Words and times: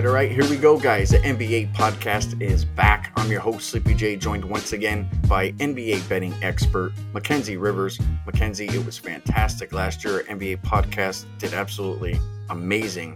right, 0.00 0.08
all 0.08 0.14
right, 0.14 0.32
here 0.32 0.48
we 0.48 0.56
go, 0.56 0.78
guys. 0.78 1.10
The 1.10 1.18
NBA 1.18 1.74
podcast 1.74 2.40
is 2.40 2.64
back. 2.64 3.12
I'm 3.16 3.30
your 3.30 3.40
host, 3.40 3.68
Sleepy 3.68 3.92
J, 3.92 4.16
joined 4.16 4.42
once 4.42 4.72
again 4.72 5.06
by 5.28 5.52
NBA 5.52 6.08
betting 6.08 6.32
expert 6.42 6.92
Mackenzie 7.12 7.58
Rivers. 7.58 8.00
Mackenzie, 8.24 8.66
it 8.68 8.86
was 8.86 8.96
fantastic 8.96 9.74
last 9.74 10.02
year. 10.02 10.22
NBA 10.22 10.62
podcast 10.62 11.26
did 11.36 11.52
absolutely 11.52 12.18
amazing. 12.48 13.14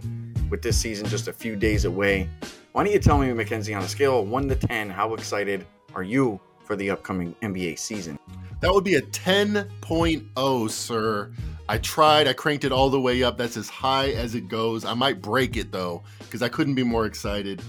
With 0.51 0.61
this 0.61 0.77
season 0.77 1.07
just 1.07 1.27
a 1.27 1.33
few 1.33 1.55
days 1.55 1.85
away, 1.85 2.29
why 2.73 2.83
don't 2.83 2.93
you 2.93 2.99
tell 2.99 3.17
me, 3.17 3.33
Mackenzie, 3.33 3.73
on 3.73 3.81
a 3.81 3.87
scale 3.87 4.19
of 4.19 4.29
1 4.29 4.47
to 4.49 4.55
10, 4.55 4.91
how 4.91 5.15
excited 5.15 5.65
are 5.95 6.03
you 6.03 6.39
for 6.65 6.75
the 6.75 6.91
upcoming 6.91 7.33
NBA 7.41 7.79
season? 7.79 8.19
That 8.59 8.71
would 8.71 8.83
be 8.83 8.95
a 8.95 9.01
10.0, 9.01 10.69
sir. 10.69 11.31
I 11.67 11.79
tried, 11.79 12.27
I 12.27 12.33
cranked 12.33 12.63
it 12.63 12.71
all 12.71 12.91
the 12.91 12.99
way 12.99 13.23
up. 13.23 13.39
That's 13.39 13.57
as 13.57 13.69
high 13.69 14.09
as 14.09 14.35
it 14.35 14.47
goes. 14.47 14.85
I 14.85 14.93
might 14.93 15.19
break 15.19 15.57
it 15.57 15.71
though, 15.71 16.03
because 16.25 16.41
I 16.41 16.49
couldn't 16.49 16.75
be 16.75 16.83
more 16.83 17.05
excited. 17.05 17.61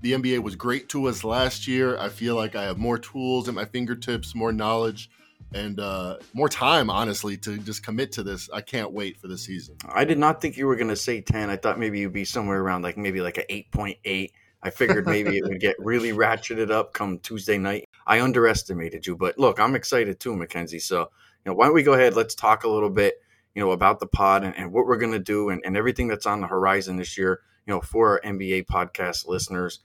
The 0.00 0.12
NBA 0.12 0.42
was 0.42 0.56
great 0.56 0.88
to 0.90 1.06
us 1.08 1.24
last 1.24 1.66
year. 1.66 1.98
I 1.98 2.08
feel 2.08 2.36
like 2.36 2.54
I 2.54 2.62
have 2.64 2.78
more 2.78 2.98
tools 2.98 3.48
at 3.48 3.54
my 3.54 3.64
fingertips, 3.64 4.34
more 4.34 4.52
knowledge, 4.52 5.10
and 5.52 5.80
uh, 5.80 6.18
more 6.34 6.48
time, 6.48 6.90
honestly, 6.90 7.36
to 7.38 7.58
just 7.58 7.82
commit 7.82 8.12
to 8.12 8.22
this. 8.22 8.48
I 8.52 8.60
can't 8.60 8.92
wait 8.92 9.16
for 9.16 9.28
the 9.28 9.38
season. 9.38 9.76
I 9.88 10.04
did 10.04 10.18
not 10.18 10.40
think 10.40 10.56
you 10.56 10.66
were 10.66 10.76
going 10.76 10.88
to 10.88 10.96
say 10.96 11.20
10. 11.20 11.50
I 11.50 11.56
thought 11.56 11.78
maybe 11.78 11.98
you'd 11.98 12.12
be 12.12 12.24
somewhere 12.24 12.60
around 12.60 12.82
like 12.82 12.96
maybe 12.96 13.20
like 13.20 13.38
an 13.38 13.44
8.8. 13.50 14.30
I 14.60 14.70
figured 14.70 15.06
maybe 15.06 15.36
it 15.36 15.44
would 15.44 15.60
get 15.60 15.76
really 15.80 16.12
ratcheted 16.12 16.70
up 16.70 16.92
come 16.92 17.18
Tuesday 17.18 17.58
night. 17.58 17.88
I 18.06 18.20
underestimated 18.20 19.06
you, 19.06 19.16
but 19.16 19.38
look, 19.38 19.58
I'm 19.60 19.74
excited 19.74 20.20
too, 20.20 20.34
Mackenzie. 20.36 20.80
So, 20.80 21.00
you 21.00 21.50
know, 21.50 21.54
why 21.54 21.66
don't 21.66 21.74
we 21.74 21.82
go 21.82 21.94
ahead? 21.94 22.14
Let's 22.14 22.34
talk 22.34 22.64
a 22.64 22.68
little 22.68 22.90
bit 22.90 23.14
you 23.58 23.64
know, 23.64 23.72
about 23.72 23.98
the 23.98 24.06
pod 24.06 24.44
and, 24.44 24.56
and 24.56 24.72
what 24.72 24.86
we're 24.86 24.96
going 24.96 25.10
to 25.10 25.18
do 25.18 25.48
and, 25.48 25.60
and 25.64 25.76
everything 25.76 26.06
that's 26.06 26.26
on 26.26 26.40
the 26.40 26.46
horizon 26.46 26.96
this 26.96 27.18
year, 27.18 27.40
you 27.68 27.74
know, 27.74 27.80
for 27.82 28.12
our 28.12 28.20
NBA 28.32 28.64
podcast 28.64 29.28
listeners. 29.28 29.80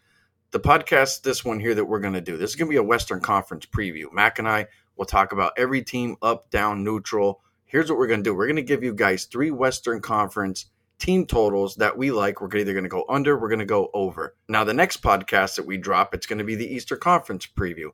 The 0.52 0.59
podcast, 0.59 1.23
this 1.23 1.44
one 1.44 1.59
here 1.59 1.76
that 1.76 1.84
we're 1.84 2.00
going 2.00 2.14
to 2.14 2.22
do, 2.22 2.38
this 2.38 2.52
is 2.52 2.56
going 2.56 2.70
to 2.70 2.73
be 2.73 2.78
a 2.78 2.84
Western 2.84 3.20
Conference 3.20 3.66
preview. 3.66 4.06
Mac 4.14 4.40
and 4.40 4.48
I 4.48 4.67
will 4.95 5.06
talk 5.06 5.34
about 5.34 5.52
every 5.58 5.84
team 5.84 6.16
up, 6.22 6.50
down, 6.50 6.86
neutral. 6.86 7.42
Here's 7.66 7.90
what 7.90 8.00
we're 8.00 8.08
going 8.08 8.22
to 8.22 8.23
do 8.23 8.34
we're 8.34 8.48
going 8.48 8.56
to 8.56 8.62
give 8.62 8.84
you 8.84 8.94
guys 8.94 9.25
three 9.25 9.52
Western 9.52 10.00
Conference 10.00 10.67
team 10.98 11.25
totals 11.25 11.75
that 11.75 11.98
we 11.98 12.12
like. 12.12 12.40
We're 12.40 12.56
either 12.56 12.72
going 12.72 12.86
to 12.86 12.90
go 12.90 13.03
under, 13.09 13.38
we're 13.38 13.50
going 13.50 13.59
to 13.59 13.66
go 13.66 13.90
over. 13.94 14.38
Now, 14.47 14.64
the 14.64 14.73
next 14.73 15.02
podcast 15.02 15.58
that 15.58 15.66
we 15.66 15.75
drop, 15.75 16.14
it's 16.14 16.28
going 16.28 16.40
to 16.40 16.45
be 16.45 16.56
the 16.56 16.73
Eastern 16.73 17.00
Conference 17.00 17.45
preview. 17.45 17.90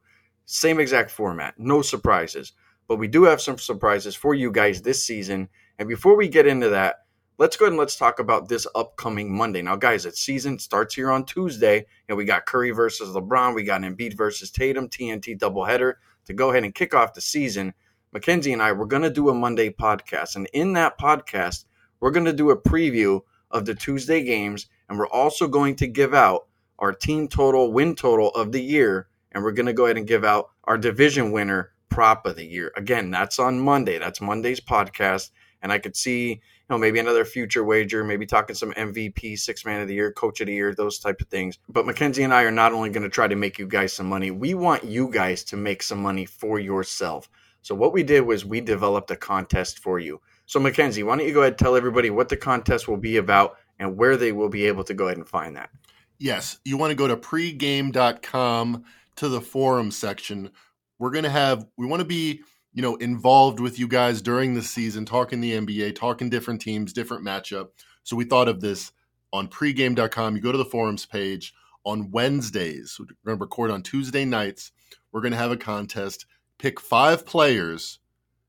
Same 0.46 0.80
exact 0.80 1.10
format, 1.10 1.56
no 1.58 1.82
surprises. 1.82 2.54
But 2.88 2.98
we 2.98 3.08
do 3.08 3.24
have 3.24 3.42
some 3.42 3.58
surprises 3.58 4.16
for 4.16 4.36
you 4.36 4.52
guys 4.52 4.84
this 4.84 5.04
season 5.04 5.50
and 5.80 5.88
before 5.88 6.18
we 6.18 6.28
get 6.28 6.46
into 6.46 6.70
that, 6.70 7.06
let's 7.40 7.56
go 7.56 7.66
ahead 7.66 7.72
and 7.72 7.80
let's 7.80 7.96
talk 7.96 8.20
about 8.20 8.50
this 8.50 8.68
upcoming 8.76 9.34
Monday. 9.34 9.62
Now, 9.62 9.78
guys, 9.78 10.06
its 10.06 10.20
season 10.20 10.60
starts 10.60 10.94
here 10.94 11.10
on 11.10 11.24
Tuesday. 11.24 11.86
And 12.10 12.18
we 12.18 12.26
got 12.26 12.46
Curry 12.46 12.72
versus 12.72 13.16
LeBron. 13.16 13.56
We 13.56 13.64
got 13.64 13.82
Embiid 13.82 14.18
versus 14.18 14.52
Tatum, 14.52 14.90
TNT 14.90 15.40
doubleheader 15.40 15.94
to 16.26 16.34
go 16.34 16.52
ahead 16.52 16.66
and 16.66 16.76
kick 16.76 16.94
off 16.94 17.14
the 17.14 17.22
season. 17.22 17.74
Mackenzie 18.12 18.52
and 18.52 18.62
I, 18.62 18.74
we're 18.74 18.86
going 18.86 19.04
to 19.04 19.10
do 19.10 19.30
a 19.30 19.34
Monday 19.34 19.70
podcast. 19.70 20.36
And 20.36 20.50
in 20.52 20.74
that 20.74 21.00
podcast, 21.00 21.64
we're 22.02 22.12
going 22.12 22.26
to 22.26 22.34
do 22.34 22.52
a 22.52 22.62
preview 22.62 23.22
of 23.52 23.66
the 23.66 23.74
Tuesday 23.74 24.22
games. 24.22 24.68
And 24.90 25.00
we're 25.00 25.08
also 25.08 25.48
going 25.48 25.78
to 25.78 25.88
give 25.88 26.14
out 26.14 26.48
our 26.78 26.92
team 26.92 27.30
total, 27.30 27.72
win 27.72 27.96
total 27.96 28.32
of 28.32 28.52
the 28.52 28.62
year. 28.62 29.08
And 29.32 29.46
we're 29.46 29.54
going 29.54 29.66
to 29.66 29.74
go 29.74 29.86
ahead 29.86 29.98
and 29.98 30.08
give 30.08 30.26
out 30.26 30.50
our 30.66 30.78
division 30.78 31.32
winner 31.32 31.72
prop 31.88 32.26
of 32.26 32.36
the 32.36 32.46
year. 32.46 32.74
Again, 32.76 33.12
that's 33.12 33.40
on 33.40 33.62
Monday. 33.62 33.98
That's 33.98 34.20
Monday's 34.20 34.60
podcast 34.60 35.30
and 35.62 35.72
I 35.72 35.80
could 35.80 35.96
see, 35.96 36.42
know, 36.70 36.78
maybe 36.78 37.00
another 37.00 37.26
future 37.26 37.64
wager, 37.64 38.04
maybe 38.04 38.26
talking 38.26 38.56
some 38.56 38.72
MVP, 38.74 39.38
six 39.40 39.66
man 39.66 39.82
of 39.82 39.88
the 39.88 39.94
year, 39.96 40.12
coach 40.12 40.42
of 40.42 40.48
the 40.48 40.54
year, 40.54 40.74
those 40.74 41.00
type 41.00 41.20
of 41.22 41.28
things. 41.28 41.58
But 41.68 41.86
Mackenzie 41.86 42.24
and 42.24 42.34
I 42.34 42.44
are 42.44 42.52
not 42.52 42.74
only 42.74 42.90
going 42.90 43.04
to 43.04 43.10
try 43.10 43.28
to 43.28 43.36
make 43.36 43.58
you 43.58 43.68
guys 43.68 43.94
some 43.94 44.08
money, 44.08 44.32
we 44.32 44.54
want 44.54 44.84
you 44.84 45.10
guys 45.10 45.44
to 45.46 45.58
make 45.58 45.82
some 45.82 46.02
money 46.02 46.26
for 46.26 46.60
yourself. 46.60 47.30
So 47.62 47.76
what 47.76 47.94
we 47.94 48.04
did 48.04 48.22
was 48.22 48.46
we 48.46 48.62
developed 48.62 49.12
a 49.12 49.16
contest 49.16 49.80
for 49.80 50.00
you. 50.00 50.22
So 50.46 50.60
Mackenzie, 50.60 51.04
why 51.04 51.18
don't 51.18 51.28
you 51.28 51.34
go 51.34 51.42
ahead 51.42 51.54
and 51.54 51.60
tell 51.60 51.76
everybody 51.76 52.10
what 52.10 52.30
the 52.30 52.38
contest 52.38 52.88
will 52.88 52.98
be 52.98 53.18
about 53.18 53.58
and 53.78 53.98
where 53.98 54.18
they 54.18 54.32
will 54.32 54.50
be 54.50 54.66
able 54.66 54.84
to 54.86 54.94
go 54.94 55.06
ahead 55.06 55.18
and 55.18 55.28
find 55.28 55.56
that? 55.58 55.70
Yes, 56.18 56.60
you 56.66 56.78
want 56.78 56.92
to 56.92 56.96
go 56.96 57.08
to 57.08 57.16
pregame.com 57.16 58.84
to 59.16 59.30
the 59.30 59.42
forum 59.42 59.92
section. 59.92 60.52
We're 60.98 61.12
going 61.12 61.24
to 61.24 61.30
have 61.30 61.66
we 61.78 61.86
want 61.86 62.02
to 62.02 62.06
be 62.06 62.42
you 62.74 62.82
know, 62.82 62.96
involved 62.96 63.60
with 63.60 63.80
you 63.80 63.88
guys 63.88 64.22
during 64.22 64.54
the 64.54 64.62
season, 64.62 65.06
talking 65.06 65.42
the 65.42 65.54
NBA, 65.54 65.96
talking 65.96 66.30
different 66.30 66.62
teams, 66.62 66.94
different 66.94 67.26
matchup. 67.26 67.70
So 68.04 68.16
we 68.16 68.26
thought 68.26 68.48
of 68.48 68.62
this 68.62 68.92
on 69.34 69.48
pregame.com. 69.48 70.36
You 70.36 70.42
go 70.42 70.52
to 70.52 70.58
the 70.58 70.66
forums 70.66 71.06
page 71.06 71.54
on 71.84 72.12
Wednesdays. 72.12 72.98
We're 73.00 73.06
going 73.26 73.38
to 73.38 73.44
record 73.44 73.72
on 73.72 73.84
Tuesday 73.84 74.26
nights. 74.26 74.72
We're 75.12 75.22
going 75.22 75.32
to 75.32 75.38
have 75.38 75.52
a 75.52 75.58
contest. 75.58 76.26
Pick 76.58 76.80
five 76.80 77.26
players 77.26 78.00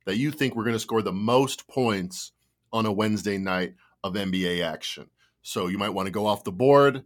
that 0.05 0.17
you 0.17 0.31
think 0.31 0.55
we're 0.55 0.65
going 0.65 0.75
to 0.75 0.81
score 0.81 1.03
the 1.03 1.13
most 1.13 1.69
points 1.69 2.33
on 2.73 2.87
a 2.87 2.93
Wednesday 2.93 3.39
night 3.39 3.75
of 4.03 4.15
NBA 4.15 4.65
action. 4.65 5.09
So 5.43 5.69
you 5.69 5.79
might 5.79 5.91
want 5.91 6.07
to 6.07 6.13
go 6.13 6.27
off 6.27 6.45
the 6.45 6.53
board, 6.53 7.05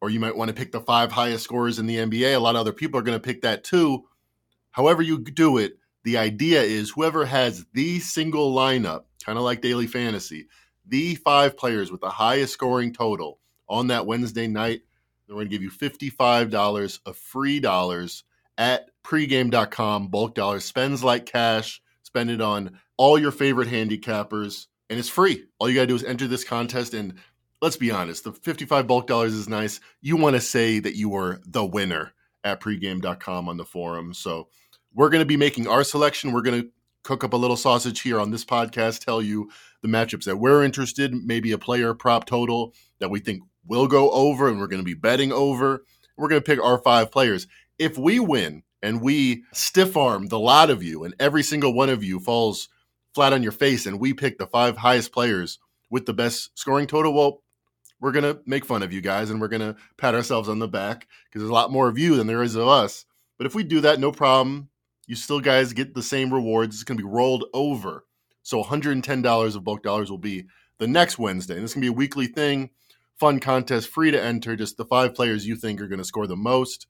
or 0.00 0.10
you 0.10 0.20
might 0.20 0.36
want 0.36 0.48
to 0.48 0.54
pick 0.54 0.72
the 0.72 0.80
five 0.80 1.12
highest 1.12 1.44
scorers 1.44 1.78
in 1.78 1.86
the 1.86 1.96
NBA. 1.96 2.34
A 2.34 2.38
lot 2.38 2.56
of 2.56 2.60
other 2.60 2.72
people 2.72 2.98
are 2.98 3.02
going 3.02 3.18
to 3.18 3.24
pick 3.24 3.42
that 3.42 3.64
too. 3.64 4.04
However, 4.70 5.02
you 5.02 5.18
do 5.18 5.58
it, 5.58 5.78
the 6.06 6.18
idea 6.18 6.62
is 6.62 6.90
whoever 6.90 7.26
has 7.26 7.66
the 7.72 7.98
single 7.98 8.54
lineup, 8.54 9.06
kind 9.24 9.36
of 9.36 9.42
like 9.42 9.60
daily 9.60 9.88
fantasy, 9.88 10.46
the 10.86 11.16
five 11.16 11.56
players 11.56 11.90
with 11.90 12.00
the 12.00 12.08
highest 12.08 12.52
scoring 12.52 12.92
total 12.92 13.40
on 13.68 13.88
that 13.88 14.06
Wednesday 14.06 14.46
night, 14.46 14.82
they're 15.26 15.34
going 15.34 15.48
to 15.48 15.50
give 15.50 15.64
you 15.64 15.70
$55 15.70 17.00
of 17.04 17.16
free 17.16 17.58
dollars 17.58 18.22
at 18.56 18.88
pregame.com. 19.02 20.06
Bulk 20.06 20.36
dollars 20.36 20.64
spends 20.64 21.02
like 21.02 21.26
cash. 21.26 21.82
Spend 22.04 22.30
it 22.30 22.40
on 22.40 22.78
all 22.96 23.18
your 23.18 23.32
favorite 23.32 23.68
handicappers, 23.68 24.68
and 24.88 25.00
it's 25.00 25.08
free. 25.08 25.46
All 25.58 25.68
you 25.68 25.74
got 25.74 25.82
to 25.82 25.86
do 25.88 25.96
is 25.96 26.04
enter 26.04 26.28
this 26.28 26.44
contest. 26.44 26.94
And 26.94 27.14
let's 27.60 27.76
be 27.76 27.90
honest, 27.90 28.22
the 28.22 28.32
55 28.32 28.86
bulk 28.86 29.08
dollars 29.08 29.34
is 29.34 29.48
nice. 29.48 29.80
You 30.00 30.16
want 30.16 30.36
to 30.36 30.40
say 30.40 30.78
that 30.78 30.94
you 30.94 31.08
were 31.08 31.40
the 31.44 31.64
winner 31.64 32.12
at 32.44 32.60
pregame.com 32.60 33.48
on 33.48 33.56
the 33.56 33.64
forum. 33.64 34.14
So, 34.14 34.48
we're 34.96 35.10
going 35.10 35.20
to 35.20 35.26
be 35.26 35.36
making 35.36 35.68
our 35.68 35.84
selection. 35.84 36.32
We're 36.32 36.40
going 36.42 36.62
to 36.62 36.68
cook 37.04 37.22
up 37.22 37.34
a 37.34 37.36
little 37.36 37.56
sausage 37.56 38.00
here 38.00 38.18
on 38.18 38.30
this 38.30 38.44
podcast, 38.44 39.04
tell 39.04 39.22
you 39.22 39.50
the 39.82 39.88
matchups 39.88 40.24
that 40.24 40.38
we're 40.38 40.64
interested, 40.64 41.14
maybe 41.14 41.52
a 41.52 41.58
player 41.58 41.94
prop 41.94 42.24
total 42.24 42.74
that 42.98 43.10
we 43.10 43.20
think 43.20 43.42
will 43.66 43.86
go 43.86 44.10
over, 44.10 44.48
and 44.48 44.58
we're 44.58 44.66
going 44.66 44.80
to 44.80 44.84
be 44.84 44.94
betting 44.94 45.32
over. 45.32 45.84
We're 46.16 46.28
going 46.28 46.40
to 46.40 46.44
pick 46.44 46.60
our 46.60 46.78
five 46.78 47.12
players. 47.12 47.46
If 47.78 47.98
we 47.98 48.18
win 48.18 48.62
and 48.82 49.02
we 49.02 49.44
stiff 49.52 49.96
arm 49.96 50.28
the 50.28 50.38
lot 50.38 50.70
of 50.70 50.82
you, 50.82 51.04
and 51.04 51.14
every 51.20 51.42
single 51.42 51.74
one 51.74 51.90
of 51.90 52.02
you 52.02 52.18
falls 52.18 52.68
flat 53.14 53.34
on 53.34 53.42
your 53.42 53.52
face, 53.52 53.84
and 53.84 54.00
we 54.00 54.14
pick 54.14 54.38
the 54.38 54.46
five 54.46 54.78
highest 54.78 55.12
players 55.12 55.58
with 55.90 56.06
the 56.06 56.14
best 56.14 56.58
scoring 56.58 56.86
total, 56.86 57.12
well, 57.12 57.42
we're 58.00 58.12
going 58.12 58.24
to 58.24 58.40
make 58.46 58.64
fun 58.64 58.82
of 58.82 58.92
you 58.92 59.00
guys 59.02 59.30
and 59.30 59.40
we're 59.40 59.48
going 59.48 59.60
to 59.60 59.76
pat 59.96 60.14
ourselves 60.14 60.48
on 60.48 60.58
the 60.58 60.68
back 60.68 61.06
because 61.24 61.40
there's 61.40 61.50
a 61.50 61.54
lot 61.54 61.72
more 61.72 61.88
of 61.88 61.98
you 61.98 62.16
than 62.16 62.26
there 62.26 62.42
is 62.42 62.54
of 62.54 62.68
us. 62.68 63.06
But 63.38 63.46
if 63.46 63.54
we 63.54 63.62
do 63.62 63.80
that, 63.80 64.00
no 64.00 64.12
problem 64.12 64.68
you 65.06 65.16
still 65.16 65.40
guys 65.40 65.72
get 65.72 65.94
the 65.94 66.02
same 66.02 66.32
rewards. 66.32 66.76
It's 66.76 66.84
going 66.84 66.98
to 66.98 67.04
be 67.04 67.08
rolled 67.08 67.44
over. 67.54 68.04
So 68.42 68.62
$110 68.62 69.56
of 69.56 69.64
bulk 69.64 69.82
dollars 69.82 70.10
will 70.10 70.18
be 70.18 70.46
the 70.78 70.86
next 70.86 71.18
Wednesday. 71.18 71.54
And 71.54 71.64
this 71.64 71.72
can 71.72 71.80
be 71.80 71.88
a 71.88 71.92
weekly 71.92 72.26
thing, 72.26 72.70
fun 73.18 73.40
contest, 73.40 73.88
free 73.88 74.10
to 74.10 74.22
enter. 74.22 74.56
Just 74.56 74.76
the 74.76 74.84
five 74.84 75.14
players 75.14 75.46
you 75.46 75.56
think 75.56 75.80
are 75.80 75.88
going 75.88 75.98
to 75.98 76.04
score 76.04 76.26
the 76.26 76.36
most. 76.36 76.86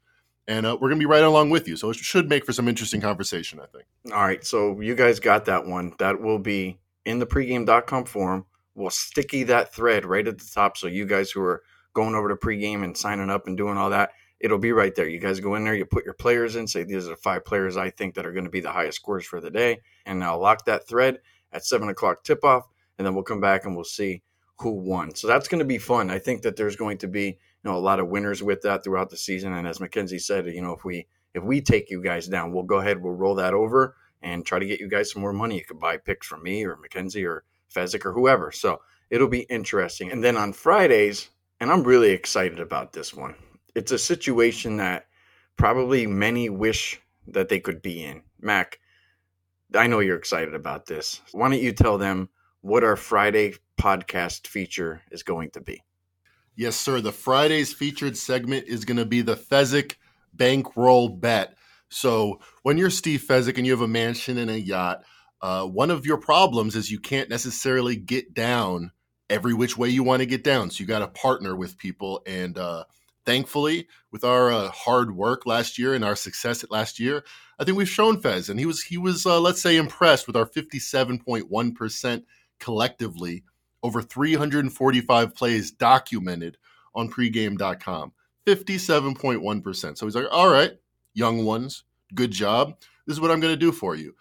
And 0.48 0.64
uh, 0.64 0.74
we're 0.74 0.88
going 0.88 1.00
to 1.00 1.04
be 1.04 1.10
right 1.10 1.24
along 1.24 1.50
with 1.50 1.66
you. 1.66 1.76
So 1.76 1.90
it 1.90 1.96
should 1.96 2.28
make 2.28 2.44
for 2.44 2.52
some 2.52 2.68
interesting 2.68 3.00
conversation, 3.00 3.60
I 3.60 3.66
think. 3.66 3.84
All 4.12 4.22
right. 4.22 4.44
So 4.44 4.80
you 4.80 4.94
guys 4.94 5.18
got 5.18 5.46
that 5.46 5.66
one. 5.66 5.92
That 5.98 6.20
will 6.20 6.38
be 6.38 6.78
in 7.04 7.18
the 7.18 7.26
pregame.com 7.26 8.04
forum. 8.04 8.46
We'll 8.74 8.90
sticky 8.90 9.44
that 9.44 9.72
thread 9.72 10.04
right 10.04 10.26
at 10.26 10.38
the 10.38 10.50
top. 10.54 10.76
So 10.76 10.86
you 10.86 11.06
guys 11.06 11.30
who 11.30 11.40
are 11.42 11.62
going 11.94 12.14
over 12.14 12.28
to 12.28 12.36
pregame 12.36 12.84
and 12.84 12.96
signing 12.96 13.30
up 13.30 13.46
and 13.46 13.56
doing 13.56 13.78
all 13.78 13.90
that, 13.90 14.10
it'll 14.40 14.58
be 14.58 14.72
right 14.72 14.94
there. 14.94 15.08
You 15.08 15.18
guys 15.18 15.40
go 15.40 15.54
in 15.54 15.64
there, 15.64 15.74
you 15.74 15.84
put 15.86 16.04
your 16.04 16.14
players 16.14 16.56
in, 16.56 16.66
say 16.66 16.84
these 16.84 17.06
are 17.06 17.10
the 17.10 17.16
five 17.16 17.44
players 17.44 17.76
I 17.76 17.90
think 17.90 18.14
that 18.14 18.26
are 18.26 18.32
going 18.32 18.44
to 18.44 18.50
be 18.50 18.60
the 18.60 18.72
highest 18.72 18.96
scores 18.96 19.24
for 19.24 19.40
the 19.40 19.50
day, 19.50 19.80
and 20.04 20.22
I'll 20.22 20.40
lock 20.40 20.64
that 20.66 20.86
thread 20.86 21.18
at 21.52 21.64
seven 21.64 21.88
o'clock 21.88 22.24
tip 22.24 22.44
off, 22.44 22.68
and 22.98 23.06
then 23.06 23.14
we'll 23.14 23.24
come 23.24 23.40
back 23.40 23.64
and 23.64 23.74
we'll 23.74 23.84
see 23.84 24.22
who 24.58 24.70
won. 24.70 25.14
So 25.14 25.26
that's 25.26 25.48
going 25.48 25.58
to 25.58 25.64
be 25.64 25.78
fun. 25.78 26.10
I 26.10 26.18
think 26.18 26.42
that 26.42 26.56
there's 26.56 26.76
going 26.76 26.98
to 26.98 27.08
be 27.08 27.26
you 27.26 27.36
know 27.64 27.76
a 27.76 27.78
lot 27.78 28.00
of 28.00 28.08
winners 28.08 28.42
with 28.42 28.62
that 28.62 28.84
throughout 28.84 29.10
the 29.10 29.16
season, 29.16 29.52
and 29.52 29.66
as 29.66 29.80
Mackenzie 29.80 30.18
said, 30.18 30.46
you 30.46 30.62
know 30.62 30.72
if 30.72 30.84
we 30.84 31.06
if 31.34 31.42
we 31.42 31.60
take 31.60 31.90
you 31.90 32.02
guys 32.02 32.28
down, 32.28 32.52
we'll 32.52 32.64
go 32.64 32.78
ahead, 32.78 33.02
we'll 33.02 33.12
roll 33.12 33.34
that 33.36 33.54
over 33.54 33.96
and 34.22 34.44
try 34.44 34.58
to 34.58 34.66
get 34.66 34.80
you 34.80 34.88
guys 34.88 35.12
some 35.12 35.22
more 35.22 35.32
money. 35.32 35.56
You 35.56 35.64
could 35.64 35.78
buy 35.78 35.98
picks 35.98 36.26
from 36.26 36.42
me 36.42 36.64
or 36.64 36.76
Mackenzie 36.76 37.24
or 37.24 37.44
Fezzik 37.72 38.04
or 38.04 38.12
whoever. 38.12 38.50
So 38.50 38.80
it'll 39.10 39.28
be 39.28 39.40
interesting. 39.42 40.10
And 40.10 40.24
then 40.24 40.36
on 40.36 40.52
Fridays, 40.52 41.28
and 41.60 41.70
I'm 41.70 41.82
really 41.82 42.10
excited 42.10 42.58
about 42.58 42.92
this 42.92 43.12
one 43.12 43.34
it's 43.76 43.92
a 43.92 43.98
situation 43.98 44.78
that 44.78 45.06
probably 45.56 46.06
many 46.06 46.48
wish 46.48 46.98
that 47.28 47.50
they 47.50 47.60
could 47.60 47.82
be 47.82 48.02
in. 48.02 48.22
Mac, 48.40 48.80
I 49.74 49.86
know 49.86 50.00
you're 50.00 50.16
excited 50.16 50.54
about 50.54 50.86
this. 50.86 51.20
Why 51.32 51.50
don't 51.50 51.60
you 51.60 51.72
tell 51.72 51.98
them 51.98 52.30
what 52.62 52.84
our 52.84 52.96
Friday 52.96 53.54
podcast 53.78 54.46
feature 54.46 55.02
is 55.10 55.22
going 55.22 55.50
to 55.50 55.60
be? 55.60 55.82
Yes, 56.56 56.74
sir. 56.74 57.02
The 57.02 57.12
Friday's 57.12 57.74
featured 57.74 58.16
segment 58.16 58.66
is 58.66 58.86
going 58.86 58.96
to 58.96 59.04
be 59.04 59.20
the 59.20 59.36
Fezzik 59.36 59.96
bankroll 60.32 61.10
bet. 61.10 61.54
So 61.90 62.40
when 62.62 62.78
you're 62.78 62.88
Steve 62.88 63.26
Fezzik 63.28 63.58
and 63.58 63.66
you 63.66 63.72
have 63.72 63.82
a 63.82 63.88
mansion 63.88 64.38
and 64.38 64.50
a 64.50 64.58
yacht, 64.58 65.02
uh, 65.42 65.66
one 65.66 65.90
of 65.90 66.06
your 66.06 66.16
problems 66.16 66.76
is 66.76 66.90
you 66.90 66.98
can't 66.98 67.28
necessarily 67.28 67.94
get 67.94 68.32
down 68.32 68.92
every 69.28 69.52
which 69.52 69.76
way 69.76 69.90
you 69.90 70.02
want 70.02 70.20
to 70.20 70.26
get 70.26 70.42
down. 70.42 70.70
So 70.70 70.80
you 70.80 70.86
got 70.86 71.00
to 71.00 71.08
partner 71.08 71.54
with 71.54 71.76
people. 71.76 72.22
And 72.26 72.56
uh, 72.56 72.84
thankfully, 73.26 73.88
with 74.10 74.24
our 74.24 74.50
uh, 74.50 74.70
hard 74.70 75.14
work 75.14 75.44
last 75.44 75.78
year 75.78 75.92
and 75.92 76.04
our 76.04 76.16
success 76.16 76.64
at 76.64 76.70
last 76.70 76.98
year, 76.98 77.24
I 77.58 77.64
think 77.64 77.76
we've 77.76 77.88
shown 77.88 78.20
Fez, 78.20 78.48
and 78.48 78.58
he 78.58 78.64
was 78.64 78.82
he 78.82 78.96
was 78.96 79.26
uh, 79.26 79.40
let's 79.40 79.60
say 79.60 79.76
impressed 79.76 80.26
with 80.26 80.36
our 80.36 80.46
57.1 80.46 81.74
percent 81.74 82.24
collectively 82.58 83.44
over 83.82 84.02
345 84.02 85.34
plays 85.34 85.70
documented 85.70 86.56
on 86.94 87.08
pregame.com. 87.10 88.12
57.1%. 88.46 89.98
So 89.98 90.06
he's 90.06 90.14
like, 90.14 90.26
all 90.30 90.48
right, 90.48 90.72
young 91.14 91.44
ones, 91.44 91.84
good 92.14 92.30
job. 92.30 92.74
This 93.06 93.14
is 93.14 93.20
what 93.20 93.30
I'm 93.30 93.40
going 93.40 93.52
to 93.52 93.58
do 93.58 93.72
for 93.72 93.94
you. 93.94 94.14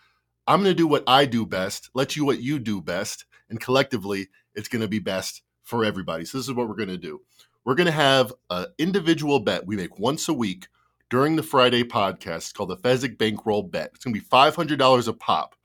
I'm 0.48 0.62
going 0.62 0.72
to 0.72 0.78
do 0.78 0.88
what 0.88 1.04
I 1.08 1.26
do 1.26 1.46
best, 1.46 1.90
let 1.94 2.16
you 2.16 2.26
what 2.26 2.42
you 2.42 2.60
do 2.60 2.82
best, 2.82 3.26
and 3.50 3.60
collectively, 3.60 4.28
it's 4.54 4.68
going 4.68 4.82
to 4.82 4.88
be 4.88 5.00
best 5.00 5.42
for 5.64 5.84
everybody. 5.84 6.26
So 6.26 6.38
this 6.38 6.48
is 6.48 6.54
what 6.54 6.68
we're 6.68 6.76
going 6.76 6.90
to 6.90 6.98
do. 6.98 7.22
We're 7.66 7.74
going 7.74 7.88
to 7.88 7.92
have 7.92 8.32
an 8.52 8.68
individual 8.78 9.40
bet 9.40 9.66
we 9.66 9.76
make 9.76 9.98
once 9.98 10.30
a 10.30 10.34
week 10.34 10.68
during 11.10 11.36
the 11.36 11.42
Friday 11.42 11.84
podcast 11.84 12.54
called 12.54 12.70
the 12.70 12.78
Fezzik 12.78 13.18
Bankroll 13.18 13.64
Bet. 13.64 13.90
It's 13.96 14.06
going 14.06 14.14
to 14.14 14.22
be 14.22 14.26
$500 14.26 15.08
a 15.08 15.14
pop 15.14 15.56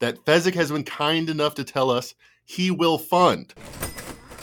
that 0.00 0.22
Fezzik 0.26 0.54
has 0.54 0.70
been 0.70 0.84
kind 0.84 1.30
enough 1.30 1.54
to 1.54 1.64
tell 1.64 1.90
us 1.90 2.14
he 2.44 2.70
will 2.70 2.98
fund. 2.98 3.54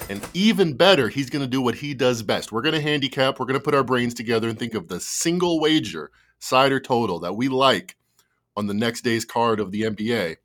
And 0.09 0.27
even 0.33 0.73
better, 0.73 1.07
he's 1.07 1.29
going 1.29 1.45
to 1.45 1.49
do 1.49 1.61
what 1.61 1.75
he 1.75 1.93
does 1.93 2.23
best. 2.23 2.51
We're 2.51 2.63
going 2.63 2.73
to 2.73 2.81
handicap, 2.81 3.39
we're 3.39 3.45
going 3.45 3.59
to 3.59 3.63
put 3.63 3.75
our 3.75 3.83
brains 3.83 4.15
together 4.15 4.49
and 4.49 4.57
think 4.57 4.73
of 4.73 4.87
the 4.87 4.99
single 4.99 5.59
wager, 5.59 6.09
side 6.39 6.71
or 6.71 6.79
total, 6.79 7.19
that 7.19 7.33
we 7.33 7.49
like 7.49 7.97
on 8.57 8.65
the 8.65 8.73
next 8.73 9.01
day's 9.01 9.25
card 9.25 9.59
of 9.59 9.71
the 9.71 9.83
NBA. 9.83 10.37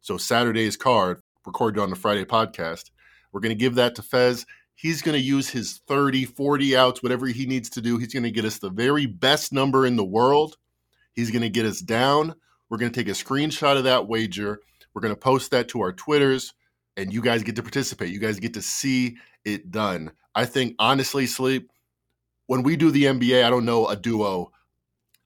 So 0.00 0.16
Saturday's 0.16 0.76
card, 0.76 1.22
recorded 1.44 1.80
on 1.80 1.90
the 1.90 1.96
Friday 1.96 2.24
podcast. 2.24 2.90
We're 3.32 3.40
going 3.40 3.50
to 3.50 3.56
give 3.56 3.74
that 3.74 3.96
to 3.96 4.02
Fez. 4.02 4.46
He's 4.74 5.02
going 5.02 5.14
to 5.14 5.24
use 5.24 5.48
his 5.50 5.80
30, 5.86 6.24
40 6.24 6.76
outs, 6.76 7.02
whatever 7.02 7.26
he 7.26 7.46
needs 7.46 7.70
to 7.70 7.80
do. 7.80 7.98
He's 7.98 8.12
going 8.12 8.24
to 8.24 8.30
get 8.30 8.44
us 8.44 8.58
the 8.58 8.70
very 8.70 9.06
best 9.06 9.52
number 9.52 9.86
in 9.86 9.96
the 9.96 10.04
world. 10.04 10.56
He's 11.12 11.30
going 11.30 11.42
to 11.42 11.48
get 11.48 11.64
us 11.64 11.80
down. 11.80 12.34
We're 12.68 12.78
going 12.78 12.90
to 12.90 12.98
take 12.98 13.08
a 13.08 13.12
screenshot 13.16 13.76
of 13.76 13.84
that 13.84 14.08
wager. 14.08 14.60
We're 14.92 15.02
going 15.02 15.14
to 15.14 15.20
post 15.20 15.50
that 15.52 15.68
to 15.68 15.80
our 15.80 15.92
Twitters, 15.92 16.54
and 16.96 17.12
you 17.12 17.20
guys 17.20 17.42
get 17.42 17.56
to 17.56 17.62
participate. 17.62 18.12
You 18.12 18.18
guys 18.18 18.40
get 18.40 18.54
to 18.54 18.62
see 18.62 19.16
it 19.44 19.70
done. 19.70 20.12
I 20.34 20.44
think, 20.44 20.74
honestly, 20.78 21.26
Sleep, 21.26 21.70
when 22.46 22.62
we 22.62 22.76
do 22.76 22.90
the 22.90 23.04
NBA, 23.04 23.44
I 23.44 23.50
don't 23.50 23.64
know 23.64 23.86
a 23.86 23.96
duo 23.96 24.52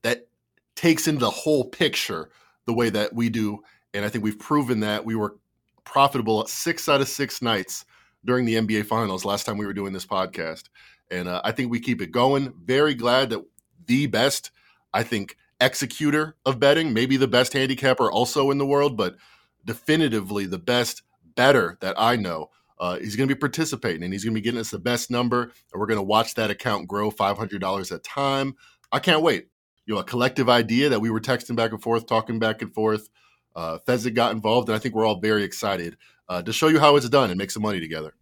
that 0.02 0.28
takes 0.76 1.08
in 1.08 1.18
the 1.18 1.30
whole 1.30 1.64
picture 1.64 2.30
the 2.66 2.74
way 2.74 2.90
that 2.90 3.14
we 3.14 3.30
do. 3.30 3.60
And 3.94 4.04
I 4.04 4.08
think 4.08 4.22
we've 4.24 4.38
proven 4.38 4.80
that 4.80 5.04
we 5.04 5.14
were 5.14 5.36
profitable 5.84 6.46
six 6.46 6.88
out 6.88 7.00
of 7.00 7.08
six 7.08 7.40
nights 7.40 7.84
during 8.28 8.44
the 8.44 8.56
NBA 8.56 8.84
Finals 8.84 9.24
last 9.24 9.46
time 9.46 9.56
we 9.56 9.64
were 9.64 9.72
doing 9.72 9.94
this 9.94 10.04
podcast. 10.04 10.64
And 11.10 11.28
uh, 11.28 11.40
I 11.44 11.50
think 11.50 11.70
we 11.70 11.80
keep 11.80 12.02
it 12.02 12.12
going. 12.12 12.52
Very 12.62 12.94
glad 12.94 13.30
that 13.30 13.42
the 13.86 14.06
best, 14.06 14.50
I 14.92 15.02
think, 15.02 15.34
executor 15.60 16.36
of 16.44 16.60
betting, 16.60 16.92
maybe 16.92 17.16
the 17.16 17.26
best 17.26 17.54
handicapper 17.54 18.12
also 18.12 18.50
in 18.50 18.58
the 18.58 18.66
world, 18.66 18.98
but 18.98 19.16
definitively 19.64 20.44
the 20.44 20.58
best 20.58 21.02
better 21.36 21.78
that 21.80 21.96
I 21.98 22.16
know. 22.16 22.50
Uh, 22.78 22.98
he's 22.98 23.16
going 23.16 23.26
to 23.26 23.34
be 23.34 23.38
participating 23.38 24.04
and 24.04 24.12
he's 24.12 24.24
going 24.24 24.34
to 24.34 24.40
be 24.40 24.44
getting 24.44 24.60
us 24.60 24.70
the 24.70 24.78
best 24.78 25.10
number. 25.10 25.44
And 25.72 25.80
we're 25.80 25.86
going 25.86 25.96
to 25.96 26.02
watch 26.02 26.34
that 26.34 26.50
account 26.50 26.86
grow 26.86 27.10
$500 27.10 27.92
a 27.92 27.98
time. 28.00 28.56
I 28.92 28.98
can't 28.98 29.22
wait. 29.22 29.48
You 29.86 29.94
know, 29.94 30.00
a 30.00 30.04
collective 30.04 30.50
idea 30.50 30.90
that 30.90 31.00
we 31.00 31.08
were 31.08 31.20
texting 31.20 31.56
back 31.56 31.72
and 31.72 31.82
forth, 31.82 32.06
talking 32.06 32.38
back 32.38 32.60
and 32.60 32.74
forth. 32.74 33.08
Uh, 33.56 33.78
Fezzik 33.86 34.14
got 34.14 34.32
involved, 34.32 34.68
and 34.68 34.76
I 34.76 34.78
think 34.78 34.94
we're 34.94 35.06
all 35.06 35.18
very 35.18 35.44
excited 35.44 35.96
uh, 36.28 36.42
to 36.42 36.52
show 36.52 36.68
you 36.68 36.78
how 36.78 36.96
it's 36.96 37.08
done 37.08 37.30
and 37.30 37.38
make 37.38 37.50
some 37.50 37.62
money 37.62 37.80
together. 37.80 38.14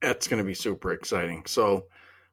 That's 0.00 0.28
going 0.28 0.42
to 0.42 0.46
be 0.46 0.54
super 0.54 0.92
exciting. 0.92 1.44
So 1.46 1.86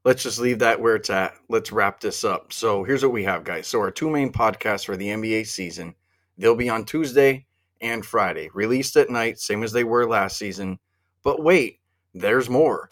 let's 0.03 0.23
just 0.23 0.39
leave 0.39 0.59
that 0.59 0.79
where 0.79 0.95
it's 0.95 1.09
at. 1.09 1.33
Let's 1.49 1.71
wrap 1.71 1.99
this 1.99 2.23
up. 2.23 2.51
So 2.53 2.83
here's 2.83 3.03
what 3.03 3.13
we 3.13 3.23
have, 3.23 3.43
guys. 3.43 3.67
So 3.67 3.79
our 3.79 3.91
two 3.91 4.09
main 4.09 4.31
podcasts 4.31 4.85
for 4.85 4.97
the 4.97 5.07
NBA 5.07 5.47
season, 5.47 5.95
they'll 6.37 6.55
be 6.55 6.69
on 6.69 6.85
Tuesday 6.85 7.45
and 7.79 8.05
Friday, 8.05 8.49
released 8.53 8.95
at 8.97 9.09
night, 9.09 9.39
same 9.39 9.63
as 9.63 9.71
they 9.71 9.83
were 9.83 10.07
last 10.07 10.37
season. 10.37 10.79
But 11.23 11.43
wait, 11.43 11.79
there's 12.13 12.49
more. 12.49 12.89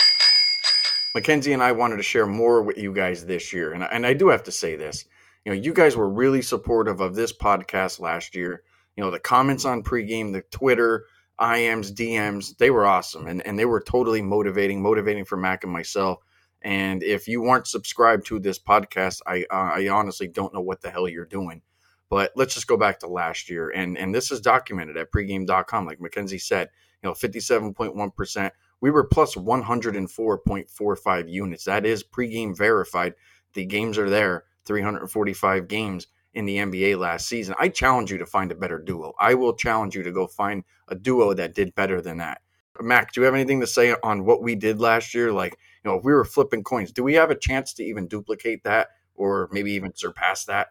Mackenzie 1.15 1.53
and 1.53 1.63
I 1.63 1.71
wanted 1.71 1.97
to 1.97 2.03
share 2.03 2.27
more 2.27 2.61
with 2.61 2.77
you 2.77 2.93
guys 2.93 3.25
this 3.25 3.51
year, 3.51 3.73
and 3.73 3.83
and 3.83 4.05
I 4.05 4.13
do 4.13 4.29
have 4.29 4.43
to 4.43 4.51
say 4.51 4.75
this. 4.75 5.05
You 5.43 5.51
know, 5.51 5.59
you 5.59 5.73
guys 5.73 5.95
were 5.95 6.09
really 6.09 6.41
supportive 6.41 7.01
of 7.01 7.15
this 7.15 7.33
podcast 7.33 7.99
last 7.99 8.35
year. 8.35 8.63
You 8.95 9.03
know, 9.03 9.09
the 9.09 9.19
comments 9.19 9.65
on 9.65 9.83
pregame, 9.83 10.33
the 10.33 10.43
Twitter, 10.51 11.05
IMs, 11.39 11.91
DMs, 11.91 12.57
they 12.57 12.69
were 12.69 12.85
awesome 12.85 13.27
and, 13.27 13.45
and 13.45 13.57
they 13.57 13.65
were 13.65 13.81
totally 13.81 14.21
motivating, 14.21 14.81
motivating 14.81 15.25
for 15.25 15.37
Mac 15.37 15.63
and 15.63 15.71
myself. 15.71 16.19
And 16.61 17.03
if 17.03 17.27
you 17.27 17.41
weren't 17.41 17.67
subscribed 17.67 18.25
to 18.27 18.39
this 18.39 18.59
podcast, 18.59 19.21
I 19.25 19.45
uh, 19.49 19.71
I 19.75 19.87
honestly 19.89 20.27
don't 20.27 20.53
know 20.53 20.61
what 20.61 20.81
the 20.81 20.89
hell 20.89 21.07
you're 21.07 21.25
doing. 21.25 21.61
But 22.09 22.31
let's 22.35 22.53
just 22.55 22.67
go 22.67 22.75
back 22.75 22.99
to 22.99 23.07
last 23.07 23.49
year, 23.49 23.69
and 23.69 23.97
and 23.97 24.13
this 24.13 24.29
is 24.31 24.41
documented 24.41 24.97
at 24.97 25.11
pregame.com. 25.11 25.85
Like 25.85 26.01
Mackenzie 26.01 26.37
said, 26.37 26.69
you 27.01 27.07
know, 27.09 27.13
57.1 27.13 28.15
percent. 28.15 28.53
We 28.81 28.91
were 28.91 29.03
plus 29.03 29.35
104.45 29.35 31.29
units. 31.29 31.65
That 31.65 31.85
is 31.85 32.03
pregame 32.03 32.57
verified. 32.57 33.13
The 33.53 33.65
games 33.65 33.97
are 33.97 34.09
there. 34.09 34.45
345 34.65 35.67
games 35.67 36.07
in 36.33 36.45
the 36.45 36.57
NBA 36.57 36.97
last 36.97 37.27
season. 37.27 37.55
I 37.59 37.69
challenge 37.69 38.11
you 38.11 38.17
to 38.17 38.25
find 38.25 38.51
a 38.51 38.55
better 38.55 38.79
duo. 38.79 39.13
I 39.19 39.33
will 39.33 39.53
challenge 39.53 39.95
you 39.95 40.03
to 40.03 40.11
go 40.11 40.27
find 40.27 40.63
a 40.87 40.95
duo 40.95 41.33
that 41.33 41.55
did 41.55 41.73
better 41.75 42.01
than 42.01 42.17
that. 42.17 42.41
Mac, 42.81 43.11
do 43.11 43.21
you 43.21 43.25
have 43.25 43.33
anything 43.33 43.59
to 43.59 43.67
say 43.67 43.95
on 44.03 44.25
what 44.25 44.41
we 44.41 44.55
did 44.55 44.79
last 44.79 45.13
year? 45.13 45.31
Like, 45.31 45.57
you 45.83 45.91
know, 45.91 45.97
if 45.97 46.03
we 46.03 46.13
were 46.13 46.23
flipping 46.23 46.63
coins, 46.63 46.91
do 46.91 47.03
we 47.03 47.13
have 47.15 47.31
a 47.31 47.35
chance 47.35 47.73
to 47.73 47.83
even 47.83 48.07
duplicate 48.07 48.63
that 48.63 48.89
or 49.15 49.49
maybe 49.51 49.71
even 49.73 49.93
surpass 49.95 50.45
that? 50.45 50.69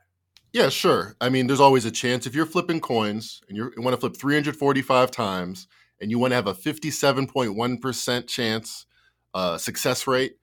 Yeah, 0.52 0.70
sure. 0.70 1.14
I 1.20 1.28
mean, 1.28 1.46
there's 1.46 1.60
always 1.60 1.84
a 1.84 1.90
chance 1.90 2.26
if 2.26 2.34
you're 2.34 2.46
flipping 2.46 2.80
coins 2.80 3.42
and 3.48 3.56
you 3.56 3.70
want 3.76 3.94
to 3.94 4.00
flip 4.00 4.16
345 4.16 5.10
times 5.10 5.68
and 6.00 6.10
you 6.10 6.18
want 6.18 6.30
to 6.30 6.36
have 6.36 6.46
a 6.46 6.54
57.1% 6.54 8.26
chance 8.26 8.86
uh, 9.34 9.58
success 9.58 10.06
rate, 10.06 10.36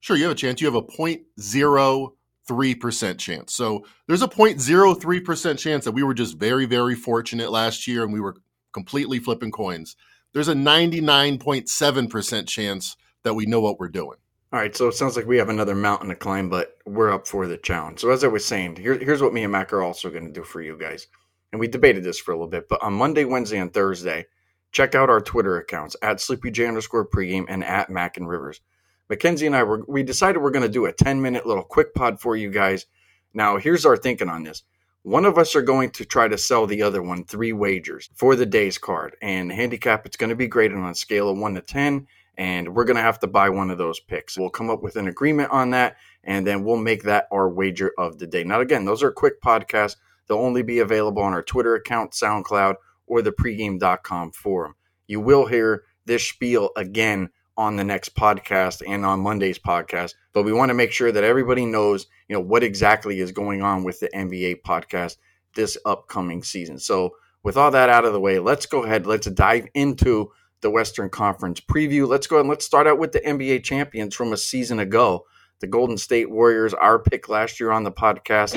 sure, 0.00 0.16
you 0.16 0.22
have 0.24 0.32
a 0.32 0.36
chance. 0.36 0.60
You 0.60 0.66
have 0.66 0.74
a 0.74 0.82
0.0 0.82 2.12
3% 2.48 3.18
chance. 3.18 3.54
So 3.54 3.84
there's 4.06 4.22
a 4.22 4.28
0.03% 4.28 5.58
chance 5.58 5.84
that 5.84 5.92
we 5.92 6.02
were 6.02 6.14
just 6.14 6.38
very, 6.38 6.66
very 6.66 6.94
fortunate 6.94 7.50
last 7.50 7.86
year 7.86 8.02
and 8.02 8.12
we 8.12 8.20
were 8.20 8.36
completely 8.72 9.18
flipping 9.18 9.50
coins. 9.50 9.96
There's 10.32 10.48
a 10.48 10.54
99.7% 10.54 12.48
chance 12.48 12.96
that 13.24 13.34
we 13.34 13.46
know 13.46 13.60
what 13.60 13.78
we're 13.78 13.88
doing. 13.88 14.18
All 14.52 14.58
right, 14.58 14.74
so 14.74 14.88
it 14.88 14.94
sounds 14.94 15.16
like 15.16 15.26
we 15.26 15.38
have 15.38 15.48
another 15.48 15.76
mountain 15.76 16.08
to 16.08 16.16
climb, 16.16 16.48
but 16.48 16.76
we're 16.84 17.12
up 17.12 17.28
for 17.28 17.46
the 17.46 17.56
challenge. 17.56 18.00
So 18.00 18.10
as 18.10 18.24
I 18.24 18.28
was 18.28 18.44
saying, 18.44 18.76
here, 18.76 18.98
here's 18.98 19.22
what 19.22 19.32
me 19.32 19.44
and 19.44 19.52
Mac 19.52 19.72
are 19.72 19.82
also 19.82 20.10
going 20.10 20.26
to 20.26 20.32
do 20.32 20.42
for 20.42 20.60
you 20.60 20.76
guys. 20.76 21.06
And 21.52 21.60
we 21.60 21.68
debated 21.68 22.02
this 22.02 22.18
for 22.18 22.32
a 22.32 22.34
little 22.34 22.48
bit, 22.48 22.68
but 22.68 22.82
on 22.82 22.94
Monday, 22.94 23.24
Wednesday, 23.24 23.58
and 23.58 23.72
Thursday, 23.72 24.26
check 24.72 24.94
out 24.94 25.10
our 25.10 25.20
Twitter 25.20 25.56
accounts 25.58 25.96
at 26.02 26.18
SleepyJ 26.18 26.66
underscore 26.66 27.08
pregame 27.08 27.44
and 27.48 27.64
at 27.64 27.90
Mac 27.90 28.16
and 28.16 28.28
Rivers. 28.28 28.60
Mackenzie 29.10 29.46
and 29.46 29.56
I 29.56 29.64
were 29.64 29.84
we 29.88 30.04
decided 30.04 30.40
we're 30.40 30.52
going 30.52 30.62
to 30.62 30.68
do 30.68 30.86
a 30.86 30.92
10 30.92 31.20
minute 31.20 31.44
little 31.44 31.64
quick 31.64 31.94
pod 31.94 32.20
for 32.20 32.36
you 32.36 32.48
guys. 32.48 32.86
Now, 33.34 33.58
here's 33.58 33.84
our 33.84 33.96
thinking 33.96 34.28
on 34.28 34.44
this. 34.44 34.62
One 35.02 35.24
of 35.24 35.36
us 35.36 35.56
are 35.56 35.62
going 35.62 35.90
to 35.92 36.04
try 36.04 36.28
to 36.28 36.38
sell 36.38 36.66
the 36.66 36.82
other 36.82 37.02
one 37.02 37.24
three 37.24 37.52
wagers 37.52 38.08
for 38.14 38.36
the 38.36 38.46
day's 38.46 38.78
card. 38.78 39.16
And 39.20 39.50
handicap, 39.50 40.06
it's 40.06 40.16
going 40.16 40.30
to 40.30 40.36
be 40.36 40.46
graded 40.46 40.78
on 40.78 40.90
a 40.90 40.94
scale 40.94 41.28
of 41.28 41.38
1 41.38 41.54
to 41.54 41.60
10. 41.60 42.06
And 42.36 42.74
we're 42.74 42.84
going 42.84 42.96
to 42.96 43.02
have 43.02 43.18
to 43.20 43.26
buy 43.26 43.48
one 43.48 43.70
of 43.70 43.78
those 43.78 43.98
picks. 43.98 44.38
We'll 44.38 44.50
come 44.50 44.70
up 44.70 44.82
with 44.82 44.96
an 44.96 45.08
agreement 45.08 45.50
on 45.50 45.70
that. 45.70 45.96
And 46.22 46.46
then 46.46 46.62
we'll 46.64 46.76
make 46.76 47.02
that 47.02 47.26
our 47.32 47.48
wager 47.48 47.92
of 47.98 48.18
the 48.18 48.26
day. 48.26 48.44
Now, 48.44 48.60
again, 48.60 48.84
those 48.84 49.02
are 49.02 49.10
quick 49.10 49.40
podcasts. 49.42 49.96
They'll 50.28 50.38
only 50.38 50.62
be 50.62 50.78
available 50.78 51.22
on 51.22 51.32
our 51.32 51.42
Twitter 51.42 51.74
account, 51.74 52.12
SoundCloud, 52.12 52.76
or 53.06 53.22
the 53.22 53.32
pregame.com 53.32 54.32
forum. 54.32 54.74
You 55.08 55.20
will 55.20 55.46
hear 55.46 55.84
this 56.04 56.28
spiel 56.28 56.70
again 56.76 57.30
on 57.60 57.76
the 57.76 57.84
next 57.84 58.14
podcast 58.14 58.82
and 58.88 59.04
on 59.04 59.20
Monday's 59.20 59.58
podcast. 59.58 60.14
But 60.32 60.44
we 60.44 60.52
want 60.54 60.70
to 60.70 60.74
make 60.74 60.92
sure 60.92 61.12
that 61.12 61.24
everybody 61.24 61.66
knows, 61.66 62.06
you 62.26 62.34
know, 62.34 62.40
what 62.40 62.64
exactly 62.64 63.20
is 63.20 63.32
going 63.32 63.60
on 63.60 63.84
with 63.84 64.00
the 64.00 64.08
NBA 64.14 64.62
podcast 64.62 65.18
this 65.54 65.76
upcoming 65.84 66.42
season. 66.42 66.78
So 66.78 67.10
with 67.42 67.58
all 67.58 67.70
that 67.70 67.90
out 67.90 68.06
of 68.06 68.14
the 68.14 68.20
way, 68.20 68.38
let's 68.38 68.64
go 68.64 68.84
ahead. 68.84 69.06
Let's 69.06 69.26
dive 69.26 69.66
into 69.74 70.32
the 70.62 70.70
Western 70.70 71.10
Conference 71.10 71.60
preview. 71.60 72.08
Let's 72.08 72.26
go 72.26 72.36
ahead 72.36 72.44
and 72.44 72.48
let's 72.48 72.64
start 72.64 72.86
out 72.86 72.98
with 72.98 73.12
the 73.12 73.20
NBA 73.20 73.62
champions 73.62 74.14
from 74.14 74.32
a 74.32 74.38
season 74.38 74.80
ago. 74.80 75.26
The 75.60 75.66
Golden 75.66 75.98
State 75.98 76.30
Warriors, 76.30 76.72
our 76.72 76.98
pick 76.98 77.28
last 77.28 77.60
year 77.60 77.72
on 77.72 77.84
the 77.84 77.92
podcast. 77.92 78.56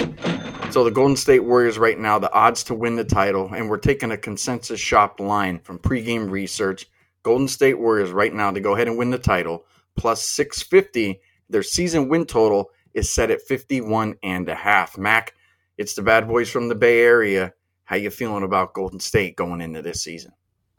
So 0.72 0.86
the 0.86 0.92
Golden 0.92 1.18
State 1.18 1.44
Warriors 1.44 1.78
right 1.78 2.00
now, 2.00 2.20
the 2.20 2.32
odds 2.32 2.64
to 2.66 2.74
win 2.74 2.96
the 2.96 3.04
title, 3.04 3.52
and 3.54 3.70
we're 3.70 3.78
taking 3.80 4.12
a 4.12 4.18
consensus 4.18 4.80
shop 4.80 5.20
line 5.20 5.60
from 5.60 5.78
pregame 5.78 6.32
research. 6.32 6.88
Golden 7.24 7.48
State 7.48 7.80
Warriors 7.80 8.12
right 8.12 8.34
now 8.34 8.52
to 8.52 8.60
go 8.60 8.76
ahead 8.76 8.88
and 8.88 8.98
win 8.98 9.10
the 9.10 9.18
title, 9.18 9.66
plus 9.96 10.26
650 10.26 11.20
Their 11.50 11.64
season 11.64 12.10
win 12.10 12.26
total 12.26 12.70
is 12.94 13.12
set 13.12 13.32
at 13.32 13.42
51 13.42 14.16
and 14.24 14.48
a 14.50 14.56
half. 14.56 14.98
Mac, 14.98 15.34
it's 15.78 15.96
the 15.96 16.02
bad 16.02 16.28
boys 16.28 16.50
from 16.50 16.68
the 16.68 16.76
Bay 16.76 17.02
Area. 17.02 17.54
How 17.86 17.96
you 17.96 18.10
feeling 18.10 18.44
about 18.44 18.74
Golden 18.74 19.00
State 19.00 19.36
going 19.36 19.62
into 19.62 19.82
this 19.82 20.02
season? 20.04 20.32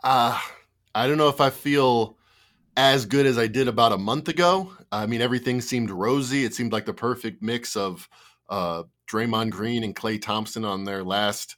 Uh, 0.03 0.39
I 0.95 1.07
don't 1.07 1.19
know 1.19 1.29
if 1.29 1.41
I 1.41 1.51
feel 1.51 2.17
as 2.77 3.07
good 3.07 3.27
as 3.27 3.39
I 3.39 3.47
did 3.47 3.69
about 3.69 3.93
a 3.93 3.99
month 3.99 4.29
ago. 4.29 4.73
I 4.91 5.07
mean, 5.07 5.21
everything 5.21 5.61
seemed 5.61 5.91
rosy. 5.91 6.45
It 6.45 6.55
seemed 6.55 6.73
like 6.73 6.87
the 6.87 6.95
perfect 6.95 7.43
mix 7.43 7.77
of 7.77 8.09
uh, 8.49 8.85
Draymond 9.11 9.51
Green 9.51 9.85
and 9.85 9.95
Klay 9.95 10.21
Thompson 10.21 10.65
on 10.65 10.85
their 10.85 11.05
last 11.05 11.57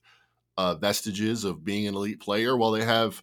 uh, 0.57 0.75
vestiges 0.75 1.45
of 1.45 1.65
being 1.65 1.87
an 1.87 1.95
elite 1.95 2.21
player, 2.21 2.57
while 2.57 2.71
they 2.71 2.85
have, 2.85 3.23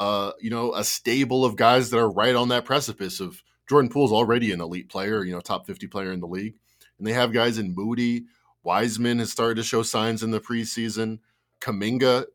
uh, 0.00 0.32
you 0.40 0.50
know, 0.50 0.74
a 0.74 0.84
stable 0.84 1.44
of 1.44 1.56
guys 1.56 1.90
that 1.90 1.98
are 1.98 2.10
right 2.10 2.34
on 2.34 2.48
that 2.48 2.64
precipice 2.64 3.20
of 3.20 3.42
Jordan 3.68 3.90
Poole's 3.90 4.12
already 4.12 4.52
an 4.52 4.60
elite 4.60 4.88
player, 4.88 5.24
you 5.24 5.32
know, 5.32 5.40
top 5.40 5.66
50 5.66 5.86
player 5.88 6.12
in 6.12 6.20
the 6.20 6.26
league. 6.26 6.58
And 6.98 7.06
they 7.06 7.12
have 7.12 7.32
guys 7.32 7.58
in 7.58 7.74
Moody. 7.74 8.24
Wiseman 8.62 9.18
has 9.18 9.30
started 9.30 9.56
to 9.56 9.62
show 9.62 9.82
signs 9.82 10.22
in 10.22 10.30
the 10.30 10.40
preseason. 10.40 11.18
Kuminga 11.60 12.26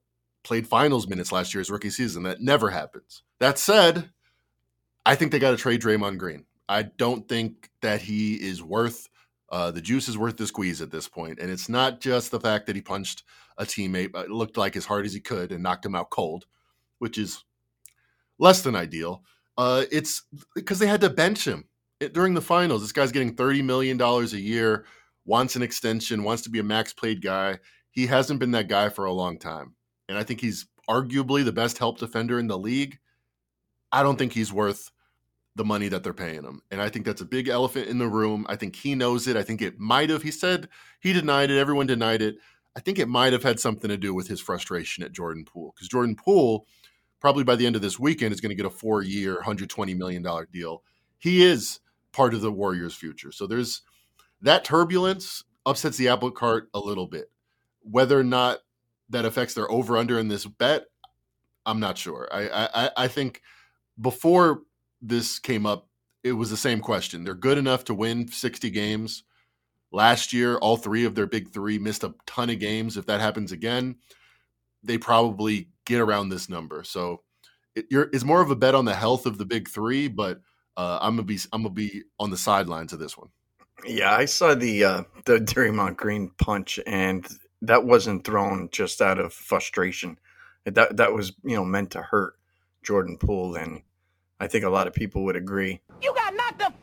played 0.44 0.68
finals 0.68 1.08
minutes 1.08 1.32
last 1.32 1.54
year 1.54 1.62
as 1.62 1.72
rookie 1.72 1.90
season. 1.90 2.24
That 2.24 2.42
never 2.42 2.70
happens. 2.70 3.24
That 3.40 3.58
said, 3.58 4.10
I 5.06 5.16
think 5.16 5.32
they 5.32 5.40
got 5.40 5.52
to 5.52 5.58
trade 5.58 5.82
Draymond 5.82 6.18
Green. 6.18 6.46
I 6.70 6.84
don't 6.84 7.28
think 7.28 7.70
that 7.82 8.02
he 8.02 8.36
is 8.36 8.64
worth 8.64 9.10
uh, 9.54 9.70
the 9.70 9.82
juice 9.82 10.10
is 10.10 10.18
worth 10.18 10.36
the 10.36 10.48
squeeze 10.48 10.82
at 10.82 10.90
this 10.90 11.08
point. 11.08 11.38
And 11.40 11.52
it's 11.52 11.70
not 11.70 12.02
just 12.02 12.32
the 12.32 12.40
fact 12.40 12.66
that 12.66 12.76
he 12.76 12.82
punched 12.82 13.22
a 13.56 13.66
teammate, 13.66 14.12
but 14.12 14.26
it 14.26 14.32
looked 14.32 14.58
like 14.58 14.76
as 14.76 14.86
hard 14.86 15.06
as 15.06 15.14
he 15.14 15.20
could 15.20 15.52
and 15.52 15.62
knocked 15.62 15.86
him 15.86 15.94
out 15.94 16.10
cold, 16.10 16.46
which 16.98 17.20
is 17.20 17.44
less 18.44 18.62
than 18.62 18.76
ideal. 18.76 19.24
Uh, 19.58 19.86
it's 19.90 20.24
because 20.54 20.78
they 20.78 20.88
had 20.88 21.02
to 21.02 21.10
bench 21.10 21.48
him 21.48 21.64
during 22.12 22.34
the 22.34 22.42
finals. 22.42 22.82
This 22.82 22.92
guy's 22.92 23.14
getting 23.14 23.36
$30 23.36 23.64
million 23.64 24.00
a 24.02 24.24
year, 24.36 24.86
wants 25.26 25.56
an 25.56 25.64
extension, 25.64 26.24
wants 26.24 26.44
to 26.44 26.50
be 26.50 26.60
a 26.60 26.64
max 26.64 26.92
played 26.92 27.22
guy. 27.22 27.60
He 27.92 28.06
hasn't 28.08 28.42
been 28.42 28.52
that 28.52 28.68
guy 28.68 28.90
for 28.90 29.06
a 29.06 29.14
long 29.14 29.40
time. 29.40 29.76
And 30.10 30.18
I 30.18 30.24
think 30.24 30.42
he's 30.42 30.66
arguably 30.90 31.46
the 31.46 31.54
best 31.54 31.78
help 31.78 32.00
defender 32.00 32.38
in 32.38 32.48
the 32.48 32.58
league. 32.58 33.00
I 33.94 34.04
don't 34.04 34.18
think 34.18 34.34
he's 34.34 34.52
worth 34.52 34.92
the 35.56 35.64
money 35.64 35.88
that 35.88 36.04
they're 36.04 36.14
paying 36.14 36.44
him. 36.44 36.62
And 36.70 36.82
I 36.82 36.90
think 36.90 37.06
that's 37.06 37.22
a 37.22 37.26
big 37.26 37.48
elephant 37.48 37.88
in 37.88 38.00
the 38.00 38.08
room. 38.08 38.46
I 38.50 38.58
think 38.58 38.76
he 38.76 38.94
knows 38.94 39.28
it. 39.28 39.38
I 39.38 39.44
think 39.44 39.62
it 39.62 39.80
might 39.80 40.10
have, 40.10 40.24
he 40.24 40.32
said 40.32 40.68
he 41.00 41.14
denied 41.14 41.50
it, 41.50 41.60
everyone 41.60 41.88
denied 41.88 42.22
it. 42.22 42.36
I 42.76 42.82
think 42.82 43.00
it 43.00 43.08
might 43.08 43.34
have 43.34 43.44
had 43.44 43.60
something 43.60 43.90
to 43.90 43.98
do 43.98 44.14
with 44.14 44.28
his 44.28 44.42
frustration 44.42 45.04
at 45.04 45.14
Jordan 45.14 45.46
Poole 45.46 45.72
because 45.76 45.88
Jordan 45.88 46.16
Poole, 46.16 46.66
probably 47.24 47.46
by 47.46 47.56
the 47.56 47.66
end 47.66 47.78
of 47.78 47.82
this 47.82 47.98
weekend, 47.98 48.34
is 48.34 48.42
going 48.42 48.50
to 48.50 48.56
get 48.56 48.66
a 48.66 48.70
four 48.70 49.02
year, 49.02 49.42
$120 49.42 49.96
million 49.96 50.22
deal. 50.52 50.84
He 51.20 51.42
is 51.42 51.80
part 52.12 52.34
of 52.34 52.42
the 52.42 52.52
Warriors' 52.52 52.94
future. 52.94 53.32
So 53.32 53.48
there's 53.48 53.82
that 54.42 54.66
turbulence 54.66 55.46
upsets 55.66 55.96
the 55.96 56.10
apple 56.10 56.32
cart 56.32 56.70
a 56.74 56.80
little 56.80 57.08
bit. 57.08 57.32
Whether 57.80 58.20
or 58.20 58.26
not 58.26 58.60
that 59.08 59.24
affects 59.24 59.54
their 59.54 59.72
over 59.72 59.96
under 59.96 60.20
in 60.20 60.28
this 60.28 60.46
bet, 60.46 60.88
I'm 61.66 61.80
not 61.80 61.98
sure. 61.98 62.28
I, 62.30 62.68
I, 62.74 62.90
I 62.98 63.08
think 63.08 63.42
before 64.02 64.64
this 65.02 65.40
came 65.40 65.66
up, 65.66 65.88
it 66.26 66.34
was 66.34 66.50
the 66.50 66.58
same 66.58 66.82
question. 66.82 67.24
They're 67.24 67.36
good 67.36 67.58
enough 67.58 67.86
to 67.86 67.94
win 67.94 68.28
60 68.28 68.70
games. 68.70 69.24
Last 69.94 70.34
year, 70.34 70.58
all 70.58 70.76
three 70.76 71.06
of 71.06 71.16
their 71.16 71.28
big 71.28 71.54
three 71.54 71.80
missed 71.80 72.04
a 72.04 72.16
ton 72.26 72.50
of 72.50 72.60
games. 72.60 72.98
If 72.98 73.06
that 73.06 73.22
happens 73.22 73.54
again, 73.54 73.96
they 74.84 74.98
probably 74.98 75.70
get 75.86 76.00
around 76.00 76.30
this 76.30 76.50
number. 76.50 76.84
So 76.84 77.22
it, 77.76 77.86
it's 77.92 78.24
more 78.24 78.42
of 78.42 78.52
a 78.52 78.56
bet 78.56 78.76
on 78.76 78.86
the 78.86 78.96
health 78.96 79.26
of 79.26 79.38
the 79.38 79.46
big 79.46 79.70
three, 79.70 80.08
but 80.08 80.42
uh, 80.78 81.00
I'm 81.02 81.16
gonna 81.16 81.24
be 81.24 81.40
I'm 81.52 81.64
gonna 81.64 81.74
be 81.74 82.04
on 82.20 82.30
the 82.30 82.38
sidelines 82.38 82.94
of 82.94 83.00
this 83.00 83.18
one. 83.18 83.30
Yeah, 83.86 84.16
I 84.16 84.26
saw 84.26 84.56
the 84.56 84.84
uh, 84.84 85.04
the 85.26 85.40
Draymond 85.40 85.98
Green 85.98 86.32
punch, 86.38 86.80
and 86.88 87.28
that 87.62 87.86
wasn't 87.86 88.24
thrown 88.24 88.70
just 88.72 89.02
out 89.02 89.20
of 89.20 89.34
frustration. 89.34 90.18
That 90.66 90.98
that 90.98 91.14
was 91.14 91.34
you 91.44 91.56
know 91.56 91.66
meant 91.66 91.92
to 91.92 92.02
hurt 92.02 92.36
Jordan 92.84 93.18
Poole, 93.18 93.56
and 93.56 93.82
I 94.40 94.48
think 94.48 94.66
a 94.66 94.70
lot 94.70 94.88
of 94.88 94.94
people 94.94 95.24
would 95.26 95.36
agree. 95.36 95.82
You 96.02 96.14
got 96.16 96.34
knocked 96.36 96.60
the 96.60 96.74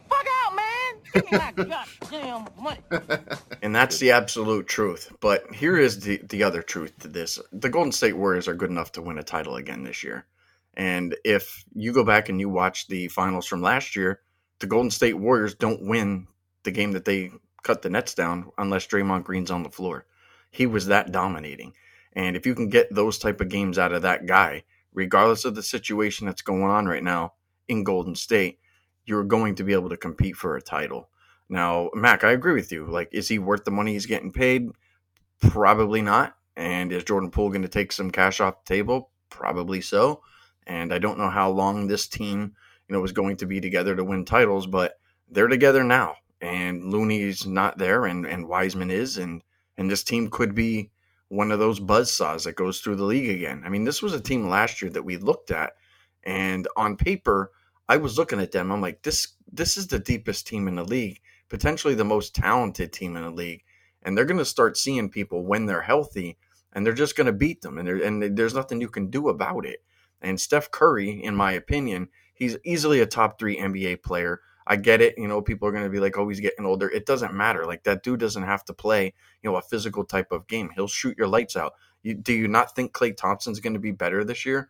and 3.63 3.75
that's 3.75 3.99
the 3.99 4.13
absolute 4.13 4.67
truth. 4.67 5.13
But 5.21 5.55
here 5.55 5.77
is 5.77 6.01
the, 6.01 6.21
the 6.29 6.43
other 6.43 6.63
truth 6.63 6.99
to 7.01 7.09
this. 7.09 7.39
The 7.53 7.69
Golden 7.69 7.93
State 7.93 8.17
Warriors 8.17 8.49
are 8.49 8.55
good 8.55 8.71
enough 8.71 8.93
to 8.93 9.03
win 9.03 9.19
a 9.19 9.23
title 9.23 9.57
again 9.57 9.85
this 9.85 10.05
year. 10.05 10.27
And 10.75 11.17
if 11.25 11.65
you 11.75 11.93
go 11.93 12.05
back 12.05 12.29
and 12.29 12.41
you 12.41 12.49
watch 12.49 12.87
the 12.87 13.09
finals 13.09 13.47
from 13.47 13.63
last 13.63 13.97
year, 13.97 14.21
the 14.61 14.67
Golden 14.67 14.91
State 14.91 15.19
Warriors 15.19 15.55
don't 15.55 15.87
win 15.87 16.27
the 16.63 16.71
game 16.71 16.93
that 16.93 17.05
they 17.05 17.31
cut 17.63 17.83
the 17.83 17.91
nets 17.91 18.15
down 18.15 18.51
unless 18.59 18.87
Draymond 18.87 19.25
Green's 19.25 19.51
on 19.51 19.63
the 19.63 19.71
floor. 19.71 20.07
He 20.51 20.67
was 20.67 20.87
that 20.87 21.13
dominating. 21.13 21.73
And 22.13 22.37
if 22.37 22.47
you 22.47 22.55
can 22.55 22.69
get 22.69 22.95
those 22.95 23.19
type 23.19 23.41
of 23.41 23.49
games 23.49 23.79
out 23.79 23.93
of 23.93 24.03
that 24.03 24.27
guy, 24.27 24.65
regardless 24.93 25.45
of 25.45 25.55
the 25.55 25.63
situation 25.63 26.27
that's 26.27 26.43
going 26.43 26.65
on 26.65 26.87
right 26.87 27.03
now, 27.03 27.35
in 27.69 27.85
Golden 27.85 28.17
State, 28.17 28.59
you're 29.05 29.25
going 29.25 29.55
to 29.57 29.65
be 29.65 29.73
able 29.73 29.89
to 29.89 29.97
compete 29.97 30.37
for 30.37 30.57
a 30.57 30.63
title. 30.63 31.09
Now, 31.49 31.91
Mac, 31.95 32.23
I 32.23 32.31
agree 32.31 32.55
with 32.55 32.71
you. 32.71 32.87
Like, 32.87 33.09
is 33.13 33.29
he 33.29 33.39
worth 33.39 33.65
the 33.65 33.71
money 33.71 33.93
he's 33.93 34.07
getting 34.07 34.33
paid? 34.33 34.71
Probably 35.41 36.01
not. 36.01 36.37
And 36.57 36.93
is 36.93 37.05
Jordan 37.05 37.31
Poole 37.31 37.49
going 37.49 37.63
to 37.63 37.69
take 37.69 37.93
some 37.93 38.11
cash 38.11 38.41
off 38.41 38.65
the 38.65 38.75
table? 38.75 39.11
Probably 39.31 39.81
so. 39.81 40.23
And 40.67 40.93
I 40.93 40.99
don't 40.99 41.19
know 41.19 41.31
how 41.31 41.51
long 41.51 41.87
this 41.87 42.07
team, 42.07 42.55
you 42.89 42.95
know, 42.95 43.01
was 43.01 43.13
going 43.13 43.37
to 43.39 43.47
be 43.47 43.61
together 43.61 43.97
to 43.97 44.05
win 44.05 44.25
titles, 44.25 44.67
but 44.67 44.99
they're 45.29 45.49
together 45.49 45.83
now. 45.83 46.17
And 46.41 46.85
Looney's 46.85 47.47
not 47.47 47.79
there, 47.79 48.07
and 48.07 48.25
and 48.25 48.49
Wiseman 48.49 48.91
is, 48.91 49.19
and 49.19 49.43
and 49.77 49.91
this 49.91 50.03
team 50.03 50.31
could 50.31 50.55
be 50.55 50.91
one 51.29 51.51
of 51.51 51.59
those 51.59 51.81
buzz 51.81 52.11
saws 52.11 52.45
that 52.45 52.57
goes 52.57 52.81
through 52.81 52.97
the 52.97 53.05
league 53.05 53.29
again. 53.29 53.63
I 53.65 53.69
mean, 53.69 53.85
this 53.85 54.03
was 54.03 54.15
a 54.15 54.21
team 54.21 54.49
last 54.49 54.81
year 54.81 54.91
that 54.93 55.05
we 55.05 55.17
looked 55.19 55.51
at, 55.51 55.75
and 56.25 56.67
on 56.77 56.97
paper, 56.97 57.53
I 57.91 57.97
was 57.97 58.17
looking 58.17 58.39
at 58.39 58.53
them. 58.53 58.71
I'm 58.71 58.81
like, 58.81 59.03
this 59.03 59.35
this 59.53 59.77
is 59.77 59.89
the 59.89 59.99
deepest 59.99 60.47
team 60.47 60.69
in 60.69 60.77
the 60.77 60.85
league, 60.85 61.21
potentially 61.49 61.95
the 61.95 62.05
most 62.05 62.37
talented 62.37 62.93
team 62.93 63.17
in 63.17 63.25
the 63.25 63.31
league, 63.31 63.65
and 64.05 64.17
they're 64.17 64.25
going 64.25 64.39
to 64.39 64.45
start 64.45 64.79
seeing 64.79 65.11
people 65.11 65.45
when 65.45 65.67
they're 65.67 65.83
healthy, 65.83 66.39
and 66.73 66.87
they're 66.87 66.93
just 66.93 67.17
going 67.17 67.27
to 67.27 67.33
beat 67.33 67.63
them, 67.63 67.79
and 67.79 67.89
and 67.89 68.39
there's 68.39 68.55
nothing 68.55 68.81
you 68.81 68.89
can 68.89 69.11
do 69.11 69.29
about 69.29 69.67
it. 69.67 69.83
And 70.23 70.41
Steph 70.41 70.71
Curry, 70.71 71.11
in 71.11 71.35
my 71.35 71.51
opinion, 71.51 72.11
he's 72.33 72.57
easily 72.65 73.01
a 73.01 73.07
top 73.07 73.41
three 73.41 73.59
NBA 73.59 74.05
player. 74.05 74.41
I 74.69 74.77
get 74.77 75.01
it. 75.01 75.19
You 75.19 75.27
know, 75.27 75.43
people 75.43 75.67
are 75.67 75.73
going 75.73 75.83
to 75.83 75.91
be 75.91 75.99
like, 75.99 76.17
oh, 76.17 76.29
he's 76.29 76.39
getting 76.39 76.67
older. 76.67 76.89
It 76.89 77.07
doesn't 77.07 77.35
matter. 77.35 77.67
Like 77.67 77.83
that 77.85 78.05
dude 78.05 78.21
doesn't 78.21 78.45
have 78.45 78.65
to 78.67 78.73
play, 78.73 79.15
you 79.43 79.51
know, 79.51 79.57
a 79.57 79.63
physical 79.63 80.05
type 80.05 80.31
of 80.31 80.47
game. 80.47 80.71
He'll 80.77 80.87
shoot 80.87 81.19
your 81.19 81.27
lights 81.27 81.57
out. 81.57 81.73
You, 82.05 82.15
do 82.15 82.33
you 82.33 82.47
not 82.47 82.77
think 82.77 82.93
Klay 82.93 83.17
Thompson's 83.17 83.59
going 83.59 83.75
to 83.75 83.81
be 83.81 83.91
better 83.91 84.23
this 84.23 84.47
year? 84.47 84.69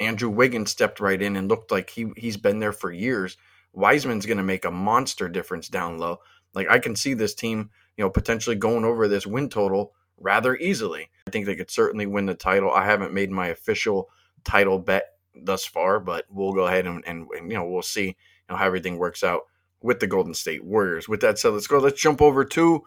Andrew 0.00 0.30
Wiggins 0.30 0.70
stepped 0.70 1.00
right 1.00 1.20
in 1.20 1.36
and 1.36 1.48
looked 1.48 1.70
like 1.70 1.90
he 1.90 2.12
he's 2.16 2.36
been 2.36 2.58
there 2.58 2.72
for 2.72 2.92
years. 2.92 3.36
Wiseman's 3.72 4.26
going 4.26 4.38
to 4.38 4.42
make 4.42 4.64
a 4.64 4.70
monster 4.70 5.28
difference 5.28 5.68
down 5.68 5.98
low. 5.98 6.18
Like 6.54 6.68
I 6.68 6.78
can 6.78 6.96
see 6.96 7.14
this 7.14 7.34
team, 7.34 7.70
you 7.96 8.04
know, 8.04 8.10
potentially 8.10 8.56
going 8.56 8.84
over 8.84 9.08
this 9.08 9.26
win 9.26 9.48
total 9.48 9.92
rather 10.18 10.56
easily. 10.56 11.08
I 11.26 11.30
think 11.30 11.46
they 11.46 11.56
could 11.56 11.70
certainly 11.70 12.06
win 12.06 12.26
the 12.26 12.34
title. 12.34 12.70
I 12.70 12.84
haven't 12.84 13.14
made 13.14 13.30
my 13.30 13.48
official 13.48 14.10
title 14.44 14.78
bet 14.78 15.04
thus 15.34 15.64
far, 15.64 16.00
but 16.00 16.26
we'll 16.28 16.52
go 16.52 16.66
ahead 16.66 16.86
and, 16.86 17.02
and, 17.06 17.26
and 17.36 17.50
you 17.50 17.56
know 17.56 17.64
we'll 17.64 17.82
see 17.82 18.06
you 18.06 18.14
know 18.50 18.56
how 18.56 18.66
everything 18.66 18.98
works 18.98 19.24
out 19.24 19.42
with 19.80 20.00
the 20.00 20.06
Golden 20.06 20.34
State 20.34 20.64
Warriors. 20.64 21.08
With 21.08 21.20
that 21.20 21.38
said, 21.38 21.50
let's 21.50 21.66
go. 21.66 21.78
Let's 21.78 22.00
jump 22.00 22.22
over 22.22 22.44
to 22.44 22.82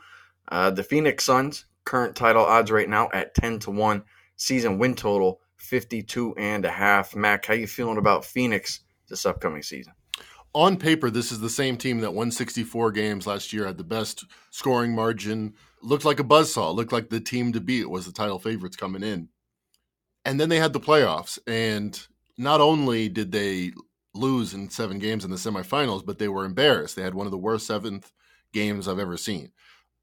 uh, 0.49 0.71
the 0.71 0.83
Phoenix 0.83 1.23
Suns. 1.25 1.65
Current 1.83 2.15
title 2.15 2.43
odds 2.43 2.71
right 2.71 2.89
now 2.89 3.09
at 3.13 3.35
ten 3.35 3.59
to 3.59 3.71
one. 3.71 4.03
Season 4.37 4.77
win 4.77 4.95
total 4.95 5.39
52 5.65 6.35
and 6.37 6.65
a 6.65 6.71
half. 6.71 7.15
Mac, 7.15 7.45
how 7.45 7.53
you 7.53 7.67
feeling 7.67 7.97
about 7.97 8.25
Phoenix 8.25 8.81
this 9.09 9.25
upcoming 9.25 9.63
season? 9.63 9.93
On 10.53 10.77
paper, 10.77 11.09
this 11.09 11.31
is 11.31 11.41
the 11.41 11.49
same 11.49 11.75
team 11.75 11.99
that 11.99 12.13
won 12.13 12.31
64 12.31 12.91
games 12.91 13.27
last 13.27 13.51
year, 13.51 13.65
had 13.65 13.77
the 13.77 13.83
best 13.83 14.23
scoring 14.51 14.95
margin, 14.95 15.53
looked 15.81 16.05
like 16.05 16.19
a 16.19 16.23
buzzsaw, 16.23 16.73
looked 16.73 16.93
like 16.93 17.09
the 17.09 17.19
team 17.19 17.51
to 17.51 17.59
beat, 17.59 17.81
It 17.81 17.89
was 17.89 18.05
the 18.05 18.13
title 18.13 18.39
favorites 18.39 18.77
coming 18.77 19.03
in. 19.03 19.27
And 20.23 20.39
then 20.39 20.49
they 20.49 20.59
had 20.59 20.71
the 20.71 20.79
playoffs. 20.79 21.37
And 21.45 21.99
not 22.37 22.61
only 22.61 23.09
did 23.09 23.31
they 23.31 23.73
lose 24.13 24.53
in 24.53 24.69
seven 24.69 24.97
games 24.97 25.25
in 25.25 25.31
the 25.31 25.37
semifinals, 25.37 26.05
but 26.05 26.19
they 26.19 26.29
were 26.29 26.45
embarrassed. 26.45 26.95
They 26.95 27.03
had 27.03 27.13
one 27.13 27.27
of 27.27 27.31
the 27.31 27.37
worst 27.37 27.67
seventh 27.67 28.11
games 28.53 28.87
I've 28.87 28.99
ever 28.99 29.17
seen. 29.17 29.51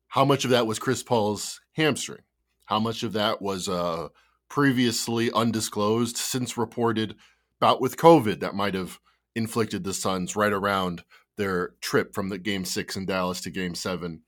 How 0.08 0.24
much 0.24 0.44
of 0.44 0.50
that 0.50 0.66
was 0.66 0.78
Chris 0.78 1.02
Paul's 1.02 1.60
hamstring? 1.72 2.22
How 2.66 2.78
much 2.78 3.02
of 3.02 3.14
that 3.14 3.40
was 3.40 3.68
uh, 3.68 4.08
previously 4.52 5.32
undisclosed, 5.32 6.18
since 6.18 6.58
reported 6.58 7.16
bout 7.58 7.80
with 7.80 7.96
COVID 7.96 8.40
that 8.40 8.54
might 8.54 8.74
have 8.74 8.98
inflicted 9.34 9.82
the 9.82 9.94
Suns 9.94 10.36
right 10.36 10.52
around 10.52 11.04
their 11.38 11.70
trip 11.80 12.14
from 12.14 12.28
the 12.28 12.36
game 12.36 12.66
six 12.66 12.94
in 12.94 13.06
Dallas 13.06 13.40
to 13.40 13.50
game 13.50 13.74
seven 13.74 14.20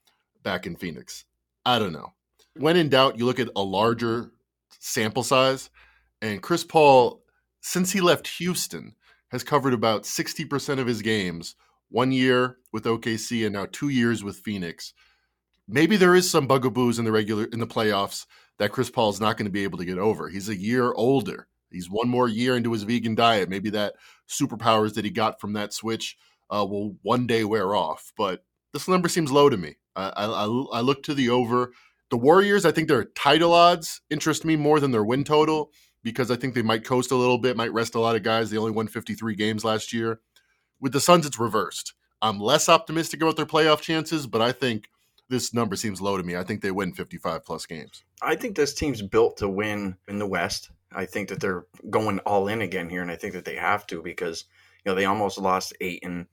back 0.42 0.66
in 0.66 0.76
Phoenix. 0.76 1.26
I 1.66 1.78
don't 1.78 1.92
know. 1.92 2.14
When 2.56 2.74
in 2.74 2.88
doubt, 2.88 3.18
you 3.18 3.26
look 3.26 3.38
at 3.38 3.50
a 3.54 3.62
larger 3.62 4.30
sample 4.78 5.24
size, 5.24 5.68
and 6.22 6.40
Chris 6.40 6.64
Paul, 6.64 7.22
since 7.60 7.92
he 7.92 8.00
left 8.00 8.26
Houston, 8.38 8.94
has 9.28 9.44
covered 9.44 9.74
about 9.74 10.04
60% 10.04 10.78
of 10.78 10.86
his 10.86 11.02
games 11.02 11.54
one 11.90 12.12
year 12.12 12.56
with 12.72 12.84
OKC 12.84 13.44
and 13.44 13.52
now 13.52 13.66
two 13.70 13.90
years 13.90 14.24
with 14.24 14.38
Phoenix. 14.38 14.94
Maybe 15.66 15.96
there 15.96 16.14
is 16.14 16.30
some 16.30 16.46
bugaboos 16.46 16.98
in 16.98 17.04
the 17.04 17.12
regular 17.12 17.44
in 17.44 17.58
the 17.58 17.66
playoffs 17.66 18.26
that 18.58 18.72
Chris 18.72 18.90
Paul 18.90 19.10
is 19.10 19.20
not 19.20 19.36
going 19.36 19.46
to 19.46 19.52
be 19.52 19.64
able 19.64 19.78
to 19.78 19.84
get 19.84 19.98
over. 19.98 20.28
He's 20.28 20.48
a 20.48 20.56
year 20.56 20.92
older. 20.92 21.48
He's 21.70 21.90
one 21.90 22.08
more 22.08 22.28
year 22.28 22.56
into 22.56 22.72
his 22.72 22.84
vegan 22.84 23.14
diet. 23.14 23.48
Maybe 23.48 23.70
that 23.70 23.94
superpowers 24.28 24.94
that 24.94 25.04
he 25.04 25.10
got 25.10 25.40
from 25.40 25.54
that 25.54 25.72
switch 25.72 26.16
uh, 26.50 26.64
will 26.68 26.96
one 27.02 27.26
day 27.26 27.44
wear 27.44 27.74
off. 27.74 28.12
But 28.16 28.44
this 28.72 28.86
number 28.86 29.08
seems 29.08 29.32
low 29.32 29.48
to 29.48 29.56
me. 29.56 29.76
I, 29.96 30.12
I, 30.16 30.44
I 30.44 30.80
look 30.80 31.02
to 31.04 31.14
the 31.14 31.30
over. 31.30 31.72
The 32.10 32.16
Warriors, 32.16 32.64
I 32.64 32.70
think 32.70 32.88
their 32.88 33.04
title 33.04 33.52
odds 33.52 34.02
interest 34.10 34.44
me 34.44 34.56
more 34.56 34.78
than 34.78 34.92
their 34.92 35.04
win 35.04 35.24
total 35.24 35.72
because 36.02 36.30
I 36.30 36.36
think 36.36 36.54
they 36.54 36.62
might 36.62 36.84
coast 36.84 37.10
a 37.10 37.16
little 37.16 37.38
bit, 37.38 37.56
might 37.56 37.72
rest 37.72 37.94
a 37.94 38.00
lot 38.00 38.14
of 38.14 38.22
guys. 38.22 38.50
They 38.50 38.58
only 38.58 38.70
won 38.70 38.86
53 38.86 39.34
games 39.34 39.64
last 39.64 39.92
year. 39.92 40.20
With 40.80 40.92
the 40.92 41.00
Suns, 41.00 41.26
it's 41.26 41.40
reversed. 41.40 41.94
I'm 42.20 42.38
less 42.38 42.68
optimistic 42.68 43.22
about 43.22 43.36
their 43.36 43.46
playoff 43.46 43.80
chances, 43.80 44.26
but 44.26 44.42
I 44.42 44.52
think 44.52 44.88
this 45.34 45.52
number 45.52 45.74
seems 45.74 46.00
low 46.00 46.16
to 46.16 46.22
me. 46.22 46.36
I 46.36 46.44
think 46.44 46.62
they 46.62 46.70
win 46.70 46.92
55 46.92 47.44
plus 47.44 47.66
games. 47.66 48.04
I 48.22 48.36
think 48.36 48.54
this 48.54 48.72
team's 48.72 49.02
built 49.02 49.36
to 49.38 49.48
win 49.48 49.96
in 50.06 50.18
the 50.18 50.26
West. 50.26 50.70
I 50.92 51.06
think 51.06 51.28
that 51.28 51.40
they're 51.40 51.66
going 51.90 52.20
all 52.20 52.46
in 52.46 52.62
again 52.62 52.88
here, 52.88 53.02
and 53.02 53.10
I 53.10 53.16
think 53.16 53.34
that 53.34 53.44
they 53.44 53.56
have 53.56 53.86
to 53.88 54.00
because 54.00 54.44
you 54.84 54.90
know 54.90 54.94
they 54.94 55.06
almost 55.06 55.38
lost 55.38 55.74
eight, 55.80 56.04
and 56.04 56.26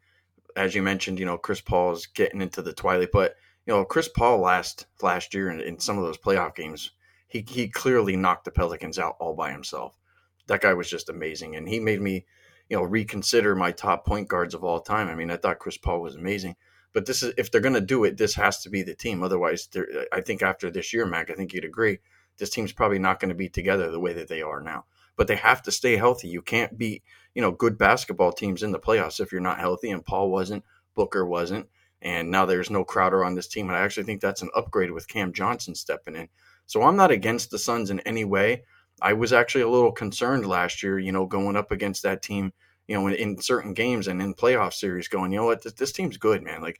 as 0.55 0.75
you 0.75 0.83
mentioned, 0.83 1.19
you 1.19 1.25
know 1.25 1.37
Chris 1.37 1.61
Paul 1.61 1.93
is 1.93 2.05
getting 2.05 2.41
into 2.41 2.61
the 2.61 2.73
twilight, 2.73 3.09
but 3.11 3.35
you 3.65 3.73
know 3.73 3.83
Chris 3.83 4.07
Paul 4.07 4.39
last 4.39 4.85
last 5.01 5.33
year 5.33 5.49
in, 5.49 5.59
in 5.61 5.79
some 5.79 5.97
of 5.97 6.03
those 6.03 6.19
playoff 6.19 6.55
games, 6.55 6.91
he 7.27 7.43
he 7.47 7.69
clearly 7.69 8.15
knocked 8.15 8.45
the 8.45 8.51
Pelicans 8.51 8.99
out 8.99 9.15
all 9.19 9.33
by 9.33 9.51
himself. 9.51 9.97
That 10.45 10.61
guy 10.61 10.73
was 10.75 10.89
just 10.89 11.09
amazing, 11.09 11.55
and 11.55 11.67
he 11.67 11.79
made 11.79 12.01
me 12.01 12.25
you 12.69 12.77
know 12.77 12.83
reconsider 12.83 13.55
my 13.55 13.71
top 13.71 14.05
point 14.05 14.27
guards 14.27 14.53
of 14.53 14.63
all 14.63 14.79
time. 14.79 15.07
I 15.07 15.15
mean, 15.15 15.31
I 15.31 15.37
thought 15.37 15.59
Chris 15.59 15.77
Paul 15.77 16.01
was 16.01 16.15
amazing, 16.15 16.55
but 16.93 17.05
this 17.05 17.23
is 17.23 17.33
if 17.37 17.51
they're 17.51 17.61
going 17.61 17.73
to 17.73 17.81
do 17.81 18.03
it, 18.03 18.17
this 18.17 18.35
has 18.35 18.61
to 18.63 18.69
be 18.69 18.83
the 18.83 18.95
team. 18.95 19.23
Otherwise, 19.23 19.69
I 20.11 20.21
think 20.21 20.41
after 20.41 20.69
this 20.69 20.93
year, 20.93 21.05
Mac, 21.05 21.29
I 21.29 21.33
think 21.33 21.53
you'd 21.53 21.65
agree 21.65 21.99
this 22.37 22.49
team's 22.49 22.71
probably 22.71 22.99
not 22.99 23.19
going 23.19 23.29
to 23.29 23.35
be 23.35 23.49
together 23.49 23.91
the 23.91 23.99
way 23.99 24.13
that 24.13 24.27
they 24.27 24.41
are 24.41 24.61
now. 24.61 24.85
But 25.15 25.27
they 25.27 25.35
have 25.35 25.61
to 25.63 25.71
stay 25.71 25.97
healthy. 25.97 26.27
You 26.27 26.41
can't 26.41 26.77
beat, 26.77 27.03
you 27.35 27.41
know, 27.41 27.51
good 27.51 27.77
basketball 27.77 28.31
teams 28.31 28.63
in 28.63 28.71
the 28.71 28.79
playoffs 28.79 29.19
if 29.19 29.31
you're 29.31 29.41
not 29.41 29.59
healthy. 29.59 29.91
And 29.91 30.03
Paul 30.03 30.31
wasn't, 30.31 30.63
Booker 30.95 31.25
wasn't, 31.25 31.67
and 32.01 32.31
now 32.31 32.45
there's 32.45 32.71
no 32.71 32.83
Crowder 32.83 33.23
on 33.23 33.35
this 33.35 33.47
team. 33.47 33.67
And 33.67 33.77
I 33.77 33.81
actually 33.81 34.03
think 34.03 34.21
that's 34.21 34.41
an 34.41 34.49
upgrade 34.55 34.91
with 34.91 35.07
Cam 35.07 35.33
Johnson 35.33 35.75
stepping 35.75 36.15
in. 36.15 36.29
So 36.65 36.81
I'm 36.81 36.95
not 36.95 37.11
against 37.11 37.51
the 37.51 37.59
Suns 37.59 37.89
in 37.91 37.99
any 38.01 38.25
way. 38.25 38.63
I 39.01 39.13
was 39.13 39.33
actually 39.33 39.61
a 39.61 39.69
little 39.69 39.91
concerned 39.91 40.45
last 40.45 40.81
year, 40.81 40.97
you 40.97 41.11
know, 41.11 41.25
going 41.25 41.55
up 41.55 41.71
against 41.71 42.03
that 42.03 42.21
team, 42.21 42.53
you 42.87 42.95
know, 42.95 43.07
in, 43.07 43.13
in 43.15 43.41
certain 43.41 43.73
games 43.73 44.07
and 44.07 44.21
in 44.21 44.33
playoff 44.33 44.73
series, 44.73 45.07
going, 45.07 45.31
you 45.31 45.39
know 45.39 45.45
what, 45.45 45.63
this, 45.63 45.73
this 45.73 45.91
team's 45.91 46.17
good, 46.17 46.43
man. 46.43 46.61
Like, 46.61 46.79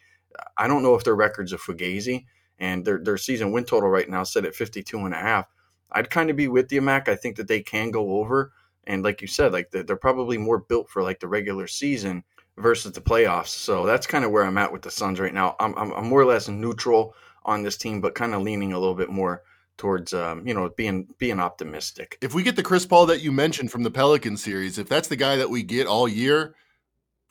I 0.57 0.67
don't 0.67 0.83
know 0.83 0.95
if 0.95 1.03
their 1.03 1.15
records 1.15 1.53
are 1.53 1.57
fugazi 1.57 2.25
and 2.59 2.85
their 2.85 2.99
their 2.99 3.17
season 3.17 3.51
win 3.51 3.65
total 3.65 3.89
right 3.89 4.09
now 4.09 4.23
set 4.23 4.45
at 4.45 4.55
52 4.55 4.97
and 4.99 5.13
a 5.13 5.17
half. 5.17 5.47
I'd 5.91 6.09
kind 6.09 6.29
of 6.29 6.37
be 6.37 6.47
with 6.47 6.71
you, 6.71 6.81
Mac. 6.81 7.09
I 7.09 7.15
think 7.15 7.35
that 7.35 7.47
they 7.47 7.61
can 7.61 7.91
go 7.91 8.19
over, 8.19 8.53
and 8.85 9.03
like 9.03 9.21
you 9.21 9.27
said, 9.27 9.51
like 9.51 9.71
they're, 9.71 9.83
they're 9.83 9.95
probably 9.97 10.37
more 10.37 10.59
built 10.59 10.89
for 10.89 11.03
like 11.03 11.19
the 11.19 11.27
regular 11.27 11.67
season 11.67 12.23
versus 12.57 12.93
the 12.93 13.01
playoffs. 13.01 13.47
So 13.47 13.85
that's 13.85 14.07
kind 14.07 14.23
of 14.23 14.31
where 14.31 14.43
I'm 14.43 14.57
at 14.57 14.71
with 14.71 14.83
the 14.83 14.91
Suns 14.91 15.19
right 15.19 15.33
now. 15.33 15.55
I'm 15.59 15.75
I'm, 15.75 15.91
I'm 15.91 16.07
more 16.07 16.21
or 16.21 16.25
less 16.25 16.47
neutral 16.47 17.15
on 17.43 17.63
this 17.63 17.77
team, 17.77 17.99
but 17.99 18.15
kind 18.15 18.33
of 18.33 18.41
leaning 18.41 18.73
a 18.73 18.79
little 18.79 18.95
bit 18.95 19.09
more 19.09 19.41
towards 19.81 20.13
um, 20.13 20.47
you 20.47 20.53
know 20.53 20.69
being 20.77 21.07
being 21.17 21.39
optimistic. 21.39 22.15
If 22.21 22.35
we 22.35 22.43
get 22.43 22.55
the 22.55 22.61
Chris 22.61 22.85
Paul 22.85 23.07
that 23.07 23.23
you 23.23 23.31
mentioned 23.31 23.71
from 23.71 23.81
the 23.81 23.89
Pelican 23.89 24.37
series, 24.37 24.77
if 24.77 24.87
that's 24.87 25.07
the 25.07 25.15
guy 25.15 25.37
that 25.37 25.49
we 25.49 25.63
get 25.63 25.87
all 25.87 26.07
year, 26.07 26.55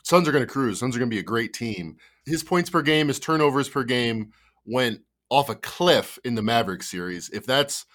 Suns 0.03 0.27
are 0.27 0.33
going 0.33 0.45
to 0.45 0.53
cruise. 0.53 0.81
Suns 0.81 0.97
are 0.97 0.99
going 0.99 1.09
to 1.09 1.15
be 1.15 1.21
a 1.21 1.23
great 1.23 1.53
team. 1.53 1.97
His 2.27 2.43
points 2.43 2.69
per 2.69 2.83
game, 2.83 3.07
his 3.07 3.21
turnovers 3.21 3.69
per 3.69 3.85
game 3.85 4.33
went 4.65 5.03
off 5.29 5.49
a 5.49 5.55
cliff 5.55 6.19
in 6.25 6.35
the 6.35 6.43
Maverick 6.43 6.83
series. 6.83 7.31
If 7.31 7.47
that's 7.47 7.87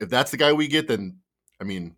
if 0.00 0.10
that's 0.10 0.32
the 0.32 0.36
guy 0.36 0.52
we 0.52 0.66
get, 0.66 0.88
then 0.88 1.18
I 1.60 1.64
mean, 1.64 1.94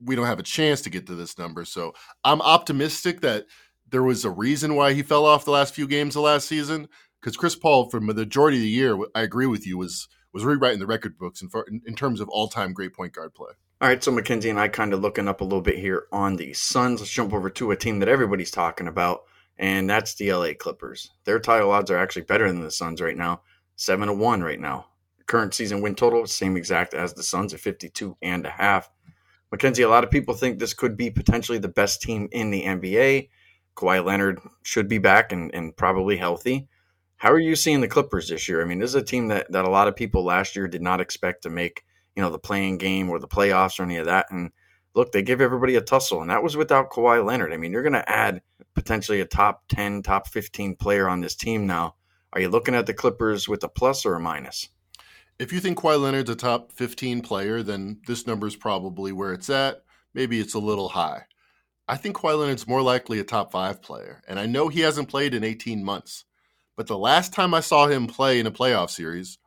we 0.00 0.14
don't 0.14 0.26
have 0.26 0.38
a 0.38 0.44
chance 0.44 0.80
to 0.82 0.90
get 0.90 1.08
to 1.08 1.16
this 1.16 1.38
number. 1.38 1.64
So 1.64 1.92
I'm 2.22 2.40
optimistic 2.40 3.20
that 3.22 3.46
there 3.90 4.04
was 4.04 4.24
a 4.24 4.30
reason 4.30 4.76
why 4.76 4.92
he 4.92 5.02
fell 5.02 5.26
off 5.26 5.44
the 5.44 5.50
last 5.50 5.74
few 5.74 5.88
games 5.88 6.14
of 6.14 6.22
last 6.22 6.46
season. 6.46 6.86
Because 7.20 7.36
Chris 7.36 7.56
Paul, 7.56 7.90
for 7.90 7.98
the 7.98 8.06
majority 8.06 8.58
of 8.58 8.62
the 8.62 8.68
year, 8.68 8.96
I 9.12 9.22
agree 9.22 9.46
with 9.46 9.66
you, 9.66 9.76
was 9.76 10.06
was 10.38 10.44
rewriting 10.44 10.78
the 10.78 10.86
record 10.86 11.18
books 11.18 11.42
in, 11.42 11.50
in, 11.84 11.96
terms 11.96 12.20
of 12.20 12.28
all 12.28 12.46
time 12.46 12.72
great 12.72 12.94
point 12.94 13.12
guard 13.12 13.34
play. 13.34 13.50
All 13.80 13.88
right, 13.88 14.02
so 14.02 14.12
Mackenzie 14.12 14.50
and 14.50 14.60
I 14.60 14.68
kind 14.68 14.94
of 14.94 15.00
looking 15.00 15.26
up 15.26 15.40
a 15.40 15.44
little 15.44 15.60
bit 15.60 15.78
here 15.78 16.06
on 16.12 16.36
the 16.36 16.52
Suns. 16.52 17.00
Let's 17.00 17.10
jump 17.10 17.32
over 17.32 17.50
to 17.50 17.72
a 17.72 17.76
team 17.76 17.98
that 17.98 18.08
everybody's 18.08 18.52
talking 18.52 18.86
about, 18.86 19.22
and 19.58 19.90
that's 19.90 20.14
the 20.14 20.32
LA 20.32 20.50
Clippers. 20.56 21.10
Their 21.24 21.40
title 21.40 21.72
odds 21.72 21.90
are 21.90 21.98
actually 21.98 22.22
better 22.22 22.46
than 22.46 22.62
the 22.62 22.70
Suns 22.70 23.00
right 23.00 23.16
now, 23.16 23.42
seven 23.74 24.06
to 24.06 24.14
one 24.14 24.42
right 24.42 24.60
now. 24.60 24.86
Current 25.26 25.54
season 25.54 25.80
win 25.80 25.96
total, 25.96 26.24
same 26.26 26.56
exact 26.56 26.94
as 26.94 27.14
the 27.14 27.24
Suns 27.24 27.52
at 27.52 27.58
52 27.58 28.16
and 28.22 28.46
a 28.46 28.50
half. 28.50 28.88
Mackenzie, 29.50 29.82
a 29.82 29.88
lot 29.88 30.04
of 30.04 30.10
people 30.10 30.34
think 30.34 30.58
this 30.58 30.74
could 30.74 30.96
be 30.96 31.10
potentially 31.10 31.58
the 31.58 31.68
best 31.68 32.00
team 32.00 32.28
in 32.30 32.50
the 32.50 32.62
NBA. 32.62 33.28
Kawhi 33.74 34.04
Leonard 34.04 34.38
should 34.62 34.88
be 34.88 34.98
back 34.98 35.32
and, 35.32 35.52
and 35.52 35.76
probably 35.76 36.16
healthy. 36.16 36.68
How 37.18 37.32
are 37.32 37.38
you 37.40 37.56
seeing 37.56 37.80
the 37.80 37.88
Clippers 37.88 38.28
this 38.28 38.48
year? 38.48 38.62
I 38.62 38.64
mean, 38.64 38.78
this 38.78 38.90
is 38.90 38.94
a 38.94 39.02
team 39.02 39.26
that, 39.28 39.50
that 39.50 39.64
a 39.64 39.70
lot 39.70 39.88
of 39.88 39.96
people 39.96 40.24
last 40.24 40.54
year 40.54 40.68
did 40.68 40.82
not 40.82 41.00
expect 41.00 41.42
to 41.42 41.50
make, 41.50 41.84
you 42.14 42.22
know, 42.22 42.30
the 42.30 42.38
playing 42.38 42.78
game 42.78 43.10
or 43.10 43.18
the 43.18 43.26
playoffs 43.26 43.80
or 43.80 43.82
any 43.82 43.96
of 43.96 44.06
that. 44.06 44.26
And 44.30 44.52
look, 44.94 45.10
they 45.10 45.22
give 45.22 45.40
everybody 45.40 45.74
a 45.74 45.80
tussle, 45.80 46.20
and 46.20 46.30
that 46.30 46.44
was 46.44 46.56
without 46.56 46.90
Kawhi 46.90 47.24
Leonard. 47.24 47.52
I 47.52 47.56
mean, 47.56 47.72
you're 47.72 47.82
going 47.82 47.92
to 47.94 48.08
add 48.08 48.40
potentially 48.74 49.20
a 49.20 49.24
top 49.24 49.64
10, 49.68 50.02
top 50.02 50.28
15 50.28 50.76
player 50.76 51.08
on 51.08 51.20
this 51.20 51.34
team 51.34 51.66
now. 51.66 51.96
Are 52.32 52.40
you 52.40 52.48
looking 52.48 52.76
at 52.76 52.86
the 52.86 52.94
Clippers 52.94 53.48
with 53.48 53.64
a 53.64 53.68
plus 53.68 54.06
or 54.06 54.14
a 54.14 54.20
minus? 54.20 54.68
If 55.40 55.52
you 55.52 55.58
think 55.58 55.78
Kawhi 55.78 56.00
Leonard's 56.00 56.30
a 56.30 56.36
top 56.36 56.70
15 56.70 57.22
player, 57.22 57.64
then 57.64 58.00
this 58.06 58.28
number 58.28 58.46
is 58.46 58.54
probably 58.54 59.10
where 59.10 59.32
it's 59.32 59.50
at. 59.50 59.82
Maybe 60.14 60.38
it's 60.38 60.54
a 60.54 60.60
little 60.60 60.90
high. 60.90 61.22
I 61.88 61.96
think 61.96 62.16
Kawhi 62.16 62.38
Leonard's 62.38 62.68
more 62.68 62.82
likely 62.82 63.18
a 63.18 63.24
top 63.24 63.50
five 63.50 63.82
player. 63.82 64.22
And 64.28 64.38
I 64.38 64.46
know 64.46 64.68
he 64.68 64.82
hasn't 64.82 65.08
played 65.08 65.34
in 65.34 65.42
18 65.42 65.82
months. 65.82 66.24
But 66.78 66.86
the 66.86 66.96
last 66.96 67.32
time 67.32 67.54
I 67.54 67.60
saw 67.60 67.88
him 67.88 68.06
play 68.06 68.38
in 68.38 68.46
a 68.46 68.52
playoff 68.52 68.90
series, 68.90 69.38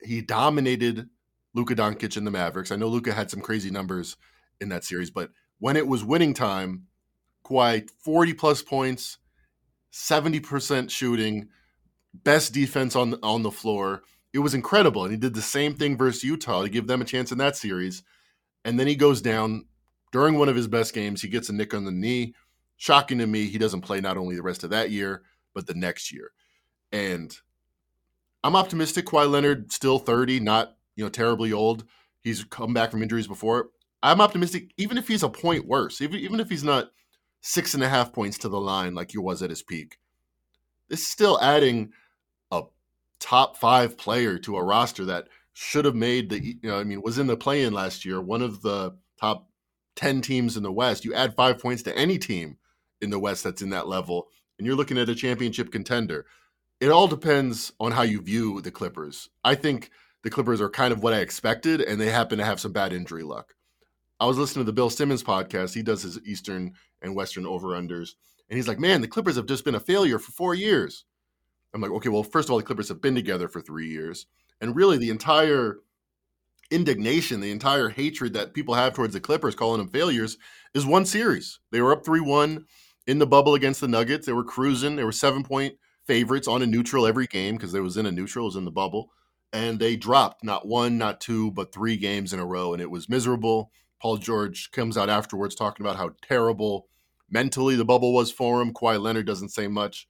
he 0.00 0.22
dominated 0.22 1.08
Luka 1.54 1.74
Doncic 1.74 2.16
and 2.16 2.24
the 2.24 2.30
Mavericks. 2.30 2.70
I 2.70 2.76
know 2.76 2.86
Luka 2.86 3.12
had 3.12 3.32
some 3.32 3.40
crazy 3.40 3.68
numbers 3.68 4.16
in 4.60 4.68
that 4.68 4.84
series, 4.84 5.10
but 5.10 5.30
when 5.58 5.76
it 5.76 5.88
was 5.88 6.04
winning 6.04 6.32
time, 6.32 6.86
Kawhi 7.44 7.90
40 8.04 8.34
plus 8.34 8.62
points, 8.62 9.18
70% 9.92 10.88
shooting, 10.88 11.48
best 12.14 12.54
defense 12.54 12.94
on 12.94 13.16
on 13.24 13.42
the 13.42 13.50
floor 13.50 14.02
it 14.32 14.38
was 14.38 14.54
incredible. 14.54 15.02
And 15.02 15.10
he 15.10 15.18
did 15.18 15.34
the 15.34 15.42
same 15.42 15.74
thing 15.74 15.96
versus 15.96 16.22
Utah 16.22 16.62
to 16.62 16.68
give 16.68 16.86
them 16.86 17.02
a 17.02 17.04
chance 17.04 17.32
in 17.32 17.38
that 17.38 17.56
series. 17.56 18.04
And 18.64 18.78
then 18.78 18.86
he 18.86 18.94
goes 18.94 19.20
down 19.20 19.64
during 20.12 20.38
one 20.38 20.48
of 20.48 20.54
his 20.54 20.68
best 20.68 20.94
games. 20.94 21.22
He 21.22 21.28
gets 21.28 21.48
a 21.48 21.52
nick 21.52 21.74
on 21.74 21.84
the 21.84 21.90
knee. 21.90 22.34
Shocking 22.76 23.18
to 23.18 23.26
me, 23.26 23.46
he 23.46 23.58
doesn't 23.58 23.80
play 23.80 24.00
not 24.00 24.16
only 24.16 24.36
the 24.36 24.42
rest 24.42 24.62
of 24.62 24.70
that 24.70 24.92
year, 24.92 25.22
but 25.54 25.66
the 25.66 25.74
next 25.74 26.12
year. 26.12 26.32
And 26.92 27.36
I'm 28.42 28.56
optimistic. 28.56 29.06
Kawhi 29.06 29.30
Leonard, 29.30 29.72
still 29.72 29.98
30, 29.98 30.40
not 30.40 30.76
you 30.96 31.04
know 31.04 31.10
terribly 31.10 31.52
old. 31.52 31.84
He's 32.20 32.44
come 32.44 32.74
back 32.74 32.90
from 32.90 33.02
injuries 33.02 33.26
before. 33.26 33.70
I'm 34.02 34.20
optimistic, 34.20 34.72
even 34.76 34.98
if 34.98 35.08
he's 35.08 35.22
a 35.22 35.28
point 35.28 35.66
worse, 35.66 36.00
even, 36.00 36.20
even 36.20 36.40
if 36.40 36.48
he's 36.48 36.64
not 36.64 36.90
six 37.42 37.74
and 37.74 37.82
a 37.82 37.88
half 37.88 38.12
points 38.12 38.38
to 38.38 38.48
the 38.48 38.60
line 38.60 38.94
like 38.94 39.10
he 39.10 39.18
was 39.18 39.42
at 39.42 39.50
his 39.50 39.62
peak. 39.62 39.98
This 40.88 41.00
is 41.00 41.08
still 41.08 41.40
adding 41.40 41.92
a 42.50 42.62
top 43.18 43.56
five 43.56 43.96
player 43.96 44.38
to 44.38 44.56
a 44.56 44.64
roster 44.64 45.04
that 45.06 45.28
should 45.52 45.84
have 45.84 45.94
made 45.94 46.30
the 46.30 46.42
you 46.42 46.58
know 46.62 46.78
I 46.78 46.84
mean 46.84 47.02
was 47.02 47.18
in 47.18 47.26
the 47.26 47.36
play 47.36 47.62
in 47.62 47.72
last 47.72 48.04
year, 48.04 48.20
one 48.20 48.42
of 48.42 48.62
the 48.62 48.96
top 49.18 49.48
10 49.96 50.22
teams 50.22 50.56
in 50.56 50.62
the 50.62 50.72
West. 50.72 51.04
You 51.04 51.14
add 51.14 51.34
5 51.34 51.58
points 51.58 51.82
to 51.82 51.96
any 51.96 52.18
team 52.18 52.56
in 53.00 53.10
the 53.10 53.18
West 53.18 53.44
that's 53.44 53.62
in 53.62 53.70
that 53.70 53.88
level 53.88 54.28
and 54.60 54.66
you're 54.66 54.76
looking 54.76 54.98
at 54.98 55.08
a 55.08 55.14
championship 55.14 55.72
contender. 55.72 56.26
It 56.80 56.90
all 56.90 57.08
depends 57.08 57.72
on 57.80 57.92
how 57.92 58.02
you 58.02 58.20
view 58.20 58.60
the 58.60 58.70
Clippers. 58.70 59.30
I 59.42 59.54
think 59.54 59.90
the 60.22 60.28
Clippers 60.28 60.60
are 60.60 60.68
kind 60.68 60.92
of 60.92 61.02
what 61.02 61.14
I 61.14 61.20
expected 61.20 61.80
and 61.80 61.98
they 61.98 62.10
happen 62.10 62.36
to 62.36 62.44
have 62.44 62.60
some 62.60 62.72
bad 62.72 62.92
injury 62.92 63.22
luck. 63.22 63.54
I 64.20 64.26
was 64.26 64.36
listening 64.36 64.66
to 64.66 64.66
the 64.66 64.74
Bill 64.74 64.90
Simmons 64.90 65.22
podcast. 65.22 65.74
He 65.74 65.82
does 65.82 66.02
his 66.02 66.20
Eastern 66.26 66.74
and 67.00 67.16
Western 67.16 67.46
over-unders 67.46 68.10
and 68.50 68.58
he's 68.58 68.68
like, 68.68 68.78
"Man, 68.78 69.00
the 69.00 69.08
Clippers 69.08 69.36
have 69.36 69.46
just 69.46 69.64
been 69.64 69.74
a 69.74 69.80
failure 69.80 70.18
for 70.18 70.32
4 70.32 70.54
years." 70.54 71.06
I'm 71.72 71.80
like, 71.80 71.92
okay, 71.92 72.10
well, 72.10 72.22
first 72.22 72.48
of 72.48 72.52
all, 72.52 72.58
the 72.58 72.64
Clippers 72.64 72.88
have 72.88 73.00
been 73.00 73.14
together 73.14 73.48
for 73.48 73.60
three 73.60 73.88
years. 73.88 74.26
And 74.60 74.76
really, 74.76 74.98
the 74.98 75.10
entire 75.10 75.78
indignation, 76.70 77.40
the 77.40 77.50
entire 77.50 77.88
hatred 77.88 78.34
that 78.34 78.54
people 78.54 78.74
have 78.74 78.92
towards 78.92 79.14
the 79.14 79.20
Clippers, 79.20 79.54
calling 79.54 79.78
them 79.78 79.88
failures, 79.88 80.36
is 80.74 80.84
one 80.84 81.06
series. 81.06 81.60
They 81.70 81.80
were 81.80 81.92
up 81.92 82.04
3 82.04 82.20
1 82.20 82.66
in 83.10 83.18
the 83.18 83.26
bubble 83.26 83.56
against 83.56 83.80
the 83.80 83.88
Nuggets. 83.88 84.24
They 84.24 84.32
were 84.32 84.44
cruising. 84.44 84.94
They 84.94 85.02
were 85.02 85.10
seven 85.10 85.42
point 85.42 85.74
favorites 86.06 86.46
on 86.46 86.62
a 86.62 86.66
neutral 86.66 87.08
every 87.08 87.26
game 87.26 87.56
because 87.56 87.72
they 87.72 87.80
was 87.80 87.96
in 87.96 88.06
a 88.06 88.12
neutral, 88.12 88.44
it 88.44 88.50
was 88.50 88.56
in 88.56 88.64
the 88.64 88.70
bubble. 88.70 89.10
And 89.52 89.80
they 89.80 89.96
dropped 89.96 90.44
not 90.44 90.68
one, 90.68 90.96
not 90.96 91.20
two, 91.20 91.50
but 91.50 91.72
three 91.72 91.96
games 91.96 92.32
in 92.32 92.38
a 92.38 92.46
row. 92.46 92.72
And 92.72 92.80
it 92.80 92.88
was 92.90 93.08
miserable. 93.08 93.72
Paul 94.00 94.18
George 94.18 94.70
comes 94.70 94.96
out 94.96 95.10
afterwards 95.10 95.56
talking 95.56 95.84
about 95.84 95.96
how 95.96 96.12
terrible 96.22 96.86
mentally 97.28 97.74
the 97.74 97.84
bubble 97.84 98.14
was 98.14 98.30
for 98.30 98.62
him. 98.62 98.72
Kawhi 98.72 99.00
Leonard 99.00 99.26
doesn't 99.26 99.48
say 99.48 99.66
much. 99.66 100.06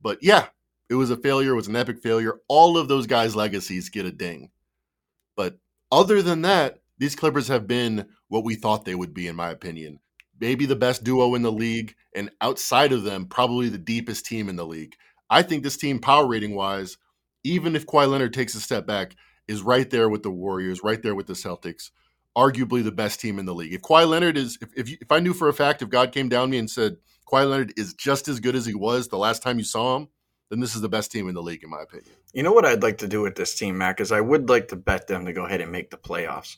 But 0.00 0.18
yeah, 0.22 0.46
it 0.88 0.94
was 0.94 1.10
a 1.10 1.16
failure. 1.16 1.52
It 1.52 1.56
was 1.56 1.66
an 1.66 1.74
epic 1.74 1.98
failure. 2.00 2.36
All 2.46 2.78
of 2.78 2.86
those 2.86 3.08
guys' 3.08 3.34
legacies 3.34 3.88
get 3.88 4.06
a 4.06 4.12
ding. 4.12 4.50
But 5.36 5.58
other 5.90 6.22
than 6.22 6.42
that, 6.42 6.78
these 6.98 7.16
Clippers 7.16 7.48
have 7.48 7.66
been 7.66 8.06
what 8.28 8.44
we 8.44 8.54
thought 8.54 8.84
they 8.84 8.94
would 8.94 9.12
be, 9.12 9.26
in 9.26 9.34
my 9.34 9.50
opinion. 9.50 9.98
Maybe 10.40 10.66
the 10.66 10.76
best 10.76 11.04
duo 11.04 11.34
in 11.34 11.42
the 11.42 11.52
league, 11.52 11.94
and 12.14 12.30
outside 12.40 12.92
of 12.92 13.02
them, 13.02 13.26
probably 13.26 13.68
the 13.68 13.78
deepest 13.78 14.26
team 14.26 14.48
in 14.48 14.56
the 14.56 14.66
league. 14.66 14.94
I 15.30 15.42
think 15.42 15.62
this 15.62 15.76
team, 15.76 15.98
power 15.98 16.26
rating 16.26 16.54
wise, 16.54 16.96
even 17.44 17.76
if 17.76 17.86
Kawhi 17.86 18.10
Leonard 18.10 18.32
takes 18.32 18.54
a 18.54 18.60
step 18.60 18.86
back, 18.86 19.14
is 19.46 19.62
right 19.62 19.88
there 19.88 20.08
with 20.08 20.22
the 20.22 20.30
Warriors, 20.30 20.82
right 20.82 21.02
there 21.02 21.14
with 21.14 21.26
the 21.26 21.32
Celtics, 21.32 21.90
arguably 22.36 22.84
the 22.84 22.92
best 22.92 23.20
team 23.20 23.38
in 23.38 23.46
the 23.46 23.54
league. 23.54 23.72
If 23.72 23.82
Kawhi 23.82 24.08
Leonard 24.08 24.36
is, 24.36 24.58
if 24.60 24.70
if, 24.76 24.88
you, 24.88 24.98
if 25.00 25.10
I 25.10 25.20
knew 25.20 25.34
for 25.34 25.48
a 25.48 25.54
fact, 25.54 25.82
if 25.82 25.88
God 25.88 26.12
came 26.12 26.28
down 26.28 26.48
to 26.48 26.50
me 26.50 26.58
and 26.58 26.70
said 26.70 26.96
Kawhi 27.30 27.48
Leonard 27.48 27.74
is 27.76 27.94
just 27.94 28.28
as 28.28 28.40
good 28.40 28.54
as 28.54 28.66
he 28.66 28.74
was 28.74 29.08
the 29.08 29.18
last 29.18 29.42
time 29.42 29.58
you 29.58 29.64
saw 29.64 29.96
him, 29.96 30.08
then 30.50 30.60
this 30.60 30.74
is 30.74 30.80
the 30.80 30.88
best 30.88 31.12
team 31.12 31.28
in 31.28 31.34
the 31.34 31.42
league, 31.42 31.62
in 31.62 31.70
my 31.70 31.82
opinion. 31.82 32.10
You 32.32 32.42
know 32.42 32.52
what 32.52 32.64
I'd 32.64 32.82
like 32.82 32.98
to 32.98 33.08
do 33.08 33.22
with 33.22 33.34
this 33.34 33.54
team, 33.54 33.78
Mac, 33.78 34.00
is 34.00 34.12
I 34.12 34.20
would 34.20 34.48
like 34.48 34.68
to 34.68 34.76
bet 34.76 35.06
them 35.06 35.26
to 35.26 35.32
go 35.32 35.44
ahead 35.44 35.60
and 35.60 35.72
make 35.72 35.90
the 35.90 35.96
playoffs, 35.96 36.56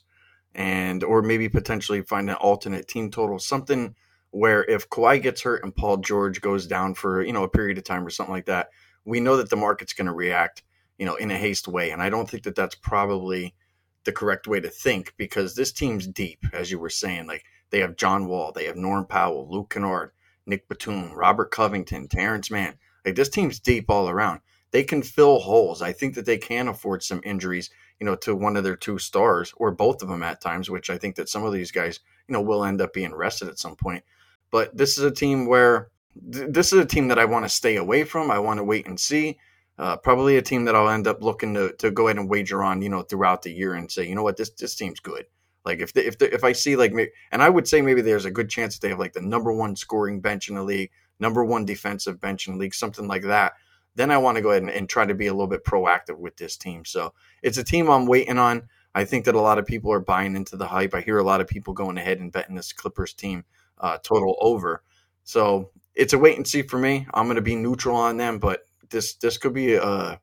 and 0.53 1.03
or 1.03 1.21
maybe 1.21 1.49
potentially 1.49 2.01
find 2.01 2.29
an 2.29 2.35
alternate 2.35 2.87
team 2.87 3.09
total, 3.11 3.39
something 3.39 3.95
where 4.31 4.63
if 4.63 4.89
Kawhi 4.89 5.21
gets 5.21 5.41
hurt 5.41 5.63
and 5.63 5.75
Paul 5.75 5.97
George 5.97 6.41
goes 6.41 6.65
down 6.67 6.93
for 6.93 7.21
you 7.23 7.33
know 7.33 7.43
a 7.43 7.49
period 7.49 7.77
of 7.77 7.83
time 7.83 8.05
or 8.05 8.09
something 8.09 8.33
like 8.33 8.45
that, 8.45 8.69
we 9.05 9.19
know 9.19 9.37
that 9.37 9.49
the 9.49 9.55
market's 9.55 9.93
going 9.93 10.07
to 10.07 10.13
react 10.13 10.63
you 10.97 11.05
know 11.05 11.15
in 11.15 11.31
a 11.31 11.37
haste 11.37 11.67
way, 11.67 11.91
and 11.91 12.01
I 12.01 12.09
don't 12.09 12.29
think 12.29 12.43
that 12.43 12.55
that's 12.55 12.75
probably 12.75 13.55
the 14.03 14.11
correct 14.11 14.47
way 14.47 14.59
to 14.59 14.69
think 14.69 15.13
because 15.17 15.55
this 15.55 15.71
team's 15.71 16.07
deep, 16.07 16.45
as 16.53 16.71
you 16.71 16.79
were 16.79 16.89
saying. 16.89 17.27
Like 17.27 17.43
they 17.69 17.79
have 17.79 17.95
John 17.95 18.27
Wall, 18.27 18.51
they 18.51 18.65
have 18.65 18.75
Norm 18.75 19.05
Powell, 19.05 19.47
Luke 19.49 19.69
Kennard, 19.69 20.11
Nick 20.45 20.67
Batum, 20.67 21.13
Robert 21.13 21.51
Covington, 21.51 22.07
Terance 22.07 22.51
Mann. 22.51 22.75
Like 23.05 23.15
this 23.15 23.29
team's 23.29 23.59
deep 23.59 23.89
all 23.89 24.09
around. 24.09 24.41
They 24.71 24.83
can 24.83 25.03
fill 25.03 25.39
holes. 25.39 25.81
I 25.81 25.91
think 25.91 26.15
that 26.15 26.25
they 26.25 26.37
can 26.37 26.67
afford 26.67 27.03
some 27.03 27.21
injuries, 27.23 27.69
you 28.01 28.05
know, 28.05 28.15
to 28.15 28.35
one 28.35 28.57
of 28.57 28.63
their 28.63 28.75
two 28.75 28.97
stars 28.97 29.53
or 29.57 29.69
both 29.69 30.01
of 30.01 30.09
them 30.09 30.23
at 30.23 30.41
times, 30.41 30.71
which 30.71 30.89
I 30.89 30.97
think 30.97 31.15
that 31.17 31.29
some 31.29 31.43
of 31.43 31.53
these 31.53 31.71
guys, 31.71 31.99
you 32.27 32.33
know, 32.33 32.41
will 32.41 32.65
end 32.65 32.81
up 32.81 32.93
being 32.93 33.13
rested 33.13 33.47
at 33.47 33.59
some 33.59 33.75
point. 33.75 34.03
But 34.49 34.75
this 34.75 34.97
is 34.97 35.03
a 35.03 35.11
team 35.11 35.45
where 35.45 35.91
th- 36.33 36.47
this 36.49 36.73
is 36.73 36.79
a 36.79 36.85
team 36.85 37.09
that 37.09 37.19
I 37.19 37.25
want 37.25 37.45
to 37.45 37.49
stay 37.49 37.75
away 37.75 38.03
from. 38.03 38.31
I 38.31 38.39
want 38.39 38.57
to 38.57 38.63
wait 38.63 38.87
and 38.87 38.99
see. 38.99 39.37
Uh, 39.77 39.97
probably 39.97 40.37
a 40.37 40.41
team 40.41 40.65
that 40.65 40.75
I'll 40.75 40.89
end 40.89 41.05
up 41.05 41.21
looking 41.21 41.53
to, 41.53 41.73
to 41.73 41.91
go 41.91 42.07
ahead 42.07 42.17
and 42.17 42.27
wager 42.27 42.63
on, 42.63 42.81
you 42.81 42.89
know, 42.89 43.03
throughout 43.03 43.43
the 43.43 43.51
year 43.51 43.75
and 43.75 43.89
say, 43.91 44.07
you 44.07 44.15
know 44.15 44.23
what, 44.23 44.35
this 44.35 44.49
this 44.49 44.73
team's 44.73 44.99
good. 44.99 45.25
Like 45.63 45.79
if 45.79 45.93
the, 45.93 46.05
if 46.05 46.17
the, 46.17 46.33
if 46.33 46.43
I 46.43 46.53
see 46.53 46.75
like 46.75 46.93
and 47.31 47.43
I 47.43 47.49
would 47.49 47.67
say 47.67 47.83
maybe 47.83 48.01
there's 48.01 48.25
a 48.25 48.31
good 48.31 48.49
chance 48.49 48.73
that 48.73 48.81
they 48.81 48.89
have 48.89 48.99
like 48.99 49.13
the 49.13 49.21
number 49.21 49.53
one 49.53 49.75
scoring 49.75 50.21
bench 50.21 50.49
in 50.49 50.55
the 50.55 50.63
league, 50.63 50.89
number 51.19 51.45
one 51.45 51.65
defensive 51.65 52.19
bench 52.19 52.47
in 52.47 52.53
the 52.53 52.59
league, 52.59 52.73
something 52.73 53.07
like 53.07 53.23
that. 53.23 53.53
Then 53.95 54.11
I 54.11 54.17
want 54.17 54.37
to 54.37 54.41
go 54.41 54.51
ahead 54.51 54.63
and, 54.63 54.71
and 54.71 54.87
try 54.87 55.05
to 55.05 55.13
be 55.13 55.27
a 55.27 55.33
little 55.33 55.47
bit 55.47 55.65
proactive 55.65 56.17
with 56.17 56.37
this 56.37 56.57
team. 56.57 56.85
So 56.85 57.13
it's 57.41 57.57
a 57.57 57.63
team 57.63 57.89
I'm 57.89 58.05
waiting 58.05 58.37
on. 58.37 58.63
I 58.93 59.05
think 59.05 59.25
that 59.25 59.35
a 59.35 59.41
lot 59.41 59.57
of 59.57 59.65
people 59.65 59.91
are 59.91 59.99
buying 59.99 60.35
into 60.35 60.57
the 60.57 60.67
hype. 60.67 60.93
I 60.93 61.01
hear 61.01 61.17
a 61.17 61.23
lot 61.23 61.41
of 61.41 61.47
people 61.47 61.73
going 61.73 61.97
ahead 61.97 62.19
and 62.19 62.31
betting 62.31 62.55
this 62.55 62.73
Clippers 62.73 63.13
team 63.13 63.45
uh, 63.79 63.97
total 64.03 64.37
over. 64.41 64.83
So 65.23 65.71
it's 65.95 66.13
a 66.13 66.17
wait 66.17 66.37
and 66.37 66.47
see 66.47 66.61
for 66.61 66.77
me. 66.77 67.07
I'm 67.13 67.25
going 67.25 67.35
to 67.35 67.41
be 67.41 67.55
neutral 67.55 67.95
on 67.95 68.17
them, 68.17 68.39
but 68.39 68.65
this 68.89 69.15
this 69.15 69.37
could 69.37 69.53
be 69.53 69.75
a 69.75 70.19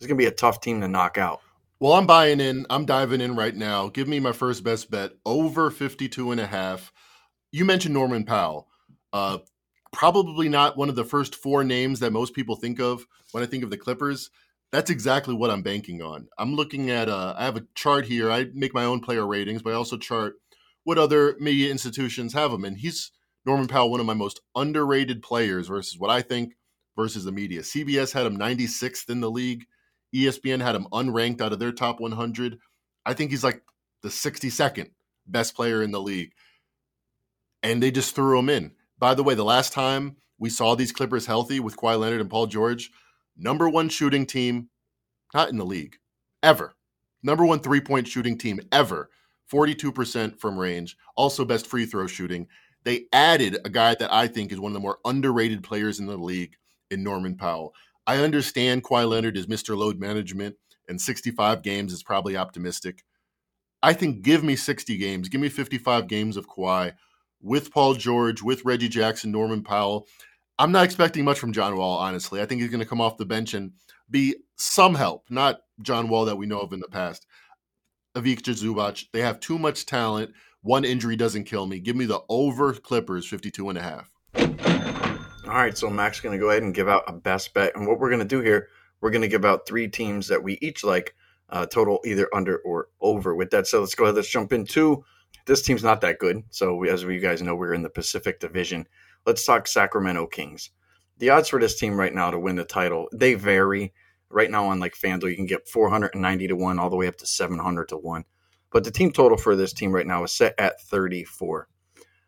it's 0.00 0.06
going 0.06 0.16
to 0.16 0.22
be 0.22 0.26
a 0.26 0.30
tough 0.30 0.60
team 0.60 0.80
to 0.80 0.88
knock 0.88 1.18
out. 1.18 1.40
Well, 1.78 1.94
I'm 1.94 2.06
buying 2.06 2.40
in. 2.40 2.66
I'm 2.68 2.84
diving 2.84 3.20
in 3.20 3.36
right 3.36 3.54
now. 3.54 3.88
Give 3.88 4.06
me 4.06 4.20
my 4.20 4.32
first 4.32 4.62
best 4.62 4.90
bet 4.90 5.12
over 5.24 5.70
52 5.70 6.30
and 6.30 6.40
a 6.40 6.46
half. 6.46 6.92
You 7.52 7.64
mentioned 7.64 7.94
Norman 7.94 8.24
Powell. 8.24 8.68
Uh, 9.12 9.38
probably 9.92 10.48
not 10.48 10.76
one 10.76 10.88
of 10.88 10.94
the 10.94 11.04
first 11.04 11.34
four 11.34 11.64
names 11.64 12.00
that 12.00 12.12
most 12.12 12.34
people 12.34 12.56
think 12.56 12.80
of 12.80 13.06
when 13.32 13.42
I 13.42 13.46
think 13.46 13.64
of 13.64 13.70
the 13.70 13.76
Clippers. 13.76 14.30
That's 14.72 14.90
exactly 14.90 15.34
what 15.34 15.50
I'm 15.50 15.62
banking 15.62 16.00
on. 16.00 16.28
I'm 16.38 16.54
looking 16.54 16.90
at, 16.90 17.08
uh, 17.08 17.34
I 17.36 17.44
have 17.44 17.56
a 17.56 17.66
chart 17.74 18.06
here. 18.06 18.30
I 18.30 18.46
make 18.54 18.72
my 18.72 18.84
own 18.84 19.00
player 19.00 19.26
ratings, 19.26 19.62
but 19.62 19.72
I 19.72 19.76
also 19.76 19.96
chart 19.96 20.34
what 20.84 20.98
other 20.98 21.36
media 21.40 21.70
institutions 21.70 22.32
have 22.34 22.52
him. 22.52 22.64
And 22.64 22.76
he's 22.78 23.10
Norman 23.44 23.66
Powell, 23.66 23.90
one 23.90 24.00
of 24.00 24.06
my 24.06 24.14
most 24.14 24.40
underrated 24.54 25.22
players 25.22 25.68
versus 25.68 25.98
what 25.98 26.10
I 26.10 26.22
think 26.22 26.54
versus 26.96 27.24
the 27.24 27.32
media. 27.32 27.62
CBS 27.62 28.12
had 28.12 28.26
him 28.26 28.38
96th 28.38 29.08
in 29.08 29.20
the 29.20 29.30
league. 29.30 29.64
ESPN 30.14 30.60
had 30.60 30.74
him 30.74 30.86
unranked 30.92 31.40
out 31.40 31.52
of 31.52 31.58
their 31.58 31.72
top 31.72 32.00
100. 32.00 32.58
I 33.06 33.14
think 33.14 33.30
he's 33.30 33.44
like 33.44 33.62
the 34.02 34.08
62nd 34.08 34.90
best 35.26 35.54
player 35.54 35.82
in 35.82 35.90
the 35.90 36.00
league. 36.00 36.32
And 37.62 37.82
they 37.82 37.90
just 37.90 38.14
threw 38.14 38.38
him 38.38 38.48
in. 38.48 38.72
By 39.00 39.14
the 39.14 39.22
way, 39.22 39.34
the 39.34 39.44
last 39.44 39.72
time 39.72 40.16
we 40.38 40.50
saw 40.50 40.74
these 40.74 40.92
Clippers 40.92 41.24
healthy 41.24 41.58
with 41.58 41.76
Kawhi 41.76 41.98
Leonard 41.98 42.20
and 42.20 42.28
Paul 42.28 42.46
George, 42.46 42.90
number 43.34 43.66
one 43.66 43.88
shooting 43.88 44.26
team, 44.26 44.68
not 45.32 45.48
in 45.48 45.56
the 45.56 45.64
league, 45.64 45.96
ever. 46.42 46.76
Number 47.22 47.46
one 47.46 47.60
three 47.60 47.80
point 47.80 48.06
shooting 48.06 48.36
team 48.36 48.60
ever. 48.70 49.08
42% 49.50 50.38
from 50.38 50.58
range, 50.58 50.96
also 51.16 51.44
best 51.44 51.66
free 51.66 51.86
throw 51.86 52.06
shooting. 52.06 52.46
They 52.84 53.06
added 53.12 53.58
a 53.64 53.70
guy 53.70 53.96
that 53.96 54.12
I 54.12 54.28
think 54.28 54.52
is 54.52 54.60
one 54.60 54.70
of 54.70 54.74
the 54.74 54.80
more 54.80 54.98
underrated 55.04 55.64
players 55.64 55.98
in 55.98 56.06
the 56.06 56.16
league 56.16 56.54
in 56.90 57.02
Norman 57.02 57.36
Powell. 57.36 57.74
I 58.06 58.18
understand 58.18 58.84
Kawhi 58.84 59.08
Leonard 59.08 59.36
is 59.36 59.46
Mr. 59.46 59.76
Load 59.76 59.98
Management, 59.98 60.56
and 60.88 61.00
65 61.00 61.62
games 61.62 61.92
is 61.92 62.02
probably 62.02 62.36
optimistic. 62.36 63.02
I 63.82 63.92
think 63.92 64.22
give 64.22 64.44
me 64.44 64.56
60 64.56 64.96
games, 64.98 65.28
give 65.28 65.40
me 65.40 65.48
55 65.48 66.06
games 66.06 66.36
of 66.36 66.46
Kawhi 66.46 66.92
with 67.40 67.72
Paul 67.72 67.94
George, 67.94 68.42
with 68.42 68.64
Reggie 68.64 68.88
Jackson, 68.88 69.30
Norman 69.30 69.62
Powell. 69.62 70.06
I'm 70.58 70.72
not 70.72 70.84
expecting 70.84 71.24
much 71.24 71.38
from 71.38 71.52
John 71.52 71.76
Wall, 71.76 71.98
honestly. 71.98 72.40
I 72.40 72.46
think 72.46 72.60
he's 72.60 72.70
going 72.70 72.80
to 72.82 72.86
come 72.86 73.00
off 73.00 73.16
the 73.16 73.24
bench 73.24 73.54
and 73.54 73.72
be 74.10 74.36
some 74.56 74.94
help, 74.94 75.24
not 75.30 75.60
John 75.80 76.08
Wall 76.08 76.26
that 76.26 76.36
we 76.36 76.46
know 76.46 76.60
of 76.60 76.72
in 76.72 76.80
the 76.80 76.88
past. 76.88 77.26
Ivica 78.14 78.50
Zubac, 78.50 79.06
they 79.12 79.20
have 79.20 79.40
too 79.40 79.58
much 79.58 79.86
talent. 79.86 80.32
One 80.62 80.84
injury 80.84 81.16
doesn't 81.16 81.44
kill 81.44 81.66
me. 81.66 81.80
Give 81.80 81.96
me 81.96 82.04
the 82.04 82.20
over 82.28 82.74
Clippers 82.74 83.26
52 83.26 83.70
and 83.70 83.78
a 83.78 83.82
half. 83.82 84.10
All 85.46 85.56
right, 85.56 85.76
so 85.76 85.88
Mac's 85.88 86.20
going 86.20 86.38
to 86.38 86.42
go 86.42 86.50
ahead 86.50 86.62
and 86.62 86.74
give 86.74 86.88
out 86.88 87.04
a 87.06 87.12
best 87.12 87.54
bet. 87.54 87.74
And 87.74 87.86
what 87.86 87.98
we're 87.98 88.10
going 88.10 88.20
to 88.20 88.24
do 88.24 88.40
here, 88.40 88.68
we're 89.00 89.10
going 89.10 89.22
to 89.22 89.28
give 89.28 89.44
out 89.44 89.66
three 89.66 89.88
teams 89.88 90.28
that 90.28 90.42
we 90.42 90.58
each 90.60 90.84
like, 90.84 91.14
uh, 91.48 91.66
total 91.66 92.00
either 92.04 92.28
under 92.34 92.58
or 92.58 92.88
over. 93.00 93.34
With 93.34 93.50
that 93.50 93.66
said, 93.66 93.78
let's 93.78 93.94
go 93.94 94.04
ahead. 94.04 94.16
Let's 94.16 94.30
jump 94.30 94.52
into 94.52 95.04
this 95.46 95.62
team's 95.62 95.84
not 95.84 96.00
that 96.02 96.18
good. 96.18 96.42
So, 96.50 96.74
we, 96.76 96.88
as 96.88 97.02
you 97.02 97.20
guys 97.20 97.42
know, 97.42 97.54
we're 97.54 97.74
in 97.74 97.82
the 97.82 97.90
Pacific 97.90 98.40
Division. 98.40 98.86
Let's 99.26 99.44
talk 99.44 99.66
Sacramento 99.66 100.26
Kings. 100.26 100.70
The 101.18 101.30
odds 101.30 101.48
for 101.48 101.60
this 101.60 101.78
team 101.78 101.98
right 101.98 102.14
now 102.14 102.30
to 102.30 102.38
win 102.38 102.56
the 102.56 102.64
title, 102.64 103.08
they 103.12 103.34
vary. 103.34 103.92
Right 104.30 104.50
now 104.50 104.66
on 104.66 104.78
like 104.78 104.94
FanDuel, 104.94 105.30
you 105.30 105.36
can 105.36 105.46
get 105.46 105.68
490 105.68 106.48
to 106.48 106.56
1 106.56 106.78
all 106.78 106.88
the 106.88 106.96
way 106.96 107.08
up 107.08 107.16
to 107.16 107.26
700 107.26 107.88
to 107.88 107.96
1. 107.96 108.24
But 108.70 108.84
the 108.84 108.90
team 108.90 109.10
total 109.10 109.36
for 109.36 109.56
this 109.56 109.72
team 109.72 109.92
right 109.92 110.06
now 110.06 110.22
is 110.24 110.32
set 110.32 110.54
at 110.58 110.80
34. 110.82 111.68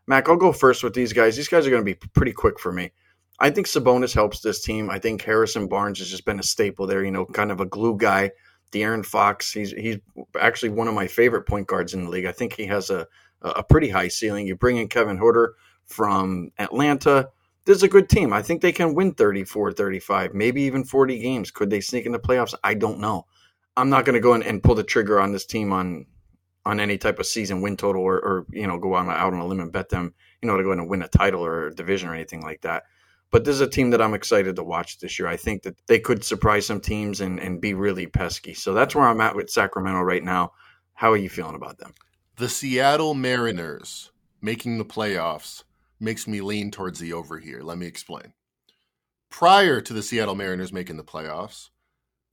Mac, 0.07 0.29
I'll 0.29 0.37
go 0.37 0.53
first 0.53 0.83
with 0.83 0.95
these 0.95 1.13
guys. 1.13 1.37
These 1.37 1.49
guys 1.49 1.67
are 1.67 1.71
going 1.71 1.85
to 1.85 1.95
be 1.95 1.95
pretty 2.13 2.33
quick 2.33 2.59
for 2.59 2.73
me. 2.73 2.91
I 3.39 3.51
think 3.51 3.67
Sabonis 3.67 4.15
helps 4.15 4.41
this 4.41 4.63
team. 4.63 4.91
I 4.91 4.99
think 4.99 5.23
Harrison 5.23 5.69
Barnes 5.69 5.99
has 6.01 6.11
just 6.11 6.25
been 6.25 6.41
a 6.41 6.45
staple 6.45 6.87
there, 6.87 7.05
you 7.05 7.11
know, 7.11 7.25
kind 7.25 7.51
of 7.51 7.61
a 7.61 7.67
glue 7.67 7.97
guy. 7.97 8.31
De'Aaron 8.73 9.05
Fox, 9.05 9.53
he's 9.53 9.71
he's 9.73 9.99
actually 10.41 10.71
one 10.71 10.89
of 10.89 10.95
my 10.95 11.07
favorite 11.07 11.43
point 11.43 11.67
guards 11.67 11.95
in 11.95 12.05
the 12.05 12.11
league. 12.11 12.27
I 12.27 12.33
think 12.33 12.55
he 12.55 12.67
has 12.67 12.91
a 12.91 13.07
a 13.43 13.63
pretty 13.63 13.89
high 13.89 14.09
ceiling. 14.09 14.47
You 14.47 14.57
bring 14.57 14.77
in 14.77 14.89
Kevin 14.89 15.19
Huerter 15.19 15.51
from 15.85 16.51
Atlanta. 16.59 17.29
This 17.65 17.77
is 17.77 17.83
a 17.83 17.89
good 17.89 18.09
team. 18.09 18.33
I 18.33 18.43
think 18.43 18.61
they 18.61 18.73
can 18.73 18.95
win 18.95 19.15
34, 19.15 19.73
35, 19.73 20.35
maybe 20.35 20.63
even 20.63 20.85
40 20.85 21.19
games. 21.19 21.51
Could 21.51 21.71
they 21.71 21.81
sneak 21.81 22.07
in 22.07 22.13
the 22.13 22.19
playoffs? 22.19 22.55
I 22.65 22.75
don't 22.75 22.99
know. 22.99 23.27
I'm 23.77 23.91
not 23.91 24.05
going 24.05 24.15
to 24.15 24.21
go 24.21 24.35
in 24.35 24.43
and 24.43 24.63
pull 24.63 24.75
the 24.75 24.83
trigger 24.83 25.21
on 25.21 25.33
this 25.33 25.47
team 25.47 25.73
on 25.73 26.07
on 26.65 26.79
any 26.79 26.97
type 26.97 27.19
of 27.19 27.27
season 27.27 27.61
win 27.61 27.77
total 27.77 28.03
or, 28.03 28.15
or 28.21 28.47
you 28.53 28.67
know 28.67 28.79
go 28.79 28.95
on 28.95 29.09
out 29.11 29.33
on 29.33 29.41
a 29.41 29.47
limb 29.47 29.61
and 29.61 29.73
bet 29.73 29.89
them 29.89 30.15
you 30.41 30.49
know 30.49 30.57
to 30.57 30.63
go 30.63 30.73
in 30.73 30.79
and 30.79 30.89
win 30.89 31.03
a 31.03 31.09
title 31.09 31.45
or 31.45 31.67
a 31.67 31.75
division 31.75 32.09
or 32.09 32.15
anything 32.15 32.41
like 32.43 32.61
that. 32.63 32.85
But 33.33 33.45
this 33.45 33.55
is 33.55 33.63
a 33.63 33.67
team 33.67 33.91
that 33.91 34.03
I'm 34.03 34.15
excited 34.15 34.57
to 34.57 34.63
watch 34.63 34.99
this 34.99 35.19
year. 35.19 35.27
I 35.27 35.37
think 35.37 35.63
that 35.63 35.75
they 35.87 35.99
could 35.99 36.23
surprise 36.23 36.67
some 36.67 36.81
teams 36.81 37.21
and, 37.21 37.41
and 37.41 37.61
be 37.61 37.73
really 37.73 38.07
pesky. 38.07 38.53
So 38.53 38.75
that's 38.75 38.95
where 38.95 39.07
I'm 39.07 39.23
at 39.23 39.35
with 39.35 39.51
Sacramento 39.51 40.03
right 40.03 40.23
now. 40.23 40.53
How 40.93 41.11
are 41.11 41.17
you 41.17 41.31
feeling 41.31 41.55
about 41.57 41.79
them? 41.79 41.95
The 42.37 42.49
Seattle 42.49 43.15
Mariners 43.15 44.13
making 44.43 44.77
the 44.77 44.85
playoffs 44.85 45.65
makes 45.99 46.29
me 46.29 46.43
lean 46.43 46.71
towards 46.71 46.99
the 46.99 47.15
over 47.15 47.39
here. 47.39 47.63
Let 47.63 47.79
me 47.79 47.87
explain. 47.87 48.35
Prior 49.31 49.81
to 49.81 49.93
the 49.95 50.03
Seattle 50.03 50.35
Mariners 50.35 50.73
making 50.73 50.99
the 50.99 51.05
playoffs, 51.05 51.71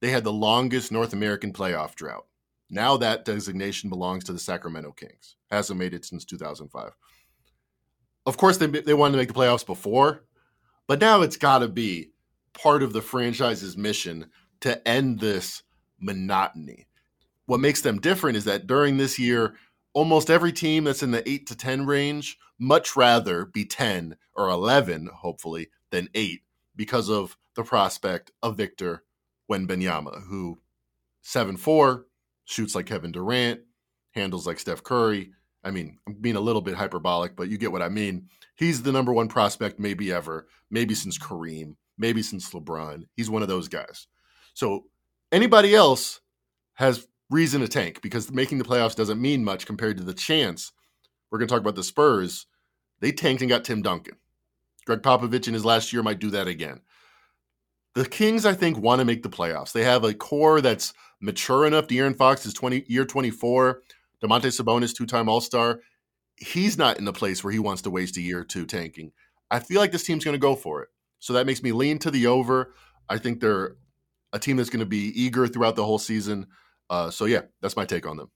they 0.01 0.09
had 0.09 0.25
the 0.25 0.33
longest 0.33 0.91
North 0.91 1.13
American 1.13 1.53
playoff 1.53 1.95
drought. 1.95 2.25
Now 2.69 2.97
that 2.97 3.23
designation 3.23 3.89
belongs 3.89 4.25
to 4.25 4.33
the 4.33 4.39
Sacramento 4.39 4.91
Kings. 4.91 5.37
Hasn't 5.49 5.79
made 5.79 5.93
it 5.93 6.03
since 6.03 6.25
2005. 6.25 6.91
Of 8.25 8.37
course, 8.37 8.57
they, 8.57 8.67
they 8.67 8.93
wanted 8.93 9.13
to 9.13 9.17
make 9.17 9.29
the 9.29 9.33
playoffs 9.33 9.65
before, 9.65 10.25
but 10.89 10.99
now 10.99 11.21
it's 11.21 11.37
got 11.37 11.59
to 11.59 11.67
be 11.67 12.09
part 12.51 12.81
of 12.81 12.93
the 12.93 13.01
franchise's 13.01 13.77
mission 13.77 14.25
to 14.59 14.87
end 14.87 15.19
this 15.19 15.61
monotony. 15.99 16.87
What 17.45 17.59
makes 17.59 17.81
them 17.81 18.01
different 18.01 18.37
is 18.37 18.45
that 18.45 18.65
during 18.65 18.97
this 18.97 19.19
year, 19.19 19.55
almost 19.93 20.31
every 20.31 20.51
team 20.51 20.85
that's 20.85 21.03
in 21.03 21.11
the 21.11 21.29
8 21.29 21.45
to 21.45 21.55
10 21.55 21.85
range 21.85 22.39
much 22.57 22.95
rather 22.95 23.45
be 23.45 23.65
10 23.65 24.17
or 24.33 24.49
11, 24.49 25.11
hopefully, 25.13 25.69
than 25.91 26.09
8 26.15 26.41
because 26.75 27.07
of 27.07 27.37
the 27.53 27.63
prospect 27.63 28.31
of 28.41 28.57
Victor 28.57 29.03
Wembanyama, 29.47 30.23
who 30.27 30.57
7 31.21 31.55
4, 31.55 32.07
shoots 32.45 32.73
like 32.73 32.87
Kevin 32.87 33.11
Durant, 33.11 33.61
handles 34.13 34.47
like 34.47 34.57
Steph 34.57 34.81
Curry. 34.81 35.33
I 35.63 35.71
mean, 35.71 35.97
I'm 36.07 36.13
being 36.13 36.35
a 36.35 36.41
little 36.41 36.61
bit 36.61 36.75
hyperbolic, 36.75 37.35
but 37.35 37.49
you 37.49 37.57
get 37.57 37.71
what 37.71 37.81
I 37.81 37.89
mean. 37.89 38.29
He's 38.55 38.81
the 38.81 38.91
number 38.91 39.13
one 39.13 39.27
prospect, 39.27 39.79
maybe 39.79 40.11
ever, 40.11 40.47
maybe 40.69 40.95
since 40.95 41.17
Kareem, 41.17 41.75
maybe 41.97 42.21
since 42.21 42.49
LeBron. 42.51 43.03
He's 43.15 43.29
one 43.29 43.41
of 43.41 43.47
those 43.47 43.67
guys. 43.67 44.07
So 44.53 44.85
anybody 45.31 45.75
else 45.75 46.21
has 46.75 47.07
reason 47.29 47.61
to 47.61 47.67
tank 47.67 48.01
because 48.01 48.31
making 48.31 48.57
the 48.57 48.63
playoffs 48.63 48.95
doesn't 48.95 49.21
mean 49.21 49.43
much 49.43 49.65
compared 49.65 49.97
to 49.97 50.03
the 50.03 50.13
chance. 50.13 50.71
We're 51.29 51.39
going 51.39 51.47
to 51.47 51.53
talk 51.53 51.61
about 51.61 51.75
the 51.75 51.83
Spurs. 51.83 52.47
They 53.01 53.11
tanked 53.11 53.41
and 53.41 53.49
got 53.49 53.63
Tim 53.63 53.81
Duncan. 53.81 54.15
Gregg 54.85 55.01
Popovich 55.01 55.47
in 55.47 55.53
his 55.53 55.65
last 55.65 55.93
year 55.93 56.01
might 56.01 56.19
do 56.19 56.31
that 56.31 56.47
again. 56.47 56.81
The 57.95 58.05
Kings, 58.07 58.45
I 58.45 58.53
think, 58.53 58.77
want 58.77 58.99
to 58.99 59.05
make 59.05 59.23
the 59.23 59.29
playoffs. 59.29 59.71
They 59.71 59.83
have 59.83 60.03
a 60.03 60.13
core 60.13 60.61
that's 60.61 60.93
mature 61.21 61.65
enough. 61.65 61.87
De'Aaron 61.87 62.17
Fox 62.17 62.45
is 62.45 62.53
20, 62.53 62.85
year 62.87 63.05
24. 63.05 63.81
Domantas 64.23 64.61
Sabonis, 64.61 64.95
two 64.95 65.05
time 65.05 65.29
All 65.29 65.41
Star. 65.41 65.79
He's 66.35 66.77
not 66.77 66.97
in 66.97 67.05
the 67.05 67.13
place 67.13 67.43
where 67.43 67.51
he 67.51 67.59
wants 67.59 67.81
to 67.83 67.89
waste 67.89 68.17
a 68.17 68.21
year 68.21 68.39
or 68.39 68.43
two 68.45 68.65
tanking. 68.65 69.11
I 69.51 69.59
feel 69.59 69.79
like 69.79 69.91
this 69.91 70.03
team's 70.03 70.23
going 70.23 70.35
to 70.35 70.39
go 70.39 70.55
for 70.55 70.83
it. 70.83 70.89
So 71.19 71.33
that 71.33 71.45
makes 71.45 71.61
me 71.61 71.71
lean 71.71 71.99
to 71.99 72.11
the 72.11 72.27
over. 72.27 72.73
I 73.09 73.17
think 73.17 73.41
they're 73.41 73.75
a 74.31 74.39
team 74.39 74.57
that's 74.57 74.69
going 74.69 74.79
to 74.79 74.85
be 74.85 75.11
eager 75.21 75.47
throughout 75.47 75.75
the 75.75 75.83
whole 75.83 75.99
season. 75.99 76.47
Uh, 76.89 77.09
so 77.09 77.25
yeah, 77.25 77.41
that's 77.61 77.75
my 77.75 77.85
take 77.85 78.07
on 78.07 78.17
them. 78.17 78.31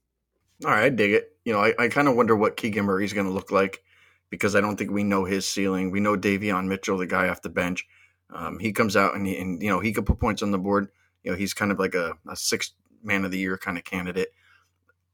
All 0.65 0.71
right, 0.71 0.85
I 0.85 0.89
dig 0.89 1.11
it. 1.11 1.37
You 1.45 1.53
know, 1.53 1.59
I, 1.59 1.73
I 1.77 1.87
kind 1.87 2.07
of 2.07 2.15
wonder 2.15 2.35
what 2.35 2.57
Keegan 2.57 2.85
Murray's 2.85 3.13
going 3.13 3.27
to 3.27 3.33
look 3.33 3.51
like 3.51 3.83
because 4.29 4.55
I 4.55 4.61
don't 4.61 4.77
think 4.77 4.91
we 4.91 5.03
know 5.03 5.25
his 5.25 5.47
ceiling. 5.47 5.91
We 5.91 5.99
know 5.99 6.17
Davion 6.17 6.67
Mitchell, 6.67 6.97
the 6.97 7.05
guy 7.05 7.27
off 7.27 7.41
the 7.41 7.49
bench. 7.49 7.85
Um, 8.33 8.59
he 8.59 8.71
comes 8.71 8.95
out 8.95 9.15
and, 9.15 9.27
and 9.27 9.61
you 9.61 9.69
know 9.69 9.79
he 9.79 9.93
could 9.93 10.05
put 10.05 10.19
points 10.19 10.41
on 10.41 10.51
the 10.51 10.57
board. 10.57 10.89
You 11.23 11.31
know, 11.31 11.37
he's 11.37 11.53
kind 11.53 11.71
of 11.71 11.79
like 11.79 11.95
a, 11.95 12.13
a 12.27 12.35
sixth 12.35 12.73
man 13.03 13.25
of 13.25 13.31
the 13.31 13.37
year 13.37 13.57
kind 13.57 13.77
of 13.77 13.83
candidate. 13.83 14.29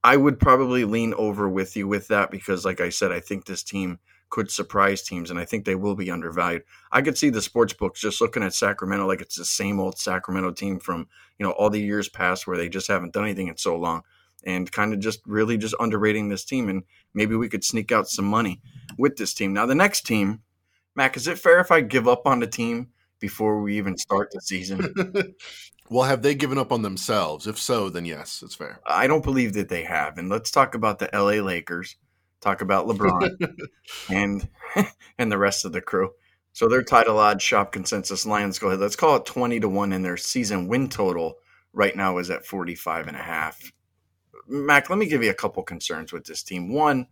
I 0.03 0.15
would 0.15 0.39
probably 0.39 0.85
lean 0.85 1.13
over 1.15 1.49
with 1.49 1.75
you 1.75 1.87
with 1.87 2.07
that 2.07 2.31
because, 2.31 2.65
like 2.65 2.79
I 2.79 2.89
said, 2.89 3.11
I 3.11 3.19
think 3.19 3.45
this 3.45 3.63
team 3.63 3.99
could 4.29 4.49
surprise 4.51 5.01
teams, 5.01 5.31
and 5.31 5.39
I 5.39 5.45
think 5.45 5.65
they 5.65 5.75
will 5.75 5.95
be 5.95 6.11
undervalued. 6.11 6.63
I 6.91 7.01
could 7.01 7.17
see 7.17 7.29
the 7.29 7.41
sports 7.41 7.73
books 7.73 7.99
just 7.99 8.21
looking 8.21 8.43
at 8.43 8.53
Sacramento 8.53 9.07
like 9.07 9.21
it's 9.21 9.35
the 9.35 9.45
same 9.45 9.79
old 9.79 9.97
Sacramento 9.97 10.51
team 10.51 10.79
from 10.79 11.07
you 11.37 11.45
know 11.45 11.51
all 11.51 11.69
the 11.69 11.81
years 11.81 12.07
past 12.07 12.47
where 12.47 12.57
they 12.57 12.69
just 12.69 12.87
haven't 12.87 13.13
done 13.13 13.25
anything 13.25 13.47
in 13.47 13.57
so 13.57 13.75
long, 13.75 14.03
and 14.45 14.71
kind 14.71 14.93
of 14.93 14.99
just 14.99 15.19
really 15.25 15.57
just 15.57 15.75
underrating 15.79 16.29
this 16.29 16.45
team, 16.45 16.69
and 16.69 16.83
maybe 17.13 17.35
we 17.35 17.49
could 17.49 17.63
sneak 17.63 17.91
out 17.91 18.07
some 18.07 18.25
money 18.25 18.61
with 18.97 19.17
this 19.17 19.33
team. 19.33 19.53
Now 19.53 19.65
the 19.65 19.75
next 19.75 20.05
team, 20.05 20.41
Mac, 20.95 21.17
is 21.17 21.27
it 21.27 21.39
fair 21.39 21.59
if 21.59 21.71
I 21.71 21.81
give 21.81 22.07
up 22.07 22.25
on 22.25 22.39
the 22.39 22.47
team 22.47 22.89
before 23.19 23.61
we 23.61 23.77
even 23.77 23.97
start 23.97 24.29
the 24.31 24.41
season? 24.41 24.93
well, 25.89 26.03
have 26.03 26.21
they 26.21 26.35
given 26.35 26.57
up 26.57 26.71
on 26.71 26.81
themselves? 26.81 27.47
If 27.47 27.57
so, 27.57 27.89
then 27.89 28.05
yes, 28.05 28.41
it's 28.43 28.55
fair. 28.55 28.79
I 28.85 29.07
don't 29.07 29.23
believe 29.23 29.53
that 29.53 29.69
they 29.69 29.83
have, 29.83 30.17
and 30.17 30.29
let's 30.29 30.51
talk 30.51 30.75
about 30.75 30.99
the 30.99 31.09
LA 31.13 31.43
Lakers 31.43 31.95
talk 32.41 32.61
about 32.61 32.87
LeBron 32.87 33.35
and 34.09 34.47
and 35.17 35.31
the 35.31 35.37
rest 35.37 35.65
of 35.65 35.71
the 35.71 35.81
crew. 35.81 36.11
So 36.53 36.67
their 36.67 36.83
title 36.83 37.19
odds 37.19 37.43
shop 37.43 37.71
consensus 37.71 38.25
Lions 38.25 38.59
go 38.59 38.67
ahead. 38.67 38.79
Let's 38.79 38.95
call 38.95 39.17
it 39.17 39.25
20 39.25 39.59
to 39.61 39.69
1 39.69 39.93
and 39.93 40.03
their 40.03 40.17
season 40.17 40.67
win 40.67 40.89
total 40.89 41.35
right 41.73 41.95
now 41.95 42.17
is 42.17 42.29
at 42.29 42.45
45 42.45 43.07
and 43.07 43.17
a 43.17 43.21
half. 43.21 43.71
Mac, 44.47 44.89
let 44.89 44.97
me 44.97 45.07
give 45.07 45.23
you 45.23 45.29
a 45.29 45.35
couple 45.35 45.61
concerns 45.63 46.11
with 46.11 46.25
this 46.25 46.41
team. 46.41 46.73
One, 46.73 47.07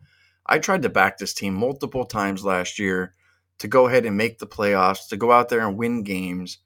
I 0.45 0.57
tried 0.57 0.81
to 0.83 0.89
back 0.89 1.17
this 1.17 1.33
team 1.33 1.53
multiple 1.53 2.05
times 2.05 2.43
last 2.43 2.79
year 2.79 3.13
to 3.59 3.67
go 3.67 3.87
ahead 3.87 4.05
and 4.05 4.17
make 4.17 4.39
the 4.39 4.47
playoffs, 4.47 5.07
to 5.09 5.17
go 5.17 5.31
out 5.31 5.49
there 5.49 5.67
and 5.67 5.77
win 5.77 6.03
games. 6.03 6.57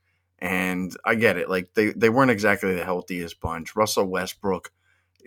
And 0.42 0.96
I 1.06 1.16
get 1.16 1.38
it. 1.38 1.50
Like 1.50 1.74
they, 1.76 1.92
they 1.92 2.10
weren't 2.10 2.32
exactly 2.32 2.74
the 2.74 2.84
healthiest 2.84 3.40
bunch. 3.40 3.76
Russell 3.76 4.06
Westbrook, 4.06 4.72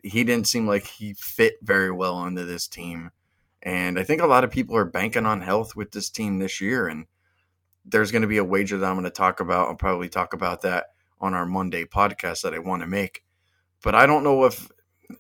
he 0.03 0.25
didn't 0.25 0.49
seem 0.49 0.67
like 0.67 0.87
he 0.87 1.15
fit 1.15 1.55
very 1.63 1.91
well 1.91 2.25
into 2.27 2.45
this 2.45 2.67
team. 2.67 3.11
And 3.63 3.99
I 3.99 4.03
think 4.03 4.21
a 4.21 4.27
lot 4.27 4.45
of 4.45 4.51
people 4.51 4.77
are 4.77 4.85
banking 4.85 5.25
on 5.25 5.41
health 5.41 5.77
with 5.77 5.93
this 5.93 6.11
team 6.11 6.39
this 6.39 6.61
year. 6.61 6.89
And 6.89 7.07
there's 7.85 8.11
going 8.11 8.23
to 8.23 8.29
be 8.29 8.39
a 8.39 8.45
wager 8.45 8.77
that 8.77 8.87
I'm 8.87 8.97
going 8.97 9.05
to 9.05 9.11
talk 9.11 9.41
about. 9.41 9.69
I'll 9.69 9.77
probably 9.77 10.09
talk 10.09 10.35
about 10.35 10.63
that 10.63 10.87
on 11.21 11.33
our 11.33 11.47
Monday 11.47 11.85
podcast 11.85 12.43
that 12.43 12.55
I 12.55 12.59
want 12.59 12.83
to 12.83 12.87
make. 12.87 13.25
But 13.83 13.95
I 13.95 14.07
don't 14.07 14.25
know 14.25 14.45
if 14.45 14.71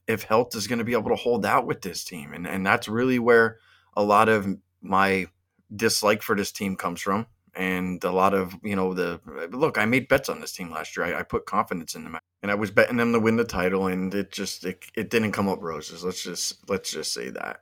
if 0.09 0.23
health 0.23 0.57
is 0.57 0.67
going 0.67 0.79
to 0.79 0.85
be 0.85 0.95
able 0.95 1.11
to 1.11 1.17
hold 1.17 1.45
out 1.47 1.67
with 1.67 1.83
this 1.83 2.05
team. 2.05 2.33
And 2.33 2.47
and 2.47 2.67
that's 2.67 2.89
really 2.89 3.19
where 3.19 3.59
a 3.97 4.03
lot 4.03 4.29
of 4.29 4.47
my 4.83 5.27
dislike 5.75 6.23
for 6.23 6.37
this 6.37 6.53
team 6.53 6.77
comes 6.77 7.01
from. 7.01 7.27
And 7.57 8.03
a 8.03 8.11
lot 8.11 8.35
of, 8.35 8.57
you 8.63 8.75
know, 8.75 8.95
the 8.95 9.21
look, 9.53 9.79
I 9.79 9.85
made 9.85 10.09
bets 10.09 10.29
on 10.29 10.41
this 10.41 10.53
team 10.53 10.71
last 10.71 10.97
year. 10.97 11.07
I, 11.07 11.21
I 11.21 11.23
put 11.23 11.47
confidence 11.47 11.95
in 11.95 12.05
them 12.05 12.19
and 12.43 12.51
I 12.51 12.57
was 12.57 12.71
betting 12.71 12.97
them 12.97 13.13
to 13.13 13.21
win 13.21 13.37
the 13.37 13.45
title 13.45 13.87
and 13.87 14.13
it 14.15 14.33
just 14.33 14.65
it, 14.65 14.85
it 14.97 15.11
didn't 15.11 15.33
come 15.33 15.49
up 15.49 15.63
roses. 15.63 16.03
Let's 16.03 16.23
just 16.23 16.69
let's 16.69 16.91
just 16.91 17.13
say 17.13 17.31
that. 17.31 17.61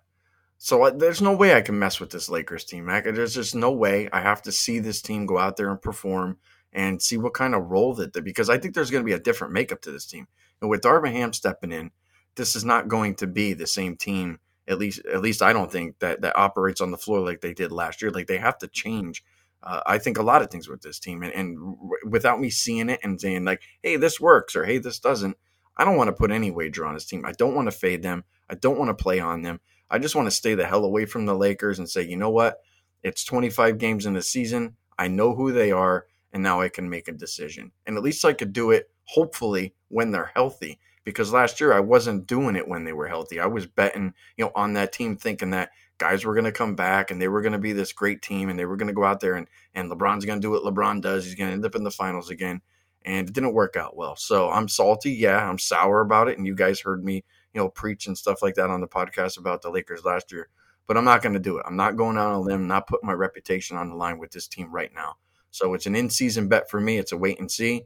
So 0.57 0.91
there's 0.91 1.21
no 1.21 1.35
way 1.35 1.55
I 1.55 1.61
can 1.61 1.79
mess 1.79 1.99
with 1.99 2.11
this 2.11 2.29
Lakers 2.29 2.65
team, 2.65 2.85
Mac. 2.85 3.05
There's 3.05 3.35
just 3.35 3.55
no 3.55 3.73
way. 3.73 4.09
I 4.13 4.21
have 4.21 4.43
to 4.43 4.53
see 4.53 4.79
this 4.79 5.03
team 5.03 5.27
go 5.27 5.37
out 5.37 5.57
there 5.57 5.71
and 5.71 5.83
perform 5.83 6.39
and 6.73 7.03
see 7.03 7.17
what 7.17 7.35
kind 7.35 7.55
of 7.55 7.71
role 7.71 7.95
that 7.95 8.13
they 8.13 8.21
because 8.21 8.49
I 8.49 8.59
think 8.59 8.75
there's 8.75 8.91
going 8.91 9.03
to 9.03 9.07
be 9.07 9.13
a 9.13 9.21
different 9.21 9.53
makeup 9.53 9.83
to 9.83 9.91
this 9.91 10.07
team. 10.07 10.29
And 10.61 10.71
with 10.71 10.83
Darvin 10.83 11.13
Ham 11.13 11.33
stepping 11.33 11.73
in, 11.73 11.91
this 12.37 12.57
is 12.57 12.65
not 12.65 12.89
going 12.89 13.17
to 13.17 13.27
be 13.27 13.53
the 13.53 13.67
same 13.67 13.97
team. 13.97 14.39
At 14.69 14.79
least, 14.79 15.05
at 15.07 15.21
least 15.21 15.43
I 15.43 15.53
don't 15.53 15.71
think 15.71 15.99
that 15.99 16.21
that 16.21 16.39
operates 16.39 16.81
on 16.81 16.93
the 16.93 16.97
floor 16.97 17.21
like 17.21 17.41
they 17.41 17.53
did 17.53 17.73
last 17.73 18.01
year. 18.01 18.11
Like 18.11 18.29
they 18.29 18.39
have 18.39 18.59
to 18.59 18.69
change. 18.69 19.25
Uh, 19.63 19.81
I 19.87 19.99
think 19.99 20.19
a 20.19 20.23
lot 20.23 20.43
of 20.43 20.51
things 20.51 20.69
with 20.69 20.83
this 20.83 20.99
team, 20.99 21.23
and, 21.23 21.33
and 21.33 21.79
without 22.09 22.41
me 22.41 22.51
seeing 22.51 22.89
it 22.89 23.01
and 23.03 23.21
saying 23.21 23.45
like, 23.45 23.63
"Hey, 23.83 23.97
this 23.97 24.21
works" 24.21 24.57
or 24.57 24.65
"Hey, 24.65 24.79
this 24.79 24.99
doesn't," 24.99 25.37
I 25.77 25.85
don't 25.85 25.97
want 25.97 26.09
to 26.09 26.13
put 26.13 26.31
any 26.31 26.51
wager 26.51 26.85
on 26.85 26.95
this 26.95 27.07
team. 27.07 27.25
I 27.25 27.33
don't 27.33 27.55
want 27.55 27.67
to 27.67 27.73
fade 27.73 28.03
them. 28.03 28.25
I 28.51 28.55
don't 28.55 28.79
want 28.79 28.97
to 28.97 29.03
play 29.03 29.21
on 29.21 29.43
them. 29.43 29.61
I 29.91 29.99
just 29.99 30.15
want 30.15 30.27
to 30.27 30.31
stay 30.31 30.55
the 30.55 30.67
hell 30.67 30.85
away 30.85 31.07
from 31.07 31.27
the 31.27 31.35
Lakers 31.35 31.79
and 31.79 31.89
say, 31.89 32.03
you 32.03 32.17
know 32.17 32.31
what? 32.31 32.61
It's 33.03 33.25
25 33.25 33.79
games 33.79 34.07
in 34.07 34.15
the 34.15 34.23
season. 34.23 34.77
I 34.99 35.09
know 35.09 35.35
who 35.35 35.53
they 35.53 35.71
are, 35.73 36.07
and 36.33 36.43
now 36.43 36.61
I 36.61 36.69
can 36.69 36.89
make 36.89 37.09
a 37.09 37.13
decision. 37.13 37.73
And 37.87 37.97
at 37.97 38.03
least 38.03 38.25
I 38.25 38.33
could 38.33 38.53
do 38.53 38.71
it, 38.71 38.91
hopefully, 39.05 39.75
when 39.89 40.11
they're 40.11 40.31
healthy. 40.35 40.79
Because 41.05 41.33
last 41.33 41.61
year 41.61 41.73
I 41.73 41.81
wasn't 41.81 42.27
doing 42.27 42.55
it 42.55 42.69
when 42.69 42.85
they 42.85 42.93
were 42.93 43.09
healthy. 43.09 43.41
I 43.41 43.47
was 43.47 43.67
betting, 43.67 44.15
you 44.37 44.45
know, 44.45 44.53
on 44.55 44.75
that 44.75 44.93
team, 44.93 45.17
thinking 45.17 45.51
that 45.51 45.71
guys 45.99 46.25
were 46.25 46.35
going 46.35 46.45
to 46.45 46.53
come 46.53 46.75
back 46.75 47.11
and 47.11 47.21
they 47.21 47.29
were 47.29 47.43
going 47.43 47.53
to 47.53 47.59
be 47.59 47.73
this 47.73 47.93
great 47.93 48.23
team 48.23 48.49
and 48.49 48.59
they 48.59 48.65
were 48.65 48.77
going 48.77 48.89
to 48.89 48.95
go 48.95 49.05
out 49.05 49.21
there 49.21 49.35
and 49.35 49.47
and 49.75 49.91
LeBron's 49.91 50.25
going 50.25 50.41
to 50.41 50.47
do 50.47 50.51
what 50.51 50.65
LeBron 50.65 51.01
does. 51.01 51.25
He's 51.25 51.35
going 51.35 51.49
to 51.49 51.55
end 51.55 51.65
up 51.65 51.75
in 51.75 51.85
the 51.85 51.91
finals 51.91 52.31
again. 52.31 52.61
And 53.05 53.29
it 53.29 53.33
didn't 53.33 53.55
work 53.55 53.77
out 53.77 53.97
well. 53.97 54.15
So 54.15 54.49
I'm 54.49 54.69
salty. 54.69 55.11
Yeah, 55.13 55.49
I'm 55.49 55.59
sour 55.59 56.03
about 56.03 56.29
it. 56.29 56.39
And 56.39 56.47
you 56.47 56.55
guys 56.55 56.79
heard 56.79 57.05
me 57.05 57.25
you 57.53 57.61
know, 57.61 57.69
preach 57.69 58.07
and 58.07 58.17
stuff 58.17 58.43
like 58.43 58.55
that 58.55 58.71
on 58.71 58.81
the 58.81 58.89
podcast 58.89 59.39
about 59.39 59.63
the 59.63 59.71
Lakers 59.71 60.05
last 60.05 60.33
year. 60.33 60.49
But 60.87 60.97
I'm 60.97 61.05
not 61.05 61.23
going 61.23 61.35
to 61.35 61.39
do 61.39 61.59
it. 61.59 61.65
I'm 61.67 61.77
not 61.77 61.97
going 61.97 62.17
out 62.17 62.33
on 62.33 62.35
a 62.35 62.41
limb, 62.41 62.67
not 62.67 62.87
putting 62.87 63.07
my 63.07 63.13
reputation 63.13 63.77
on 63.77 63.89
the 63.89 63.95
line 63.95 64.19
with 64.19 64.31
this 64.31 64.49
team 64.49 64.71
right 64.73 64.93
now. 64.95 65.17
So 65.51 65.75
it's 65.75 65.87
an 65.87 65.95
in 65.95 66.11
season 66.11 66.49
bet 66.49 66.71
for 66.71 66.81
me. 66.81 66.99
It's 66.99 67.13
a 67.13 67.17
wait 67.17 67.39
and 67.39 67.51
see. 67.51 67.85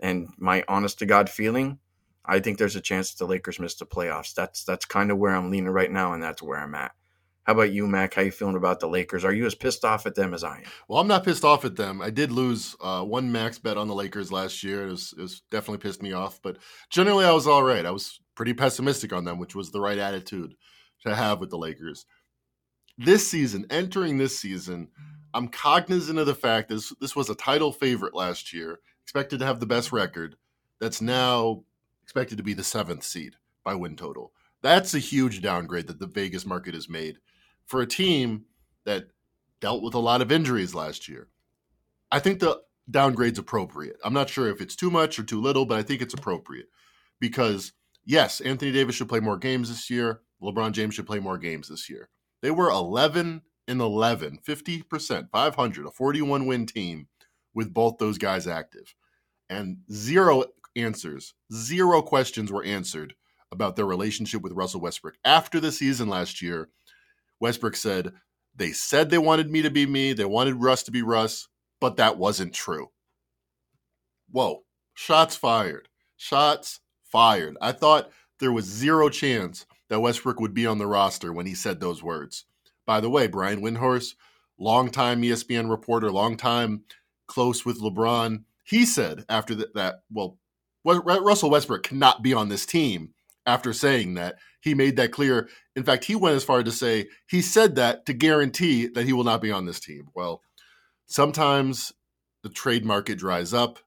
And 0.00 0.28
my 0.38 0.62
honest 0.68 0.98
to 1.00 1.06
God 1.06 1.28
feeling, 1.28 1.78
I 2.24 2.38
think 2.38 2.58
there's 2.58 2.76
a 2.76 2.80
chance 2.80 3.10
that 3.10 3.18
the 3.18 3.28
Lakers 3.28 3.58
miss 3.58 3.74
the 3.74 3.86
playoffs. 3.86 4.34
That's 4.34 4.62
that's 4.62 4.84
kind 4.84 5.10
of 5.10 5.18
where 5.18 5.34
I'm 5.34 5.50
leaning 5.50 5.70
right 5.70 5.90
now, 5.90 6.12
and 6.12 6.22
that's 6.22 6.42
where 6.42 6.58
I'm 6.58 6.74
at. 6.74 6.92
How 7.48 7.54
about 7.54 7.72
you, 7.72 7.86
Mac? 7.86 8.12
How 8.12 8.20
you 8.20 8.30
feeling 8.30 8.56
about 8.56 8.78
the 8.78 8.90
Lakers? 8.90 9.24
Are 9.24 9.32
you 9.32 9.46
as 9.46 9.54
pissed 9.54 9.82
off 9.82 10.04
at 10.04 10.14
them 10.14 10.34
as 10.34 10.44
I 10.44 10.58
am? 10.58 10.64
Well, 10.86 11.00
I'm 11.00 11.08
not 11.08 11.24
pissed 11.24 11.46
off 11.46 11.64
at 11.64 11.76
them. 11.76 12.02
I 12.02 12.10
did 12.10 12.30
lose 12.30 12.76
uh, 12.78 13.02
one 13.02 13.32
max 13.32 13.58
bet 13.58 13.78
on 13.78 13.88
the 13.88 13.94
Lakers 13.94 14.30
last 14.30 14.62
year. 14.62 14.86
It 14.86 14.90
was, 14.90 15.14
it 15.16 15.22
was 15.22 15.40
definitely 15.50 15.78
pissed 15.78 16.02
me 16.02 16.12
off, 16.12 16.42
but 16.42 16.58
generally 16.90 17.24
I 17.24 17.32
was 17.32 17.46
all 17.46 17.62
right. 17.62 17.86
I 17.86 17.90
was 17.90 18.20
pretty 18.34 18.52
pessimistic 18.52 19.14
on 19.14 19.24
them, 19.24 19.38
which 19.38 19.54
was 19.54 19.70
the 19.70 19.80
right 19.80 19.96
attitude 19.96 20.56
to 21.06 21.14
have 21.14 21.40
with 21.40 21.48
the 21.48 21.56
Lakers. 21.56 22.04
This 22.98 23.26
season, 23.26 23.64
entering 23.70 24.18
this 24.18 24.38
season, 24.38 24.88
I'm 25.32 25.48
cognizant 25.48 26.18
of 26.18 26.26
the 26.26 26.34
fact 26.34 26.68
that 26.68 26.84
this 27.00 27.16
was 27.16 27.30
a 27.30 27.34
title 27.34 27.72
favorite 27.72 28.14
last 28.14 28.52
year, 28.52 28.78
expected 29.04 29.38
to 29.38 29.46
have 29.46 29.58
the 29.58 29.64
best 29.64 29.90
record, 29.90 30.36
that's 30.82 31.00
now 31.00 31.64
expected 32.02 32.36
to 32.36 32.44
be 32.44 32.52
the 32.52 32.62
seventh 32.62 33.04
seed 33.04 33.36
by 33.64 33.74
win 33.74 33.96
total. 33.96 34.32
That's 34.60 34.92
a 34.92 34.98
huge 34.98 35.40
downgrade 35.40 35.86
that 35.86 35.98
the 35.98 36.06
Vegas 36.06 36.44
market 36.44 36.74
has 36.74 36.90
made 36.90 37.16
for 37.68 37.80
a 37.80 37.86
team 37.86 38.46
that 38.84 39.04
dealt 39.60 39.82
with 39.82 39.94
a 39.94 39.98
lot 39.98 40.22
of 40.22 40.32
injuries 40.32 40.74
last 40.74 41.08
year. 41.08 41.28
I 42.10 42.18
think 42.18 42.40
the 42.40 42.60
downgrade's 42.90 43.38
appropriate. 43.38 43.96
I'm 44.02 44.14
not 44.14 44.30
sure 44.30 44.48
if 44.48 44.60
it's 44.60 44.74
too 44.74 44.90
much 44.90 45.18
or 45.18 45.22
too 45.22 45.40
little, 45.40 45.66
but 45.66 45.78
I 45.78 45.82
think 45.82 46.00
it's 46.02 46.14
appropriate 46.14 46.66
because 47.20 47.72
yes, 48.04 48.40
Anthony 48.40 48.72
Davis 48.72 48.96
should 48.96 49.08
play 49.08 49.20
more 49.20 49.36
games 49.36 49.68
this 49.68 49.90
year. 49.90 50.22
LeBron 50.42 50.72
James 50.72 50.94
should 50.94 51.06
play 51.06 51.20
more 51.20 51.38
games 51.38 51.68
this 51.68 51.90
year. 51.90 52.08
They 52.40 52.50
were 52.50 52.70
11 52.70 53.42
and 53.66 53.80
11, 53.80 54.38
50%, 54.46 55.28
500, 55.30 55.86
a 55.86 55.90
41 55.90 56.46
win 56.46 56.64
team 56.64 57.08
with 57.54 57.74
both 57.74 57.98
those 57.98 58.16
guys 58.16 58.46
active. 58.46 58.94
And 59.50 59.78
zero 59.92 60.44
answers, 60.76 61.34
zero 61.52 62.00
questions 62.00 62.50
were 62.50 62.64
answered 62.64 63.14
about 63.50 63.76
their 63.76 63.86
relationship 63.86 64.42
with 64.42 64.52
Russell 64.52 64.80
Westbrook. 64.80 65.16
After 65.24 65.60
the 65.60 65.72
season 65.72 66.08
last 66.08 66.40
year, 66.40 66.68
Westbrook 67.40 67.76
said, 67.76 68.12
They 68.54 68.72
said 68.72 69.10
they 69.10 69.18
wanted 69.18 69.50
me 69.50 69.62
to 69.62 69.70
be 69.70 69.86
me, 69.86 70.12
they 70.12 70.24
wanted 70.24 70.56
Russ 70.56 70.82
to 70.84 70.90
be 70.90 71.02
Russ, 71.02 71.48
but 71.80 71.96
that 71.96 72.18
wasn't 72.18 72.54
true. 72.54 72.90
Whoa, 74.30 74.64
shots 74.94 75.36
fired. 75.36 75.88
Shots 76.16 76.80
fired. 77.02 77.56
I 77.60 77.72
thought 77.72 78.10
there 78.40 78.52
was 78.52 78.64
zero 78.64 79.08
chance 79.08 79.66
that 79.88 80.00
Westbrook 80.00 80.40
would 80.40 80.54
be 80.54 80.66
on 80.66 80.78
the 80.78 80.86
roster 80.86 81.32
when 81.32 81.46
he 81.46 81.54
said 81.54 81.80
those 81.80 82.02
words. 82.02 82.44
By 82.86 83.00
the 83.00 83.10
way, 83.10 83.26
Brian 83.26 83.60
Windhorst, 83.60 84.14
longtime 84.58 85.22
ESPN 85.22 85.70
reporter, 85.70 86.10
longtime 86.10 86.84
close 87.26 87.64
with 87.64 87.80
LeBron, 87.80 88.44
he 88.64 88.84
said 88.84 89.24
after 89.28 89.54
that, 89.54 89.74
that 89.74 90.02
well, 90.10 90.38
Russell 90.84 91.50
Westbrook 91.50 91.82
cannot 91.82 92.22
be 92.22 92.34
on 92.34 92.48
this 92.48 92.66
team 92.66 93.14
after 93.48 93.72
saying 93.72 94.14
that. 94.14 94.36
He 94.60 94.74
made 94.74 94.96
that 94.96 95.10
clear. 95.10 95.48
In 95.74 95.82
fact, 95.82 96.04
he 96.04 96.14
went 96.14 96.36
as 96.36 96.44
far 96.44 96.58
as 96.58 96.64
to 96.66 96.72
say 96.72 97.08
he 97.28 97.40
said 97.40 97.76
that 97.76 98.04
to 98.06 98.12
guarantee 98.12 98.88
that 98.88 99.06
he 99.06 99.12
will 99.12 99.24
not 99.24 99.40
be 99.40 99.50
on 99.50 99.64
this 99.64 99.80
team. 99.80 100.08
Well, 100.14 100.42
sometimes 101.06 101.92
the 102.42 102.50
trade 102.50 102.84
market 102.84 103.18
dries 103.18 103.54
up 103.54 103.78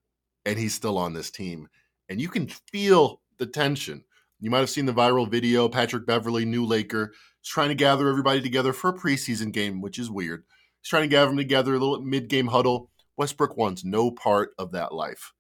and 0.45 0.57
he's 0.57 0.73
still 0.73 0.97
on 0.97 1.13
this 1.13 1.29
team. 1.29 1.67
And 2.09 2.19
you 2.19 2.27
can 2.27 2.47
feel 2.47 3.21
the 3.37 3.45
tension. 3.45 4.03
You 4.39 4.49
might 4.49 4.59
have 4.59 4.69
seen 4.69 4.87
the 4.87 4.93
viral 4.93 5.29
video. 5.29 5.69
Patrick 5.69 6.07
Beverly, 6.07 6.45
new 6.45 6.65
Laker, 6.65 7.11
is 7.43 7.47
trying 7.47 7.69
to 7.69 7.75
gather 7.75 8.09
everybody 8.09 8.41
together 8.41 8.73
for 8.73 8.89
a 8.89 8.97
preseason 8.97 9.51
game, 9.51 9.81
which 9.81 9.99
is 9.99 10.09
weird. 10.09 10.43
He's 10.81 10.89
trying 10.89 11.03
to 11.03 11.09
gather 11.09 11.27
them 11.27 11.37
together, 11.37 11.75
a 11.75 11.79
little 11.79 12.01
mid 12.01 12.27
game 12.27 12.47
huddle. 12.47 12.89
Westbrook 13.17 13.55
wants 13.55 13.85
no 13.85 14.09
part 14.09 14.49
of 14.57 14.71
that 14.71 14.93
life. 14.93 15.33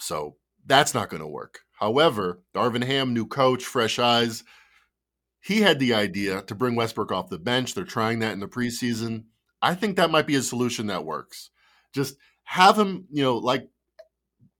So 0.00 0.36
that's 0.64 0.94
not 0.94 1.10
going 1.10 1.20
to 1.20 1.26
work. 1.26 1.60
However, 1.76 2.42
Darvin 2.54 2.84
Ham, 2.84 3.14
new 3.14 3.26
coach, 3.26 3.64
fresh 3.64 3.98
eyes, 3.98 4.44
he 5.40 5.60
had 5.60 5.78
the 5.78 5.94
idea 5.94 6.42
to 6.42 6.54
bring 6.54 6.74
Westbrook 6.74 7.12
off 7.12 7.28
the 7.28 7.38
bench. 7.38 7.74
They're 7.74 7.84
trying 7.84 8.18
that 8.18 8.32
in 8.32 8.40
the 8.40 8.48
preseason. 8.48 9.24
I 9.62 9.74
think 9.74 9.96
that 9.96 10.10
might 10.10 10.26
be 10.26 10.34
a 10.34 10.42
solution 10.42 10.88
that 10.88 11.04
works. 11.04 11.50
Just 11.94 12.16
have 12.44 12.78
him, 12.78 13.06
you 13.10 13.22
know, 13.22 13.36
like 13.36 13.68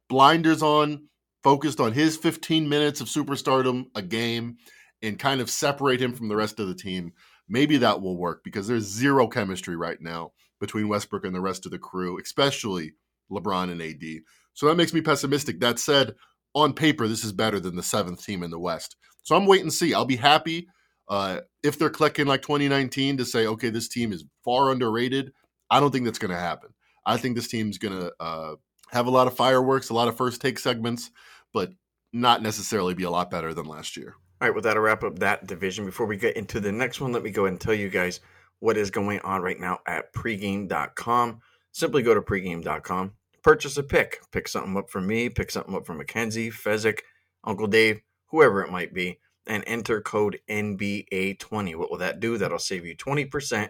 blinders 0.08 0.62
on, 0.62 1.08
focused 1.42 1.80
on 1.80 1.92
his 1.92 2.16
15 2.16 2.68
minutes 2.68 3.00
of 3.00 3.08
superstardom 3.08 3.86
a 3.94 4.02
game, 4.02 4.58
and 5.02 5.18
kind 5.18 5.40
of 5.40 5.50
separate 5.50 6.00
him 6.00 6.12
from 6.12 6.28
the 6.28 6.36
rest 6.36 6.58
of 6.60 6.68
the 6.68 6.74
team. 6.74 7.12
Maybe 7.48 7.76
that 7.78 8.00
will 8.00 8.16
work 8.16 8.42
because 8.42 8.66
there's 8.66 8.84
zero 8.84 9.28
chemistry 9.28 9.76
right 9.76 10.00
now 10.00 10.32
between 10.60 10.88
Westbrook 10.88 11.24
and 11.24 11.34
the 11.34 11.40
rest 11.40 11.66
of 11.66 11.72
the 11.72 11.78
crew, 11.78 12.18
especially 12.20 12.94
LeBron 13.30 13.70
and 13.70 13.82
AD. 13.82 14.22
So 14.54 14.66
that 14.66 14.76
makes 14.76 14.92
me 14.92 15.00
pessimistic. 15.00 15.60
That 15.60 15.78
said, 15.78 16.14
on 16.56 16.72
paper, 16.72 17.06
this 17.06 17.22
is 17.22 17.32
better 17.32 17.60
than 17.60 17.76
the 17.76 17.82
seventh 17.82 18.24
team 18.24 18.42
in 18.42 18.50
the 18.50 18.58
West. 18.58 18.96
So 19.22 19.36
I'm 19.36 19.46
wait 19.46 19.60
and 19.60 19.72
see. 19.72 19.94
I'll 19.94 20.06
be 20.06 20.16
happy 20.16 20.66
uh, 21.08 21.40
if 21.62 21.78
they're 21.78 21.90
clicking 21.90 22.26
like 22.26 22.42
2019 22.42 23.18
to 23.18 23.24
say, 23.24 23.46
okay, 23.46 23.68
this 23.70 23.88
team 23.88 24.12
is 24.12 24.24
far 24.44 24.72
underrated. 24.72 25.32
I 25.70 25.80
don't 25.80 25.90
think 25.90 26.06
that's 26.06 26.18
going 26.18 26.30
to 26.30 26.36
happen. 26.36 26.70
I 27.04 27.18
think 27.18 27.36
this 27.36 27.48
team's 27.48 27.78
going 27.78 28.00
to 28.00 28.12
uh, 28.18 28.54
have 28.90 29.06
a 29.06 29.10
lot 29.10 29.26
of 29.26 29.36
fireworks, 29.36 29.90
a 29.90 29.94
lot 29.94 30.08
of 30.08 30.16
first 30.16 30.40
take 30.40 30.58
segments, 30.58 31.10
but 31.52 31.70
not 32.12 32.42
necessarily 32.42 32.94
be 32.94 33.04
a 33.04 33.10
lot 33.10 33.30
better 33.30 33.52
than 33.52 33.66
last 33.66 33.96
year. 33.96 34.14
All 34.40 34.48
right, 34.48 34.54
well, 34.54 34.62
that'll 34.62 34.82
wrap 34.82 35.04
up 35.04 35.18
that 35.18 35.46
division. 35.46 35.84
Before 35.84 36.06
we 36.06 36.16
get 36.16 36.36
into 36.36 36.58
the 36.58 36.72
next 36.72 37.00
one, 37.00 37.12
let 37.12 37.22
me 37.22 37.30
go 37.30 37.42
ahead 37.42 37.52
and 37.52 37.60
tell 37.60 37.74
you 37.74 37.88
guys 37.88 38.20
what 38.60 38.76
is 38.76 38.90
going 38.90 39.20
on 39.20 39.42
right 39.42 39.60
now 39.60 39.80
at 39.86 40.12
pregame.com. 40.12 41.40
Simply 41.72 42.02
go 42.02 42.14
to 42.14 42.22
pregame.com, 42.22 43.12
purchase 43.46 43.76
a 43.76 43.82
pick, 43.84 44.18
pick 44.32 44.48
something 44.48 44.76
up 44.76 44.90
from 44.90 45.06
me, 45.06 45.28
pick 45.28 45.52
something 45.52 45.72
up 45.72 45.86
from 45.86 45.98
Mackenzie, 45.98 46.50
Fezzik, 46.50 47.02
Uncle 47.44 47.68
Dave, 47.68 48.00
whoever 48.26 48.60
it 48.60 48.72
might 48.72 48.92
be, 48.92 49.20
and 49.46 49.62
enter 49.68 50.00
code 50.00 50.40
NBA20. 50.50 51.76
What 51.76 51.88
will 51.88 51.98
that 51.98 52.18
do? 52.18 52.38
That'll 52.38 52.58
save 52.58 52.84
you 52.84 52.96
20% 52.96 53.68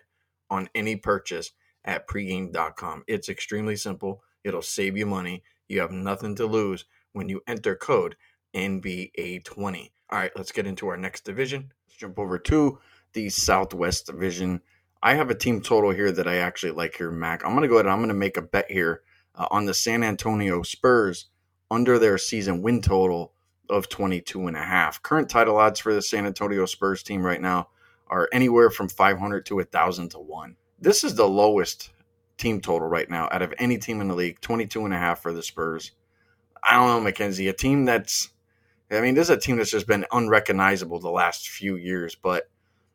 on 0.48 0.70
any 0.74 0.96
purchase 0.96 1.52
at 1.84 2.08
pregame.com. 2.08 3.04
It's 3.06 3.28
extremely 3.28 3.76
simple. 3.76 4.22
It'll 4.44 4.62
save 4.62 4.96
you 4.96 5.04
money. 5.04 5.42
You 5.68 5.82
have 5.82 5.92
nothing 5.92 6.34
to 6.36 6.46
lose 6.46 6.86
when 7.12 7.28
you 7.28 7.42
enter 7.46 7.76
code 7.76 8.16
NBA20. 8.54 9.90
All 10.08 10.18
right, 10.18 10.32
let's 10.36 10.52
get 10.52 10.66
into 10.66 10.88
our 10.88 10.96
next 10.96 11.26
division. 11.26 11.70
Let's 11.86 11.98
jump 11.98 12.18
over 12.18 12.38
to 12.38 12.78
the 13.12 13.28
Southwest 13.28 14.06
Division. 14.06 14.62
I 15.02 15.16
have 15.16 15.28
a 15.28 15.34
team 15.34 15.60
total 15.60 15.90
here 15.90 16.12
that 16.12 16.26
I 16.26 16.36
actually 16.36 16.72
like 16.72 16.96
here, 16.96 17.10
Mac. 17.10 17.44
I'm 17.44 17.50
going 17.50 17.60
to 17.60 17.68
go 17.68 17.74
ahead 17.74 17.84
and 17.84 17.92
I'm 17.92 17.98
going 17.98 18.08
to 18.08 18.14
make 18.14 18.38
a 18.38 18.42
bet 18.42 18.70
here 18.70 19.02
uh, 19.36 19.46
on 19.50 19.66
the 19.66 19.74
San 19.74 20.02
Antonio 20.02 20.62
Spurs 20.62 21.26
under 21.70 21.98
their 21.98 22.18
season 22.18 22.62
win 22.62 22.80
total 22.80 23.32
of 23.68 23.88
22 23.88 24.46
and 24.46 24.56
a 24.56 24.62
half. 24.62 25.02
Current 25.02 25.28
title 25.28 25.56
odds 25.56 25.80
for 25.80 25.92
the 25.92 26.02
San 26.02 26.26
Antonio 26.26 26.66
Spurs 26.66 27.02
team 27.02 27.24
right 27.24 27.40
now 27.40 27.68
are 28.08 28.28
anywhere 28.32 28.70
from 28.70 28.88
500 28.88 29.46
to 29.46 29.56
1000 29.56 30.10
to 30.10 30.18
1. 30.18 30.56
This 30.78 31.02
is 31.02 31.14
the 31.14 31.28
lowest 31.28 31.90
team 32.38 32.60
total 32.60 32.86
right 32.86 33.10
now 33.10 33.28
out 33.32 33.42
of 33.42 33.54
any 33.58 33.78
team 33.78 34.00
in 34.00 34.08
the 34.08 34.14
league, 34.14 34.40
22 34.40 34.84
and 34.84 34.94
a 34.94 34.98
half 34.98 35.20
for 35.20 35.32
the 35.32 35.42
Spurs. 35.42 35.92
I 36.62 36.74
don't 36.74 36.88
know, 36.88 37.00
Mackenzie, 37.00 37.48
a 37.48 37.52
team 37.52 37.84
that's 37.84 38.30
I 38.90 39.00
mean, 39.00 39.16
this 39.16 39.28
is 39.28 39.36
a 39.36 39.40
team 39.40 39.56
that's 39.56 39.70
just 39.70 39.88
been 39.88 40.06
unrecognizable 40.12 41.00
the 41.00 41.10
last 41.10 41.48
few 41.48 41.74
years, 41.74 42.14
but 42.14 42.48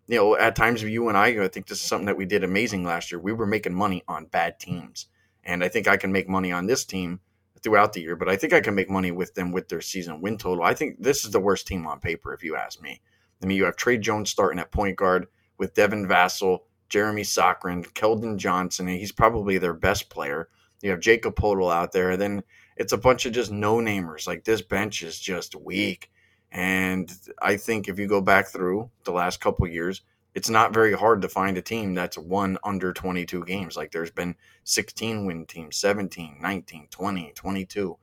you 0.07 0.15
know, 0.15 0.37
at 0.37 0.55
times 0.55 0.81
you 0.81 1.09
and 1.09 1.17
I, 1.17 1.43
I 1.43 1.47
think 1.47 1.67
this 1.67 1.79
is 1.81 1.87
something 1.87 2.05
that 2.05 2.17
we 2.17 2.25
did 2.25 2.43
amazing 2.43 2.83
last 2.83 3.11
year. 3.11 3.19
We 3.19 3.33
were 3.33 3.45
making 3.45 3.73
money 3.73 4.03
on 4.07 4.25
bad 4.25 4.59
teams. 4.59 5.07
And 5.43 5.63
I 5.63 5.67
think 5.67 5.87
I 5.87 5.97
can 5.97 6.11
make 6.11 6.29
money 6.29 6.51
on 6.51 6.67
this 6.67 6.85
team 6.85 7.19
throughout 7.61 7.93
the 7.93 8.01
year, 8.01 8.15
but 8.15 8.29
I 8.29 8.35
think 8.35 8.53
I 8.53 8.61
can 8.61 8.75
make 8.75 8.89
money 8.89 9.11
with 9.11 9.35
them 9.35 9.51
with 9.51 9.69
their 9.69 9.81
season 9.81 10.21
win 10.21 10.37
total. 10.37 10.63
I 10.63 10.73
think 10.73 11.01
this 11.01 11.23
is 11.23 11.31
the 11.31 11.39
worst 11.39 11.67
team 11.67 11.85
on 11.85 11.99
paper, 11.99 12.33
if 12.33 12.43
you 12.43 12.55
ask 12.55 12.81
me. 12.81 13.01
I 13.41 13.45
mean, 13.45 13.57
you 13.57 13.65
have 13.65 13.75
Tre 13.75 13.97
Jones 13.97 14.29
starting 14.29 14.59
at 14.59 14.71
point 14.71 14.97
guard 14.97 15.27
with 15.57 15.73
Devin 15.73 16.07
Vassell, 16.07 16.59
Jeremy 16.89 17.23
Sochan, 17.23 17.85
Keldon 17.93 18.37
Johnson, 18.37 18.87
and 18.87 18.97
he's 18.97 19.11
probably 19.11 19.57
their 19.57 19.73
best 19.73 20.09
player. 20.09 20.49
You 20.81 20.89
have 20.91 20.99
Jakob 20.99 21.35
Poeltl 21.35 21.73
out 21.73 21.91
there. 21.91 22.11
And 22.11 22.21
then 22.21 22.43
it's 22.77 22.93
a 22.93 22.97
bunch 22.97 23.25
of 23.25 23.33
just 23.33 23.51
no 23.51 23.77
namers. 23.77 24.27
Like 24.27 24.43
this 24.43 24.61
bench 24.61 25.03
is 25.03 25.19
just 25.19 25.55
weak. 25.55 26.11
And 26.51 27.11
I 27.41 27.57
think 27.57 27.87
if 27.87 27.97
you 27.97 28.07
go 28.07 28.21
back 28.21 28.47
through 28.47 28.89
the 29.05 29.11
last 29.11 29.39
couple 29.39 29.67
years, 29.67 30.01
it's 30.33 30.49
not 30.49 30.73
very 30.73 30.93
hard 30.93 31.21
to 31.21 31.29
find 31.29 31.57
a 31.57 31.61
team 31.61 31.93
that's 31.93 32.17
won 32.17 32.57
under 32.63 32.93
22 32.93 33.43
games. 33.45 33.75
Like 33.75 33.91
there's 33.91 34.11
been 34.11 34.35
16 34.63 35.25
win 35.25 35.45
teams, 35.45 35.77
17, 35.77 36.37
19, 36.41 36.87
20, 36.89 37.31
22. 37.35 37.97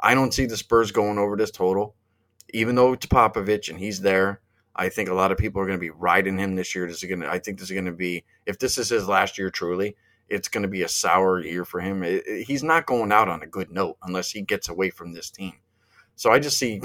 I 0.00 0.14
don't 0.14 0.34
see 0.34 0.46
the 0.46 0.56
Spurs 0.56 0.90
going 0.90 1.18
over 1.18 1.36
this 1.36 1.50
total, 1.50 1.94
even 2.52 2.74
though 2.74 2.92
it's 2.92 3.06
Popovich 3.06 3.68
and 3.68 3.78
he's 3.78 4.00
there. 4.00 4.40
I 4.74 4.88
think 4.88 5.08
a 5.08 5.14
lot 5.14 5.32
of 5.32 5.38
people 5.38 5.60
are 5.60 5.66
going 5.66 5.78
to 5.78 5.80
be 5.80 5.90
riding 5.90 6.38
him 6.38 6.54
this 6.54 6.74
year. 6.74 6.86
This 6.86 7.02
is 7.02 7.08
going 7.08 7.20
to, 7.20 7.30
I 7.30 7.38
think 7.38 7.58
this 7.58 7.68
is 7.68 7.74
going 7.74 7.86
to 7.86 7.92
be, 7.92 8.24
if 8.46 8.58
this 8.58 8.78
is 8.78 8.88
his 8.88 9.08
last 9.08 9.36
year 9.36 9.50
truly, 9.50 9.96
it's 10.28 10.48
going 10.48 10.62
to 10.62 10.68
be 10.68 10.82
a 10.82 10.88
sour 10.88 11.40
year 11.40 11.64
for 11.64 11.80
him. 11.80 12.02
It, 12.02 12.24
it, 12.26 12.44
he's 12.44 12.62
not 12.62 12.86
going 12.86 13.10
out 13.10 13.28
on 13.28 13.42
a 13.42 13.46
good 13.46 13.70
note 13.70 13.96
unless 14.02 14.30
he 14.30 14.42
gets 14.42 14.68
away 14.68 14.90
from 14.90 15.12
this 15.12 15.30
team. 15.30 15.54
So 16.14 16.30
I 16.30 16.38
just 16.38 16.58
see 16.58 16.82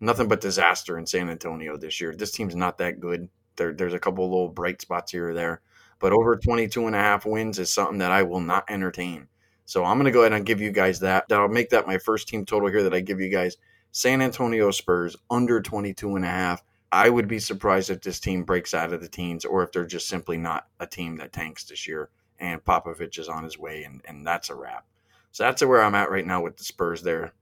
nothing 0.00 0.28
but 0.28 0.40
disaster 0.40 0.98
in 0.98 1.06
San 1.06 1.28
Antonio 1.28 1.76
this 1.76 2.00
year. 2.00 2.14
This 2.14 2.32
team's 2.32 2.56
not 2.56 2.78
that 2.78 3.00
good. 3.00 3.28
There, 3.56 3.72
there's 3.72 3.94
a 3.94 3.98
couple 3.98 4.28
little 4.28 4.48
bright 4.48 4.80
spots 4.80 5.12
here 5.12 5.30
or 5.30 5.34
there, 5.34 5.60
but 5.98 6.12
mm-hmm. 6.12 6.20
over 6.20 6.36
22 6.36 6.86
and 6.86 6.96
a 6.96 7.00
half 7.00 7.26
wins 7.26 7.58
is 7.58 7.70
something 7.70 7.98
that 7.98 8.12
I 8.12 8.22
will 8.22 8.40
not 8.40 8.64
entertain. 8.68 9.28
So 9.64 9.84
I'm 9.84 9.96
going 9.96 10.04
to 10.04 10.12
go 10.12 10.20
ahead 10.20 10.32
and 10.32 10.46
give 10.46 10.60
you 10.60 10.70
guys 10.70 11.00
that. 11.00 11.28
That'll 11.28 11.48
make 11.48 11.70
that 11.70 11.86
my 11.86 11.98
first 11.98 12.28
team 12.28 12.44
total 12.44 12.68
here 12.68 12.84
that 12.84 12.94
I 12.94 13.00
give 13.00 13.20
you 13.20 13.28
guys. 13.28 13.56
San 13.90 14.22
Antonio 14.22 14.70
Spurs 14.70 15.16
under 15.30 15.60
22 15.60 16.16
and 16.16 16.24
a 16.24 16.28
half. 16.28 16.62
I 16.92 17.10
would 17.10 17.26
be 17.26 17.40
surprised 17.40 17.90
if 17.90 18.00
this 18.00 18.20
team 18.20 18.44
breaks 18.44 18.72
out 18.74 18.92
of 18.92 19.00
the 19.00 19.08
teens 19.08 19.44
or 19.44 19.64
if 19.64 19.72
they're 19.72 19.84
just 19.84 20.06
simply 20.06 20.36
not 20.36 20.68
a 20.78 20.86
team 20.86 21.16
that 21.16 21.32
tanks 21.32 21.64
this 21.64 21.88
year 21.88 22.10
and 22.38 22.64
Popovich 22.64 23.18
is 23.18 23.28
on 23.28 23.44
his 23.44 23.58
way, 23.58 23.84
and, 23.84 24.02
and 24.06 24.26
that's 24.26 24.50
a 24.50 24.54
wrap. 24.54 24.84
So 25.32 25.44
that's 25.44 25.64
where 25.64 25.82
I'm 25.82 25.94
at 25.94 26.10
right 26.10 26.26
now 26.26 26.42
with 26.42 26.56
the 26.56 26.64
Spurs 26.64 27.02
there. 27.02 27.32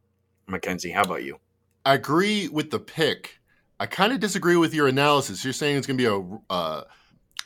Mackenzie, 0.46 0.90
how 0.90 1.02
about 1.02 1.24
you? 1.24 1.38
I 1.84 1.94
agree 1.94 2.48
with 2.48 2.70
the 2.70 2.78
pick. 2.78 3.40
I 3.78 3.86
kind 3.86 4.12
of 4.12 4.20
disagree 4.20 4.56
with 4.56 4.74
your 4.74 4.88
analysis. 4.88 5.44
You're 5.44 5.52
saying 5.52 5.76
it's 5.76 5.86
going 5.86 5.98
to 5.98 6.02
be 6.02 6.42
a 6.50 6.54
uh, 6.54 6.82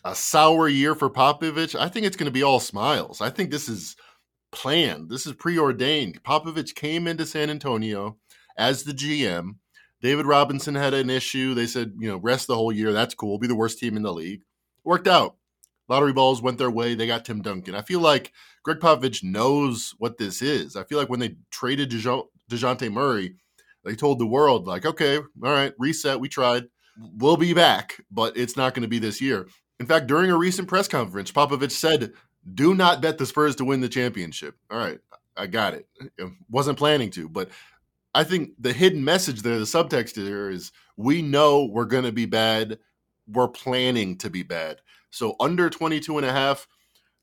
a 0.04 0.14
sour 0.14 0.68
year 0.68 0.94
for 0.94 1.10
Popovich. 1.10 1.78
I 1.78 1.88
think 1.88 2.06
it's 2.06 2.16
going 2.16 2.26
to 2.26 2.32
be 2.32 2.42
all 2.42 2.60
smiles. 2.60 3.20
I 3.20 3.30
think 3.30 3.50
this 3.50 3.68
is 3.68 3.96
planned. 4.52 5.10
This 5.10 5.26
is 5.26 5.32
preordained. 5.32 6.22
Popovich 6.22 6.74
came 6.74 7.06
into 7.06 7.26
San 7.26 7.50
Antonio 7.50 8.16
as 8.56 8.84
the 8.84 8.92
GM. 8.92 9.56
David 10.00 10.26
Robinson 10.26 10.76
had 10.76 10.94
an 10.94 11.10
issue. 11.10 11.54
They 11.54 11.66
said, 11.66 11.94
you 11.98 12.08
know, 12.08 12.18
rest 12.18 12.46
the 12.46 12.54
whole 12.54 12.72
year. 12.72 12.92
That's 12.92 13.14
cool. 13.14 13.38
Be 13.38 13.48
the 13.48 13.56
worst 13.56 13.78
team 13.78 13.96
in 13.96 14.02
the 14.02 14.12
league. 14.12 14.42
Worked 14.84 15.08
out 15.08 15.38
lottery 15.88 16.12
balls 16.12 16.42
went 16.42 16.58
their 16.58 16.70
way. 16.70 16.94
They 16.94 17.06
got 17.06 17.24
Tim 17.24 17.42
Duncan. 17.42 17.74
I 17.74 17.82
feel 17.82 18.00
like 18.00 18.32
Gregg 18.62 18.78
Popovich 18.78 19.24
knows 19.24 19.94
what 19.98 20.18
this 20.18 20.42
is. 20.42 20.76
I 20.76 20.84
feel 20.84 20.98
like 20.98 21.08
when 21.08 21.20
they 21.20 21.36
traded 21.50 21.90
Dejounte 21.90 22.92
Murray, 22.92 23.36
they 23.88 23.96
told 23.96 24.18
the 24.18 24.26
world, 24.26 24.66
like, 24.66 24.84
okay, 24.84 25.16
all 25.16 25.24
right, 25.40 25.72
reset. 25.78 26.20
We 26.20 26.28
tried. 26.28 26.64
We'll 27.16 27.36
be 27.36 27.54
back, 27.54 28.00
but 28.10 28.36
it's 28.36 28.56
not 28.56 28.74
going 28.74 28.82
to 28.82 28.88
be 28.88 28.98
this 28.98 29.20
year. 29.20 29.48
In 29.80 29.86
fact, 29.86 30.08
during 30.08 30.30
a 30.30 30.36
recent 30.36 30.68
press 30.68 30.88
conference, 30.88 31.32
Popovich 31.32 31.70
said, 31.70 32.12
do 32.54 32.74
not 32.74 33.00
bet 33.00 33.18
the 33.18 33.26
Spurs 33.26 33.56
to 33.56 33.64
win 33.64 33.80
the 33.80 33.88
championship. 33.88 34.56
All 34.70 34.78
right, 34.78 34.98
I 35.36 35.46
got 35.46 35.74
it. 35.74 35.86
Wasn't 36.50 36.78
planning 36.78 37.10
to, 37.10 37.28
but 37.28 37.50
I 38.14 38.24
think 38.24 38.50
the 38.58 38.72
hidden 38.72 39.04
message 39.04 39.42
there, 39.42 39.58
the 39.58 39.64
subtext 39.64 40.14
there 40.14 40.50
is 40.50 40.72
We 40.98 41.22
know 41.22 41.64
we're 41.64 41.84
going 41.84 42.04
to 42.04 42.12
be 42.12 42.26
bad. 42.26 42.78
We're 43.28 43.48
planning 43.48 44.18
to 44.18 44.28
be 44.28 44.42
bad. 44.42 44.80
So 45.10 45.36
under 45.38 45.70
22 45.70 46.18
and 46.18 46.26
a 46.26 46.32
half, 46.32 46.66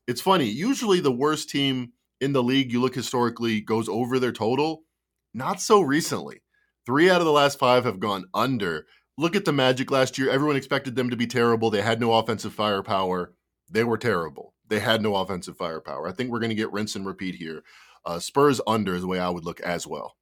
it's 0.06 0.20
funny. 0.20 0.46
Usually 0.46 1.00
the 1.00 1.12
worst 1.12 1.50
team 1.50 1.92
in 2.20 2.32
the 2.32 2.42
league, 2.42 2.72
you 2.72 2.80
look 2.80 2.94
historically, 2.94 3.60
goes 3.60 3.88
over 3.88 4.18
their 4.18 4.32
total. 4.32 4.84
Not 5.34 5.60
so 5.60 5.82
recently. 5.82 6.40
Three 6.86 7.10
out 7.10 7.20
of 7.20 7.26
the 7.26 7.32
last 7.32 7.58
five 7.58 7.84
have 7.84 7.98
gone 7.98 8.26
under. 8.32 8.86
Look 9.18 9.34
at 9.34 9.44
the 9.44 9.52
Magic 9.52 9.90
last 9.90 10.16
year. 10.18 10.30
Everyone 10.30 10.56
expected 10.56 10.94
them 10.94 11.10
to 11.10 11.16
be 11.16 11.26
terrible. 11.26 11.68
They 11.68 11.82
had 11.82 12.00
no 12.00 12.12
offensive 12.14 12.54
firepower. 12.54 13.34
They 13.68 13.82
were 13.82 13.98
terrible. 13.98 14.54
They 14.68 14.78
had 14.78 15.02
no 15.02 15.16
offensive 15.16 15.56
firepower. 15.56 16.06
I 16.06 16.12
think 16.12 16.30
we're 16.30 16.38
going 16.38 16.50
to 16.50 16.56
get 16.56 16.72
rinse 16.72 16.94
and 16.94 17.04
repeat 17.04 17.34
here. 17.34 17.64
Uh, 18.04 18.20
Spurs 18.20 18.60
under 18.68 18.94
is 18.94 19.02
the 19.02 19.08
way 19.08 19.18
I 19.18 19.30
would 19.30 19.44
look 19.44 19.60
as 19.60 19.84
well. 19.84 20.16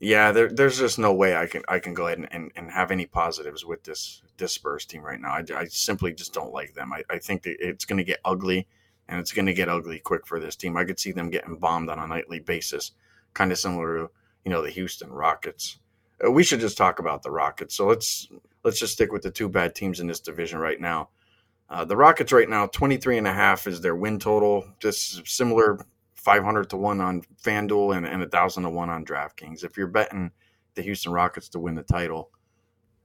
Yeah, 0.00 0.32
there, 0.32 0.48
there's 0.50 0.78
just 0.78 0.98
no 0.98 1.14
way 1.14 1.36
I 1.36 1.46
can 1.46 1.62
I 1.68 1.78
can 1.78 1.94
go 1.94 2.08
ahead 2.08 2.18
and, 2.18 2.28
and, 2.32 2.50
and, 2.56 2.72
have 2.72 2.90
any 2.90 3.06
positives 3.06 3.64
with 3.64 3.84
this 3.84 4.20
this 4.36 4.52
Spurs 4.52 4.84
team 4.84 5.02
right 5.02 5.20
now. 5.20 5.28
I, 5.30 5.44
I 5.56 5.64
simply 5.66 6.12
just 6.12 6.34
don't 6.34 6.52
like 6.52 6.74
them. 6.74 6.92
I, 6.92 7.04
I 7.08 7.18
think 7.18 7.42
it's 7.46 7.84
going 7.84 7.98
to 7.98 8.04
get 8.04 8.18
ugly, 8.24 8.66
and 9.08 9.20
it's 9.20 9.30
going 9.30 9.46
to 9.46 9.54
get 9.54 9.68
ugly 9.68 10.00
quick 10.00 10.26
for 10.26 10.40
this 10.40 10.56
team. 10.56 10.76
I 10.76 10.84
could 10.84 10.98
see 10.98 11.12
them 11.12 11.30
getting 11.30 11.54
bombed 11.54 11.88
on 11.88 12.00
a 12.00 12.06
nightly 12.08 12.40
basis, 12.40 12.90
kind 13.32 13.52
of 13.52 13.58
similar 13.58 13.96
to 13.96 14.10
you 14.44 14.50
know 14.50 14.60
the 14.60 14.70
Houston 14.70 15.12
Rockets. 15.12 15.78
Uh, 16.24 16.30
we 16.30 16.42
should 16.42 16.60
just 16.60 16.76
talk 16.76 16.98
about 16.98 17.22
the 17.22 17.30
Rockets. 17.30 17.74
So 17.74 17.86
let's 17.86 18.28
let's 18.64 18.78
just 18.78 18.92
stick 18.92 19.12
with 19.12 19.22
the 19.22 19.30
two 19.30 19.48
bad 19.48 19.74
teams 19.74 20.00
in 20.00 20.06
this 20.06 20.20
division 20.20 20.58
right 20.58 20.80
now. 20.80 21.10
Uh, 21.68 21.84
the 21.84 21.96
Rockets 21.96 22.32
right 22.32 22.48
now, 22.48 22.66
23 22.66 23.18
and 23.18 23.26
a 23.26 23.32
half 23.32 23.66
is 23.66 23.80
their 23.80 23.96
win 23.96 24.18
total. 24.18 24.64
Just 24.78 25.26
similar 25.26 25.78
500 26.16 26.70
to 26.70 26.76
1 26.76 27.00
on 27.00 27.22
FanDuel 27.42 27.96
and, 27.96 28.06
and 28.06 28.20
1,000 28.20 28.62
to 28.62 28.70
1 28.70 28.90
on 28.90 29.04
DraftKings. 29.04 29.64
If 29.64 29.76
you're 29.76 29.86
betting 29.86 30.30
the 30.74 30.82
Houston 30.82 31.12
Rockets 31.12 31.48
to 31.50 31.58
win 31.58 31.74
the 31.74 31.82
title, 31.82 32.30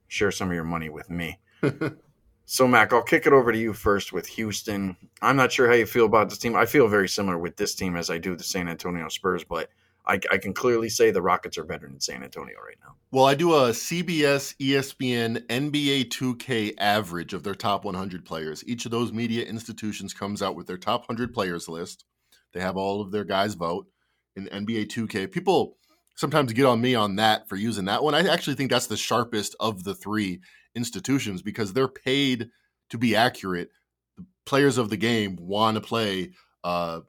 share 0.08 0.32
some 0.32 0.50
of 0.50 0.54
your 0.54 0.66
money 0.66 0.90
with 0.90 1.10
me. 1.10 1.40
so, 2.46 2.68
Mac, 2.68 2.92
I'll 2.92 3.02
kick 3.02 3.26
it 3.26 3.34
over 3.34 3.52
to 3.52 3.58
you 3.58 3.74
first 3.74 4.14
with 4.14 4.28
Houston. 4.28 4.98
I'm 5.22 5.38
not 5.38 5.52
sure 5.52 5.68
how 5.68 5.74
you 5.74 5.86
feel 5.86 6.06
about 6.06 6.30
this 6.30 6.38
team. 6.38 6.56
I 6.56 6.66
feel 6.66 6.88
very 6.88 7.10
similar 7.10 7.38
with 7.38 7.56
this 7.56 7.74
team 7.74 7.96
as 7.96 8.10
I 8.10 8.18
do 8.18 8.36
the 8.36 8.44
San 8.44 8.68
Antonio 8.68 9.08
Spurs, 9.08 9.44
but 9.44 9.70
I, 10.08 10.20
I, 10.32 10.38
can 10.38 10.54
clearly 10.54 10.90
say 10.90 11.12
the 11.12 11.22
Rockets 11.22 11.58
are 11.58 11.64
better 11.64 11.88
than 11.88 12.00
San 12.00 12.24
Antonio 12.24 12.56
right 12.66 12.78
now. 12.82 12.96
Well, 13.12 13.26
I 13.26 13.36
do 13.36 13.54
a 13.54 13.70
CBS, 13.70 14.56
ESPN, 14.58 15.46
NBA 15.48 16.10
2K 16.10 16.74
average 16.78 17.34
of 17.34 17.44
their 17.44 17.56
top 17.56 17.84
100 17.84 18.26
players. 18.26 18.64
Each 18.66 18.86
of 18.86 18.92
those 18.92 19.12
media 19.12 19.46
institutions 19.46 20.14
comes 20.14 20.42
out 20.42 20.56
with 20.56 20.68
their 20.68 20.78
top 20.78 21.02
100 21.02 21.34
players 21.34 21.68
list. 21.68 22.06
They 22.54 22.62
have 22.62 22.78
all 22.78 23.02
of 23.02 23.12
their 23.12 23.26
guys 23.26 23.54
vote 23.56 23.88
in 24.36 24.48
NBA 24.48 24.88
2K. 24.88 25.32
People 25.32 25.78
sometimes 26.16 26.54
get 26.54 26.66
on 26.66 26.82
me 26.82 26.96
on 26.96 27.16
that 27.18 27.48
for 27.48 27.56
using 27.56 27.86
that 27.86 28.04
one. 28.04 28.16
I 28.16 28.28
actually 28.28 28.56
think 28.56 28.72
that's 28.72 28.88
the 28.88 28.98
sharpest 28.98 29.56
of 29.60 29.84
the 29.84 29.94
three 29.94 30.42
institutions 30.76 31.42
because 31.42 31.74
they're 31.74 31.88
paid 31.88 32.50
to 32.90 32.98
be 32.98 33.16
accurate. 33.16 33.70
The 34.18 34.26
players 34.46 34.78
of 34.78 34.90
the 34.90 34.98
game 34.98 35.38
want 35.40 35.76
to 35.76 35.82
play, 35.82 36.32
uh, 36.64 37.02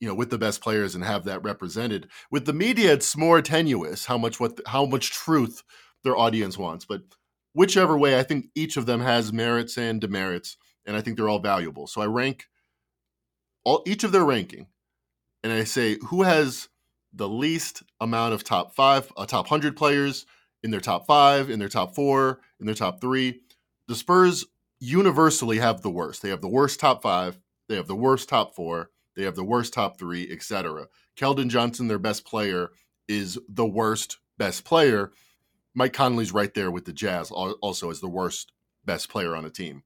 you 0.00 0.08
know, 0.08 0.14
with 0.14 0.30
the 0.30 0.38
best 0.38 0.62
players 0.62 0.94
and 0.94 1.04
have 1.04 1.24
that 1.24 1.42
represented. 1.44 2.08
With 2.30 2.46
the 2.46 2.52
media, 2.52 2.92
it's 2.94 3.16
more 3.16 3.42
tenuous 3.42 4.06
how 4.06 4.18
much 4.18 4.40
what 4.40 4.58
how 4.66 4.86
much 4.86 5.12
truth 5.12 5.62
their 6.02 6.16
audience 6.16 6.56
wants. 6.58 6.84
But 6.84 7.02
whichever 7.52 7.96
way, 7.96 8.18
I 8.18 8.22
think 8.22 8.46
each 8.54 8.76
of 8.76 8.86
them 8.86 9.00
has 9.00 9.32
merits 9.32 9.76
and 9.76 10.00
demerits, 10.00 10.56
and 10.86 10.96
I 10.96 11.02
think 11.02 11.16
they're 11.16 11.28
all 11.28 11.38
valuable. 11.38 11.86
So 11.86 12.00
I 12.00 12.06
rank 12.06 12.46
all 13.64 13.82
each 13.86 14.02
of 14.02 14.12
their 14.12 14.24
ranking, 14.24 14.66
and 15.44 15.52
I 15.52 15.64
say 15.64 15.98
who 16.08 16.22
has 16.22 16.68
the 17.12 17.28
least 17.28 17.82
amount 18.00 18.34
of 18.34 18.44
top 18.44 18.74
five, 18.74 19.12
uh, 19.16 19.26
top 19.26 19.48
hundred 19.48 19.76
players 19.76 20.24
in 20.62 20.70
their 20.70 20.80
top 20.80 21.06
five, 21.06 21.50
in 21.50 21.58
their 21.58 21.68
top 21.68 21.94
four, 21.94 22.40
in 22.58 22.66
their 22.66 22.74
top 22.74 23.00
three. 23.00 23.40
The 23.88 23.94
Spurs 23.94 24.44
universally 24.78 25.58
have 25.58 25.82
the 25.82 25.90
worst. 25.90 26.22
They 26.22 26.30
have 26.30 26.40
the 26.40 26.48
worst 26.48 26.80
top 26.80 27.02
five. 27.02 27.38
They 27.68 27.76
have 27.76 27.88
the 27.88 27.96
worst 27.96 28.28
top 28.28 28.54
four. 28.54 28.90
They 29.20 29.26
have 29.26 29.36
the 29.36 29.44
worst 29.44 29.74
top 29.74 29.98
three, 29.98 30.26
etc. 30.32 30.86
Keldon 31.14 31.50
Johnson, 31.50 31.88
their 31.88 31.98
best 31.98 32.24
player, 32.24 32.70
is 33.06 33.38
the 33.50 33.66
worst 33.66 34.16
best 34.38 34.64
player. 34.64 35.12
Mike 35.74 35.92
Conley's 35.92 36.32
right 36.32 36.54
there 36.54 36.70
with 36.70 36.86
the 36.86 36.94
Jazz, 36.94 37.30
also 37.30 37.90
as 37.90 38.00
the 38.00 38.08
worst 38.08 38.50
best 38.82 39.10
player 39.10 39.36
on 39.36 39.44
a 39.44 39.50
team. 39.50 39.82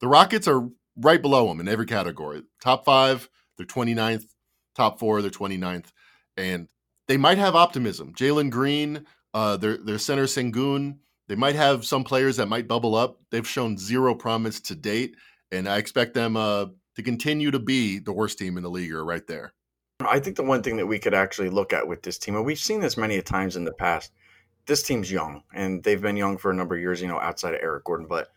The 0.00 0.08
Rockets 0.08 0.48
are 0.48 0.70
right 0.96 1.22
below 1.22 1.46
them 1.46 1.60
in 1.60 1.68
every 1.68 1.86
category. 1.86 2.42
Top 2.60 2.84
five, 2.84 3.28
they're 3.56 3.64
29th. 3.64 4.26
Top 4.74 4.98
four, 4.98 5.22
they're 5.22 5.30
29th. 5.30 5.92
And 6.36 6.66
they 7.06 7.16
might 7.16 7.38
have 7.38 7.54
optimism. 7.54 8.12
Jalen 8.12 8.50
Green, 8.50 9.06
uh, 9.34 9.56
their, 9.56 9.76
their 9.76 9.98
center 9.98 10.24
Sengun, 10.24 10.98
they 11.28 11.36
might 11.36 11.54
have 11.54 11.84
some 11.84 12.02
players 12.02 12.38
that 12.38 12.48
might 12.48 12.66
bubble 12.66 12.96
up. 12.96 13.20
They've 13.30 13.46
shown 13.46 13.78
zero 13.78 14.16
promise 14.16 14.58
to 14.62 14.74
date. 14.74 15.14
And 15.52 15.68
I 15.68 15.76
expect 15.78 16.14
them 16.14 16.36
uh, 16.36 16.66
to 16.96 17.02
continue 17.02 17.50
to 17.50 17.58
be 17.58 17.98
the 17.98 18.12
worst 18.12 18.38
team 18.38 18.56
in 18.56 18.62
the 18.62 18.70
league 18.70 18.92
or 18.92 19.04
right 19.04 19.26
there. 19.26 19.52
I 20.00 20.18
think 20.18 20.36
the 20.36 20.42
one 20.42 20.62
thing 20.62 20.76
that 20.76 20.86
we 20.86 20.98
could 20.98 21.14
actually 21.14 21.50
look 21.50 21.72
at 21.72 21.86
with 21.86 22.02
this 22.02 22.18
team, 22.18 22.34
and 22.34 22.44
we've 22.44 22.58
seen 22.58 22.80
this 22.80 22.96
many 22.96 23.20
times 23.22 23.56
in 23.56 23.64
the 23.64 23.72
past, 23.72 24.12
this 24.66 24.82
team's 24.82 25.10
young 25.10 25.42
and 25.52 25.82
they've 25.82 26.00
been 26.00 26.16
young 26.16 26.36
for 26.36 26.50
a 26.50 26.54
number 26.54 26.74
of 26.74 26.80
years, 26.80 27.00
you 27.00 27.08
know, 27.08 27.20
outside 27.20 27.54
of 27.54 27.60
Eric 27.62 27.84
Gordon, 27.84 28.06
but 28.06 28.28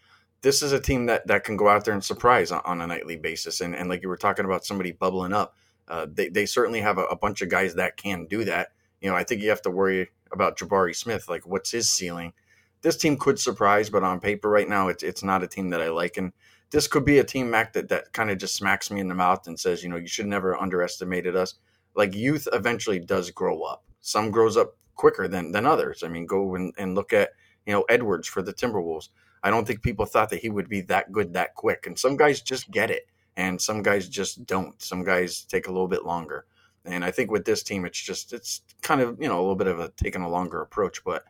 this 0.41 0.61
is 0.61 0.71
a 0.71 0.79
team 0.79 1.07
that 1.07 1.25
that 1.27 1.43
can 1.43 1.57
go 1.57 1.67
out 1.67 1.85
there 1.85 1.93
and 1.93 2.03
surprise 2.03 2.51
on, 2.51 2.61
on 2.65 2.81
a 2.81 2.87
nightly 2.87 3.15
basis. 3.15 3.61
And 3.61 3.75
and 3.75 3.89
like 3.89 4.03
you 4.03 4.09
were 4.09 4.17
talking 4.17 4.45
about 4.45 4.65
somebody 4.65 4.91
bubbling 4.91 5.33
up, 5.33 5.55
uh, 5.87 6.05
they 6.11 6.29
they 6.29 6.45
certainly 6.45 6.81
have 6.81 6.97
a, 6.97 7.05
a, 7.05 7.15
bunch 7.15 7.41
of 7.41 7.49
guys 7.49 7.75
that 7.75 7.97
can 7.97 8.25
do 8.25 8.43
that. 8.45 8.69
You 9.01 9.09
know, 9.09 9.15
I 9.15 9.23
think 9.23 9.41
you 9.41 9.49
have 9.49 9.61
to 9.63 9.71
worry 9.71 10.09
about 10.31 10.57
Jabari 10.57 10.95
Smith. 10.95 11.29
Like, 11.29 11.47
what's 11.47 11.71
his 11.71 11.89
ceiling? 11.89 12.33
This 12.81 12.97
team 12.97 13.17
could 13.17 13.39
surprise, 13.39 13.89
but 13.89 14.03
on 14.03 14.19
paper 14.19 14.49
right 14.49 14.69
now, 14.69 14.87
it's 14.87 15.03
it's 15.03 15.23
not 15.23 15.43
a 15.43 15.47
team 15.47 15.69
that 15.69 15.81
I 15.81 15.89
like. 15.89 16.17
And 16.17 16.31
this 16.69 16.87
could 16.87 17.05
be 17.05 17.19
a 17.19 17.23
team, 17.23 17.49
Mac, 17.49 17.73
that 17.73 17.89
that 17.89 18.13
kind 18.13 18.29
of 18.29 18.37
just 18.37 18.55
smacks 18.55 18.91
me 18.91 18.99
in 18.99 19.07
the 19.07 19.15
mouth 19.15 19.47
and 19.47 19.59
says, 19.59 19.83
you 19.83 19.89
know, 19.89 19.97
you 19.97 20.07
should 20.07 20.27
never 20.27 20.55
underestimated 20.55 21.35
us. 21.35 21.55
Like 21.95 22.15
youth 22.15 22.47
eventually 22.53 22.99
does 22.99 23.31
grow 23.31 23.61
up. 23.63 23.83
Some 24.01 24.31
grows 24.31 24.57
up 24.57 24.75
quicker 24.95 25.27
than 25.27 25.51
than 25.51 25.65
others. 25.65 26.03
I 26.03 26.07
mean, 26.07 26.25
go 26.25 26.55
and, 26.55 26.73
and 26.77 26.95
look 26.95 27.13
at 27.13 27.31
you 27.65 27.73
know 27.73 27.85
Edwards 27.89 28.27
for 28.27 28.41
the 28.41 28.53
Timberwolves 28.53 29.09
I 29.43 29.49
don't 29.49 29.65
think 29.65 29.81
people 29.81 30.05
thought 30.05 30.29
that 30.31 30.41
he 30.41 30.49
would 30.49 30.69
be 30.69 30.81
that 30.81 31.11
good 31.11 31.33
that 31.33 31.55
quick. 31.55 31.87
And 31.87 31.97
some 31.97 32.17
guys 32.17 32.41
just 32.41 32.71
get 32.71 32.91
it, 32.91 33.07
and 33.35 33.61
some 33.61 33.81
guys 33.81 34.09
just 34.09 34.45
don't. 34.45 34.81
Some 34.81 35.03
guys 35.03 35.43
take 35.43 35.67
a 35.67 35.71
little 35.71 35.87
bit 35.87 36.05
longer. 36.05 36.45
And 36.85 37.03
I 37.03 37.11
think 37.11 37.31
with 37.31 37.45
this 37.45 37.63
team, 37.63 37.85
it's 37.85 38.01
just 38.01 38.33
it's 38.33 38.61
kind 38.81 39.01
of 39.01 39.17
you 39.21 39.27
know 39.27 39.37
a 39.37 39.41
little 39.41 39.55
bit 39.55 39.67
of 39.67 39.79
a 39.79 39.89
taking 39.95 40.21
a 40.21 40.29
longer 40.29 40.61
approach. 40.61 41.03
But 41.03 41.23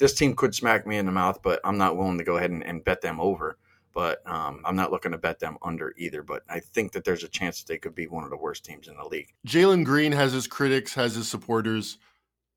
this 0.00 0.14
team 0.14 0.34
could 0.34 0.54
smack 0.54 0.86
me 0.86 0.96
in 0.96 1.06
the 1.06 1.12
mouth, 1.12 1.40
but 1.42 1.60
I'm 1.62 1.78
not 1.78 1.96
willing 1.96 2.18
to 2.18 2.24
go 2.24 2.38
ahead 2.38 2.50
and, 2.50 2.64
and 2.64 2.82
bet 2.82 3.02
them 3.02 3.20
over. 3.20 3.58
But 3.92 4.26
um, 4.26 4.62
I'm 4.64 4.76
not 4.76 4.90
looking 4.90 5.12
to 5.12 5.18
bet 5.18 5.40
them 5.40 5.58
under 5.62 5.92
either. 5.96 6.22
But 6.22 6.42
I 6.48 6.60
think 6.60 6.92
that 6.92 7.04
there's 7.04 7.22
a 7.22 7.28
chance 7.28 7.60
that 7.60 7.68
they 7.70 7.78
could 7.78 7.94
be 7.94 8.06
one 8.06 8.24
of 8.24 8.30
the 8.30 8.36
worst 8.36 8.64
teams 8.64 8.88
in 8.88 8.96
the 8.96 9.04
league. 9.04 9.28
Jalen 9.46 9.84
Green 9.84 10.12
has 10.12 10.32
his 10.32 10.46
critics, 10.46 10.94
has 10.94 11.16
his 11.16 11.28
supporters. 11.28 11.98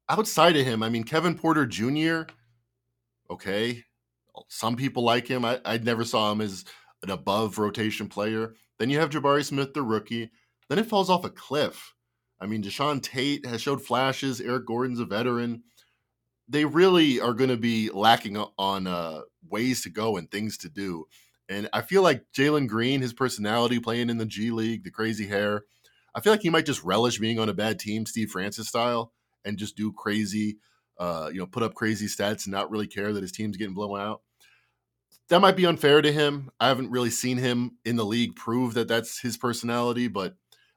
Outside 0.09 0.55
of 0.55 0.65
him, 0.65 0.81
I 0.81 0.89
mean, 0.89 1.03
Kevin 1.03 1.35
Porter 1.35 1.65
Jr. 1.65 2.31
Okay, 3.29 3.83
some 4.47 4.75
people 4.75 5.03
like 5.03 5.27
him. 5.27 5.43
I, 5.43 5.59
I 5.65 5.77
never 5.79 6.05
saw 6.05 6.31
him 6.31 6.39
as 6.39 6.65
an 7.01 7.09
above 7.09 7.57
rotation 7.57 8.07
player. 8.07 8.53
Then 8.79 8.89
you 8.89 8.99
have 8.99 9.09
Jabari 9.09 9.43
Smith, 9.43 9.73
the 9.73 9.81
rookie. 9.81 10.31
Then 10.69 10.79
it 10.79 10.85
falls 10.85 11.09
off 11.09 11.25
a 11.25 11.29
cliff. 11.29 11.93
I 12.39 12.45
mean, 12.45 12.63
Jae'Sean 12.63 13.01
Tate 13.01 13.45
has 13.45 13.61
showed 13.61 13.81
flashes. 13.81 14.39
Eric 14.39 14.65
Gordon's 14.65 14.99
a 14.99 15.05
veteran. 15.05 15.63
They 16.53 16.63
really 16.63 17.19
are 17.19 17.33
going 17.33 17.49
to 17.49 17.57
be 17.57 17.89
lacking 17.89 18.37
on 18.37 18.87
uh, 18.87 19.21
ways 19.49 19.81
to 19.83 19.89
go 19.89 20.15
and 20.15 20.31
things 20.31 20.57
to 20.59 20.69
do. 20.69 21.05
And 21.49 21.67
I 21.73 21.81
feel 21.81 22.01
like 22.01 22.23
Jalen 22.33 22.67
Green, 22.69 23.01
his 23.01 23.13
personality 23.13 23.79
playing 23.79 24.09
in 24.09 24.17
the 24.17 24.25
G 24.25 24.51
League, 24.51 24.85
the 24.85 24.91
crazy 24.91 25.27
hair, 25.27 25.63
I 26.15 26.21
feel 26.21 26.31
like 26.31 26.41
he 26.43 26.49
might 26.49 26.65
just 26.65 26.83
relish 26.83 27.19
being 27.19 27.39
on 27.39 27.49
a 27.49 27.53
bad 27.53 27.79
team, 27.79 28.05
Steve 28.05 28.29
Francis 28.29 28.69
style, 28.69 29.11
and 29.43 29.57
just 29.57 29.75
do 29.75 29.91
crazy 29.91 30.57
uh, 30.97 31.29
you 31.31 31.39
know, 31.39 31.45
put 31.45 31.63
up 31.63 31.73
crazy 31.73 32.07
stats 32.07 32.45
and 32.45 32.53
not 32.53 32.69
really 32.69 32.87
care 32.87 33.13
that 33.13 33.23
his 33.23 33.31
team's 33.31 33.57
getting 33.57 33.73
blown 33.73 33.99
out. 33.99 34.21
That 35.29 35.41
might 35.41 35.55
be 35.55 35.65
unfair 35.65 36.01
to 36.01 36.11
him. 36.11 36.51
I 36.59 36.67
haven't 36.67 36.91
really 36.91 37.09
seen 37.09 37.37
him 37.37 37.77
in 37.85 37.95
the 37.95 38.05
league 38.05 38.35
prove 38.35 38.73
that 38.75 38.87
that's 38.87 39.19
his 39.19 39.37
personality, 39.37 40.07
but 40.07 40.35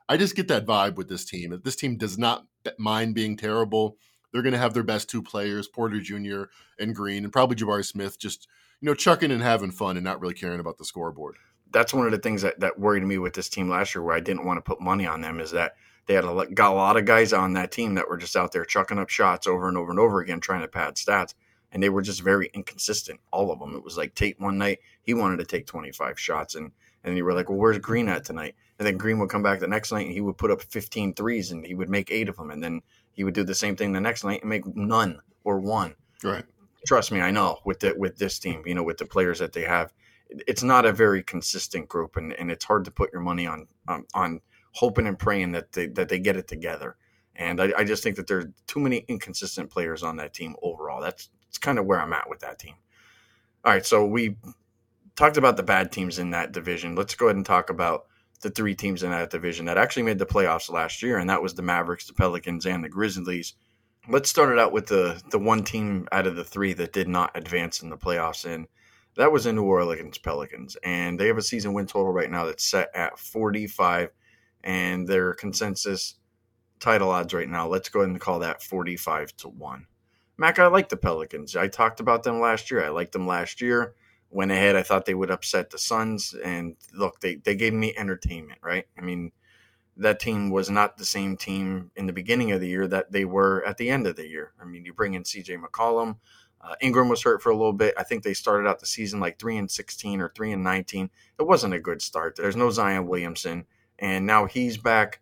I 0.08 0.16
just 0.16 0.36
get 0.36 0.48
that 0.48 0.66
vibe 0.66 0.94
with 0.94 1.08
this 1.08 1.24
team. 1.24 1.60
This 1.64 1.76
team 1.76 1.96
does 1.96 2.16
not 2.16 2.46
mind 2.78 3.14
being 3.14 3.36
terrible. 3.36 3.96
They're 4.36 4.42
going 4.42 4.52
to 4.52 4.58
have 4.58 4.74
their 4.74 4.82
best 4.82 5.08
two 5.08 5.22
players, 5.22 5.66
Porter 5.66 5.98
Jr. 5.98 6.44
and 6.78 6.94
Green, 6.94 7.24
and 7.24 7.32
probably 7.32 7.56
Jabari 7.56 7.86
Smith, 7.86 8.18
just 8.18 8.46
you 8.82 8.86
know, 8.86 8.94
chucking 8.94 9.30
and 9.30 9.40
having 9.40 9.70
fun 9.70 9.96
and 9.96 10.04
not 10.04 10.20
really 10.20 10.34
caring 10.34 10.60
about 10.60 10.76
the 10.76 10.84
scoreboard. 10.84 11.36
That's 11.72 11.94
one 11.94 12.04
of 12.04 12.12
the 12.12 12.18
things 12.18 12.42
that, 12.42 12.60
that 12.60 12.78
worried 12.78 13.02
me 13.02 13.16
with 13.16 13.32
this 13.32 13.48
team 13.48 13.70
last 13.70 13.94
year, 13.94 14.02
where 14.02 14.14
I 14.14 14.20
didn't 14.20 14.44
want 14.44 14.58
to 14.58 14.62
put 14.62 14.78
money 14.78 15.06
on 15.06 15.22
them, 15.22 15.40
is 15.40 15.52
that 15.52 15.72
they 16.04 16.12
had 16.12 16.26
a, 16.26 16.46
got 16.52 16.72
a 16.72 16.74
lot 16.74 16.98
of 16.98 17.06
guys 17.06 17.32
on 17.32 17.54
that 17.54 17.72
team 17.72 17.94
that 17.94 18.10
were 18.10 18.18
just 18.18 18.36
out 18.36 18.52
there 18.52 18.66
chucking 18.66 18.98
up 18.98 19.08
shots 19.08 19.46
over 19.46 19.68
and 19.68 19.78
over 19.78 19.90
and 19.90 19.98
over 19.98 20.20
again, 20.20 20.40
trying 20.40 20.60
to 20.60 20.68
pad 20.68 20.96
stats. 20.96 21.32
And 21.72 21.82
they 21.82 21.88
were 21.88 22.02
just 22.02 22.20
very 22.20 22.50
inconsistent, 22.52 23.20
all 23.32 23.50
of 23.50 23.58
them. 23.58 23.74
It 23.74 23.82
was 23.82 23.96
like 23.96 24.14
Tate 24.14 24.38
one 24.38 24.58
night, 24.58 24.80
he 25.00 25.14
wanted 25.14 25.38
to 25.38 25.46
take 25.46 25.66
25 25.66 26.20
shots. 26.20 26.54
And, 26.56 26.72
and 27.02 27.16
you 27.16 27.24
were 27.24 27.32
like, 27.32 27.48
well, 27.48 27.58
where's 27.58 27.78
Green 27.78 28.10
at 28.10 28.24
tonight? 28.24 28.54
And 28.78 28.86
then 28.86 28.98
Green 28.98 29.18
would 29.18 29.30
come 29.30 29.42
back 29.42 29.60
the 29.60 29.66
next 29.66 29.92
night 29.92 30.06
and 30.06 30.14
he 30.14 30.20
would 30.20 30.36
put 30.36 30.50
up 30.50 30.62
15 30.62 31.14
threes 31.14 31.50
and 31.50 31.64
he 31.64 31.74
would 31.74 31.88
make 31.88 32.10
eight 32.10 32.28
of 32.28 32.36
them. 32.36 32.50
And 32.50 32.62
then 32.62 32.82
he 33.16 33.24
would 33.24 33.34
do 33.34 33.42
the 33.42 33.54
same 33.54 33.74
thing 33.74 33.92
the 33.92 34.00
next 34.00 34.22
night 34.22 34.42
and 34.42 34.50
make 34.50 34.64
none 34.76 35.20
or 35.42 35.58
one. 35.58 35.96
Right. 36.22 36.44
trust 36.86 37.10
me, 37.10 37.20
I 37.20 37.30
know 37.30 37.58
with 37.64 37.80
the, 37.80 37.94
with 37.96 38.16
this 38.16 38.38
team, 38.38 38.62
you 38.64 38.74
know, 38.74 38.84
with 38.84 38.98
the 38.98 39.06
players 39.06 39.40
that 39.40 39.52
they 39.52 39.62
have, 39.62 39.92
it's 40.28 40.62
not 40.62 40.86
a 40.86 40.92
very 40.92 41.22
consistent 41.22 41.88
group, 41.88 42.16
and, 42.16 42.32
and 42.32 42.50
it's 42.50 42.64
hard 42.64 42.84
to 42.84 42.90
put 42.90 43.12
your 43.12 43.22
money 43.22 43.46
on 43.46 43.66
on, 43.88 44.04
on 44.14 44.40
hoping 44.72 45.06
and 45.06 45.18
praying 45.18 45.52
that 45.52 45.72
they 45.72 45.86
that 45.88 46.08
they 46.08 46.18
get 46.18 46.36
it 46.36 46.48
together. 46.48 46.96
And 47.36 47.60
I, 47.60 47.72
I 47.78 47.84
just 47.84 48.02
think 48.02 48.16
that 48.16 48.26
there's 48.26 48.46
too 48.66 48.80
many 48.80 49.04
inconsistent 49.08 49.70
players 49.70 50.02
on 50.02 50.16
that 50.16 50.32
team 50.32 50.56
overall. 50.62 51.00
That's, 51.00 51.28
that's 51.44 51.58
kind 51.58 51.78
of 51.78 51.84
where 51.84 52.00
I'm 52.00 52.12
at 52.12 52.28
with 52.30 52.40
that 52.40 52.58
team. 52.58 52.74
All 53.64 53.72
right, 53.72 53.84
so 53.84 54.06
we 54.06 54.36
talked 55.16 55.36
about 55.36 55.56
the 55.56 55.62
bad 55.62 55.92
teams 55.92 56.18
in 56.18 56.30
that 56.30 56.52
division. 56.52 56.94
Let's 56.94 57.14
go 57.14 57.26
ahead 57.26 57.36
and 57.36 57.44
talk 57.44 57.68
about 57.70 58.06
the 58.38 58.50
three 58.50 58.74
teams 58.74 59.02
in 59.02 59.10
that 59.10 59.30
division 59.30 59.66
that 59.66 59.78
actually 59.78 60.02
made 60.02 60.18
the 60.18 60.26
playoffs 60.26 60.70
last 60.70 61.02
year, 61.02 61.18
and 61.18 61.28
that 61.30 61.42
was 61.42 61.54
the 61.54 61.62
Mavericks, 61.62 62.06
the 62.06 62.14
Pelicans, 62.14 62.66
and 62.66 62.84
the 62.84 62.88
Grizzlies. 62.88 63.54
Let's 64.08 64.30
start 64.30 64.52
it 64.52 64.58
out 64.58 64.72
with 64.72 64.86
the 64.86 65.20
the 65.30 65.38
one 65.38 65.64
team 65.64 66.08
out 66.12 66.26
of 66.26 66.36
the 66.36 66.44
three 66.44 66.72
that 66.74 66.92
did 66.92 67.08
not 67.08 67.36
advance 67.36 67.82
in 67.82 67.90
the 67.90 67.96
playoffs, 67.96 68.44
and 68.44 68.66
that 69.16 69.32
was 69.32 69.44
the 69.44 69.52
New 69.52 69.64
Orleans 69.64 70.18
Pelicans. 70.18 70.76
And 70.84 71.18
they 71.18 71.26
have 71.26 71.38
a 71.38 71.42
season 71.42 71.72
win 71.72 71.86
total 71.86 72.12
right 72.12 72.30
now 72.30 72.46
that's 72.46 72.64
set 72.64 72.90
at 72.94 73.18
45, 73.18 74.10
and 74.62 75.08
their 75.08 75.34
consensus 75.34 76.16
title 76.78 77.10
odds 77.10 77.34
right 77.34 77.48
now, 77.48 77.66
let's 77.66 77.88
go 77.88 78.00
ahead 78.00 78.10
and 78.10 78.20
call 78.20 78.40
that 78.40 78.62
45 78.62 79.36
to 79.38 79.48
1. 79.48 79.86
Mac, 80.38 80.58
I 80.58 80.66
like 80.66 80.88
the 80.88 80.96
Pelicans. 80.96 81.56
I 81.56 81.68
talked 81.68 82.00
about 82.00 82.22
them 82.22 82.40
last 82.40 82.70
year. 82.70 82.84
I 82.84 82.90
liked 82.90 83.12
them 83.12 83.26
last 83.26 83.60
year. 83.60 83.94
Went 84.30 84.50
ahead. 84.50 84.76
I 84.76 84.82
thought 84.82 85.06
they 85.06 85.14
would 85.14 85.30
upset 85.30 85.70
the 85.70 85.78
Suns. 85.78 86.34
And 86.44 86.76
look, 86.92 87.20
they, 87.20 87.36
they 87.36 87.54
gave 87.54 87.72
me 87.72 87.94
entertainment, 87.96 88.60
right? 88.62 88.86
I 88.98 89.00
mean, 89.00 89.32
that 89.96 90.20
team 90.20 90.50
was 90.50 90.68
not 90.68 90.96
the 90.96 91.04
same 91.04 91.36
team 91.36 91.90
in 91.96 92.06
the 92.06 92.12
beginning 92.12 92.52
of 92.52 92.60
the 92.60 92.68
year 92.68 92.86
that 92.88 93.12
they 93.12 93.24
were 93.24 93.64
at 93.66 93.78
the 93.78 93.88
end 93.88 94.06
of 94.06 94.16
the 94.16 94.28
year. 94.28 94.52
I 94.60 94.64
mean, 94.64 94.84
you 94.84 94.92
bring 94.92 95.14
in 95.14 95.22
CJ 95.22 95.58
McCollum. 95.62 96.16
Uh, 96.60 96.74
Ingram 96.80 97.08
was 97.08 97.22
hurt 97.22 97.42
for 97.42 97.50
a 97.50 97.56
little 97.56 97.72
bit. 97.72 97.94
I 97.96 98.02
think 98.02 98.22
they 98.22 98.34
started 98.34 98.68
out 98.68 98.80
the 98.80 98.86
season 98.86 99.20
like 99.20 99.38
3 99.38 99.56
and 99.56 99.70
16 99.70 100.20
or 100.20 100.32
3 100.34 100.52
and 100.52 100.64
19. 100.64 101.10
It 101.38 101.42
wasn't 101.46 101.74
a 101.74 101.80
good 101.80 102.02
start. 102.02 102.36
There's 102.36 102.56
no 102.56 102.70
Zion 102.70 103.06
Williamson. 103.06 103.66
And 103.98 104.26
now 104.26 104.46
he's 104.46 104.76
back 104.76 105.20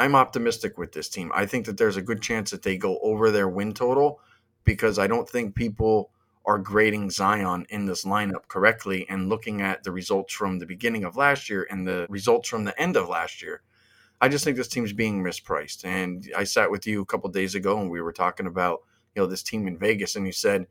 I'm 0.00 0.14
optimistic 0.14 0.78
with 0.78 0.92
this 0.92 1.10
team. 1.10 1.30
I 1.34 1.44
think 1.44 1.66
that 1.66 1.76
there's 1.76 1.98
a 1.98 2.02
good 2.02 2.22
chance 2.22 2.50
that 2.52 2.62
they 2.62 2.78
go 2.78 2.98
over 3.02 3.30
their 3.30 3.50
win 3.50 3.74
total 3.74 4.20
because 4.64 4.98
I 4.98 5.06
don't 5.06 5.28
think 5.28 5.54
people 5.54 6.10
are 6.46 6.58
grading 6.58 7.10
Zion 7.10 7.66
in 7.68 7.86
this 7.86 8.04
lineup 8.04 8.48
correctly 8.48 9.06
and 9.08 9.28
looking 9.28 9.60
at 9.60 9.84
the 9.84 9.92
results 9.92 10.32
from 10.32 10.58
the 10.58 10.66
beginning 10.66 11.04
of 11.04 11.16
last 11.16 11.50
year 11.50 11.66
and 11.70 11.86
the 11.86 12.06
results 12.08 12.48
from 12.48 12.64
the 12.64 12.80
end 12.80 12.96
of 12.96 13.08
last 13.08 13.42
year. 13.42 13.62
I 14.20 14.28
just 14.28 14.44
think 14.44 14.56
this 14.56 14.68
team's 14.68 14.92
being 14.92 15.22
mispriced. 15.22 15.84
And 15.84 16.30
I 16.36 16.44
sat 16.44 16.70
with 16.70 16.86
you 16.86 17.02
a 17.02 17.06
couple 17.06 17.30
days 17.30 17.54
ago 17.54 17.80
and 17.80 17.90
we 17.90 18.00
were 18.00 18.12
talking 18.12 18.46
about, 18.46 18.80
you 19.14 19.22
know, 19.22 19.26
this 19.26 19.42
team 19.42 19.66
in 19.66 19.78
Vegas 19.78 20.16
and 20.16 20.26
you 20.26 20.32
said, 20.32 20.66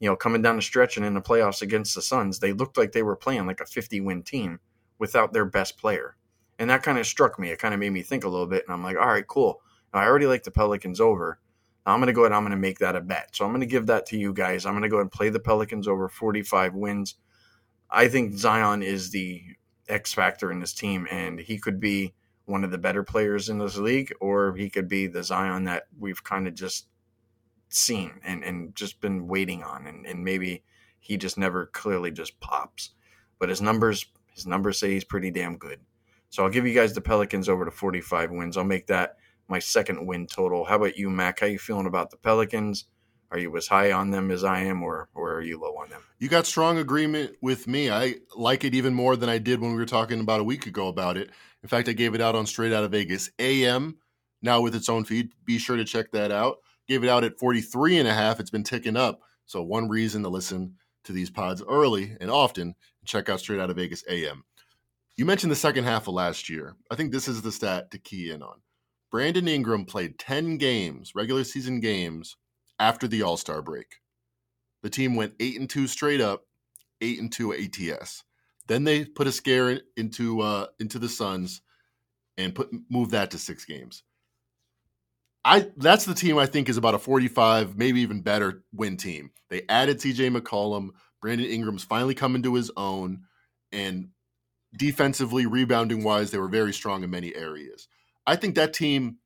you 0.00 0.08
know, 0.08 0.16
coming 0.16 0.42
down 0.42 0.56
the 0.56 0.62
stretch 0.62 0.96
and 0.96 1.06
in 1.06 1.14
the 1.14 1.20
playoffs 1.20 1.62
against 1.62 1.94
the 1.94 2.02
Suns, 2.02 2.38
they 2.38 2.52
looked 2.52 2.76
like 2.76 2.92
they 2.92 3.02
were 3.02 3.16
playing 3.16 3.46
like 3.46 3.60
a 3.60 3.66
50 3.66 4.00
win 4.00 4.22
team 4.22 4.60
without 4.98 5.32
their 5.32 5.44
best 5.44 5.78
player. 5.78 6.16
And 6.58 6.70
that 6.70 6.82
kind 6.82 6.98
of 6.98 7.06
struck 7.06 7.38
me. 7.38 7.50
It 7.50 7.58
kind 7.58 7.74
of 7.74 7.80
made 7.80 7.90
me 7.90 8.02
think 8.02 8.24
a 8.24 8.28
little 8.28 8.46
bit. 8.46 8.64
And 8.66 8.72
I'm 8.72 8.82
like, 8.82 8.96
all 8.96 9.06
right, 9.06 9.26
cool. 9.26 9.60
Now, 9.92 10.00
I 10.00 10.06
already 10.06 10.26
like 10.26 10.42
the 10.42 10.50
Pelicans 10.50 11.00
over. 11.00 11.38
I'm 11.86 11.98
going 11.98 12.06
to 12.06 12.12
go 12.12 12.22
ahead 12.22 12.32
I'm 12.32 12.42
going 12.42 12.50
to 12.52 12.56
make 12.56 12.78
that 12.78 12.96
a 12.96 13.00
bet. 13.00 13.36
So 13.36 13.44
I'm 13.44 13.50
going 13.50 13.60
to 13.60 13.66
give 13.66 13.86
that 13.86 14.06
to 14.06 14.18
you 14.18 14.32
guys. 14.32 14.64
I'm 14.64 14.72
going 14.72 14.82
to 14.82 14.88
go 14.88 15.00
and 15.00 15.10
play 15.10 15.28
the 15.28 15.40
Pelicans 15.40 15.86
over 15.86 16.08
45 16.08 16.74
wins. 16.74 17.16
I 17.90 18.08
think 18.08 18.34
Zion 18.34 18.82
is 18.82 19.10
the 19.10 19.42
X 19.88 20.14
factor 20.14 20.50
in 20.50 20.60
this 20.60 20.72
team, 20.72 21.06
and 21.10 21.38
he 21.38 21.58
could 21.58 21.78
be 21.78 22.14
one 22.46 22.64
of 22.64 22.70
the 22.70 22.78
better 22.78 23.02
players 23.02 23.48
in 23.48 23.58
this 23.58 23.76
league, 23.76 24.12
or 24.20 24.54
he 24.56 24.70
could 24.70 24.88
be 24.88 25.06
the 25.06 25.22
Zion 25.22 25.64
that 25.64 25.84
we've 25.98 26.24
kind 26.24 26.48
of 26.48 26.54
just 26.54 26.88
seen 27.68 28.20
and, 28.24 28.42
and 28.42 28.74
just 28.74 29.00
been 29.00 29.26
waiting 29.28 29.62
on. 29.62 29.86
And, 29.86 30.06
and 30.06 30.24
maybe 30.24 30.62
he 30.98 31.16
just 31.16 31.38
never 31.38 31.66
clearly 31.66 32.10
just 32.10 32.40
pops. 32.40 32.90
But 33.38 33.48
his 33.48 33.60
numbers, 33.60 34.06
his 34.34 34.46
numbers 34.46 34.78
say 34.78 34.92
he's 34.92 35.04
pretty 35.04 35.30
damn 35.30 35.56
good. 35.56 35.80
So 36.30 36.42
I'll 36.42 36.50
give 36.50 36.66
you 36.66 36.74
guys 36.74 36.94
the 36.94 37.00
Pelicans 37.00 37.48
over 37.48 37.64
to 37.64 37.70
45 37.70 38.30
wins. 38.30 38.56
I'll 38.56 38.64
make 38.64 38.86
that 38.88 39.16
my 39.48 39.58
second 39.58 40.06
win 40.06 40.26
total. 40.26 40.64
How 40.64 40.76
about 40.76 40.96
you, 40.96 41.10
Mac? 41.10 41.40
How 41.40 41.46
you 41.46 41.58
feeling 41.58 41.86
about 41.86 42.10
the 42.10 42.16
Pelicans? 42.16 42.86
Are 43.30 43.38
you 43.38 43.56
as 43.56 43.66
high 43.66 43.90
on 43.90 44.10
them 44.10 44.30
as 44.30 44.44
I 44.44 44.60
am, 44.60 44.82
or 44.82 45.08
or 45.14 45.34
are 45.34 45.42
you 45.42 45.58
low 45.58 45.76
on 45.76 45.88
them? 45.88 46.02
You 46.18 46.28
got 46.28 46.46
strong 46.46 46.78
agreement 46.78 47.36
with 47.40 47.66
me. 47.66 47.90
I 47.90 48.16
like 48.36 48.64
it 48.64 48.74
even 48.74 48.94
more 48.94 49.16
than 49.16 49.28
I 49.28 49.38
did 49.38 49.60
when 49.60 49.72
we 49.72 49.78
were 49.78 49.86
talking 49.86 50.20
about 50.20 50.40
a 50.40 50.44
week 50.44 50.66
ago 50.66 50.88
about 50.88 51.16
it. 51.16 51.30
In 51.62 51.68
fact, 51.68 51.88
I 51.88 51.92
gave 51.92 52.14
it 52.14 52.20
out 52.20 52.36
on 52.36 52.46
Straight 52.46 52.72
Out 52.72 52.84
of 52.84 52.92
Vegas 52.92 53.30
AM, 53.38 53.96
now 54.42 54.60
with 54.60 54.74
its 54.74 54.88
own 54.88 55.04
feed. 55.04 55.30
Be 55.44 55.58
sure 55.58 55.76
to 55.76 55.84
check 55.84 56.12
that 56.12 56.30
out. 56.30 56.58
Gave 56.86 57.02
it 57.02 57.10
out 57.10 57.24
at 57.24 57.38
43 57.38 57.98
and 57.98 58.08
a 58.08 58.14
half. 58.14 58.38
It's 58.38 58.50
been 58.50 58.62
ticking 58.62 58.96
up. 58.96 59.20
So 59.46 59.62
one 59.62 59.88
reason 59.88 60.22
to 60.22 60.28
listen 60.28 60.74
to 61.04 61.12
these 61.12 61.30
pods 61.30 61.62
early 61.68 62.16
and 62.20 62.30
often, 62.30 62.74
check 63.04 63.28
out 63.28 63.40
Straight 63.40 63.60
Out 63.60 63.70
of 63.70 63.76
Vegas 63.76 64.04
AM. 64.08 64.44
You 65.16 65.24
mentioned 65.24 65.52
the 65.52 65.56
second 65.56 65.84
half 65.84 66.08
of 66.08 66.14
last 66.14 66.48
year. 66.48 66.76
I 66.90 66.96
think 66.96 67.12
this 67.12 67.28
is 67.28 67.42
the 67.42 67.52
stat 67.52 67.90
to 67.92 67.98
key 67.98 68.30
in 68.30 68.42
on. 68.42 68.60
Brandon 69.14 69.46
Ingram 69.46 69.84
played 69.84 70.18
10 70.18 70.56
games, 70.58 71.14
regular 71.14 71.44
season 71.44 71.78
games, 71.78 72.34
after 72.80 73.06
the 73.06 73.22
All 73.22 73.36
Star 73.36 73.62
break. 73.62 74.00
The 74.82 74.90
team 74.90 75.14
went 75.14 75.34
8 75.38 75.60
and 75.60 75.70
2 75.70 75.86
straight 75.86 76.20
up, 76.20 76.48
8 77.00 77.20
and 77.20 77.32
2 77.32 77.54
ATS. 77.54 78.24
Then 78.66 78.82
they 78.82 79.04
put 79.04 79.28
a 79.28 79.32
scare 79.32 79.82
into 79.96 80.40
uh, 80.40 80.66
into 80.80 80.98
the 80.98 81.08
Suns 81.08 81.62
and 82.36 82.56
put 82.56 82.70
move 82.90 83.12
that 83.12 83.30
to 83.30 83.38
6 83.38 83.64
games. 83.66 84.02
I 85.44 85.70
that's 85.76 86.06
the 86.06 86.14
team 86.14 86.36
I 86.36 86.46
think 86.46 86.68
is 86.68 86.76
about 86.76 86.96
a 86.96 86.98
45, 86.98 87.78
maybe 87.78 88.00
even 88.00 88.20
better 88.20 88.64
win 88.72 88.96
team. 88.96 89.30
They 89.48 89.62
added 89.68 89.98
CJ 89.98 90.36
McCollum, 90.36 90.88
Brandon 91.22 91.46
Ingram's 91.46 91.84
finally 91.84 92.16
coming 92.16 92.42
to 92.42 92.54
his 92.56 92.72
own 92.76 93.20
and 93.70 94.08
defensively, 94.76 95.46
rebounding 95.46 96.02
wise, 96.02 96.32
they 96.32 96.38
were 96.38 96.48
very 96.48 96.72
strong 96.72 97.04
in 97.04 97.10
many 97.10 97.32
areas. 97.32 97.86
I 98.26 98.36
think 98.36 98.54
that 98.54 98.72
team 98.72 99.18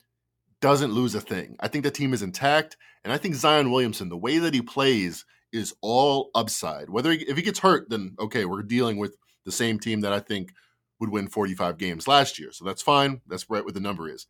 doesn't 0.60 0.92
lose 0.92 1.14
a 1.14 1.20
thing. 1.20 1.56
I 1.60 1.68
think 1.68 1.84
that 1.84 1.94
team 1.94 2.12
is 2.12 2.22
intact, 2.22 2.76
and 3.04 3.12
I 3.12 3.16
think 3.16 3.34
Zion 3.34 3.70
Williamson, 3.70 4.08
the 4.08 4.16
way 4.16 4.38
that 4.38 4.54
he 4.54 4.62
plays, 4.62 5.24
is 5.52 5.74
all 5.80 6.30
upside. 6.34 6.90
Whether 6.90 7.12
he, 7.12 7.18
if 7.28 7.36
he 7.36 7.42
gets 7.42 7.60
hurt, 7.60 7.88
then 7.88 8.16
okay, 8.18 8.44
we're 8.44 8.62
dealing 8.62 8.98
with 8.98 9.16
the 9.44 9.52
same 9.52 9.78
team 9.78 10.00
that 10.00 10.12
I 10.12 10.20
think 10.20 10.52
would 11.00 11.10
win 11.10 11.28
45 11.28 11.78
games 11.78 12.08
last 12.08 12.38
year, 12.38 12.50
so 12.52 12.64
that's 12.64 12.82
fine. 12.82 13.20
That's 13.26 13.48
right 13.48 13.64
where 13.64 13.72
the 13.72 13.80
number 13.80 14.08
is. 14.08 14.26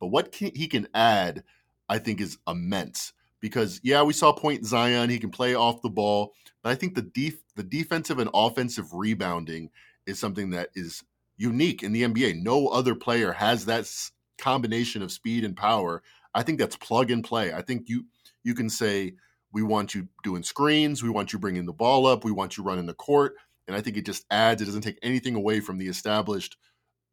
But 0.00 0.08
what 0.08 0.32
can, 0.32 0.50
he 0.54 0.66
can 0.66 0.88
add, 0.94 1.44
I 1.88 1.98
think, 1.98 2.20
is 2.20 2.38
immense. 2.46 3.12
Because 3.40 3.80
yeah, 3.84 4.02
we 4.02 4.12
saw 4.12 4.32
Point 4.32 4.66
Zion; 4.66 5.10
he 5.10 5.18
can 5.20 5.30
play 5.30 5.54
off 5.54 5.80
the 5.82 5.90
ball, 5.90 6.34
but 6.62 6.70
I 6.70 6.74
think 6.74 6.96
the 6.96 7.02
def- 7.02 7.42
the 7.54 7.62
defensive 7.62 8.18
and 8.18 8.30
offensive 8.34 8.92
rebounding 8.92 9.70
is 10.06 10.18
something 10.18 10.50
that 10.50 10.70
is 10.74 11.04
unique 11.38 11.82
in 11.82 11.92
the 11.92 12.02
NBA. 12.02 12.42
No 12.42 12.68
other 12.68 12.94
player 12.94 13.32
has 13.32 13.64
that 13.64 13.90
combination 14.38 15.02
of 15.02 15.10
speed 15.10 15.44
and 15.44 15.56
power. 15.56 16.02
I 16.34 16.42
think 16.42 16.58
that's 16.58 16.76
plug 16.76 17.10
and 17.10 17.24
play. 17.24 17.52
I 17.52 17.62
think 17.62 17.88
you 17.88 18.04
you 18.44 18.54
can 18.54 18.68
say 18.68 19.14
we 19.52 19.62
want 19.62 19.94
you 19.94 20.08
doing 20.22 20.42
screens, 20.42 21.02
we 21.02 21.08
want 21.08 21.32
you 21.32 21.38
bringing 21.38 21.64
the 21.64 21.72
ball 21.72 22.06
up, 22.06 22.24
we 22.24 22.32
want 22.32 22.56
you 22.56 22.64
running 22.64 22.86
the 22.86 22.94
court, 22.94 23.34
and 23.66 23.74
I 23.74 23.80
think 23.80 23.96
it 23.96 24.04
just 24.04 24.26
adds. 24.30 24.60
It 24.60 24.66
doesn't 24.66 24.82
take 24.82 24.98
anything 25.02 25.34
away 25.34 25.60
from 25.60 25.78
the 25.78 25.88
established, 25.88 26.56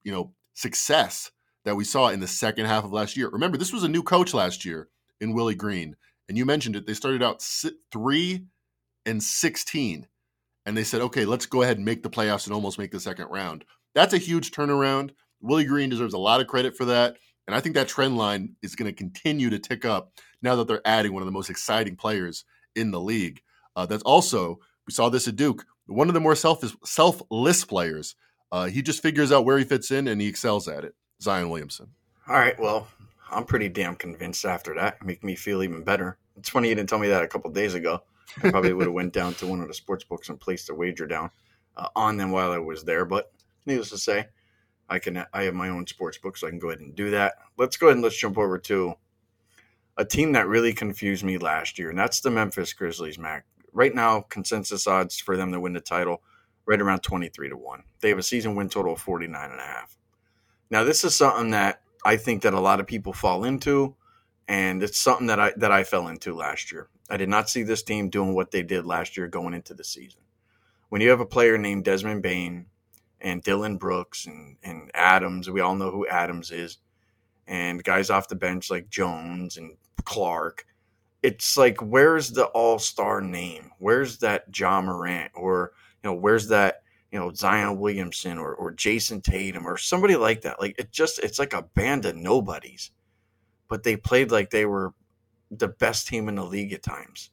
you 0.04 0.12
know, 0.12 0.34
success 0.54 1.32
that 1.64 1.76
we 1.76 1.84
saw 1.84 2.10
in 2.10 2.20
the 2.20 2.28
second 2.28 2.66
half 2.66 2.84
of 2.84 2.92
last 2.92 3.16
year. 3.16 3.30
Remember, 3.30 3.58
this 3.58 3.74
was 3.74 3.84
a 3.84 3.90
new 3.90 4.04
coach 4.04 4.34
last 4.34 4.66
year 4.66 4.90
in 5.22 5.34
Willie 5.34 5.56
Green, 5.56 5.96
and 6.28 6.38
you 6.38 6.46
mentioned 6.46 6.76
it. 6.76 6.86
They 6.86 6.94
started 6.94 7.24
out 7.24 7.42
three 7.92 8.46
and 9.06 9.24
sixteen 9.24 10.08
and 10.66 10.76
they 10.76 10.84
said, 10.84 11.02
okay, 11.02 11.26
let's 11.26 11.46
go 11.46 11.62
ahead 11.62 11.78
and 11.78 11.86
make 11.86 12.04
the 12.04 12.10
playoffs 12.10 12.46
and 12.46 12.54
almost 12.54 12.80
make 12.80 12.92
the 12.92 13.00
second 13.00 13.28
round. 13.28 13.66
That's 13.96 14.14
a 14.14 14.20
huge 14.20 14.52
turnaround. 14.52 15.12
Willie 15.42 15.66
Green 15.66 15.90
deserves 15.90 16.14
a 16.14 16.20
lot 16.20 16.42
of 16.42 16.48
credit 16.48 16.78
for 16.78 16.86
that. 16.86 17.18
And 17.48 17.56
I 17.56 17.60
think 17.60 17.76
that 17.76 17.88
trend 17.88 18.18
line 18.18 18.56
is 18.62 18.76
going 18.76 18.92
to 18.92 18.96
continue 18.96 19.50
to 19.50 19.60
tick 19.60 19.86
up 19.86 20.12
now 20.42 20.56
that 20.56 20.68
they're 20.68 20.86
adding 20.86 21.14
one 21.14 21.22
of 21.22 21.28
the 21.28 21.32
most 21.32 21.50
exciting 21.50 21.96
players 21.96 22.46
in 22.76 22.92
the 22.92 23.00
league. 23.00 23.42
Uh, 23.76 23.86
that's 23.86 24.04
also, 24.04 24.60
we 24.88 24.94
saw 24.94 25.10
this 25.10 25.28
at 25.28 25.36
Duke, 25.36 25.66
one 25.88 26.08
of 26.08 26.14
the 26.14 26.20
more 26.20 26.36
selfish, 26.36 26.76
selfless 26.84 27.66
players. 27.66 28.16
Uh, 28.52 28.66
he 28.66 28.82
just 28.82 29.02
figures 29.02 29.32
out 29.32 29.46
where 29.46 29.58
he 29.58 29.64
fits 29.64 29.92
in 29.92 30.08
and 30.08 30.22
he 30.22 30.28
excels 30.28 30.68
at 30.68 30.84
it. 30.84 30.96
Zion 31.22 31.50
Williamson. 31.50 31.90
All 32.28 32.36
right. 32.36 32.60
Well, 32.60 32.88
I'm 33.32 33.46
pretty 33.46 33.70
damn 33.70 33.96
convinced 33.96 34.46
after 34.46 34.74
that. 34.76 35.04
Make 35.06 35.24
me 35.24 35.36
feel 35.36 35.64
even 35.64 35.84
better. 35.84 36.18
It's 36.38 36.50
funny 36.50 36.70
you 36.70 36.76
didn't 36.76 36.90
tell 36.90 37.00
me 37.00 37.10
that 37.10 37.24
a 37.24 37.28
couple 37.28 37.52
days 37.52 37.74
ago. 37.74 38.02
I 38.44 38.50
probably 38.50 38.74
would 38.74 38.88
have 38.88 38.94
went 38.94 39.14
down 39.14 39.36
to 39.36 39.48
one 39.48 39.62
of 39.62 39.68
the 39.68 39.74
sports 39.74 40.04
books 40.04 40.30
and 40.30 40.40
placed 40.40 40.70
a 40.70 40.74
wager 40.74 41.06
down 41.06 41.30
uh, 41.78 41.88
on 41.96 42.18
them 42.18 42.32
while 42.32 42.52
I 42.52 42.58
was 42.58 42.84
there. 42.84 43.06
But 43.06 43.32
needless 43.66 43.90
to 43.90 43.98
say, 43.98 44.28
I 44.90 45.00
can 45.00 45.26
I 45.34 45.44
have 45.44 45.54
my 45.54 45.70
own 45.70 45.88
sports 45.88 46.18
book, 46.18 46.38
so 46.38 46.48
I 46.48 46.50
can 46.50 46.60
go 46.60 46.70
ahead 46.70 46.82
and 46.82 46.96
do 46.96 47.12
that. 47.12 47.36
Let's 47.58 47.78
go 47.78 47.88
ahead 47.88 47.98
and 47.98 48.04
let's 48.04 48.18
jump 48.18 48.38
over 48.38 48.58
to 48.60 48.96
a 49.98 50.06
team 50.06 50.34
that 50.34 50.48
really 50.48 50.74
confused 50.74 51.24
me 51.24 51.38
last 51.38 51.80
year, 51.80 51.90
and 51.90 51.98
that's 51.98 52.20
the 52.20 52.32
Memphis 52.32 52.74
Grizzlies. 52.74 53.18
Mac, 53.18 53.46
right 53.72 53.96
now, 53.96 54.22
consensus 54.22 54.88
odds 54.88 55.20
for 55.20 55.38
them 55.38 55.52
to 55.52 55.60
win 55.60 55.74
the 55.74 55.82
title 55.82 56.22
right 56.66 56.82
around 56.82 57.02
twenty 57.02 57.30
three 57.30 57.50
to 57.50 57.58
one. 57.58 57.84
They 58.02 58.10
have 58.10 58.20
a 58.20 58.24
season 58.24 58.56
win 58.56 58.70
total 58.70 58.94
of 58.94 59.02
forty 59.02 59.28
nine 59.28 59.52
and 59.52 59.60
a 59.60 59.64
half. 59.64 59.98
Now, 60.70 60.84
this 60.84 61.04
is 61.04 61.16
something 61.16 61.52
that 61.52 61.82
I 62.04 62.18
think 62.18 62.44
that 62.44 62.54
a 62.54 62.60
lot 62.60 62.80
of 62.80 62.88
people 62.88 63.14
fall 63.14 63.44
into 63.44 63.96
and 64.48 64.84
it's 64.84 65.00
something 65.00 65.28
that 65.28 65.40
I 65.40 65.54
that 65.58 65.72
I 65.72 65.84
fell 65.84 66.08
into 66.08 66.36
last 66.36 66.72
year. 66.72 66.90
I 67.10 67.18
did 67.18 67.30
not 67.30 67.50
see 67.50 67.64
this 67.64 67.84
team 67.84 68.10
doing 68.10 68.34
what 68.34 68.52
they 68.52 68.64
did 68.64 68.86
last 68.86 69.18
year 69.18 69.28
going 69.28 69.54
into 69.54 69.74
the 69.74 69.84
season. 69.84 70.22
When 70.90 71.02
you 71.02 71.10
have 71.10 71.20
a 71.20 71.26
player 71.26 71.58
named 71.58 71.86
Desmond 71.86 72.22
Bane 72.22 72.68
and 73.26 73.42
Dillon 73.42 73.78
Brooks 73.78 74.28
and, 74.28 74.56
and 74.64 74.92
Adams, 74.94 75.50
we 75.50 75.60
all 75.60 75.76
know 75.76 75.90
who 75.90 76.08
Adams 76.08 76.52
is, 76.52 76.78
and 77.48 77.84
guys 77.84 78.12
off 78.12 78.28
the 78.28 78.36
bench 78.36 78.70
like 78.70 78.88
Jones 78.88 79.58
and 79.58 79.76
Clark, 80.04 80.66
it's 81.24 81.58
like 81.58 81.82
where's 81.82 82.30
the 82.30 82.46
all-star 82.46 83.22
name? 83.22 83.72
Where's 83.80 84.20
that 84.20 84.52
John 84.52 84.86
Morant 84.86 85.32
or 85.34 85.72
you 86.04 86.10
know 86.10 86.14
where's 86.14 86.48
that 86.50 86.84
you 87.12 87.18
know 87.18 87.34
Zion 87.34 87.80
Williamson 87.80 88.38
or 88.38 88.54
or 88.54 88.72
Jayson 88.72 89.22
Tatum 89.22 89.68
or 89.68 89.76
somebody 89.76 90.16
like 90.16 90.42
that? 90.42 90.62
Like 90.62 90.76
it 90.78 90.92
just 90.92 91.18
it's 91.20 91.40
like 91.40 91.54
a 91.54 91.64
band 91.74 92.06
of 92.06 92.16
nobodies, 92.16 92.92
but 93.68 93.82
they 93.82 93.98
played 93.98 94.30
like 94.30 94.52
they 94.52 94.68
were 94.68 94.94
the 95.50 95.70
best 95.70 96.08
team 96.08 96.30
in 96.30 96.36
the 96.36 96.46
league 96.46 96.74
at 96.74 96.84
times. 96.84 97.32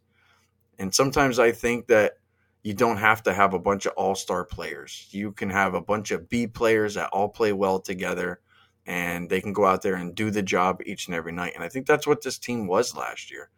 And 0.78 0.95
sometimes 0.95 1.38
I 1.38 1.53
think 1.53 1.86
that 1.88 2.14
you 2.63 2.75
don't 2.75 2.99
have 2.99 3.23
to 3.25 3.33
have 3.33 3.55
a 3.55 3.59
bunch 3.59 3.87
of 3.87 3.93
all-star 3.95 4.45
players. 4.45 5.09
You 5.11 5.33
can 5.33 5.51
have 5.51 5.75
a 5.75 5.81
bunch 5.81 6.11
of 6.11 6.29
B 6.29 6.47
players 6.47 6.95
that 6.95 7.11
all 7.11 7.29
play 7.29 7.53
well 7.53 7.81
together 7.81 8.41
and 8.87 9.29
they 9.29 9.41
can 9.41 9.53
go 9.53 9.65
out 9.65 9.83
there 9.83 9.95
and 9.95 10.15
do 10.15 10.31
the 10.31 10.43
job 10.43 10.81
each 10.85 11.07
and 11.07 11.15
every 11.15 11.33
night. 11.33 11.53
And 11.55 11.63
I 11.63 11.69
think 11.69 11.87
that's 11.87 12.07
what 12.07 12.23
this 12.23 12.39
team 12.39 12.67
was 12.67 12.97
last 12.97 13.31
year. 13.31 13.51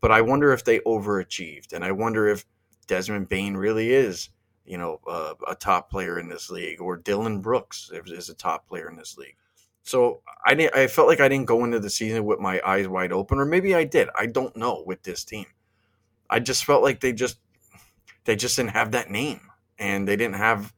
But 0.00 0.12
I 0.12 0.20
wonder 0.20 0.52
if 0.52 0.64
they 0.64 0.78
overachieved, 0.80 1.72
and 1.72 1.84
I 1.84 1.90
wonder 1.90 2.28
if 2.28 2.44
Desmond 2.86 3.28
Bane 3.28 3.56
really 3.56 3.90
is, 3.90 4.28
you 4.64 4.78
know, 4.78 5.00
uh, 5.08 5.34
a 5.48 5.54
top 5.54 5.90
player 5.90 6.20
in 6.20 6.28
this 6.28 6.50
league, 6.50 6.80
or 6.80 6.96
Dillon 6.96 7.40
Brooks 7.40 7.90
is 8.06 8.28
a 8.28 8.34
top 8.34 8.68
player 8.68 8.88
in 8.88 8.96
this 8.96 9.18
league. 9.18 9.34
So 9.82 10.20
I 10.44 10.54
didn't, 10.54 10.76
I 10.76 10.86
felt 10.86 11.08
like 11.08 11.20
I 11.20 11.28
didn't 11.28 11.46
go 11.46 11.64
into 11.64 11.80
the 11.80 11.90
season 11.90 12.24
with 12.26 12.38
my 12.38 12.60
eyes 12.64 12.86
wide 12.86 13.12
open, 13.12 13.38
or 13.38 13.44
maybe 13.44 13.74
I 13.74 13.84
did. 13.84 14.08
I 14.16 14.26
don't 14.26 14.54
know 14.56 14.84
with 14.86 15.02
this 15.02 15.24
team. 15.24 15.46
I 16.30 16.38
just 16.40 16.64
felt 16.64 16.82
like 16.82 17.00
they 17.00 17.12
just 17.12 17.38
they 18.28 18.36
just 18.36 18.56
didn't 18.56 18.72
have 18.72 18.92
that 18.92 19.10
name, 19.10 19.40
and 19.78 20.06
they 20.06 20.14
didn't 20.14 20.36
have 20.36 20.74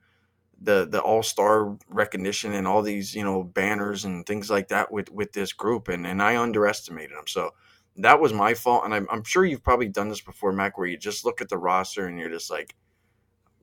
the 0.61 0.87
the 0.89 1.01
all 1.01 1.21
star 1.21 1.77
recognition 1.89 2.55
and 2.55 2.65
all 2.65 2.81
these 2.81 3.13
you 3.13 3.25
know 3.25 3.43
banners 3.43 4.05
and 4.05 4.25
things 4.25 4.49
like 4.49 4.69
that 4.69 4.93
with 4.93 5.11
with 5.11 5.33
this 5.33 5.53
group, 5.53 5.89
and 5.89 6.07
and 6.07 6.23
I 6.23 6.37
underestimated 6.37 7.17
them. 7.17 7.27
So 7.27 7.51
that 7.97 8.21
was 8.21 8.33
my 8.33 8.55
fault, 8.55 8.85
and 8.85 8.95
I'm, 8.95 9.09
I'm 9.11 9.25
sure 9.25 9.45
you've 9.45 9.65
probably 9.65 9.89
done 9.89 10.09
this 10.09 10.21
before, 10.21 10.53
Mac, 10.53 10.79
where 10.79 10.87
you 10.87 10.97
just 10.97 11.25
look 11.25 11.41
at 11.41 11.49
the 11.49 11.59
roster 11.59 12.07
and 12.07 12.21
you're 12.21 12.31
just 12.31 12.53
like, 12.53 12.77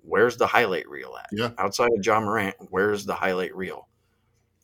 where's 0.02 0.36
the 0.36 0.48
highlight 0.48 0.90
reel 0.90 1.16
at? 1.18 1.30
Yeah. 1.32 1.52
Outside 1.58 1.90
of 1.96 2.02
John 2.02 2.26
Morant, 2.26 2.58
where's 2.70 3.06
the 3.06 3.16
highlight 3.16 3.56
reel? 3.56 3.88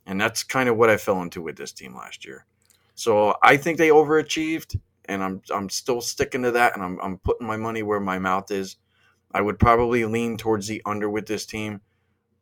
And 0.05 0.19
that's 0.19 0.43
kind 0.43 0.67
of 0.67 0.75
what 0.75 0.89
I 0.89 0.97
fell 0.97 1.21
into 1.21 1.41
with 1.41 1.55
this 1.55 1.71
team 1.71 1.95
last 1.95 2.25
year. 2.25 2.45
So 2.93 3.35
I 3.41 3.55
think 3.55 3.77
they 3.77 3.87
overachieved, 3.87 4.77
and 5.05 5.23
I'm 5.23 5.41
I'm 5.49 5.69
still 5.69 6.01
sticking 6.01 6.43
to 6.43 6.51
that, 6.51 6.75
and 6.75 6.83
I'm 6.83 6.99
I'm 6.99 7.19
putting 7.19 7.47
my 7.47 7.55
money 7.55 7.83
where 7.83 8.01
my 8.01 8.19
mouth 8.19 8.51
is. 8.51 8.75
I 9.33 9.41
would 9.41 9.59
probably 9.59 10.05
lean 10.05 10.37
towards 10.37 10.67
the 10.67 10.81
under 10.85 11.09
with 11.09 11.27
this 11.27 11.45
team 11.45 11.81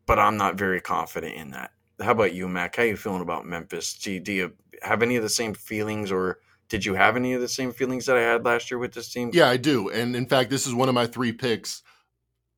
but 0.06 0.20
I'm 0.20 0.38
not 0.38 0.56
very 0.56 0.82
confident 0.82 1.36
in 1.36 1.52
that. 1.52 1.72
How 2.02 2.12
about 2.12 2.34
you, 2.34 2.48
Mac? 2.48 2.76
How 2.76 2.84
you 2.84 2.98
feeling 2.98 3.22
about 3.22 3.46
Memphis? 3.46 3.94
Do 3.94 4.12
you, 4.12 4.20
do 4.20 4.34
you 4.34 4.52
have 4.82 5.02
any 5.02 5.16
of 5.16 5.24
the 5.24 5.30
same 5.30 5.54
feelings, 5.54 6.12
or 6.12 6.40
did 6.68 6.86
you 6.86 6.96
have 6.96 7.16
any 7.16 7.34
of 7.34 7.42
the 7.42 7.48
same 7.48 7.72
feelings 7.72 8.08
that 8.08 8.18
I 8.18 8.22
had 8.22 8.44
last 8.44 8.72
year 8.72 8.78
with 8.78 8.94
this 8.94 9.10
team? 9.10 9.30
Yeah, 9.34 9.48
I 9.48 9.58
do. 9.58 9.90
And 9.90 10.16
in 10.16 10.26
fact, 10.26 10.50
this 10.50 10.66
is 10.68 10.74
one 10.74 10.90
of 10.90 10.96
my 10.96 11.06
three 11.06 11.32
picks 11.32 11.84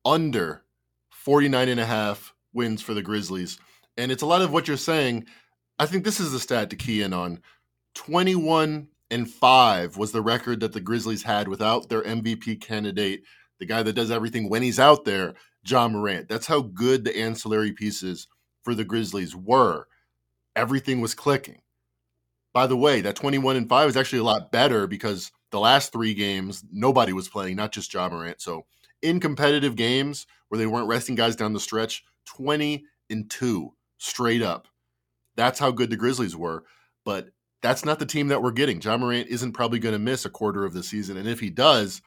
under 0.04 0.64
49 1.10 1.68
and 1.68 1.80
a 1.80 1.86
half 1.86 2.34
wins 2.52 2.82
for 2.82 2.94
the 2.94 3.02
Grizzlies. 3.02 3.58
And 3.96 4.10
it's 4.10 4.22
a 4.22 4.26
lot 4.26 4.42
of 4.42 4.52
what 4.52 4.66
you're 4.66 4.76
saying. 4.76 5.26
I 5.78 5.86
think 5.86 6.04
this 6.04 6.20
is 6.20 6.32
the 6.32 6.40
stat 6.40 6.70
to 6.70 6.76
key 6.76 7.02
in 7.02 7.12
on. 7.12 7.40
21 7.94 8.88
and 9.10 9.30
5 9.30 9.96
was 9.96 10.10
the 10.10 10.22
record 10.22 10.60
that 10.60 10.72
the 10.72 10.80
Grizzlies 10.80 11.22
had 11.22 11.46
without 11.46 11.88
their 11.88 12.02
MVP 12.02 12.60
candidate, 12.60 13.22
the 13.64 13.74
guy 13.74 13.82
that 13.82 13.94
does 13.94 14.10
everything 14.10 14.50
when 14.50 14.62
he's 14.62 14.78
out 14.78 15.06
there, 15.06 15.32
John 15.64 15.92
Morant. 15.92 16.28
That's 16.28 16.46
how 16.46 16.60
good 16.60 17.04
the 17.04 17.18
ancillary 17.18 17.72
pieces 17.72 18.28
for 18.62 18.74
the 18.74 18.84
Grizzlies 18.84 19.34
were. 19.34 19.86
Everything 20.54 21.00
was 21.00 21.14
clicking. 21.14 21.62
By 22.52 22.66
the 22.66 22.76
way, 22.76 23.00
that 23.00 23.16
21 23.16 23.56
and 23.56 23.68
5 23.68 23.88
is 23.88 23.96
actually 23.96 24.18
a 24.18 24.24
lot 24.24 24.52
better 24.52 24.86
because 24.86 25.32
the 25.50 25.58
last 25.58 25.92
three 25.92 26.12
games, 26.12 26.62
nobody 26.70 27.14
was 27.14 27.28
playing, 27.28 27.56
not 27.56 27.72
just 27.72 27.90
John 27.90 28.12
Morant. 28.12 28.42
So 28.42 28.66
in 29.00 29.18
competitive 29.18 29.76
games 29.76 30.26
where 30.48 30.58
they 30.58 30.66
weren't 30.66 30.88
resting 30.88 31.14
guys 31.14 31.34
down 31.34 31.54
the 31.54 31.58
stretch, 31.60 32.04
20 32.26 32.84
and 33.08 33.30
2 33.30 33.72
straight 33.96 34.42
up. 34.42 34.68
That's 35.36 35.58
how 35.58 35.70
good 35.70 35.88
the 35.88 35.96
Grizzlies 35.96 36.36
were. 36.36 36.64
But 37.06 37.30
that's 37.62 37.84
not 37.84 37.98
the 37.98 38.06
team 38.06 38.28
that 38.28 38.42
we're 38.42 38.52
getting. 38.52 38.78
John 38.78 39.00
Morant 39.00 39.28
isn't 39.28 39.52
probably 39.52 39.78
going 39.78 39.94
to 39.94 39.98
miss 39.98 40.26
a 40.26 40.30
quarter 40.30 40.66
of 40.66 40.74
the 40.74 40.82
season. 40.82 41.16
And 41.16 41.26
if 41.26 41.40
he 41.40 41.48
does, 41.48 42.02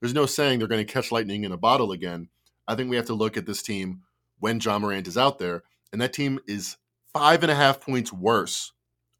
there's 0.00 0.14
no 0.14 0.26
saying 0.26 0.58
they're 0.58 0.68
going 0.68 0.84
to 0.84 0.92
catch 0.92 1.12
lightning 1.12 1.44
in 1.44 1.52
a 1.52 1.56
bottle 1.56 1.92
again. 1.92 2.28
I 2.66 2.74
think 2.74 2.90
we 2.90 2.96
have 2.96 3.06
to 3.06 3.14
look 3.14 3.36
at 3.36 3.46
this 3.46 3.62
team 3.62 4.02
when 4.38 4.60
John 4.60 4.82
Morant 4.82 5.08
is 5.08 5.18
out 5.18 5.38
there, 5.38 5.62
and 5.92 6.00
that 6.00 6.12
team 6.12 6.38
is 6.46 6.76
five 7.12 7.42
and 7.42 7.50
a 7.50 7.54
half 7.54 7.80
points 7.80 8.12
worse 8.12 8.72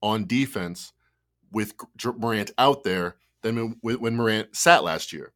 on 0.03 0.26
defense 0.26 0.93
with 1.53 1.74
Morant 2.16 2.53
out 2.59 2.85
there 2.85 3.16
than 3.43 3.76
when 3.83 4.16
Morant 4.16 4.55
sat 4.57 4.85
last 4.85 5.12
year. 5.12 5.33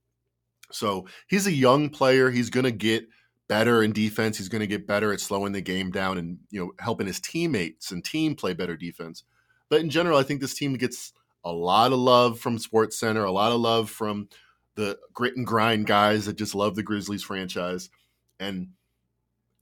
So 0.71 1.07
he's 1.27 1.47
a 1.47 1.53
young 1.53 1.91
player. 1.91 2.31
He's 2.31 2.51
going 2.51 2.65
to 2.65 2.73
get 2.73 3.07
better 3.49 3.83
in 3.83 3.93
defense. 3.93 4.39
He's 4.39 4.49
going 4.49 4.61
to 4.61 4.67
get 4.67 4.87
better 4.87 5.13
at 5.13 5.21
slowing 5.21 5.53
the 5.53 5.61
game 5.61 5.91
down 5.91 6.19
and 6.19 6.39
you 6.51 6.61
know 6.61 6.73
helping 6.79 7.07
his 7.07 7.21
teammates 7.21 7.91
and 7.91 8.05
team 8.05 8.35
play 8.35 8.55
better 8.55 8.77
defense. 8.77 9.25
But 9.69 9.81
in 9.81 9.91
general, 9.91 10.19
I 10.19 10.23
think 10.23 10.41
this 10.41 10.55
team 10.55 10.75
gets 10.75 11.13
a 11.45 11.53
lot 11.53 11.93
of 11.93 11.99
love 11.99 12.39
from 12.39 12.59
Sports 12.59 12.99
Center, 12.99 13.25
a 13.25 13.33
lot 13.33 13.53
of 13.53 13.61
love 13.61 13.91
from 13.91 14.29
the 14.75 14.99
grit 15.13 15.37
and 15.37 15.47
grind 15.47 15.87
guys 15.87 16.27
that 16.27 16.37
just 16.37 16.55
love 16.55 16.75
the 16.75 16.83
Grizzlies 16.83 17.23
franchise. 17.23 17.91
And 18.41 18.71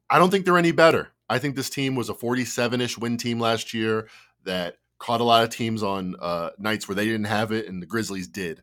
I 0.08 0.18
don't 0.18 0.30
think 0.30 0.44
they're 0.44 0.58
any 0.58 0.72
better. 0.72 1.08
I 1.28 1.38
think 1.38 1.56
this 1.56 1.70
team 1.70 1.94
was 1.94 2.08
a 2.08 2.14
47 2.14 2.80
ish 2.80 2.98
win 2.98 3.16
team 3.16 3.40
last 3.40 3.72
year 3.72 4.08
that 4.44 4.76
caught 4.98 5.20
a 5.20 5.24
lot 5.24 5.44
of 5.44 5.50
teams 5.50 5.82
on 5.82 6.14
uh, 6.20 6.50
nights 6.58 6.86
where 6.86 6.94
they 6.94 7.06
didn't 7.06 7.24
have 7.24 7.52
it, 7.52 7.68
and 7.68 7.82
the 7.82 7.86
Grizzlies 7.86 8.28
did. 8.28 8.62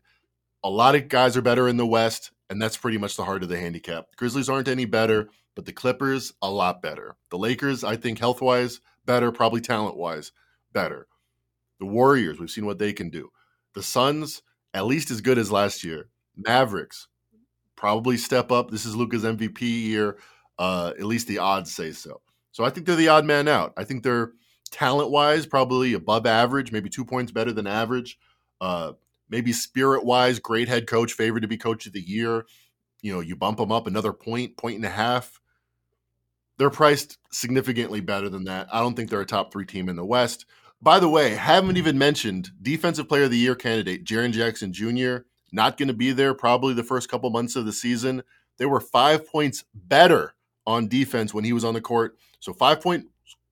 A 0.62 0.70
lot 0.70 0.94
of 0.94 1.08
guys 1.08 1.36
are 1.36 1.42
better 1.42 1.68
in 1.68 1.76
the 1.76 1.86
West, 1.86 2.30
and 2.48 2.60
that's 2.60 2.76
pretty 2.76 2.98
much 2.98 3.16
the 3.16 3.24
heart 3.24 3.42
of 3.42 3.48
the 3.48 3.58
handicap. 3.58 4.10
The 4.10 4.16
Grizzlies 4.16 4.48
aren't 4.48 4.68
any 4.68 4.84
better, 4.84 5.28
but 5.54 5.66
the 5.66 5.72
Clippers, 5.72 6.32
a 6.40 6.50
lot 6.50 6.80
better. 6.80 7.16
The 7.30 7.38
Lakers, 7.38 7.84
I 7.84 7.96
think 7.96 8.18
health 8.18 8.40
wise, 8.40 8.80
better, 9.04 9.32
probably 9.32 9.60
talent 9.60 9.96
wise, 9.96 10.32
better. 10.72 11.08
The 11.78 11.86
Warriors, 11.86 12.38
we've 12.38 12.50
seen 12.50 12.66
what 12.66 12.78
they 12.78 12.92
can 12.92 13.10
do. 13.10 13.30
The 13.74 13.82
Suns, 13.82 14.42
at 14.72 14.86
least 14.86 15.10
as 15.10 15.20
good 15.20 15.38
as 15.38 15.50
last 15.50 15.84
year. 15.84 16.08
Mavericks, 16.44 17.08
probably 17.76 18.16
step 18.16 18.52
up. 18.52 18.70
This 18.70 18.84
is 18.84 18.94
Luka's 18.94 19.24
MVP 19.24 19.62
year. 19.62 20.18
Uh, 20.58 20.92
at 20.98 21.06
least 21.06 21.26
the 21.26 21.38
odds 21.38 21.74
say 21.74 21.92
so. 21.92 22.20
So 22.52 22.64
I 22.64 22.70
think 22.70 22.86
they're 22.86 22.96
the 22.96 23.08
odd 23.08 23.24
man 23.24 23.48
out. 23.48 23.72
I 23.76 23.84
think 23.84 24.02
they're 24.02 24.32
talent 24.70 25.10
wise 25.10 25.46
probably 25.46 25.94
above 25.94 26.26
average, 26.26 26.72
maybe 26.72 26.90
two 26.90 27.04
points 27.04 27.32
better 27.32 27.52
than 27.52 27.66
average. 27.66 28.18
Uh, 28.60 28.92
maybe 29.30 29.52
spirit 29.52 30.04
wise, 30.04 30.38
great 30.38 30.68
head 30.68 30.86
coach, 30.86 31.12
favored 31.12 31.40
to 31.40 31.48
be 31.48 31.56
coach 31.56 31.86
of 31.86 31.92
the 31.92 32.00
year. 32.00 32.44
You 33.00 33.14
know, 33.14 33.20
you 33.20 33.36
bump 33.36 33.58
them 33.58 33.72
up 33.72 33.86
another 33.86 34.12
point, 34.12 34.56
point 34.56 34.76
and 34.76 34.84
a 34.84 34.90
half. 34.90 35.40
They're 36.58 36.68
priced 36.68 37.16
significantly 37.32 38.00
better 38.00 38.28
than 38.28 38.44
that. 38.44 38.68
I 38.70 38.80
don't 38.80 38.94
think 38.94 39.08
they're 39.08 39.22
a 39.22 39.26
top 39.26 39.50
three 39.50 39.64
team 39.64 39.88
in 39.88 39.96
the 39.96 40.04
West. 40.04 40.44
By 40.82 40.98
the 40.98 41.08
way, 41.08 41.30
haven't 41.30 41.78
even 41.78 41.96
mentioned 41.96 42.50
defensive 42.60 43.08
player 43.08 43.24
of 43.24 43.30
the 43.30 43.38
year 43.38 43.54
candidate 43.54 44.04
Jaren 44.04 44.32
Jackson 44.32 44.72
Jr 44.72 45.24
not 45.52 45.76
going 45.76 45.88
to 45.88 45.94
be 45.94 46.12
there 46.12 46.34
probably 46.34 46.74
the 46.74 46.82
first 46.82 47.08
couple 47.08 47.30
months 47.30 47.56
of 47.56 47.66
the 47.66 47.72
season. 47.72 48.22
They 48.58 48.66
were 48.66 48.80
five 48.80 49.26
points 49.26 49.64
better 49.74 50.34
on 50.66 50.88
defense 50.88 51.32
when 51.32 51.44
he 51.44 51.52
was 51.52 51.64
on 51.64 51.74
the 51.74 51.80
court. 51.80 52.16
So 52.40 52.52
five 52.52 52.80
points 52.80 53.06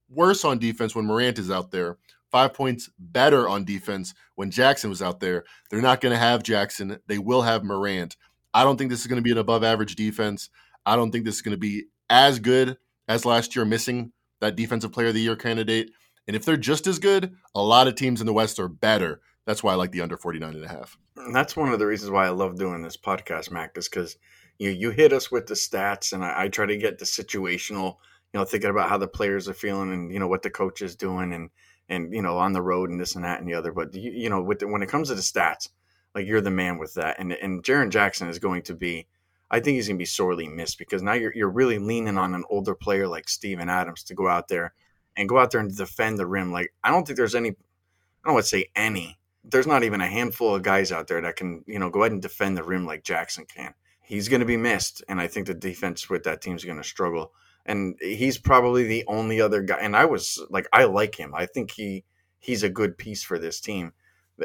worse 0.09 0.45
on 0.45 0.59
defense 0.59 0.95
when 0.95 1.07
Morant 1.07 1.39
is 1.39 1.51
out 1.51 1.71
there. 1.71 1.99
Five 2.31 2.53
points 2.53 2.91
better 2.99 3.49
on 3.49 3.65
defense 3.65 4.15
when 4.35 4.51
Jackson 4.51 4.91
was 4.91 5.01
out 5.01 5.21
there. 5.21 5.45
They're 5.71 5.81
not 5.81 6.01
going 6.01 6.13
to 6.13 6.19
have 6.19 6.43
Jackson. 6.43 6.99
They 7.07 7.19
will 7.19 7.43
have 7.43 7.65
Morant. 7.65 8.17
I 8.53 8.65
don't 8.65 8.77
think 8.77 8.91
this 8.91 9.01
is 9.01 9.07
going 9.07 9.17
to 9.17 9.23
be 9.23 9.33
an 9.33 9.39
above 9.39 9.65
average 9.65 9.97
defense. 9.97 10.51
I 10.85 10.97
don't 10.97 11.11
think 11.11 11.25
this 11.25 11.37
is 11.37 11.43
going 11.43 11.55
to 11.55 11.59
be 11.59 11.85
as 12.11 12.39
good 12.39 12.77
as 13.09 13.25
last 13.25 13.57
year, 13.57 13.65
missing 13.65 14.13
that 14.41 14.57
defensive 14.57 14.93
player 14.93 15.09
of 15.09 15.15
the 15.15 15.21
year 15.21 15.37
candidate. 15.37 15.91
And 16.27 16.37
if 16.37 16.45
they're 16.45 16.57
just 16.59 16.87
as 16.87 16.99
good, 16.99 17.35
a 17.55 17.63
lot 17.63 17.89
of 17.89 17.95
teams 17.95 18.21
in 18.21 18.27
the 18.27 18.33
West 18.33 18.59
are 18.59 18.69
better. 18.69 19.21
That's 19.49 19.63
why 19.63 19.73
I 19.73 19.77
like 19.77 19.93
the 19.93 20.03
under 20.03 20.19
49 20.19 20.57
and 20.57 20.63
a 20.63 20.69
half. 20.69 20.99
That's 21.33 21.57
one 21.57 21.73
of 21.73 21.79
the 21.79 21.87
reasons 21.87 22.11
why 22.11 22.27
I 22.27 22.29
love 22.29 22.59
doing 22.59 22.83
this 22.83 22.99
podcast, 22.99 23.51
Mac, 23.51 23.79
is 23.79 23.89
because 23.89 24.19
you 24.59 24.69
you 24.69 24.91
hit 24.91 25.11
us 25.11 25.31
with 25.31 25.47
the 25.47 25.55
stats, 25.55 26.13
and 26.13 26.23
I, 26.23 26.43
I, 26.43 26.49
try 26.49 26.67
to 26.67 26.77
get 26.77 26.99
the 26.99 27.07
situational, 27.07 27.97
you 28.35 28.39
know, 28.39 28.45
thinking 28.45 28.69
about 28.69 28.91
how 28.91 28.99
the 28.99 29.09
players 29.09 29.49
are 29.49 29.55
feeling, 29.55 29.91
and 29.91 30.13
you 30.13 30.19
know 30.19 30.29
what 30.29 30.43
the 30.43 30.51
coach 30.51 30.83
is 30.83 30.97
doing, 30.97 31.33
and 31.33 31.49
and 31.89 32.13
you 32.13 32.21
know 32.21 32.37
on 32.37 32.53
the 32.53 32.61
road 32.61 32.91
and 32.91 33.01
this 33.01 33.15
and 33.15 33.25
that 33.25 33.41
and 33.41 33.49
the 33.49 33.55
other. 33.55 33.73
But 33.73 33.95
you, 33.95 34.11
you 34.11 34.29
know, 34.29 34.43
with 34.43 34.59
the, 34.59 34.69
when 34.69 34.83
it 34.83 34.91
comes 34.91 35.09
to 35.09 35.15
the 35.15 35.23
stats, 35.23 35.71
like 36.15 36.27
you're 36.27 36.43
the 36.43 36.51
man 36.51 36.77
with 36.77 36.93
that, 36.95 37.19
and 37.19 37.33
and 37.33 37.65
Jaren 37.65 37.89
Jackson 37.89 38.29
is 38.29 38.39
going 38.39 38.61
to 38.65 38.75
be. 38.75 39.07
I 39.51 39.61
think 39.61 39.77
he's 39.77 39.89
going 39.89 39.97
to 39.97 40.03
be 40.03 40.05
sorely 40.05 40.47
missed 40.47 40.77
because 40.77 41.03
now 41.03 41.15
you're, 41.15 41.35
you're 41.35 41.49
really 41.49 41.79
leaning 41.79 42.19
on 42.19 42.35
an 42.35 42.45
older 42.51 42.75
player 42.75 43.09
like 43.09 43.31
Steven 43.31 43.71
Adams 43.71 44.03
to 44.03 44.15
go 44.15 44.29
out 44.29 44.49
there 44.49 44.75
and 45.17 45.27
go 45.27 45.39
out 45.39 45.53
there 45.53 45.63
and 45.63 45.75
defend 45.75 46.19
the 46.19 46.27
rim. 46.27 46.53
Like, 46.53 46.75
I 46.85 46.91
don't 46.91 47.07
think 47.07 47.17
there's 47.17 47.35
any, 47.35 47.53
I 47.53 48.27
don't 48.27 48.35
want 48.35 48.45
to 48.45 48.51
say 48.51 48.67
any, 48.77 49.18
there's 49.51 49.67
not 49.67 49.83
even 49.83 50.01
a 50.01 50.07
handful 50.07 50.55
of 50.55 50.63
guys 50.63 50.93
out 50.93 51.09
there 51.09 51.21
that 51.23 51.37
can, 51.37 51.65
you 51.67 51.79
know, 51.79 51.91
go 51.91 52.03
ahead 52.03 52.13
and 52.13 52.23
defend 52.23 52.57
the 52.57 52.63
rim 52.63 52.87
like 52.87 53.03
Jackson 53.03 53.47
can. 53.47 53.75
He's 54.03 54.29
going 54.29 54.41
to 54.41 54.47
be 54.47 54.57
missed, 54.57 55.03
and 55.09 55.21
I 55.21 55.27
think 55.27 55.47
the 55.47 55.55
defense 55.55 56.09
with 56.09 56.25
that 56.25 56.41
team 56.41 56.57
is 56.57 56.65
going 56.65 56.79
to 56.79 56.85
struggle. 56.85 57.33
And 57.67 57.97
he's 58.01 58.39
probably 58.39 58.85
the 58.85 59.05
only 59.07 59.41
other 59.41 59.63
guy. 59.63 59.79
And 59.81 59.95
I 59.95 60.07
was 60.07 60.43
like, 60.49 60.67
I 60.73 60.85
like 60.85 61.19
him. 61.19 61.35
I 61.35 61.45
think 61.45 61.71
he 61.71 62.05
he's 62.39 62.63
a 62.63 62.71
good 62.71 62.97
piece 62.97 63.23
for 63.23 63.39
this 63.39 63.61
team. 63.61 63.93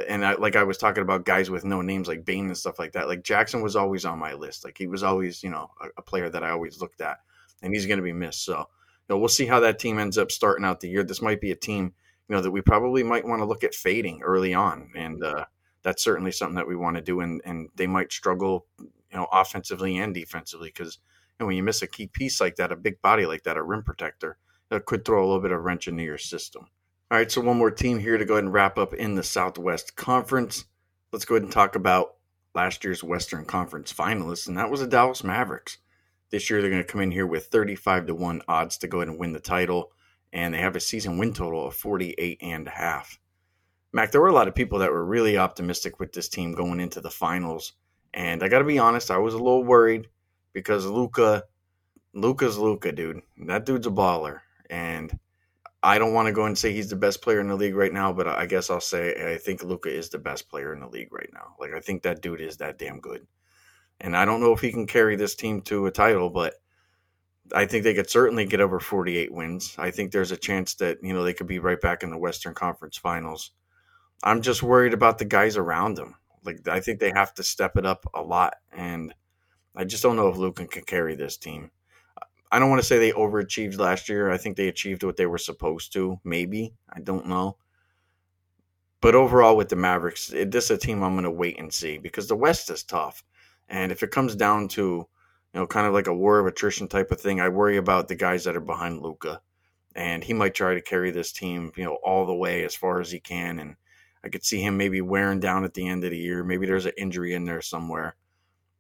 And 0.07 0.25
I, 0.25 0.33
like 0.33 0.55
I 0.55 0.63
was 0.63 0.77
talking 0.77 1.03
about 1.03 1.25
guys 1.25 1.49
with 1.49 1.63
no 1.63 1.81
names 1.81 2.07
like 2.07 2.25
Bane 2.25 2.47
and 2.47 2.57
stuff 2.57 2.79
like 2.79 2.93
that. 2.93 3.07
Like 3.07 3.23
Jackson 3.23 3.61
was 3.61 3.75
always 3.75 4.03
on 4.05 4.19
my 4.19 4.33
list. 4.33 4.65
Like 4.65 4.77
he 4.77 4.87
was 4.87 5.03
always, 5.03 5.43
you 5.43 5.49
know, 5.49 5.69
a, 5.81 5.87
a 5.97 6.01
player 6.01 6.29
that 6.29 6.43
I 6.43 6.49
always 6.49 6.81
looked 6.81 6.99
at, 6.99 7.19
and 7.61 7.73
he's 7.73 7.85
going 7.85 7.99
to 7.99 8.03
be 8.03 8.11
missed. 8.11 8.43
So, 8.43 8.57
you 8.57 8.65
know, 9.09 9.17
we'll 9.17 9.29
see 9.29 9.45
how 9.45 9.61
that 9.61 9.79
team 9.79 9.99
ends 9.99 10.17
up 10.17 10.31
starting 10.31 10.65
out 10.65 10.81
the 10.81 10.89
year. 10.89 11.03
This 11.03 11.21
might 11.21 11.39
be 11.39 11.51
a 11.51 11.55
team 11.55 11.93
you 12.29 12.35
know 12.35 12.41
that 12.41 12.51
we 12.51 12.61
probably 12.61 13.03
might 13.03 13.25
want 13.25 13.41
to 13.41 13.45
look 13.45 13.63
at 13.63 13.75
fading 13.75 14.21
early 14.21 14.53
on, 14.53 14.91
and 14.95 15.23
uh, 15.23 15.45
that's 15.81 16.03
certainly 16.03 16.31
something 16.31 16.55
that 16.55 16.67
we 16.67 16.75
want 16.75 16.95
to 16.95 17.01
do. 17.01 17.19
And 17.19 17.41
and 17.45 17.69
they 17.75 17.87
might 17.87 18.11
struggle, 18.11 18.65
you 18.79 18.89
know, 19.13 19.27
offensively 19.31 19.97
and 19.97 20.13
defensively 20.13 20.69
because 20.69 20.99
you 21.39 21.43
know, 21.43 21.47
when 21.47 21.57
you 21.57 21.63
miss 21.63 21.81
a 21.81 21.87
key 21.87 22.07
piece 22.07 22.39
like 22.39 22.55
that, 22.55 22.71
a 22.71 22.75
big 22.75 23.01
body 23.01 23.25
like 23.25 23.43
that, 23.43 23.57
a 23.57 23.63
rim 23.63 23.83
protector, 23.83 24.37
that 24.69 24.85
could 24.85 25.03
throw 25.03 25.23
a 25.23 25.25
little 25.25 25.41
bit 25.41 25.51
of 25.51 25.63
wrench 25.63 25.87
into 25.87 26.03
your 26.03 26.17
system. 26.17 26.67
All 27.11 27.17
right, 27.17 27.31
so 27.31 27.41
one 27.41 27.57
more 27.57 27.71
team 27.71 27.99
here 27.99 28.17
to 28.17 28.25
go 28.25 28.35
ahead 28.35 28.45
and 28.45 28.53
wrap 28.53 28.77
up 28.77 28.93
in 28.93 29.15
the 29.15 29.23
Southwest 29.23 29.95
Conference. 29.95 30.65
Let's 31.11 31.25
go 31.25 31.35
ahead 31.35 31.43
and 31.43 31.51
talk 31.51 31.75
about 31.75 32.15
last 32.55 32.83
year's 32.83 33.03
Western 33.03 33.45
Conference 33.45 33.93
finalists, 33.93 34.47
and 34.47 34.57
that 34.57 34.71
was 34.71 34.79
the 34.79 34.87
Dallas 34.87 35.23
Mavericks. 35.23 35.77
This 36.31 36.49
year, 36.49 36.61
they're 36.61 36.71
going 36.71 36.83
to 36.83 36.91
come 36.91 37.01
in 37.01 37.11
here 37.11 37.27
with 37.27 37.47
35 37.47 38.07
to 38.07 38.15
1 38.15 38.41
odds 38.47 38.77
to 38.79 38.87
go 38.87 38.97
ahead 38.99 39.09
and 39.09 39.19
win 39.19 39.33
the 39.33 39.39
title 39.39 39.91
and 40.33 40.53
they 40.53 40.57
have 40.57 40.75
a 40.75 40.79
season 40.79 41.17
win 41.17 41.33
total 41.33 41.67
of 41.67 41.75
48 41.75 42.39
and 42.41 42.67
a 42.67 42.71
half. 42.71 43.19
Mac, 43.93 44.11
there 44.11 44.19
were 44.19 44.29
a 44.29 44.33
lot 44.33 44.47
of 44.47 44.55
people 44.55 44.79
that 44.79 44.91
were 44.91 45.05
really 45.05 45.37
optimistic 45.37 45.99
with 45.99 46.11
this 46.11 46.27
team 46.27 46.53
going 46.53 46.79
into 46.79 46.99
the 46.99 47.11
finals. 47.11 47.73
And 48.15 48.41
I 48.43 48.47
got 48.47 48.59
to 48.59 48.65
be 48.65 48.79
honest, 48.79 49.11
I 49.11 49.19
was 49.19 49.35
a 49.35 49.37
little 49.37 49.63
worried 49.63 50.09
because 50.51 50.87
Luka, 50.87 51.43
Luka's 52.13 52.57
Luka, 52.57 52.91
dude. 52.91 53.21
That 53.45 53.67
dude's 53.67 53.85
a 53.85 53.91
baller. 53.91 54.39
And 54.71 55.17
I 55.83 55.99
don't 55.99 56.13
want 56.13 56.25
to 56.25 56.33
go 56.33 56.45
and 56.45 56.57
say 56.57 56.73
he's 56.73 56.89
the 56.89 56.95
best 56.95 57.21
player 57.21 57.39
in 57.39 57.47
the 57.47 57.55
league 57.55 57.75
right 57.75 57.93
now, 57.93 58.11
but 58.11 58.27
I 58.27 58.47
guess 58.47 58.71
I'll 58.71 58.81
say 58.81 59.33
I 59.33 59.37
think 59.37 59.63
Luka 59.63 59.89
is 59.89 60.09
the 60.09 60.17
best 60.17 60.49
player 60.49 60.73
in 60.73 60.79
the 60.79 60.87
league 60.87 61.13
right 61.13 61.29
now. 61.31 61.53
Like, 61.59 61.73
I 61.73 61.79
think 61.79 62.01
that 62.03 62.21
dude 62.23 62.41
is 62.41 62.57
that 62.57 62.79
damn 62.79 62.99
good. 62.99 63.27
And 64.01 64.17
I 64.17 64.25
don't 64.25 64.41
know 64.41 64.53
if 64.53 64.61
he 64.61 64.71
can 64.71 64.87
carry 64.87 65.15
this 65.15 65.35
team 65.35 65.61
to 65.63 65.85
a 65.85 65.91
title, 65.91 66.31
but 66.31 66.55
I 67.53 67.65
think 67.65 67.83
they 67.83 67.93
could 67.93 68.09
certainly 68.09 68.45
get 68.45 68.61
over 68.61 68.79
48 68.79 69.33
wins. 69.33 69.75
I 69.77 69.91
think 69.91 70.11
there's 70.11 70.31
a 70.31 70.37
chance 70.37 70.75
that, 70.75 70.99
you 71.03 71.13
know, 71.13 71.23
they 71.23 71.33
could 71.33 71.47
be 71.47 71.59
right 71.59 71.79
back 71.79 72.03
in 72.03 72.09
the 72.09 72.17
Western 72.17 72.53
Conference 72.53 72.97
Finals. 72.97 73.51
I'm 74.23 74.41
just 74.41 74.63
worried 74.63 74.93
about 74.93 75.17
the 75.17 75.25
guys 75.25 75.57
around 75.57 75.95
them. 75.95 76.15
Like 76.43 76.67
I 76.67 76.79
think 76.79 76.99
they 76.99 77.11
have 77.11 77.33
to 77.35 77.43
step 77.43 77.77
it 77.77 77.85
up 77.85 78.05
a 78.13 78.21
lot 78.21 78.55
and 78.71 79.13
I 79.75 79.83
just 79.83 80.03
don't 80.03 80.15
know 80.15 80.29
if 80.29 80.37
Luka 80.37 80.67
can 80.67 80.83
carry 80.83 81.15
this 81.15 81.37
team. 81.37 81.71
I 82.51 82.59
don't 82.59 82.69
want 82.69 82.81
to 82.81 82.87
say 82.87 82.99
they 82.99 83.11
overachieved 83.11 83.79
last 83.79 84.07
year. 84.07 84.29
I 84.29 84.37
think 84.37 84.55
they 84.55 84.67
achieved 84.67 85.03
what 85.03 85.17
they 85.17 85.25
were 85.25 85.39
supposed 85.39 85.91
to, 85.93 86.19
maybe. 86.23 86.73
I 86.87 86.99
don't 86.99 87.25
know. 87.25 87.57
But 89.01 89.15
overall 89.15 89.57
with 89.57 89.69
the 89.69 89.75
Mavericks, 89.75 90.31
it, 90.31 90.51
this 90.51 90.65
is 90.65 90.71
a 90.71 90.77
team 90.77 91.03
I'm 91.03 91.15
going 91.15 91.23
to 91.23 91.31
wait 91.31 91.59
and 91.59 91.73
see 91.73 91.97
because 91.97 92.27
the 92.27 92.35
West 92.35 92.69
is 92.69 92.83
tough. 92.83 93.23
And 93.67 93.91
if 93.91 94.03
it 94.03 94.11
comes 94.11 94.35
down 94.35 94.67
to 94.69 95.07
you 95.53 95.59
know, 95.59 95.67
kind 95.67 95.85
of 95.85 95.93
like 95.93 96.07
a 96.07 96.13
war 96.13 96.39
of 96.39 96.47
attrition 96.47 96.87
type 96.87 97.11
of 97.11 97.21
thing. 97.21 97.39
I 97.39 97.49
worry 97.49 97.77
about 97.77 98.07
the 98.07 98.15
guys 98.15 98.43
that 98.45 98.55
are 98.55 98.61
behind 98.61 99.01
Luka, 99.01 99.41
and 99.95 100.23
he 100.23 100.33
might 100.33 100.55
try 100.55 100.73
to 100.73 100.81
carry 100.81 101.11
this 101.11 101.31
team, 101.31 101.71
you 101.75 101.83
know, 101.83 101.99
all 102.03 102.25
the 102.25 102.33
way 102.33 102.63
as 102.63 102.75
far 102.75 102.99
as 102.99 103.11
he 103.11 103.19
can. 103.19 103.59
And 103.59 103.75
I 104.23 104.29
could 104.29 104.43
see 104.43 104.61
him 104.61 104.77
maybe 104.77 105.01
wearing 105.01 105.39
down 105.39 105.63
at 105.63 105.73
the 105.75 105.87
end 105.87 106.03
of 106.03 106.11
the 106.11 106.17
year. 106.17 106.43
Maybe 106.43 106.65
there's 106.65 106.87
an 106.87 106.93
injury 106.97 107.33
in 107.33 107.45
there 107.45 107.61
somewhere. 107.61 108.15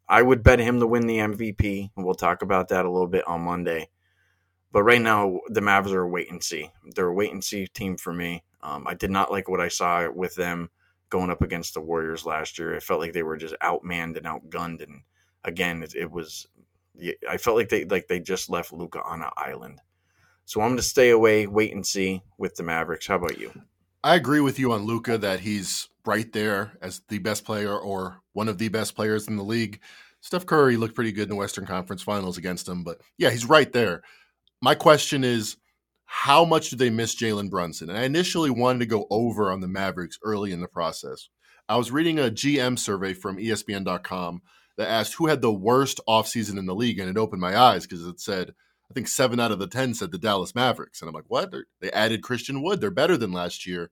I 0.09 0.21
would 0.21 0.43
bet 0.43 0.59
him 0.59 0.79
to 0.79 0.87
win 0.87 1.07
the 1.07 1.19
MVP, 1.19 1.91
and 1.95 2.05
we'll 2.05 2.15
talk 2.15 2.41
about 2.41 2.69
that 2.69 2.85
a 2.85 2.91
little 2.91 3.07
bit 3.07 3.27
on 3.27 3.41
Monday. 3.41 3.89
But 4.71 4.83
right 4.83 5.01
now, 5.01 5.39
the 5.47 5.61
Mavs 5.61 5.91
are 5.91 6.01
a 6.01 6.07
wait 6.07 6.31
and 6.31 6.43
see. 6.43 6.71
They're 6.95 7.07
a 7.07 7.13
wait 7.13 7.31
and 7.31 7.43
see 7.43 7.67
team 7.67 7.95
for 7.97 8.11
me. 8.11 8.43
Um, 8.61 8.87
I 8.87 8.95
did 8.95 9.11
not 9.11 9.31
like 9.31 9.47
what 9.47 9.61
I 9.61 9.67
saw 9.67 10.09
with 10.11 10.33
them 10.35 10.71
going 11.09 11.29
up 11.29 11.43
against 11.43 11.75
the 11.75 11.81
Warriors 11.81 12.25
last 12.25 12.57
year. 12.57 12.73
It 12.73 12.81
felt 12.81 12.99
like 12.99 13.13
they 13.13 13.21
were 13.21 13.37
just 13.37 13.55
outmanned 13.61 14.17
and 14.17 14.25
outgunned, 14.25 14.81
and 14.81 15.01
again, 15.43 15.83
it, 15.83 15.93
it 15.95 16.11
was 16.11 16.47
I 17.29 17.37
felt 17.37 17.57
like 17.57 17.69
they 17.69 17.85
like 17.85 18.07
they 18.07 18.19
just 18.19 18.49
left 18.49 18.71
Luka 18.71 19.01
on 19.01 19.21
an 19.21 19.29
island. 19.35 19.81
So 20.45 20.61
I'm 20.61 20.69
going 20.69 20.77
to 20.77 20.83
stay 20.83 21.09
away, 21.09 21.47
wait 21.47 21.73
and 21.73 21.85
see 21.85 22.21
with 22.37 22.55
the 22.55 22.63
Mavericks. 22.63 23.07
How 23.07 23.15
about 23.15 23.39
you? 23.39 23.51
I 24.03 24.15
agree 24.15 24.41
with 24.41 24.59
you 24.59 24.73
on 24.73 24.83
Luka 24.83 25.17
that 25.17 25.39
he's 25.39 25.87
right 26.05 26.31
there 26.33 26.73
as 26.81 27.01
the 27.07 27.19
best 27.19 27.45
player 27.45 27.75
or 27.77 28.19
one 28.33 28.49
of 28.49 28.57
the 28.57 28.67
best 28.67 28.95
players 28.95 29.27
in 29.27 29.37
the 29.37 29.43
league. 29.43 29.79
Steph 30.19 30.45
Curry 30.45 30.75
looked 30.75 30.95
pretty 30.95 31.13
good 31.13 31.23
in 31.23 31.29
the 31.29 31.35
Western 31.35 31.65
Conference 31.65 32.01
Finals 32.01 32.37
against 32.37 32.67
him, 32.67 32.83
but 32.83 32.99
yeah, 33.17 33.29
he's 33.29 33.45
right 33.45 33.71
there. 33.71 34.03
My 34.61 34.75
question 34.75 35.23
is, 35.23 35.57
how 36.05 36.45
much 36.45 36.69
do 36.69 36.75
they 36.75 36.89
miss 36.89 37.15
Jalen 37.15 37.49
Brunson? 37.49 37.89
And 37.89 37.97
I 37.97 38.03
initially 38.03 38.49
wanted 38.49 38.79
to 38.79 38.85
go 38.85 39.07
over 39.09 39.51
on 39.51 39.61
the 39.61 39.67
Mavericks 39.67 40.19
early 40.23 40.51
in 40.51 40.61
the 40.61 40.67
process. 40.67 41.29
I 41.67 41.77
was 41.77 41.91
reading 41.91 42.19
a 42.19 42.23
GM 42.23 42.77
survey 42.77 43.13
from 43.13 43.37
ESPN.com 43.37 44.41
that 44.77 44.89
asked 44.89 45.15
who 45.15 45.27
had 45.27 45.41
the 45.41 45.53
worst 45.53 45.99
offseason 46.07 46.57
in 46.57 46.65
the 46.65 46.75
league, 46.75 46.99
and 46.99 47.09
it 47.09 47.17
opened 47.17 47.41
my 47.41 47.57
eyes 47.57 47.85
because 47.85 48.05
it 48.05 48.19
said, 48.19 48.53
I 48.89 48.93
think 48.93 49.07
seven 49.07 49.39
out 49.39 49.51
of 49.51 49.59
the 49.59 49.67
10 49.67 49.93
said 49.93 50.11
the 50.11 50.17
Dallas 50.17 50.55
Mavericks. 50.55 51.01
And 51.01 51.09
I'm 51.09 51.15
like, 51.15 51.25
what? 51.27 51.51
They're, 51.51 51.65
they 51.81 51.91
added 51.91 52.21
Christian 52.21 52.61
Wood. 52.61 52.81
They're 52.81 52.91
better 52.91 53.17
than 53.17 53.31
last 53.31 53.65
year. 53.65 53.91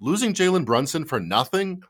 Losing 0.00 0.34
Jalen 0.34 0.64
Brunson 0.64 1.04
for 1.04 1.20
nothing 1.20 1.82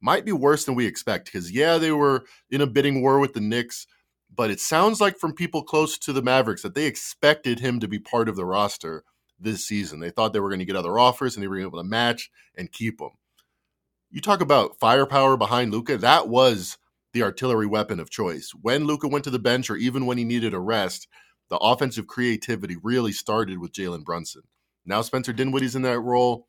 might 0.00 0.24
be 0.24 0.32
worse 0.32 0.64
than 0.64 0.74
we 0.74 0.86
expect 0.86 1.26
because, 1.26 1.52
yeah, 1.52 1.78
they 1.78 1.92
were 1.92 2.24
in 2.50 2.60
a 2.60 2.66
bidding 2.66 3.02
war 3.02 3.20
with 3.20 3.34
the 3.34 3.40
Knicks, 3.40 3.86
but 4.34 4.50
it 4.50 4.58
sounds 4.58 5.00
like 5.00 5.18
from 5.18 5.34
people 5.34 5.62
close 5.62 5.96
to 5.98 6.12
the 6.12 6.22
Mavericks 6.22 6.62
that 6.62 6.74
they 6.74 6.86
expected 6.86 7.60
him 7.60 7.78
to 7.78 7.86
be 7.86 8.00
part 8.00 8.28
of 8.28 8.34
the 8.34 8.44
roster 8.44 9.04
this 9.38 9.64
season. 9.64 10.00
They 10.00 10.10
thought 10.10 10.32
they 10.32 10.40
were 10.40 10.48
going 10.48 10.58
to 10.58 10.64
get 10.64 10.76
other 10.76 10.98
offers 10.98 11.36
and 11.36 11.42
they 11.42 11.48
were 11.48 11.60
able 11.60 11.78
to 11.78 11.88
match 11.88 12.30
and 12.56 12.72
keep 12.72 13.00
him. 13.00 13.10
You 14.10 14.20
talk 14.20 14.40
about 14.40 14.78
firepower 14.78 15.36
behind 15.36 15.72
Luka. 15.72 15.96
That 15.98 16.28
was 16.28 16.78
the 17.12 17.22
artillery 17.22 17.66
weapon 17.66 18.00
of 18.00 18.10
choice. 18.10 18.52
When 18.60 18.84
Luka 18.84 19.08
went 19.08 19.24
to 19.24 19.30
the 19.30 19.38
bench 19.38 19.70
or 19.70 19.76
even 19.76 20.06
when 20.06 20.18
he 20.18 20.24
needed 20.24 20.54
a 20.54 20.60
rest, 20.60 21.08
the 21.50 21.58
offensive 21.58 22.06
creativity 22.06 22.76
really 22.82 23.12
started 23.12 23.58
with 23.58 23.72
Jalen 23.72 24.04
Brunson. 24.04 24.42
Now 24.86 25.02
Spencer 25.02 25.32
Dinwiddie's 25.32 25.76
in 25.76 25.82
that 25.82 26.00
role. 26.00 26.48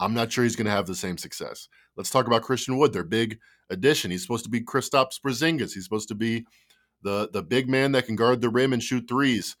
I'm 0.00 0.14
not 0.14 0.32
sure 0.32 0.42
he's 0.42 0.56
going 0.56 0.66
to 0.66 0.72
have 0.72 0.86
the 0.86 0.96
same 0.96 1.16
success. 1.16 1.68
Let's 1.96 2.10
talk 2.10 2.26
about 2.26 2.42
Christian 2.42 2.76
Wood, 2.76 2.92
their 2.92 3.04
big 3.04 3.38
addition. 3.70 4.10
He's 4.10 4.22
supposed 4.22 4.44
to 4.44 4.50
be 4.50 4.60
Kristaps 4.60 5.20
Porzingis. 5.24 5.72
He's 5.74 5.84
supposed 5.84 6.08
to 6.08 6.14
be 6.14 6.44
the 7.02 7.28
the 7.32 7.42
big 7.42 7.68
man 7.68 7.92
that 7.92 8.06
can 8.06 8.16
guard 8.16 8.40
the 8.40 8.48
rim 8.48 8.72
and 8.72 8.82
shoot 8.82 9.06
threes. 9.08 9.56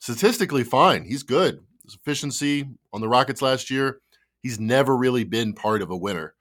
Statistically, 0.00 0.64
fine. 0.64 1.04
He's 1.04 1.22
good. 1.22 1.60
His 1.84 1.94
efficiency 1.94 2.68
on 2.92 3.00
the 3.00 3.08
Rockets 3.08 3.42
last 3.42 3.70
year. 3.70 4.00
He's 4.42 4.60
never 4.60 4.96
really 4.96 5.24
been 5.24 5.52
part 5.52 5.82
of 5.82 5.90
a 5.90 5.96
winner, 5.96 6.34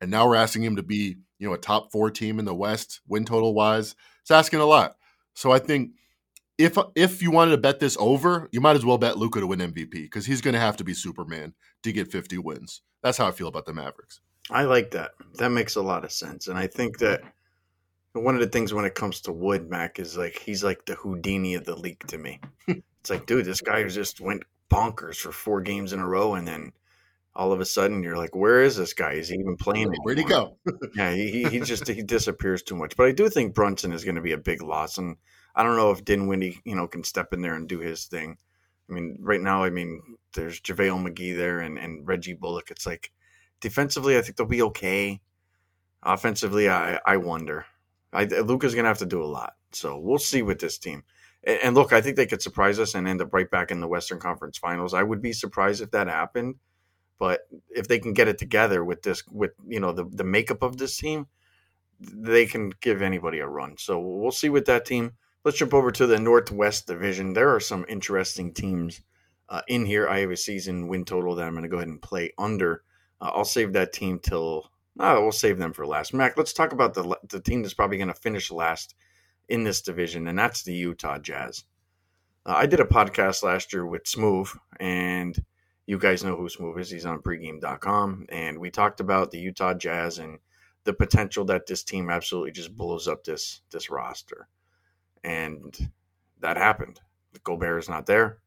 and 0.00 0.10
now 0.10 0.26
we're 0.26 0.34
asking 0.36 0.64
him 0.64 0.76
to 0.76 0.82
be 0.82 1.16
you 1.38 1.48
know, 1.48 1.54
a 1.54 1.58
top 1.58 1.92
four 1.92 2.10
team 2.10 2.38
in 2.38 2.44
the 2.44 2.54
West, 2.54 3.00
win 3.06 3.24
total 3.24 3.54
wise. 3.54 3.94
It's 4.22 4.30
asking 4.30 4.60
a 4.60 4.66
lot. 4.66 4.96
So 5.34 5.52
I 5.52 5.58
think 5.58 5.92
if 6.58 6.76
if 6.94 7.22
you 7.22 7.30
wanted 7.30 7.52
to 7.52 7.58
bet 7.58 7.80
this 7.80 7.96
over, 8.00 8.48
you 8.52 8.60
might 8.60 8.76
as 8.76 8.84
well 8.84 8.98
bet 8.98 9.16
Luka 9.16 9.40
to 9.40 9.46
win 9.46 9.60
MVP 9.60 9.92
because 9.92 10.26
he's 10.26 10.40
going 10.40 10.54
to 10.54 10.60
have 10.60 10.76
to 10.78 10.84
be 10.84 10.94
Superman 10.94 11.54
to 11.82 11.92
get 11.92 12.10
50 12.10 12.38
wins. 12.38 12.82
That's 13.02 13.18
how 13.18 13.28
I 13.28 13.30
feel 13.30 13.48
about 13.48 13.64
the 13.64 13.72
Mavericks. 13.72 14.20
I 14.50 14.64
like 14.64 14.90
that. 14.92 15.12
That 15.34 15.50
makes 15.50 15.76
a 15.76 15.82
lot 15.82 16.04
of 16.04 16.12
sense, 16.12 16.48
and 16.48 16.58
I 16.58 16.66
think 16.66 16.98
that 16.98 17.22
one 18.12 18.34
of 18.34 18.40
the 18.40 18.48
things 18.48 18.74
when 18.74 18.84
it 18.84 18.94
comes 18.94 19.20
to 19.22 19.32
Wood 19.32 19.70
Mac 19.70 19.98
is 19.98 20.16
like 20.16 20.38
he's 20.38 20.64
like 20.64 20.84
the 20.86 20.94
Houdini 20.94 21.54
of 21.54 21.64
the 21.64 21.76
league 21.76 22.04
to 22.08 22.18
me. 22.18 22.40
it's 22.66 23.10
like, 23.10 23.26
dude, 23.26 23.44
this 23.44 23.60
guy 23.60 23.86
just 23.86 24.20
went 24.20 24.42
bonkers 24.70 25.16
for 25.16 25.32
four 25.32 25.60
games 25.60 25.92
in 25.92 26.00
a 26.00 26.08
row, 26.08 26.34
and 26.34 26.48
then 26.48 26.72
all 27.38 27.52
of 27.52 27.60
a 27.60 27.64
sudden 27.64 28.02
you're 28.02 28.16
like, 28.16 28.34
where 28.34 28.64
is 28.64 28.76
this 28.76 28.92
guy? 28.92 29.12
Is 29.12 29.28
he 29.28 29.36
even 29.36 29.56
playing? 29.56 29.94
Where'd 30.02 30.18
he 30.18 30.24
go? 30.24 30.58
yeah, 30.96 31.14
he, 31.14 31.44
he 31.44 31.60
just 31.60 31.86
he 31.86 32.02
disappears 32.02 32.64
too 32.64 32.74
much. 32.74 32.96
But 32.96 33.06
I 33.06 33.12
do 33.12 33.28
think 33.28 33.54
Brunson 33.54 33.92
is 33.92 34.04
going 34.04 34.16
to 34.16 34.20
be 34.20 34.32
a 34.32 34.38
big 34.38 34.60
loss, 34.60 34.98
and 34.98 35.16
I 35.54 35.62
don't 35.62 35.76
know 35.76 35.92
if 35.92 36.04
Dinwiddie, 36.04 36.60
you 36.64 36.74
know, 36.74 36.88
can 36.88 37.04
step 37.04 37.32
in 37.32 37.40
there 37.40 37.54
and 37.54 37.68
do 37.68 37.78
his 37.78 38.06
thing. 38.06 38.36
I 38.90 38.92
mean, 38.92 39.18
right 39.20 39.40
now, 39.40 39.62
I 39.62 39.70
mean, 39.70 40.02
there's 40.34 40.60
JaVale 40.60 41.08
McGee 41.08 41.36
there 41.36 41.60
and, 41.60 41.78
and 41.78 42.06
Reggie 42.08 42.34
Bullock. 42.34 42.72
It's 42.72 42.86
like 42.86 43.12
defensively, 43.60 44.18
I 44.18 44.22
think 44.22 44.36
they'll 44.36 44.46
be 44.46 44.62
okay. 44.62 45.20
Offensively, 46.02 46.68
I 46.68 46.98
I 47.06 47.18
wonder. 47.18 47.66
I, 48.12 48.24
Luka's 48.24 48.74
going 48.74 48.84
to 48.84 48.88
have 48.88 48.98
to 48.98 49.06
do 49.06 49.22
a 49.22 49.26
lot, 49.26 49.54
so 49.70 49.96
we'll 49.96 50.18
see 50.18 50.42
with 50.42 50.58
this 50.58 50.78
team. 50.78 51.04
And, 51.44 51.58
and 51.62 51.74
look, 51.76 51.92
I 51.92 52.00
think 52.00 52.16
they 52.16 52.26
could 52.26 52.42
surprise 52.42 52.80
us 52.80 52.96
and 52.96 53.06
end 53.06 53.22
up 53.22 53.32
right 53.32 53.48
back 53.48 53.70
in 53.70 53.80
the 53.80 53.86
Western 53.86 54.18
Conference 54.18 54.58
Finals. 54.58 54.92
I 54.92 55.04
would 55.04 55.22
be 55.22 55.32
surprised 55.32 55.82
if 55.82 55.92
that 55.92 56.08
happened 56.08 56.56
but 57.18 57.42
if 57.70 57.88
they 57.88 57.98
can 57.98 58.12
get 58.12 58.28
it 58.28 58.38
together 58.38 58.84
with 58.84 59.02
this, 59.02 59.22
with 59.30 59.52
you 59.66 59.80
know 59.80 59.92
the 59.92 60.04
the 60.04 60.24
makeup 60.24 60.62
of 60.62 60.76
this 60.76 60.96
team, 60.96 61.26
they 62.00 62.46
can 62.46 62.72
give 62.80 63.02
anybody 63.02 63.38
a 63.40 63.46
run. 63.46 63.76
So 63.78 63.98
we'll 63.98 64.30
see 64.30 64.48
with 64.48 64.66
that 64.66 64.84
team. 64.84 65.12
Let's 65.44 65.58
jump 65.58 65.74
over 65.74 65.90
to 65.92 66.06
the 66.06 66.18
Northwest 66.18 66.86
Division. 66.86 67.32
There 67.32 67.54
are 67.54 67.60
some 67.60 67.86
interesting 67.88 68.52
teams 68.52 69.00
uh, 69.48 69.62
in 69.68 69.86
here. 69.86 70.08
I 70.08 70.20
have 70.20 70.30
a 70.30 70.36
season 70.36 70.88
win 70.88 71.04
total 71.04 71.34
that 71.36 71.46
I'm 71.46 71.54
going 71.54 71.62
to 71.62 71.68
go 71.68 71.76
ahead 71.76 71.88
and 71.88 72.02
play 72.02 72.32
under. 72.36 72.82
Uh, 73.20 73.30
I'll 73.34 73.44
save 73.44 73.72
that 73.72 73.92
team 73.92 74.18
till 74.18 74.70
Oh, 75.00 75.22
we'll 75.22 75.32
save 75.32 75.58
them 75.58 75.72
for 75.72 75.86
last. 75.86 76.12
Mac, 76.12 76.36
let's 76.36 76.52
talk 76.52 76.72
about 76.72 76.94
the 76.94 77.16
the 77.28 77.40
team 77.40 77.62
that's 77.62 77.74
probably 77.74 77.98
going 77.98 78.08
to 78.08 78.14
finish 78.14 78.50
last 78.50 78.94
in 79.48 79.62
this 79.62 79.80
division, 79.80 80.26
and 80.26 80.38
that's 80.38 80.62
the 80.62 80.74
Utah 80.74 81.18
Jazz. 81.18 81.64
Uh, 82.44 82.54
I 82.56 82.66
did 82.66 82.80
a 82.80 82.84
podcast 82.84 83.42
last 83.42 83.72
year 83.72 83.86
with 83.86 84.06
Smooth, 84.06 84.48
and 84.80 85.40
you 85.88 85.98
guys 85.98 86.22
know 86.22 86.36
who 86.36 86.48
Smooth 86.48 86.78
is. 86.78 86.90
He's 86.90 87.06
on 87.06 87.20
pregame.com, 87.20 88.26
and 88.28 88.58
we 88.58 88.70
talked 88.70 89.00
about 89.00 89.30
the 89.30 89.40
Utah 89.40 89.74
Jazz 89.74 90.18
and 90.18 90.38
the 90.84 90.92
potential 90.92 91.44
that 91.46 91.66
this 91.66 91.82
team 91.82 92.10
absolutely 92.10 92.52
just 92.52 92.76
blows 92.76 93.08
up 93.08 93.24
this 93.24 93.62
this 93.70 93.90
roster, 93.90 94.48
and 95.24 95.90
that 96.38 96.56
happened. 96.56 97.00
Gobert 97.42 97.82
is 97.82 97.88
not 97.88 98.06
there, 98.06 98.38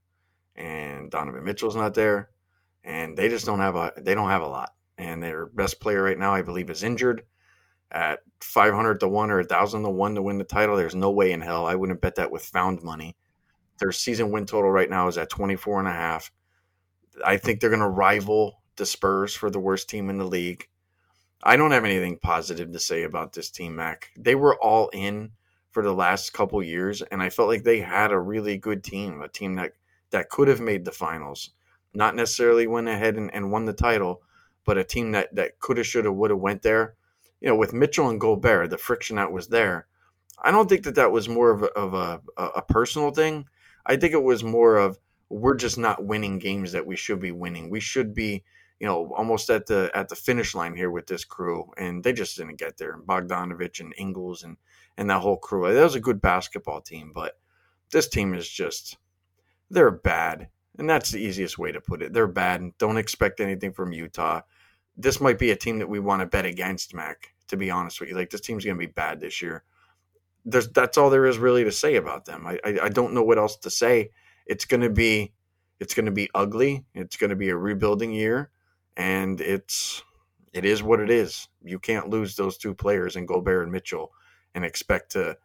and 0.56 1.12
Donovan 1.12 1.44
Mitchell's 1.44 1.76
not 1.76 1.94
there, 1.94 2.30
and 2.86 3.18
they 3.18 3.28
just 3.28 3.46
don't 3.46 3.60
have 3.60 3.76
a 3.76 3.92
they 3.98 4.16
don't 4.16 4.30
have 4.30 4.44
a 4.44 4.48
lot 4.48 4.72
and 5.02 5.22
their 5.22 5.48
best 5.48 5.80
player 5.80 6.04
right 6.04 6.18
now, 6.18 6.34
I 6.34 6.44
believe, 6.44 6.70
is 6.70 6.84
injured 6.84 7.24
at 7.92 8.20
500 8.39 9.00
to 9.00 9.08
1 9.08 9.32
or 9.32 9.38
1,000 9.38 9.84
to 9.84 9.89
1 9.89 10.16
to 10.16 10.22
win 10.22 10.38
the 10.38 10.44
title. 10.44 10.78
There's 10.78 10.96
no 10.96 11.12
way 11.12 11.32
in 11.32 11.42
hell. 11.42 11.66
I 11.66 11.76
wouldn't 11.76 12.02
bet 12.02 12.16
that 12.16 12.32
with 12.32 12.46
found 12.46 12.84
money. 12.84 13.18
Their 13.80 13.92
season 13.92 14.32
win 14.32 14.46
total 14.46 14.70
right 14.70 14.89
now 14.89 15.08
is 15.08 15.18
at 15.18 15.30
24 15.30 15.80
and 15.80 15.88
a 15.88 15.92
half. 15.92 16.32
I 17.26 17.38
think 17.38 17.59
they're 17.59 17.70
going 17.70 17.82
to 17.82 17.88
rival 17.88 18.62
the 18.76 18.86
Spurs 18.86 19.36
for 19.36 19.49
the 19.49 19.59
worst 19.59 19.89
team 19.89 20.09
in 20.09 20.18
the 20.18 20.26
league. 20.26 20.68
I 21.43 21.55
don't 21.55 21.72
have 21.72 21.86
anything 21.86 22.18
positive 22.18 22.72
to 22.72 22.80
say 22.80 23.03
about 23.03 23.34
this 23.34 23.49
team, 23.49 23.76
Mac. 23.76 24.12
They 24.16 24.36
were 24.36 24.55
all 24.62 24.89
in 24.89 25.32
for 25.72 25.84
the 25.84 25.93
last 25.93 26.34
couple 26.34 26.62
years, 26.62 27.01
and 27.01 27.22
I 27.22 27.30
felt 27.30 27.47
like 27.47 27.64
they 27.64 27.80
had 27.80 28.12
a 28.12 28.20
really 28.20 28.57
good 28.57 28.84
team, 28.84 29.22
a 29.22 29.28
team 29.28 29.55
that, 29.55 29.74
that 30.12 30.30
could 30.30 30.47
have 30.47 30.59
made 30.59 30.86
the 30.86 30.91
finals. 30.91 31.51
Not 31.93 32.16
necessarily 32.16 32.68
went 32.68 32.88
ahead 32.88 33.18
and, 33.18 33.34
and 33.34 33.51
won 33.51 33.66
the 33.66 33.74
title, 33.74 34.22
but 34.66 34.78
a 34.78 34.84
team 34.84 35.12
that 35.12 35.34
that 35.36 35.59
could 35.59 35.78
have, 35.78 35.88
should 35.88 36.05
have, 36.05 36.14
would 36.14 36.30
have 36.30 36.39
went 36.39 36.62
there. 36.62 36.95
You 37.39 37.49
know, 37.49 37.55
with 37.55 37.74
Mitchell 37.74 38.09
and 38.09 38.20
Gobert, 38.20 38.70
the 38.70 38.78
friction 38.78 39.16
that 39.16 39.32
was 39.32 39.47
there. 39.47 39.88
I 40.43 40.51
don't 40.51 40.70
think 40.70 40.84
that 40.84 40.95
that 40.95 41.12
was 41.12 41.28
more 41.28 41.51
of 41.51 41.64
a, 41.64 41.68
of 41.68 41.93
a, 41.93 42.22
a 42.38 42.62
personal 42.62 43.12
thing. 43.12 43.45
I 43.86 43.95
think 43.95 44.14
it 44.14 44.24
was 44.24 44.43
more 44.43 44.78
of 44.78 44.99
we're 45.32 45.56
just 45.56 45.78
not 45.78 46.04
winning 46.06 46.40
games 46.40 46.72
that 46.74 46.86
we 46.86 46.96
should 46.96 47.20
be 47.20 47.32
winning. 47.32 47.70
We 47.70 47.80
should 47.80 48.14
be, 48.14 48.44
you 48.80 48.88
know, 48.88 49.14
almost 49.16 49.50
at 49.50 49.66
the 49.66 49.90
at 49.94 50.10
the 50.10 50.16
finish 50.16 50.54
line 50.54 50.76
here 50.76 50.92
with 50.92 51.08
this 51.08 51.24
crew, 51.24 51.72
and 51.78 52.04
they 52.04 52.14
just 52.14 52.38
didn't 52.38 52.60
get 52.60 52.78
there. 52.78 52.98
Bogdanovic 52.98 53.80
and 53.80 53.94
Ingles 53.98 54.44
and 54.44 54.58
and 54.98 55.10
that 55.10 55.22
whole 55.22 55.38
crew. 55.38 55.74
That 55.74 55.84
was 55.84 55.96
a 55.96 56.02
good 56.02 56.22
basketball 56.22 56.82
team, 56.82 57.12
but 57.14 57.40
this 57.92 58.08
team 58.08 58.34
is 58.34 58.48
just 58.50 58.98
they're 59.70 59.92
bad. 59.92 60.50
And 60.78 60.90
that's 60.90 61.12
the 61.12 61.20
easiest 61.20 61.58
way 61.58 61.72
to 61.72 61.82
put 61.82 62.02
it. 62.02 62.14
They're 62.14 62.28
bad. 62.28 62.72
Don't 62.78 62.98
expect 62.98 63.40
anything 63.40 63.74
from 63.74 63.92
Utah. 63.92 64.42
This 64.98 65.20
might 65.20 65.38
be 65.38 65.52
a 65.52 65.56
team 65.56 65.80
that 65.80 65.90
we 65.90 66.00
want 66.00 66.22
to 66.22 66.26
bet 66.26 66.46
against, 66.46 66.94
Mac, 66.94 67.34
to 67.50 67.58
be 67.58 67.70
honest 67.70 68.00
with 68.00 68.10
you. 68.10 68.16
Like, 68.16 68.30
this 68.30 68.42
team's 68.42 68.64
going 68.64 68.78
to 68.78 68.88
be 68.88 68.92
bad 68.92 69.20
this 69.20 69.42
year. 69.42 69.64
There's, 70.46 70.70
that's 70.70 70.98
all 70.98 71.10
there 71.10 71.26
is 71.26 71.38
really 71.38 71.66
to 71.66 71.72
say 71.72 71.98
about 71.98 72.26
them. 72.26 72.48
I, 72.48 72.58
I, 72.64 72.80
I 72.84 72.90
don't 72.90 73.14
know 73.14 73.22
what 73.22 73.38
else 73.38 73.58
to 73.58 73.70
say. 73.70 74.12
It's 74.46 74.66
going 74.66 74.82
to 74.82 74.89
be 74.89 75.34
it's 75.80 75.94
going 75.94 76.06
to 76.06 76.12
be 76.12 76.30
ugly. 76.36 76.86
It's 76.94 77.18
going 77.18 77.32
to 77.32 77.36
be 77.36 77.50
a 77.50 77.56
rebuilding 77.56 78.12
year, 78.12 78.52
and 78.98 79.42
it's 79.42 80.04
it 80.54 80.66
is 80.66 80.84
what 80.84 81.00
it 81.00 81.10
is. 81.10 81.48
You 81.64 81.80
can't 81.80 82.10
lose 82.10 82.36
those 82.36 82.58
two 82.58 82.74
players 82.74 83.16
in 83.16 83.26
Gobert 83.26 83.64
and 83.64 83.72
Mitchell 83.72 84.12
and 84.54 84.66
expect 84.66 85.12
to 85.14 85.38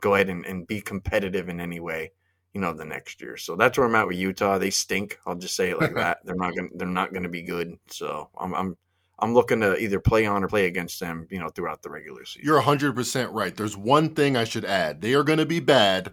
go 0.00 0.14
ahead 0.14 0.28
and, 0.28 0.44
and 0.46 0.66
be 0.66 0.80
competitive 0.80 1.48
in 1.48 1.60
any 1.60 1.80
way 1.80 2.12
you 2.54 2.60
know, 2.60 2.72
the 2.72 2.84
next 2.84 3.20
year. 3.20 3.36
So 3.36 3.56
that's 3.56 3.76
where 3.76 3.86
I'm 3.86 3.94
at 3.96 4.06
with 4.06 4.16
Utah. 4.16 4.58
They 4.58 4.70
stink. 4.70 5.18
I'll 5.26 5.34
just 5.34 5.56
say 5.56 5.70
it 5.70 5.80
like 5.80 5.94
that. 5.96 6.18
They're 6.24 6.36
not 6.36 6.54
gonna 6.56 6.68
They're 6.74 6.88
not 6.88 7.12
going 7.12 7.24
to 7.24 7.28
be 7.28 7.42
good. 7.42 7.76
So 7.88 8.30
I'm, 8.38 8.54
I'm, 8.54 8.76
I'm 9.18 9.34
looking 9.34 9.60
to 9.60 9.76
either 9.76 10.00
play 10.00 10.24
on 10.24 10.42
or 10.42 10.48
play 10.48 10.66
against 10.66 11.00
them. 11.00 11.26
You 11.30 11.40
know, 11.40 11.48
throughout 11.48 11.82
the 11.82 11.90
regular 11.90 12.24
season. 12.24 12.42
You're 12.46 12.56
100 12.56 12.94
percent 12.94 13.32
right. 13.32 13.54
There's 13.54 13.76
one 13.76 14.14
thing 14.14 14.36
I 14.36 14.44
should 14.44 14.64
add. 14.64 15.00
They 15.00 15.14
are 15.14 15.24
going 15.24 15.40
to 15.40 15.46
be 15.46 15.60
bad, 15.60 16.12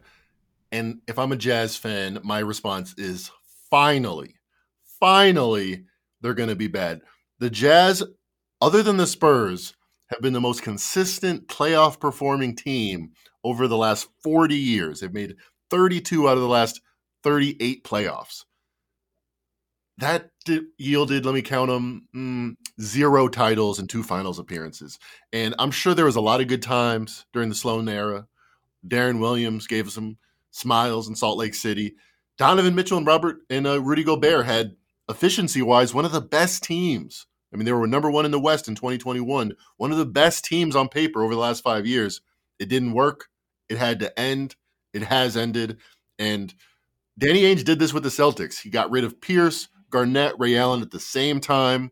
and 0.72 1.02
if 1.08 1.20
I'm 1.20 1.32
a 1.32 1.38
Jazz 1.38 1.76
fan, 1.76 2.20
my 2.24 2.40
response 2.40 2.94
is 2.98 3.32
finally, 3.70 4.36
finally, 5.00 5.86
they're 6.22 6.34
going 6.34 6.50
to 6.50 6.56
be 6.56 6.68
bad. 6.68 7.02
The 7.40 7.50
Jazz, 7.50 8.04
other 8.62 8.84
than 8.84 8.98
the 8.98 9.08
Spurs, 9.08 9.74
have 10.12 10.22
been 10.22 10.34
the 10.34 10.42
most 10.42 10.62
consistent 10.62 11.48
playoff 11.48 12.00
performing 12.00 12.56
team 12.56 13.12
over 13.44 13.68
the 13.68 13.78
last 13.78 14.08
40 14.24 14.56
years. 14.56 15.00
They've 15.00 15.12
made 15.12 15.36
32 15.70 16.30
out 16.30 16.38
of 16.38 16.44
the 16.44 16.48
last 16.48 16.82
38 17.24 17.84
playoffs. 17.84 18.44
That 19.98 20.30
did, 20.46 20.64
yielded, 20.78 21.26
let 21.26 21.36
me 21.36 21.42
count 21.42 21.70
them, 21.70 22.08
mm, 22.16 22.56
zero 22.82 23.28
titles 23.28 23.80
and 23.80 23.90
two 23.90 24.04
finals 24.04 24.40
appearances. 24.40 24.98
And 25.32 25.54
I'm 25.60 25.72
sure 25.72 25.94
there 25.94 26.06
was 26.06 26.16
a 26.16 26.22
lot 26.22 26.42
of 26.42 26.48
good 26.48 26.64
times 26.64 27.26
during 27.34 27.50
the 27.50 27.56
Sloan 27.56 27.88
era. 27.88 28.28
Deron 28.88 29.20
Williams 29.20 29.68
gave 29.68 29.88
us 29.88 29.94
some 29.94 30.18
smiles 30.52 31.08
in 31.08 31.16
Salt 31.16 31.38
Lake 31.38 31.56
City. 31.56 31.96
Donovan 32.38 32.76
Mitchell 32.76 32.98
and 32.98 33.08
Robert 33.08 33.38
and 33.50 33.68
uh, 33.68 33.82
Rudy 33.82 34.04
Gobert 34.04 34.46
had 34.46 34.76
efficiency 35.10 35.62
wise 35.62 35.94
one 35.94 36.06
of 36.06 36.12
the 36.12 36.22
best 36.22 36.64
teams. 36.64 37.28
I 37.54 37.58
mean, 37.58 37.66
they 37.66 37.74
were 37.74 37.88
number 37.88 38.10
one 38.10 38.26
in 38.26 38.32
the 38.32 38.40
West 38.40 38.68
in 38.68 38.76
2021, 38.76 39.54
one 39.78 39.92
of 39.92 39.98
the 39.98 40.06
best 40.06 40.46
teams 40.46 40.76
on 40.76 40.88
paper 40.88 41.24
over 41.24 41.34
the 41.34 41.40
last 41.40 41.64
five 41.64 41.86
years. 41.86 42.22
It 42.60 42.70
didn't 42.70 42.94
work. 42.94 43.28
It 43.68 43.78
had 43.78 44.00
to 44.00 44.20
end. 44.20 44.56
It 44.94 45.04
has 45.04 45.36
ended. 45.36 45.78
And 46.18 46.54
Danny 47.18 47.42
Ainge 47.44 47.66
did 47.66 47.80
this 47.80 47.94
with 47.94 48.04
the 48.04 48.10
Celtics. 48.10 48.62
He 48.62 48.70
got 48.70 48.92
rid 48.92 49.04
of 49.04 49.20
Pierce, 49.20 49.68
Garnett, 49.90 50.40
Ray 50.40 50.58
Allen 50.58 50.82
at 50.82 50.92
the 50.92 51.00
same 51.00 51.40
time, 51.40 51.92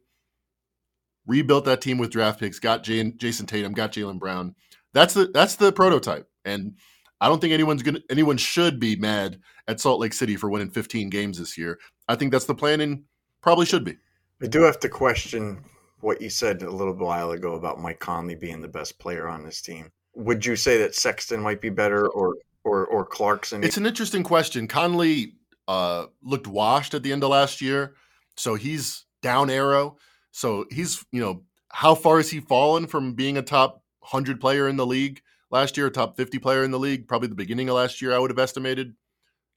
rebuilt 1.28 1.66
that 1.66 1.82
team 1.82 1.98
with 1.98 2.12
draft 2.12 2.40
picks, 2.40 2.60
got 2.60 2.84
Jay, 2.84 3.12
Jayson 3.12 3.46
Tatum, 3.46 3.74
got 3.74 3.92
Jaylen 3.92 4.20
Brown. 4.20 4.56
That's 4.94 5.14
the 5.14 5.28
that's 5.28 5.56
the 5.56 5.72
prototype. 5.72 6.28
And 6.46 6.76
I 7.22 7.28
don't 7.28 7.40
think 7.40 7.54
anyone's 7.54 7.84
gonna 7.84 8.02
anyone 8.10 8.38
should 8.38 8.80
be 8.80 8.96
mad 8.96 9.40
at 9.68 9.80
Salt 9.80 10.00
Lake 10.00 10.14
City 10.14 10.36
for 10.36 10.50
winning 10.50 10.70
15 10.70 11.10
games 11.10 11.38
this 11.38 11.58
year. 11.58 11.80
I 12.08 12.16
think 12.16 12.32
that's 12.32 12.46
the 12.46 12.56
plan 12.56 12.82
and 12.82 13.04
probably 13.42 13.66
should 13.66 13.84
be. 13.84 13.98
I 14.42 14.48
do 14.48 14.62
have 14.62 14.80
to 14.80 14.90
question 14.90 15.64
what 16.02 16.22
you 16.22 16.30
said 16.30 16.62
a 16.62 16.72
little 16.72 16.94
while 16.94 17.32
ago 17.32 17.56
about 17.56 17.80
Mike 17.80 18.00
Conley 18.00 18.36
being 18.36 18.62
the 18.62 18.68
best 18.68 19.00
player 19.00 19.28
on 19.28 19.44
this 19.44 19.62
team. 19.62 19.92
Would 20.16 20.46
you 20.46 20.56
say 20.56 20.78
that 20.80 20.96
Sexton 20.96 21.42
might 21.42 21.62
be 21.62 21.70
better 21.70 22.08
or 22.08 22.36
or 22.64 22.86
or 22.88 23.06
Clarkson? 23.06 23.64
It's 23.64 23.78
an 23.78 23.86
interesting 23.86 24.24
question. 24.24 24.68
Conley 24.68 25.34
uh, 25.68 26.08
looked 26.24 26.48
washed 26.48 26.94
at 26.94 27.04
the 27.04 27.12
end 27.12 27.24
of 27.24 27.30
last 27.30 27.62
year, 27.62 27.96
so 28.38 28.56
he's 28.56 29.06
down 29.22 29.50
arrow. 29.50 29.98
So 30.32 30.66
he's 30.72 31.06
you 31.12 31.22
know 31.22 31.44
how 31.70 31.96
far 31.96 32.18
has 32.18 32.30
he 32.30 32.40
fallen 32.40 32.88
from 32.88 33.14
being 33.14 33.38
a 33.38 33.42
top 33.42 33.84
hundred 34.02 34.40
player 34.40 34.68
in 34.68 34.78
the 34.78 34.86
league 34.86 35.22
last 35.52 35.78
year, 35.78 35.90
top 35.90 36.18
fifty 36.18 36.40
player 36.40 36.64
in 36.64 36.72
the 36.72 36.80
league? 36.80 37.08
Probably 37.08 37.28
the 37.28 37.36
beginning 37.36 37.70
of 37.70 37.76
last 37.76 38.02
year, 38.02 38.14
I 38.14 38.20
would 38.20 38.32
have 38.32 38.40
estimated. 38.40 38.96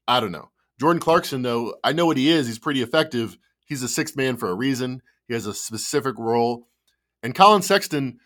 I 0.07 0.19
don't 0.19 0.31
know. 0.31 0.49
Jordan 0.79 0.99
Clarkson, 0.99 1.41
though, 1.43 1.75
I 1.83 1.93
know 1.93 2.05
what 2.05 2.17
he 2.17 2.29
is. 2.29 2.47
He's 2.47 2.59
pretty 2.59 2.81
effective. 2.81 3.37
He's 3.65 3.83
a 3.83 3.87
sixth 3.87 4.17
man 4.17 4.37
for 4.37 4.49
a 4.49 4.55
reason. 4.55 5.01
He 5.27 5.33
has 5.33 5.45
a 5.45 5.53
specific 5.53 6.15
role. 6.17 6.67
And 7.21 7.35
Collin 7.35 7.61
Sexton, 7.61 8.19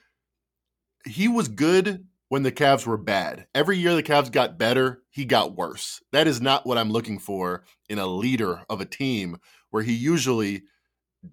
he 1.06 1.28
was 1.28 1.48
good 1.48 2.06
when 2.30 2.44
the 2.44 2.52
Cavs 2.52 2.86
were 2.86 2.98
bad. 2.98 3.48
Every 3.54 3.78
year 3.78 3.96
the 3.96 4.04
Cavs 4.04 4.32
got 4.32 4.58
better, 4.58 5.04
he 5.10 5.24
got 5.24 5.56
worse. 5.56 6.02
That 6.12 6.28
is 6.28 6.42
not 6.42 6.66
what 6.66 6.78
I'm 6.78 6.92
looking 6.92 7.20
for 7.20 7.64
in 7.88 8.00
a 8.00 8.08
leader 8.08 8.64
of 8.70 8.82
a 8.82 8.86
team 8.86 9.38
where 9.70 9.84
he 9.84 9.94
usually 9.94 10.64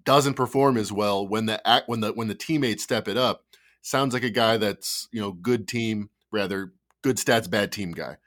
doesn't 0.03 0.35
perform 0.35 0.77
as 0.77 0.91
well 0.91 1.27
when 1.27 1.47
the 1.47 1.83
when 1.87 2.01
the 2.01 2.11
when 2.13 2.27
the 2.27 2.35
teammates 2.35 2.83
step 2.83 3.07
it 3.07 3.17
up. 3.17 3.43
Sounds 3.81 4.13
like 4.13 4.23
a 4.23 4.29
guy 4.29 4.57
that's, 4.57 5.07
you 5.11 5.21
know, 5.21 5.31
good 5.31 5.67
team, 5.67 6.09
rather 6.35 6.73
good 7.01 7.17
stats, 7.17 7.49
bad 7.49 7.71
team 7.71 7.91
guy. 7.91 8.17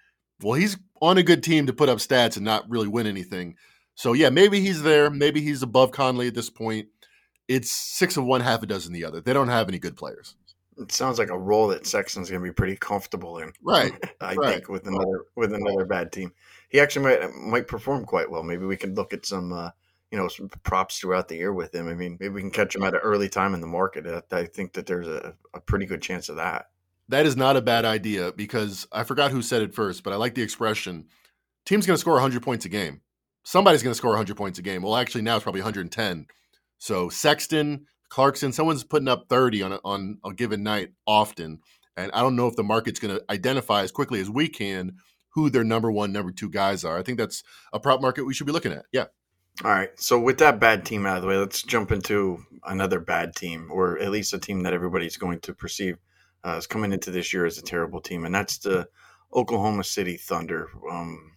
Well, 0.43 0.55
he's 0.55 0.77
on 1.01 1.19
a 1.19 1.23
good 1.23 1.43
team 1.43 1.67
to 1.67 1.73
put 1.73 1.89
up 1.89 1.99
stats 1.99 2.37
and 2.37 2.45
not 2.45 2.69
really 2.69 2.89
win 2.89 3.07
anything. 3.07 3.57
So 3.95 4.13
yeah, 4.13 4.31
maybe 4.31 4.61
he's 4.61 4.83
there. 4.83 5.11
Maybe 5.11 5.41
he's 5.41 5.63
above 5.63 5.93
Conley 5.93 6.29
at 6.29 6.35
this 6.35 6.51
point. 6.51 6.89
It's 7.47 7.71
six 7.71 8.17
of 8.17 8.25
one, 8.25 8.41
half 8.41 8.63
a 8.63 8.67
dozen 8.67 8.93
the 8.93 9.05
other. 9.05 9.21
They 9.21 9.33
don't 9.33 9.49
have 9.49 9.69
any 9.69 9.79
good 9.79 9.97
players 9.97 10.35
it 10.79 10.93
sounds 10.93 11.19
like 11.19 11.31
a 11.31 11.39
role 11.39 11.69
that 11.69 11.87
Sexton's 11.87 12.31
going 12.31 12.43
to 12.43 12.49
be 12.49 12.53
pretty 12.53 12.77
comfortable 12.77 13.39
in. 13.39 13.53
Right. 13.63 13.93
I 14.21 14.35
right. 14.35 14.55
think 14.55 14.69
with 14.69 14.87
another 14.87 15.25
with 15.35 15.53
another 15.53 15.85
bad 15.85 16.13
team, 16.13 16.33
he 16.69 16.81
actually 16.81 17.05
might 17.05 17.35
might 17.35 17.69
perform 17.69 18.05
quite 18.05 18.31
well. 18.31 18.43
Maybe 18.43 18.65
we 18.65 18.77
can 18.77 18.95
look 18.95 19.13
at 19.13 19.27
some 19.27 19.53
uh, 19.53 19.71
you 20.11 20.19
know 20.19 20.29
some 20.29 20.49
props 20.63 20.99
throughout 20.99 21.29
the 21.29 21.37
year 21.37 21.53
with 21.53 21.75
him. 21.75 21.89
I 21.89 21.95
mean, 21.95 22.17
maybe 22.21 22.35
we 22.35 22.41
can 22.41 22.51
catch 22.51 22.75
him 22.75 22.85
at 22.85 22.95
an 22.95 23.01
early 23.03 23.29
time 23.29 23.55
in 23.55 23.61
the 23.61 23.67
market. 23.67 24.25
I 24.31 24.45
think 24.45 24.73
that 24.75 24.87
there's 24.87 25.09
a, 25.09 25.35
a 25.55 25.61
pretty 25.61 25.87
good 25.87 26.03
chance 26.03 26.29
of 26.29 26.37
that. 26.37 26.67
That 27.09 27.27
is 27.27 27.37
not 27.37 27.57
a 27.57 27.63
bad 27.63 27.85
idea 27.85 28.33
because 28.33 28.87
I 28.93 29.05
forgot 29.05 29.31
who 29.31 29.43
said 29.43 29.63
it 29.63 29.75
first, 29.75 30.03
but 30.03 30.13
I 30.13 30.17
like 30.17 30.35
the 30.35 30.43
expression. 30.43 31.07
Team's 31.65 31.87
going 31.87 31.97
to 31.97 32.01
score 32.01 32.15
100 32.15 32.43
points 32.43 32.65
a 32.65 32.69
game. 32.69 33.01
Somebody's 33.45 33.83
going 33.83 33.93
to 33.93 33.99
score 33.99 34.11
100 34.11 34.37
points 34.37 34.59
a 34.59 34.63
game. 34.63 34.83
Well, 34.83 34.97
actually, 34.97 35.23
now 35.23 35.37
it's 35.37 35.43
probably 35.43 35.63
110. 35.63 36.27
So 36.79 37.09
Sexton, 37.09 37.87
Clarkson, 38.11 38.53
someone's 38.53 38.85
putting 38.85 39.09
up 39.09 39.27
30 39.29 39.63
on 39.63 39.73
a, 39.73 39.81
on 39.85 40.19
a 40.25 40.33
given 40.35 40.63
night 40.63 40.91
often. 41.07 41.61
And 41.97 42.13
I 42.13 42.21
don't 42.21 42.37
know 42.37 42.47
if 42.47 42.57
the 42.57 42.63
market's 42.63 43.01
going 43.01 43.17
to 43.17 43.25
identify 43.31 43.83
as 43.83 43.91
quickly 43.91 44.21
as 44.21 44.31
we 44.31 44.49
can 44.49 44.97
who 45.31 45.51
their 45.51 45.65
number 45.65 45.91
one, 45.91 46.13
number 46.13 46.33
two 46.33 46.51
guys 46.51 46.85
are. 46.85 46.99
I 46.99 47.03
think 47.03 47.19
that's 47.19 47.43
a 47.73 47.81
prop 47.81 48.01
market 48.01 48.25
we 48.25 48.35
should 48.35 48.47
be 48.47 48.53
looking 48.53 48.73
at. 48.73 48.87
Yeah. 48.93 49.07
All 49.65 49.71
right. 49.71 49.91
So 49.97 50.19
with 50.19 50.39
that 50.39 50.61
bad 50.61 50.85
team 50.85 51.07
out 51.07 51.17
of 51.17 51.23
the 51.23 51.29
way, 51.29 51.37
let's 51.37 51.63
jump 51.63 51.91
into 51.91 52.45
another 52.65 53.01
bad 53.01 53.35
team, 53.35 53.71
or 53.73 53.99
at 53.99 54.11
least 54.11 54.33
a 54.33 54.39
team 54.39 54.63
that 54.63 54.73
everybody's 54.73 55.17
going 55.17 55.41
to 55.41 55.55
perceive 55.55 55.97
uh, 56.45 56.57
is 56.57 56.67
coming 56.67 56.93
into 56.93 57.11
this 57.11 57.33
year 57.33 57.47
as 57.47 57.59
a 57.59 57.63
terrible 57.63 58.01
team, 58.01 58.25
and 58.25 58.35
that's 58.35 58.59
the 58.59 58.89
Oklahoma 59.35 59.85
City 59.85 60.17
Thunder. 60.17 60.69
Um, 60.91 61.33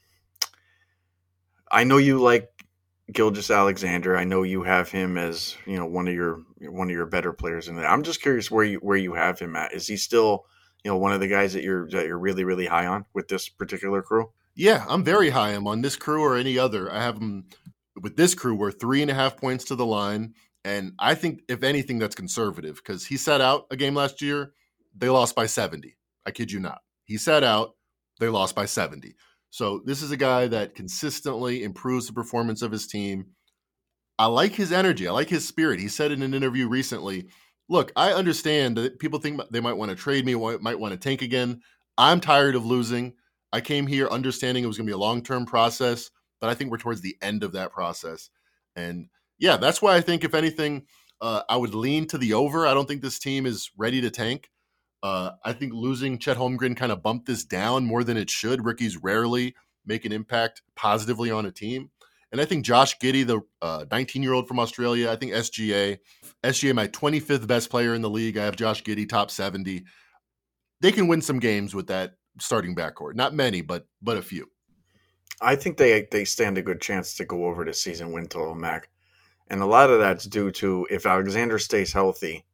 I 1.71 1.83
know 1.83 1.97
you 1.97 2.19
like 2.19 2.49
Gilgeous-Alexander. 3.11 4.15
I 4.15 4.23
know 4.23 4.43
you 4.43 4.63
have 4.63 4.89
him 4.89 5.17
as 5.17 5.55
you 5.65 5.77
know 5.77 5.85
one 5.85 6.07
of 6.07 6.13
your 6.13 6.41
one 6.69 6.87
of 6.87 6.93
your 6.93 7.05
better 7.05 7.33
players 7.33 7.67
there. 7.67 7.87
I'm 7.87 8.03
just 8.03 8.21
curious 8.21 8.49
where 8.49 8.63
you 8.63 8.77
where 8.79 8.97
you 8.97 9.13
have 9.13 9.39
him 9.39 9.55
at. 9.55 9.73
Is 9.73 9.87
he 9.87 9.97
still 9.97 10.45
you 10.83 10.91
know 10.91 10.97
one 10.97 11.11
of 11.11 11.19
the 11.19 11.27
guys 11.27 11.53
that 11.53 11.63
you're 11.63 11.89
that 11.89 12.05
you're 12.05 12.19
really 12.19 12.43
really 12.43 12.65
high 12.65 12.85
on 12.85 13.05
with 13.13 13.27
this 13.27 13.49
particular 13.49 14.01
crew? 14.01 14.31
Yeah, 14.55 14.85
I'm 14.87 15.03
very 15.03 15.29
high 15.29 15.55
on 15.55 15.81
this 15.81 15.95
crew 15.95 16.21
or 16.21 16.35
any 16.35 16.57
other. 16.57 16.91
I 16.91 17.01
have 17.01 17.17
him 17.17 17.45
with 18.01 18.17
this 18.17 18.35
crew. 18.35 18.55
We're 18.55 18.71
three 18.71 19.01
and 19.01 19.11
a 19.11 19.13
half 19.13 19.37
points 19.37 19.65
to 19.65 19.75
the 19.75 19.85
line, 19.85 20.33
and 20.63 20.93
I 20.99 21.15
think 21.15 21.41
if 21.47 21.63
anything, 21.63 21.99
that's 21.99 22.15
conservative 22.15 22.75
because 22.75 23.05
he 23.05 23.17
sat 23.17 23.41
out 23.41 23.67
a 23.71 23.75
game 23.75 23.95
last 23.95 24.21
year. 24.21 24.53
They 24.95 25.09
lost 25.09 25.35
by 25.35 25.45
70. 25.45 25.97
I 26.25 26.31
kid 26.31 26.51
you 26.51 26.59
not. 26.59 26.81
He 27.05 27.17
set 27.17 27.43
out. 27.43 27.75
They 28.19 28.27
lost 28.29 28.55
by 28.55 28.65
70. 28.65 29.15
So 29.49 29.81
this 29.85 30.01
is 30.01 30.11
a 30.11 30.17
guy 30.17 30.47
that 30.47 30.75
consistently 30.75 31.63
improves 31.63 32.07
the 32.07 32.13
performance 32.13 32.61
of 32.61 32.71
his 32.71 32.87
team. 32.87 33.27
I 34.17 34.27
like 34.27 34.53
his 34.53 34.71
energy. 34.71 35.07
I 35.07 35.11
like 35.11 35.29
his 35.29 35.47
spirit. 35.47 35.79
He 35.79 35.87
said 35.87 36.11
in 36.11 36.21
an 36.21 36.33
interview 36.33 36.67
recently, 36.67 37.29
"Look, 37.67 37.91
I 37.95 38.13
understand 38.13 38.77
that 38.77 38.99
people 38.99 39.19
think 39.19 39.41
they 39.49 39.59
might 39.59 39.73
want 39.77 39.89
to 39.89 39.95
trade 39.95 40.25
me, 40.25 40.35
might 40.35 40.79
want 40.79 40.93
to 40.93 40.97
tank 40.97 41.21
again. 41.21 41.61
I'm 41.97 42.21
tired 42.21 42.55
of 42.55 42.65
losing. 42.65 43.13
I 43.51 43.61
came 43.61 43.87
here 43.87 44.07
understanding 44.07 44.63
it 44.63 44.67
was 44.67 44.77
going 44.77 44.85
to 44.85 44.91
be 44.91 44.95
a 44.95 44.97
long-term 44.97 45.45
process, 45.45 46.11
but 46.39 46.49
I 46.49 46.53
think 46.53 46.71
we're 46.71 46.77
towards 46.77 47.01
the 47.01 47.17
end 47.21 47.43
of 47.43 47.51
that 47.53 47.71
process. 47.71 48.29
And 48.75 49.09
yeah, 49.39 49.57
that's 49.57 49.81
why 49.81 49.95
I 49.95 50.01
think 50.01 50.23
if 50.23 50.33
anything, 50.33 50.85
uh, 51.19 51.41
I 51.49 51.57
would 51.57 51.73
lean 51.73 52.07
to 52.07 52.17
the 52.17 52.33
over. 52.33 52.65
I 52.67 52.73
don't 52.73 52.87
think 52.87 53.01
this 53.01 53.19
team 53.19 53.45
is 53.45 53.71
ready 53.75 54.01
to 54.01 54.11
tank. 54.11 54.50
Uh, 55.03 55.31
I 55.43 55.53
think 55.53 55.73
losing 55.73 56.19
Chet 56.19 56.37
Holmgren 56.37 56.77
kind 56.77 56.91
of 56.91 57.01
bumped 57.01 57.25
this 57.25 57.43
down 57.43 57.85
more 57.85 58.03
than 58.03 58.17
it 58.17 58.29
should. 58.29 58.65
Rookies 58.65 58.97
rarely 58.97 59.55
make 59.85 60.05
an 60.05 60.11
impact 60.11 60.61
positively 60.75 61.31
on 61.31 61.45
a 61.45 61.51
team. 61.51 61.89
And 62.31 62.39
I 62.39 62.45
think 62.45 62.65
Josh 62.65 62.97
Giddey, 62.97 63.25
the 63.27 63.41
19 63.91 64.21
uh, 64.21 64.23
year 64.23 64.33
old 64.33 64.47
from 64.47 64.59
Australia, 64.59 65.11
I 65.11 65.17
think 65.17 65.33
SGA, 65.33 65.97
SGA, 66.43 66.73
my 66.73 66.87
25th 66.87 67.45
best 67.45 67.69
player 67.69 67.93
in 67.93 68.01
the 68.01 68.09
league. 68.09 68.37
I 68.37 68.45
have 68.45 68.55
Josh 68.55 68.83
Giddey, 68.83 69.07
top 69.07 69.31
70. 69.31 69.83
They 70.79 70.91
can 70.91 71.07
win 71.07 71.21
some 71.21 71.39
games 71.39 71.75
with 71.75 71.87
that 71.87 72.13
starting 72.39 72.75
backcourt. 72.75 73.15
Not 73.15 73.33
many, 73.33 73.61
but 73.61 73.87
but 74.01 74.17
a 74.17 74.21
few. 74.21 74.49
I 75.41 75.55
think 75.55 75.77
they 75.77 76.07
they 76.11 76.23
stand 76.23 76.57
a 76.57 76.61
good 76.61 76.81
chance 76.81 77.15
to 77.15 77.25
go 77.25 77.45
over 77.45 77.65
the 77.65 77.73
season 77.73 78.13
win 78.13 78.27
total, 78.27 78.55
Mac. 78.55 78.89
And 79.49 79.61
a 79.61 79.65
lot 79.65 79.89
of 79.89 79.99
that's 79.99 80.25
due 80.25 80.51
to 80.51 80.87
if 80.89 81.05
Alexander 81.05 81.59
stays 81.59 81.91
healthy, 81.91 82.45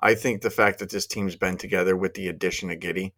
I 0.00 0.14
think 0.14 0.40
the 0.40 0.50
fact 0.50 0.78
that 0.78 0.90
this 0.90 1.06
team's 1.06 1.36
been 1.36 1.56
together 1.56 1.96
with 1.96 2.14
the 2.14 2.28
addition 2.28 2.70
of 2.70 2.78
Giddey, 2.78 3.12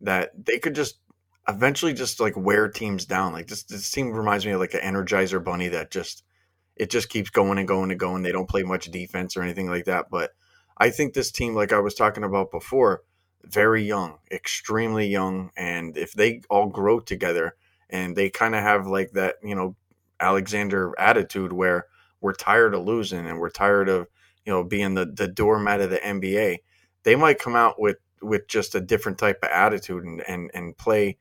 that 0.00 0.30
they 0.46 0.58
could 0.58 0.74
just 0.74 1.00
eventually 1.48 1.94
just 1.94 2.20
like 2.20 2.36
wear 2.36 2.68
teams 2.68 3.04
down. 3.06 3.32
Like 3.32 3.48
this, 3.48 3.64
this 3.64 3.90
team 3.90 4.12
reminds 4.12 4.46
me 4.46 4.52
of 4.52 4.60
like 4.60 4.74
an 4.74 4.80
Energizer 4.80 5.42
Bunny 5.42 5.68
that 5.68 5.90
just 5.90 6.22
it 6.76 6.90
just 6.90 7.08
keeps 7.08 7.30
going 7.30 7.58
and 7.58 7.66
going 7.66 7.90
and 7.90 7.98
going. 7.98 8.22
They 8.22 8.32
don't 8.32 8.48
play 8.48 8.62
much 8.62 8.90
defense 8.90 9.36
or 9.36 9.42
anything 9.42 9.68
like 9.68 9.86
that. 9.86 10.06
But 10.10 10.30
I 10.76 10.90
think 10.90 11.12
this 11.12 11.32
team, 11.32 11.54
like 11.54 11.72
I 11.72 11.80
was 11.80 11.94
talking 11.94 12.22
about 12.22 12.52
before, 12.52 13.02
very 13.44 13.82
young, 13.82 14.18
extremely 14.30 15.08
young, 15.08 15.50
and 15.56 15.96
if 15.96 16.12
they 16.12 16.42
all 16.48 16.68
grow 16.68 17.00
together 17.00 17.56
and 17.90 18.14
they 18.14 18.30
kind 18.30 18.54
of 18.54 18.62
have 18.62 18.86
like 18.86 19.12
that, 19.12 19.36
you 19.42 19.54
know, 19.54 19.74
Alexander 20.20 20.92
attitude 20.98 21.52
where 21.52 21.86
we're 22.20 22.32
tired 22.32 22.74
of 22.74 22.84
losing 22.84 23.26
and 23.26 23.38
we're 23.38 23.50
tired 23.50 23.88
of 23.88 24.08
you 24.48 24.54
know, 24.54 24.64
being 24.64 24.94
the, 24.94 25.04
the 25.04 25.28
doormat 25.28 25.82
of 25.82 25.90
the 25.90 25.98
NBA, 25.98 26.56
they 27.02 27.16
might 27.16 27.38
come 27.38 27.54
out 27.54 27.78
with, 27.78 27.98
with 28.22 28.48
just 28.48 28.74
a 28.74 28.80
different 28.80 29.18
type 29.18 29.40
of 29.42 29.50
attitude 29.50 30.04
and, 30.04 30.22
and, 30.26 30.50
and 30.54 30.74
play 30.78 31.18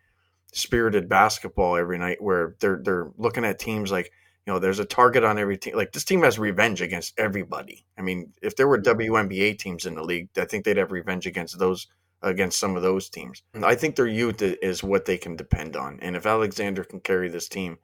spirited 0.53 1.09
basketball 1.09 1.75
every 1.75 1.97
night 1.97 2.21
where 2.21 2.55
they're, 2.61 2.79
they're 2.81 3.11
looking 3.17 3.43
at 3.43 3.59
teams 3.59 3.91
like, 3.91 4.13
you 4.45 4.53
know, 4.53 4.59
there's 4.59 4.79
a 4.79 4.85
target 4.85 5.25
on 5.25 5.37
every 5.37 5.57
team. 5.57 5.75
Like 5.75 5.91
this 5.91 6.05
team 6.05 6.23
has 6.23 6.39
revenge 6.39 6.81
against 6.81 7.19
everybody. 7.19 7.85
I 7.97 8.01
mean, 8.01 8.31
if 8.41 8.55
there 8.55 8.69
were 8.69 8.79
mm-hmm. 8.79 9.13
WNBA 9.13 9.59
teams 9.59 9.85
in 9.85 9.95
the 9.95 10.03
league, 10.03 10.29
I 10.37 10.45
think 10.45 10.63
they'd 10.63 10.77
have 10.77 10.93
revenge 10.93 11.27
against 11.27 11.59
those 11.59 11.85
against 12.21 12.57
some 12.57 12.77
of 12.77 12.81
those 12.81 13.09
teams. 13.09 13.43
I 13.61 13.75
think 13.75 13.97
their 13.97 14.07
youth 14.07 14.41
is 14.41 14.83
what 14.83 15.03
they 15.03 15.17
can 15.17 15.35
depend 15.35 15.75
on. 15.75 15.99
And 16.01 16.15
if 16.15 16.25
Alexander 16.25 16.85
can 16.85 17.01
carry 17.01 17.27
this 17.27 17.49
team 17.49 17.77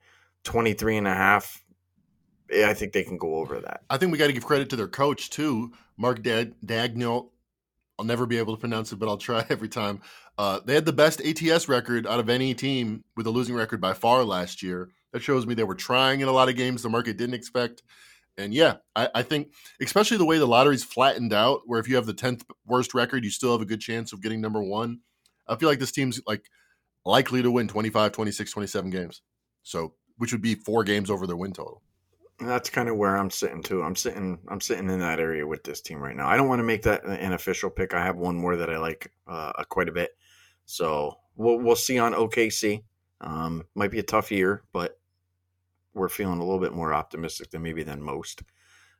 23 0.44 0.96
and 0.96 1.06
a 1.06 1.14
half, 1.14 1.62
I 2.52 2.74
think 2.74 2.92
they 2.92 3.04
can 3.04 3.16
go 3.16 3.36
over 3.36 3.60
that. 3.60 3.82
I 3.88 3.96
think 3.96 4.12
we 4.12 4.18
got 4.18 4.26
to 4.26 4.32
give 4.32 4.44
credit 4.44 4.70
to 4.70 4.76
their 4.76 4.88
coach 4.88 5.30
too, 5.30 5.72
Mark 5.96 6.22
Dag-. 6.22 6.54
I'll 7.96 8.04
never 8.04 8.26
be 8.26 8.38
able 8.38 8.54
to 8.54 8.60
pronounce 8.60 8.92
it, 8.92 8.96
but 8.96 9.08
I'll 9.08 9.16
try 9.16 9.44
every 9.50 9.68
time. 9.68 10.00
Uh, 10.36 10.60
they 10.64 10.74
had 10.74 10.84
the 10.84 10.92
best 10.92 11.20
ATS 11.20 11.68
record 11.68 12.06
out 12.06 12.20
of 12.20 12.28
any 12.28 12.54
team 12.54 13.04
with 13.16 13.26
a 13.26 13.30
losing 13.30 13.54
record 13.54 13.80
by 13.80 13.94
far 13.94 14.24
last 14.24 14.62
year. 14.62 14.90
That 15.12 15.22
shows 15.22 15.46
me 15.46 15.54
they 15.54 15.62
were 15.62 15.76
trying 15.76 16.20
in 16.20 16.28
a 16.28 16.32
lot 16.32 16.48
of 16.48 16.56
games 16.56 16.82
the 16.82 16.88
market 16.88 17.16
didn't 17.16 17.36
expect. 17.36 17.82
And 18.36 18.52
yeah, 18.52 18.76
I, 18.96 19.08
I 19.14 19.22
think 19.22 19.52
especially 19.80 20.16
the 20.16 20.24
way 20.24 20.38
the 20.38 20.46
lottery's 20.46 20.82
flattened 20.82 21.32
out, 21.32 21.62
where 21.66 21.78
if 21.78 21.88
you 21.88 21.94
have 21.94 22.06
the 22.06 22.14
tenth 22.14 22.44
worst 22.66 22.94
record, 22.94 23.22
you 23.22 23.30
still 23.30 23.52
have 23.52 23.60
a 23.60 23.66
good 23.66 23.80
chance 23.80 24.12
of 24.12 24.22
getting 24.22 24.40
number 24.40 24.60
one. 24.60 25.00
I 25.46 25.54
feel 25.54 25.68
like 25.68 25.78
this 25.78 25.92
team's 25.92 26.20
like 26.26 26.46
likely 27.04 27.42
to 27.42 27.50
win 27.50 27.68
25, 27.68 28.10
26, 28.10 28.50
27 28.50 28.90
games. 28.90 29.22
So, 29.62 29.94
which 30.18 30.32
would 30.32 30.42
be 30.42 30.56
four 30.56 30.82
games 30.82 31.10
over 31.10 31.28
their 31.28 31.36
win 31.36 31.52
total. 31.52 31.82
That's 32.40 32.68
kind 32.68 32.88
of 32.88 32.96
where 32.96 33.16
I'm 33.16 33.30
sitting 33.30 33.62
too. 33.62 33.82
I'm 33.82 33.94
sitting 33.94 34.38
I'm 34.48 34.60
sitting 34.60 34.90
in 34.90 34.98
that 35.00 35.20
area 35.20 35.46
with 35.46 35.62
this 35.62 35.80
team 35.80 35.98
right 35.98 36.16
now. 36.16 36.28
I 36.28 36.36
don't 36.36 36.48
want 36.48 36.58
to 36.58 36.64
make 36.64 36.82
that 36.82 37.04
an 37.04 37.32
official 37.32 37.70
pick. 37.70 37.94
I 37.94 38.04
have 38.04 38.16
one 38.16 38.36
more 38.36 38.56
that 38.56 38.70
I 38.70 38.78
like 38.78 39.12
uh, 39.28 39.52
quite 39.68 39.88
a 39.88 39.92
bit. 39.92 40.10
So 40.64 41.18
we'll 41.36 41.58
we'll 41.58 41.76
see 41.76 41.98
on 41.98 42.12
OKC. 42.12 42.82
Um, 43.20 43.64
might 43.74 43.92
be 43.92 44.00
a 44.00 44.04
tough 44.04 44.32
year, 44.32 44.64
but 44.72 44.98
we're 45.94 46.08
feeling 46.08 46.40
a 46.40 46.44
little 46.44 46.60
bit 46.60 46.72
more 46.72 46.92
optimistic 46.92 47.50
than 47.50 47.62
maybe 47.62 47.84
than 47.84 48.02
most. 48.02 48.42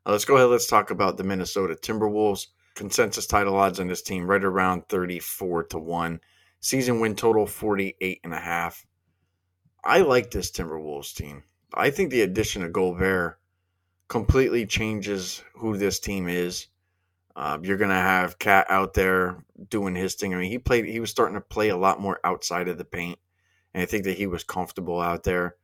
Uh, 0.07 0.13
let's 0.13 0.25
go 0.25 0.37
ahead. 0.37 0.49
Let's 0.49 0.69
talk 0.69 0.91
about 0.91 1.17
the 1.17 1.25
Minnesota 1.25 1.75
Timberwolves. 1.75 2.47
Consensus 2.75 3.27
title 3.27 3.57
odds 3.57 3.79
on 3.79 3.87
this 3.87 4.03
team 4.03 4.27
right 4.27 4.43
around 4.43 4.89
34 4.89 5.65
to 5.65 5.79
1. 5.79 6.21
Season 6.61 6.99
win 6.99 7.15
total 7.15 7.47
48 7.47 8.21
and 8.25 8.35
a 8.35 8.39
half. 8.39 8.85
I 9.85 10.01
like 10.01 10.31
this 10.31 10.51
Timberwolves 10.51 11.15
team. 11.15 11.45
I 11.77 11.91
think 11.91 12.11
the 12.11 12.23
addition 12.23 12.63
of 12.63 12.73
Gobert 12.73 13.39
completely 14.09 14.65
changes 14.67 15.43
who 15.55 15.77
this 15.77 15.99
team 15.99 16.29
is. 16.29 16.69
Uh, 17.37 17.59
you're 17.63 17.77
gonna 17.77 17.95
have 17.95 18.39
KAT 18.39 18.71
out 18.71 18.95
there 18.95 19.45
doing 19.69 19.97
his 19.97 20.15
thing. 20.15 20.33
I 20.33 20.39
mean, 20.39 20.51
he 20.51 20.59
played. 20.59 20.85
He 20.85 21.01
was 21.01 21.11
starting 21.11 21.35
to 21.35 21.41
play 21.41 21.69
a 21.69 21.77
lot 21.77 22.01
more 22.01 22.21
outside 22.23 22.69
of 22.69 22.79
the 22.79 22.85
paint, 22.85 23.19
and 23.73 23.83
I 23.83 23.87
think 23.87 24.05
that 24.05 24.17
he 24.17 24.29
was 24.29 24.45
comfortable 24.45 25.01
out 25.01 25.25
there. 25.25 25.57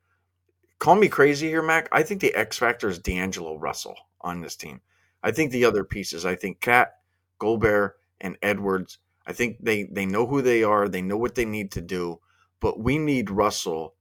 Call 0.80 0.96
me 0.96 1.08
crazy 1.08 1.48
here, 1.48 1.62
Mac. 1.62 1.88
I 1.92 2.02
think 2.02 2.20
the 2.20 2.34
X 2.34 2.58
factor 2.58 2.88
is 2.88 2.98
D'Angelo 2.98 3.56
Russell 3.56 3.96
on 4.20 4.40
this 4.40 4.56
team. 4.56 4.80
I 5.22 5.30
think 5.30 5.52
the 5.52 5.64
other 5.64 5.84
pieces. 5.84 6.26
I 6.26 6.34
think 6.34 6.60
KAT, 6.60 6.92
Gobert, 7.38 8.00
and 8.20 8.36
Edwards. 8.42 8.98
I 9.26 9.32
think 9.32 9.58
they 9.60 9.84
they 9.84 10.06
know 10.06 10.26
who 10.26 10.42
they 10.42 10.64
are. 10.64 10.88
They 10.88 11.02
know 11.02 11.18
what 11.18 11.36
they 11.36 11.44
need 11.44 11.70
to 11.72 11.80
do. 11.80 12.20
But 12.58 12.80
we 12.80 12.98
need 12.98 13.30
Russell 13.30 13.94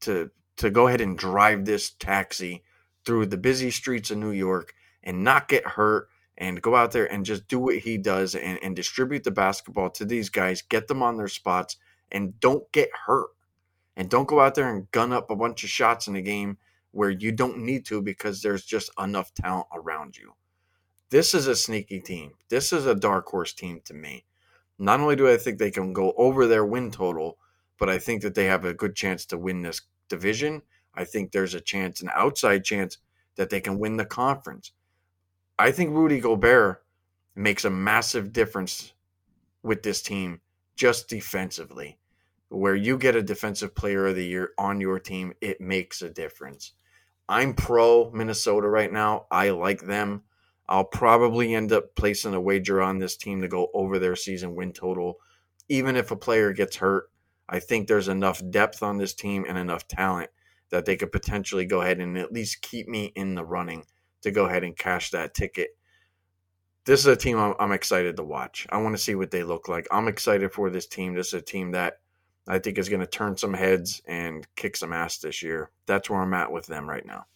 to 0.00 0.30
to 0.56 0.70
go 0.70 0.88
ahead 0.88 1.00
and 1.00 1.18
drive 1.18 1.64
this 1.64 1.90
taxi 1.90 2.62
through 3.04 3.26
the 3.26 3.36
busy 3.36 3.70
streets 3.70 4.10
of 4.10 4.18
New 4.18 4.30
York 4.30 4.74
and 5.02 5.24
not 5.24 5.48
get 5.48 5.66
hurt 5.66 6.08
and 6.36 6.62
go 6.62 6.74
out 6.74 6.92
there 6.92 7.10
and 7.10 7.24
just 7.24 7.46
do 7.48 7.58
what 7.58 7.78
he 7.78 7.96
does 7.98 8.34
and, 8.34 8.58
and 8.62 8.74
distribute 8.74 9.24
the 9.24 9.30
basketball 9.30 9.90
to 9.90 10.04
these 10.04 10.28
guys, 10.30 10.62
get 10.62 10.88
them 10.88 11.02
on 11.02 11.16
their 11.16 11.28
spots, 11.28 11.76
and 12.10 12.38
don't 12.40 12.70
get 12.72 12.90
hurt. 13.06 13.28
And 13.96 14.10
don't 14.10 14.26
go 14.26 14.40
out 14.40 14.56
there 14.56 14.74
and 14.74 14.90
gun 14.90 15.12
up 15.12 15.30
a 15.30 15.36
bunch 15.36 15.62
of 15.62 15.70
shots 15.70 16.08
in 16.08 16.16
a 16.16 16.22
game 16.22 16.58
where 16.90 17.10
you 17.10 17.30
don't 17.30 17.58
need 17.58 17.84
to 17.86 18.02
because 18.02 18.42
there's 18.42 18.64
just 18.64 18.90
enough 18.98 19.32
talent 19.34 19.66
around 19.72 20.16
you. 20.16 20.34
This 21.10 21.34
is 21.34 21.46
a 21.46 21.54
sneaky 21.54 22.00
team. 22.00 22.32
This 22.48 22.72
is 22.72 22.86
a 22.86 22.94
dark 22.94 23.26
horse 23.26 23.52
team 23.52 23.80
to 23.84 23.94
me. 23.94 24.24
Not 24.78 24.98
only 24.98 25.14
do 25.14 25.28
I 25.28 25.36
think 25.36 25.58
they 25.58 25.70
can 25.70 25.92
go 25.92 26.12
over 26.16 26.46
their 26.46 26.64
win 26.64 26.90
total, 26.90 27.38
but 27.78 27.88
I 27.88 27.98
think 27.98 28.22
that 28.22 28.34
they 28.34 28.46
have 28.46 28.64
a 28.64 28.74
good 28.74 28.96
chance 28.96 29.24
to 29.26 29.38
win 29.38 29.62
this 29.62 29.82
division, 30.08 30.62
I 30.94 31.04
think 31.04 31.32
there's 31.32 31.54
a 31.54 31.60
chance, 31.60 32.00
an 32.00 32.10
outside 32.14 32.64
chance, 32.64 32.98
that 33.36 33.50
they 33.50 33.60
can 33.60 33.78
win 33.78 33.96
the 33.96 34.04
conference. 34.04 34.72
I 35.58 35.70
think 35.70 35.90
Rudy 35.94 36.20
Gobert 36.20 36.84
makes 37.34 37.64
a 37.64 37.70
massive 37.70 38.32
difference 38.32 38.92
with 39.62 39.82
this 39.82 40.02
team 40.02 40.40
just 40.76 41.08
defensively. 41.08 41.98
Where 42.48 42.76
you 42.76 42.98
get 42.98 43.16
a 43.16 43.22
defensive 43.22 43.74
player 43.74 44.06
of 44.06 44.14
the 44.14 44.24
year 44.24 44.50
on 44.58 44.80
your 44.80 45.00
team, 45.00 45.32
it 45.40 45.60
makes 45.60 46.02
a 46.02 46.10
difference. 46.10 46.72
I'm 47.28 47.54
pro 47.54 48.10
Minnesota 48.12 48.68
right 48.68 48.92
now. 48.92 49.26
I 49.30 49.50
like 49.50 49.80
them. 49.82 50.22
I'll 50.68 50.84
probably 50.84 51.54
end 51.54 51.72
up 51.72 51.94
placing 51.94 52.34
a 52.34 52.40
wager 52.40 52.80
on 52.80 52.98
this 52.98 53.16
team 53.16 53.40
to 53.40 53.48
go 53.48 53.68
over 53.74 53.98
their 53.98 54.16
season 54.16 54.54
win 54.54 54.72
total. 54.72 55.18
Even 55.68 55.96
if 55.96 56.10
a 56.10 56.16
player 56.16 56.52
gets 56.52 56.76
hurt, 56.76 57.10
I 57.48 57.60
think 57.60 57.86
there's 57.86 58.08
enough 58.08 58.42
depth 58.50 58.82
on 58.82 58.98
this 58.98 59.14
team 59.14 59.44
and 59.48 59.58
enough 59.58 59.86
talent 59.86 60.30
that 60.70 60.86
they 60.86 60.96
could 60.96 61.12
potentially 61.12 61.66
go 61.66 61.82
ahead 61.82 62.00
and 62.00 62.18
at 62.18 62.32
least 62.32 62.62
keep 62.62 62.88
me 62.88 63.12
in 63.14 63.34
the 63.34 63.44
running 63.44 63.84
to 64.22 64.30
go 64.30 64.46
ahead 64.46 64.64
and 64.64 64.76
cash 64.76 65.10
that 65.10 65.34
ticket. 65.34 65.76
This 66.84 67.00
is 67.00 67.06
a 67.06 67.16
team 67.16 67.38
I'm, 67.38 67.54
I'm 67.58 67.72
excited 67.72 68.16
to 68.16 68.24
watch. 68.24 68.66
I 68.70 68.78
want 68.78 68.96
to 68.96 69.02
see 69.02 69.14
what 69.14 69.30
they 69.30 69.42
look 69.42 69.68
like. 69.68 69.86
I'm 69.90 70.08
excited 70.08 70.52
for 70.52 70.70
this 70.70 70.86
team. 70.86 71.14
This 71.14 71.28
is 71.28 71.34
a 71.34 71.42
team 71.42 71.72
that 71.72 72.00
I 72.46 72.58
think 72.58 72.78
is 72.78 72.88
going 72.88 73.00
to 73.00 73.06
turn 73.06 73.36
some 73.36 73.54
heads 73.54 74.02
and 74.06 74.46
kick 74.56 74.76
some 74.76 74.92
ass 74.92 75.18
this 75.18 75.42
year. 75.42 75.70
That's 75.86 76.10
where 76.10 76.20
I'm 76.20 76.34
at 76.34 76.52
with 76.52 76.66
them 76.66 76.88
right 76.88 77.04
now. 77.06 77.26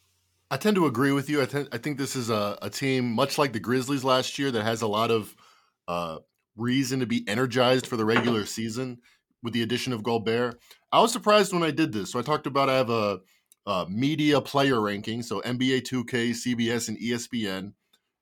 I 0.51 0.57
tend 0.57 0.77
to 0.77 0.87
agree 0.87 1.13
with 1.13 1.29
you. 1.29 1.43
I, 1.43 1.67
I 1.73 1.79
think 1.79 1.99
this 1.99 2.17
is 2.17 2.31
a, 2.31 2.59
a, 2.63 2.71
team 2.71 3.13
much 3.13 3.37
like 3.37 3.53
the 3.53 3.61
Grizzlies 3.61 4.05
last 4.05 4.39
year 4.39 4.51
that 4.51 4.65
has 4.65 4.81
a 4.81 4.87
lot 4.87 5.11
of 5.11 5.35
uh, 5.87 6.19
reason 6.57 7.01
to 7.01 7.07
be 7.07 7.25
energized 7.29 7.87
for 7.87 7.97
the 7.97 8.05
regular 8.05 8.47
season 8.47 8.99
with 9.43 9.53
the 9.53 9.63
addition 9.63 9.93
of 9.93 10.03
Gobert. 10.03 10.59
I 10.93 11.01
was 11.01 11.13
surprised 11.13 11.53
when 11.53 11.63
I 11.63 11.71
did 11.71 11.93
this. 11.93 12.13
So 12.13 12.19
I 12.19 12.23
talked 12.23 12.47
about 12.47 12.69
I 12.69 12.77
have 12.77 12.91
a, 12.91 13.21
a 13.67 13.87
media 13.89 14.41
player 14.41 14.81
ranking, 14.81 15.23
so 15.23 15.41
NBA 15.43 15.83
2K, 15.83 16.31
CBS, 16.31 16.89
and 16.89 16.99
ESPN. 16.99 17.73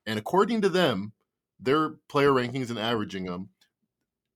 And 0.07 0.19
according 0.19 0.62
to 0.62 0.69
them, 0.69 1.12
their 1.59 1.95
player 2.09 2.31
rankings 2.31 2.71
and 2.71 2.79
averaging 2.79 3.25
them, 3.25 3.49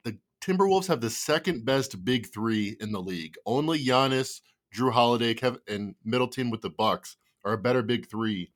the 0.04 0.18
Timberwolves 0.40 0.86
have 0.86 1.00
the 1.00 1.10
second 1.10 1.64
best 1.64 2.04
big 2.04 2.32
three 2.32 2.76
in 2.80 2.92
the 2.92 3.00
league. 3.00 3.34
Only 3.44 3.78
Giannis, 3.78 4.40
Jrue 4.74 4.92
Holiday, 4.92 5.34
Kevin, 5.34 5.60
and 5.68 5.94
Middleton 6.04 6.50
with 6.50 6.62
the 6.62 6.70
Bucks 6.70 7.16
are 7.44 7.52
a 7.52 7.58
better 7.58 7.82
big 7.82 8.08
three, 8.08 8.52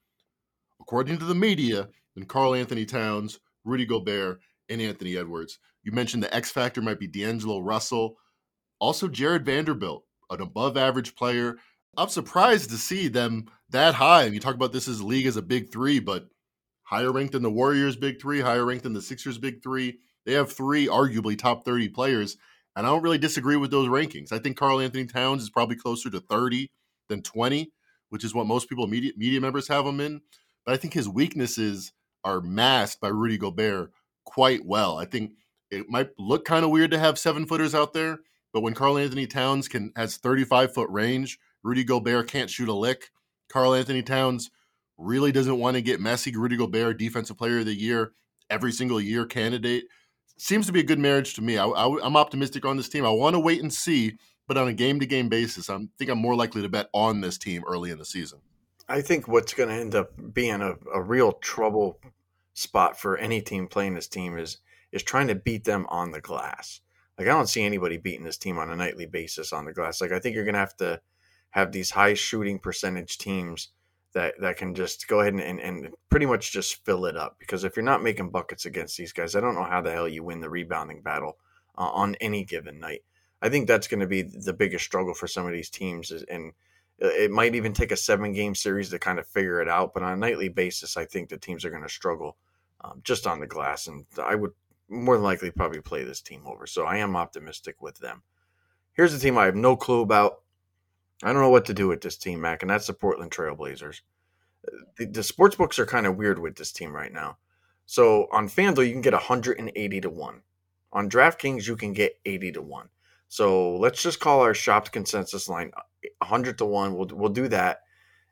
according 0.81 1.19
to 1.19 1.25
the 1.25 1.35
media, 1.35 1.89
than 2.15 2.27
Karl-Anthony 2.27 2.87
Towns, 2.87 3.41
Rudy 3.65 3.85
Gobert, 3.87 4.41
and 4.69 4.81
Anthony 4.81 5.17
Edwards. 5.17 5.59
You 5.85 5.93
mentioned 5.93 6.23
the 6.23 6.35
X 6.35 6.51
factor 6.51 6.83
might 6.83 6.99
be 6.99 7.07
D'Angelo 7.07 7.61
Russell, 7.61 8.17
also 8.81 9.09
Jarred 9.09 9.45
Vanderbilt, 9.47 10.05
an 10.31 10.41
above 10.41 10.77
average 10.77 11.15
player. 11.15 11.57
I'm 11.97 12.09
surprised 12.09 12.71
to 12.71 12.77
see 12.77 13.09
them 13.09 13.47
that 13.71 13.95
high. 13.95 14.25
And 14.25 14.35
you 14.35 14.41
talk 14.41 14.55
about 14.55 14.73
this 14.73 14.89
as 14.89 15.03
league 15.03 15.27
as 15.27 15.37
a 15.37 15.43
big 15.43 15.71
three, 15.71 16.01
but 16.01 16.29
higher 16.83 17.13
ranked 17.13 17.33
than 17.33 17.43
the 17.43 17.51
Warriors' 17.51 17.97
big 17.97 18.21
three, 18.21 18.41
higher 18.41 18.65
ranked 18.65 18.85
than 18.85 18.95
the 18.95 19.03
Sixers' 19.03 19.39
big 19.39 19.63
three. 19.63 19.99
They 20.27 20.33
have 20.33 20.51
three 20.51 20.87
arguably 20.89 21.39
top 21.39 21.65
30 21.65 21.91
players. 21.91 22.37
And 22.75 22.87
I 22.87 22.91
don't 22.91 23.03
really 23.03 23.19
disagree 23.19 23.57
with 23.57 23.71
those 23.71 23.89
rankings. 23.89 24.33
I 24.33 24.41
think 24.41 24.57
Karl-Anthony 24.57 25.07
Towns 25.07 25.43
is 25.43 25.51
probably 25.51 25.77
closer 25.77 26.11
to 26.11 26.19
30 26.19 26.71
than 27.09 27.23
20 27.23 27.71
which 28.15 28.23
is 28.23 28.33
what 28.33 28.47
most 28.47 28.69
people 28.69 28.87
media 28.87 29.11
media 29.17 29.41
members 29.41 29.67
have 29.67 29.85
him 29.85 29.99
in. 29.99 30.21
But 30.65 30.75
I 30.75 30.77
think 30.77 30.95
his 30.95 31.09
weaknesses 31.09 31.93
are 32.23 32.41
masked 32.41 33.01
by 33.01 33.09
Rudy 33.09 33.37
Gobert 33.37 33.91
quite 34.25 34.65
well. 34.65 34.97
I 34.99 35.05
think 35.05 35.33
it 35.71 35.89
might 35.89 36.11
look 36.19 36.45
kind 36.45 36.65
of 36.65 36.71
weird 36.71 36.91
to 36.93 36.99
have 36.99 37.19
seven 37.19 37.47
footers 37.47 37.75
out 37.75 37.93
there, 37.93 38.21
but 38.53 38.63
when 38.63 38.75
Karl-Anthony 38.75 39.27
Towns 39.27 39.69
can 39.69 39.93
has 39.97 40.17
35 40.17 40.75
foot 40.75 40.91
range, 40.91 41.39
Rudy 41.63 41.85
Gobert 41.85 42.29
can't 42.29 42.51
shoot 42.51 42.69
a 42.69 42.75
lick. 42.75 43.11
Karl-Anthony 43.49 44.03
Towns 44.03 44.51
really 44.97 45.33
doesn't 45.33 45.59
want 45.59 45.75
to 45.75 45.83
get 45.83 46.01
messy. 46.01 46.35
Rudy 46.35 46.57
Gobert, 46.57 46.99
defensive 46.99 47.37
player 47.37 47.61
of 47.61 47.67
the 47.67 47.75
year, 47.75 48.13
every 48.51 48.73
single 48.73 49.01
year 49.01 49.27
candidate. 49.27 49.85
Seems 50.37 50.67
to 50.67 50.73
be 50.73 50.81
a 50.81 50.85
good 50.85 50.99
marriage 50.99 51.35
to 51.35 51.43
me. 51.43 51.59
I, 51.59 51.67
I, 51.67 51.99
I'm 52.05 52.17
optimistic 52.17 52.65
on 52.65 52.77
this 52.77 52.89
team. 52.89 53.05
I 53.05 53.11
want 53.11 53.35
to 53.35 53.41
wait 53.41 53.63
and 53.63 53.73
see 53.73 54.17
but 54.47 54.57
on 54.57 54.69
a 54.69 54.73
game 54.73 55.01
to 55.01 55.07
game 55.07 55.29
basis, 55.29 55.71
I 55.71 55.79
think 55.99 56.11
I'm 56.11 56.19
more 56.19 56.35
likely 56.35 56.63
to 56.63 56.69
bet 56.69 56.89
on 56.93 57.21
this 57.21 57.39
team 57.39 57.63
early 57.67 57.91
in 57.91 57.99
the 57.99 58.05
season. 58.05 58.41
I 58.89 59.01
think 59.01 59.27
what's 59.27 59.55
going 59.55 59.71
to 59.71 59.75
end 59.75 59.95
up 59.95 60.13
being 60.35 60.61
a, 60.61 60.75
a 60.93 61.01
real 61.01 61.33
trouble 61.33 61.99
spot 62.53 63.01
for 63.01 63.17
any 63.17 63.41
team 63.41 63.67
playing 63.67 63.95
this 63.95 64.09
team 64.09 64.37
is 64.37 64.59
is 64.95 65.03
trying 65.03 65.27
to 65.27 65.35
beat 65.35 65.65
them 65.65 65.85
on 65.91 66.13
the 66.13 66.21
glass. 66.21 66.81
Like 67.19 67.27
I 67.27 67.33
don't 67.33 67.49
see 67.49 67.65
anybody 67.65 67.97
beating 67.97 68.25
this 68.25 68.39
team 68.39 68.59
on 68.59 68.71
a 68.71 68.77
nightly 68.77 69.07
basis 69.07 69.53
on 69.53 69.65
the 69.65 69.73
glass. 69.73 70.01
Like 70.01 70.13
I 70.13 70.21
think 70.21 70.35
you're 70.35 70.45
going 70.45 70.55
to 70.55 70.61
have 70.61 70.77
to 70.77 71.01
have 71.51 71.73
these 71.73 71.91
high 71.91 72.15
shooting 72.15 72.59
percentage 72.59 73.19
teams 73.19 73.69
that 74.15 74.35
that 74.41 74.57
can 74.57 74.75
just 74.75 75.09
go 75.09 75.21
ahead 75.21 75.35
and, 75.35 75.43
and, 75.43 75.61
and 75.61 75.95
pretty 76.09 76.27
much 76.27 76.53
just 76.53 76.85
fill 76.85 77.07
it 77.07 77.17
up. 77.17 77.37
Because 77.41 77.65
if 77.65 77.77
you're 77.77 77.85
not 77.85 78.03
making 78.03 78.31
buckets 78.31 78.65
against 78.67 78.97
these 78.97 79.13
guys, 79.13 79.35
I 79.35 79.41
don't 79.41 79.57
know 79.57 79.65
how 79.65 79.83
the 79.83 79.91
hell 79.91 80.09
you 80.09 80.23
win 80.23 80.41
the 80.41 80.49
rebounding 80.49 81.03
battle 81.03 81.37
uh, 81.77 81.91
on 81.91 82.15
any 82.21 82.45
given 82.45 82.79
night. 82.79 83.03
I 83.43 83.49
think 83.49 83.67
that's 83.67 83.89
going 83.89 84.01
to 84.01 84.07
be 84.07 84.23
the 84.23 84.55
biggest 84.55 84.85
struggle 84.85 85.13
for 85.13 85.27
some 85.27 85.45
of 85.45 85.53
these 85.53 85.69
teams, 85.69 86.11
and 86.11 86.53
it 86.99 87.31
might 87.31 87.57
even 87.57 87.73
take 87.73 87.91
a 87.93 87.97
seven 87.97 88.33
game 88.33 88.55
series 88.55 88.91
to 88.91 88.99
kind 88.99 89.19
of 89.19 89.27
figure 89.27 89.61
it 89.61 89.69
out. 89.69 89.93
But 89.93 90.05
on 90.05 90.13
a 90.13 90.17
nightly 90.17 90.49
basis, 90.49 90.97
I 90.97 91.05
think 91.05 91.29
the 91.29 91.37
teams 91.37 91.65
are 91.65 91.71
going 91.71 91.83
to 91.83 91.89
struggle 91.89 92.37
um, 92.81 93.01
just 93.03 93.27
on 93.27 93.41
the 93.41 93.47
glass, 93.47 93.87
and 93.87 94.07
I 94.23 94.37
would 94.37 94.53
more 94.89 95.17
than 95.17 95.25
likely 95.25 95.51
probably 95.51 95.81
play 95.81 96.05
this 96.05 96.21
team 96.21 96.43
over. 96.47 96.67
So 96.67 96.85
I 96.85 96.99
am 96.99 97.17
optimistic 97.17 97.81
with 97.81 97.99
them. 97.99 98.23
Here's 98.93 99.15
a 99.15 99.19
team 99.19 99.37
I 99.39 99.47
have 99.47 99.57
no 99.57 99.77
clue 99.77 100.03
about. 100.03 100.43
I 101.23 101.33
don't 101.33 101.43
know 101.43 101.51
what 101.51 101.65
to 101.67 101.75
do 101.75 101.89
with 101.89 102.01
this 102.01 102.17
team, 102.17 102.41
Mac, 102.41 102.63
and 102.63 102.71
that's 102.71 102.87
the 102.87 102.93
Portland 102.93 103.31
Trailblazers. 103.31 104.01
The, 104.97 105.07
the 105.07 105.23
sports 105.23 105.57
books 105.57 105.79
are 105.79 105.87
kind 105.87 106.07
of 106.07 106.17
weird 106.17 106.39
with 106.39 106.57
this 106.57 106.73
team 106.73 106.95
right 106.95 107.13
now. 107.13 107.39
So 107.87 108.29
on 108.33 108.49
FanDuel, 108.49 108.87
you 108.87 108.93
can 108.93 109.03
get 109.03 109.13
180 109.13 110.01
to 110.01 110.11
1. 110.11 110.43
On 110.93 111.11
DraftKings, 111.11 111.67
you 111.67 111.77
can 111.77 111.93
get 111.93 112.19
80 112.25 112.53
to 112.53 112.63
1. 112.63 112.89
So 113.29 113.77
let's 113.77 114.03
just 114.03 114.21
call 114.21 114.41
our 114.41 114.55
shopped 114.55 114.93
consensus 114.93 115.49
line 115.49 115.73
uh, 115.77 115.83
100 116.19 116.59
to 116.59 116.65
1. 116.65 116.95
We'll, 116.95 117.09
we'll 117.13 117.29
do 117.31 117.49
that. 117.49 117.81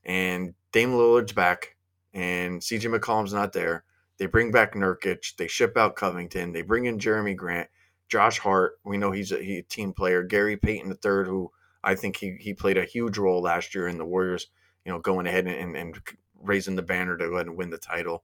And 0.05 0.55
Dame 0.73 0.93
Lillard's 0.93 1.33
back, 1.33 1.77
and 2.15 2.61
CJ 2.61 2.97
McCollum's 2.97 3.33
not 3.33 3.53
there. 3.53 3.85
They 4.23 4.27
bring 4.27 4.53
back 4.53 4.75
Nurkic. 4.75 5.35
They 5.35 5.49
ship 5.49 5.77
out 5.77 5.97
Covington. 5.97 6.53
They 6.53 6.63
bring 6.63 6.85
in 6.85 7.01
Jerami 7.01 7.35
Grant, 7.35 7.69
Josh 8.09 8.39
Hart. 8.39 8.79
We 8.85 8.97
know 8.97 9.11
he's 9.11 9.33
a, 9.33 9.43
he, 9.43 9.59
a 9.59 9.63
team 9.65 9.93
player. 9.93 10.23
Gary 10.23 10.57
Payton 10.57 10.93
III, 10.93 11.25
who 11.27 11.51
I 11.83 11.97
think 11.97 12.19
he, 12.19 12.37
he 12.39 12.55
played 12.55 12.79
a 12.79 12.85
huge 12.85 13.19
role 13.19 13.43
last 13.43 13.75
year 13.75 13.89
in 13.89 13.99
the 13.99 14.05
Warriors, 14.05 14.47
you 14.85 14.93
know, 14.93 15.01
going 15.01 15.27
ahead 15.27 15.49
and, 15.49 15.75
and 15.75 15.99
raising 16.41 16.77
the 16.77 16.83
banner 16.83 17.17
to 17.17 17.29
go 17.31 17.35
ahead 17.35 17.49
and 17.49 17.57
win 17.57 17.71
the 17.71 17.79
title. 17.79 18.23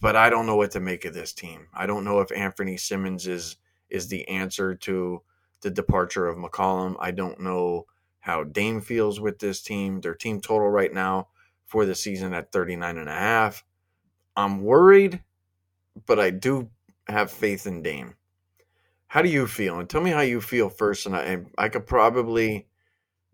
But 0.00 0.16
I 0.16 0.28
don't 0.28 0.44
know 0.44 0.56
what 0.56 0.72
to 0.72 0.80
make 0.80 1.04
of 1.04 1.14
this 1.14 1.32
team. 1.32 1.68
I 1.72 1.86
don't 1.86 2.02
know 2.02 2.18
if 2.18 2.30
Anfernee 2.30 2.80
Simons 2.80 3.28
is 3.28 3.58
is 3.90 4.08
the 4.08 4.26
answer 4.26 4.74
to 4.74 5.22
the 5.60 5.70
departure 5.70 6.26
of 6.26 6.36
McCollum. 6.36 6.96
I 6.98 7.12
don't 7.12 7.38
know 7.38 7.86
how 8.18 8.42
Dame 8.42 8.80
feels 8.80 9.20
with 9.20 9.38
this 9.38 9.62
team. 9.62 10.00
Their 10.00 10.16
team 10.16 10.40
total 10.40 10.68
right 10.68 10.92
now 10.92 11.28
for 11.64 11.86
the 11.86 11.94
season 11.94 12.34
at 12.34 12.50
39 12.50 12.98
and 12.98 13.08
a 13.08 13.14
half. 13.14 13.62
I'm 14.36 14.62
worried, 14.62 15.22
but 16.06 16.18
I 16.18 16.30
do 16.30 16.70
have 17.08 17.30
faith 17.30 17.66
in 17.66 17.82
Dame. 17.82 18.14
How 19.08 19.22
do 19.22 19.28
you 19.28 19.46
feel? 19.46 19.78
And 19.78 19.88
tell 19.88 20.00
me 20.00 20.10
how 20.10 20.20
you 20.20 20.40
feel 20.40 20.68
first, 20.68 21.06
and 21.06 21.14
I, 21.14 21.42
I 21.58 21.68
could 21.68 21.86
probably, 21.86 22.66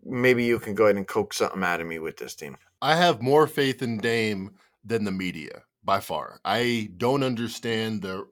maybe 0.03 0.43
you 0.43 0.59
can 0.59 0.75
go 0.75 0.85
ahead 0.85 0.97
and 0.97 1.07
coax 1.07 1.37
something 1.37 1.63
out 1.63 1.79
of 1.79 1.87
me 1.87 1.99
with 1.99 2.17
this 2.17 2.35
team. 2.35 2.57
I 2.81 2.95
have 2.95 3.21
more 3.21 3.47
faith 3.47 3.81
in 3.81 3.97
Dame 3.97 4.51
than 4.83 5.03
the 5.03 5.11
media 5.11 5.63
by 5.83 5.99
far. 5.99 6.39
I 6.43 6.89
don't 6.97 7.23
understand 7.23 8.01
the 8.01 8.27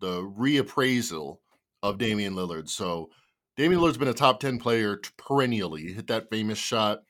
the 0.00 0.22
reappraisal 0.22 1.38
of 1.82 1.98
Damian 1.98 2.34
Lillard. 2.34 2.68
So 2.68 3.10
Damian 3.56 3.80
Lillard's 3.80 3.98
been 3.98 4.08
a 4.08 4.14
top 4.14 4.38
10 4.40 4.58
player 4.58 5.00
perennially. 5.16 5.82
He 5.82 5.92
hit 5.92 6.06
that 6.06 6.30
famous 6.30 6.58
shot. 6.58 7.00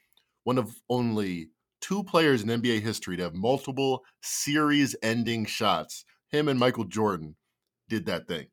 One 0.44 0.56
of 0.56 0.74
only 0.88 1.50
two 1.80 2.02
players 2.04 2.42
in 2.42 2.48
NBA 2.48 2.82
history 2.82 3.16
to 3.16 3.22
have 3.24 3.34
multiple 3.34 4.04
series 4.22 4.96
ending 5.02 5.44
shots. 5.44 6.04
Him 6.30 6.48
and 6.48 6.58
Michael 6.58 6.84
Jordan 6.84 7.36
did 7.88 8.06
that 8.06 8.28
thing. 8.28 8.46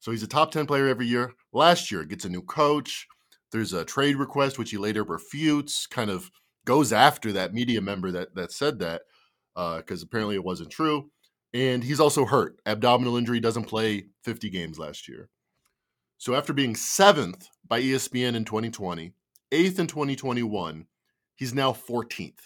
So 0.00 0.10
he's 0.10 0.22
a 0.22 0.28
top 0.28 0.50
10 0.50 0.66
player 0.66 0.88
every 0.88 1.06
year. 1.06 1.32
Last 1.52 1.90
year, 1.90 2.04
gets 2.04 2.24
a 2.24 2.28
new 2.28 2.42
coach. 2.42 3.06
There's 3.52 3.72
a 3.72 3.84
trade 3.84 4.16
request, 4.16 4.58
which 4.58 4.70
he 4.70 4.78
later 4.78 5.04
refutes, 5.04 5.86
kind 5.86 6.10
of 6.10 6.30
goes 6.64 6.92
after 6.92 7.32
that 7.32 7.52
media 7.52 7.80
member 7.80 8.10
that, 8.12 8.34
that 8.34 8.52
said 8.52 8.78
that, 8.78 9.02
because 9.54 10.02
uh, 10.02 10.06
apparently 10.06 10.36
it 10.36 10.44
wasn't 10.44 10.70
true. 10.70 11.10
And 11.52 11.82
he's 11.82 12.00
also 12.00 12.24
hurt. 12.24 12.60
Abdominal 12.64 13.16
injury 13.16 13.40
doesn't 13.40 13.64
play 13.64 14.06
50 14.24 14.50
games 14.50 14.78
last 14.78 15.08
year. 15.08 15.28
So 16.18 16.34
after 16.34 16.52
being 16.52 16.76
seventh 16.76 17.48
by 17.66 17.80
ESPN 17.80 18.34
in 18.34 18.44
2020, 18.44 19.12
eighth 19.52 19.78
in 19.78 19.86
2021, 19.86 20.86
he's 21.40 21.54
now 21.54 21.72
14th. 21.72 22.38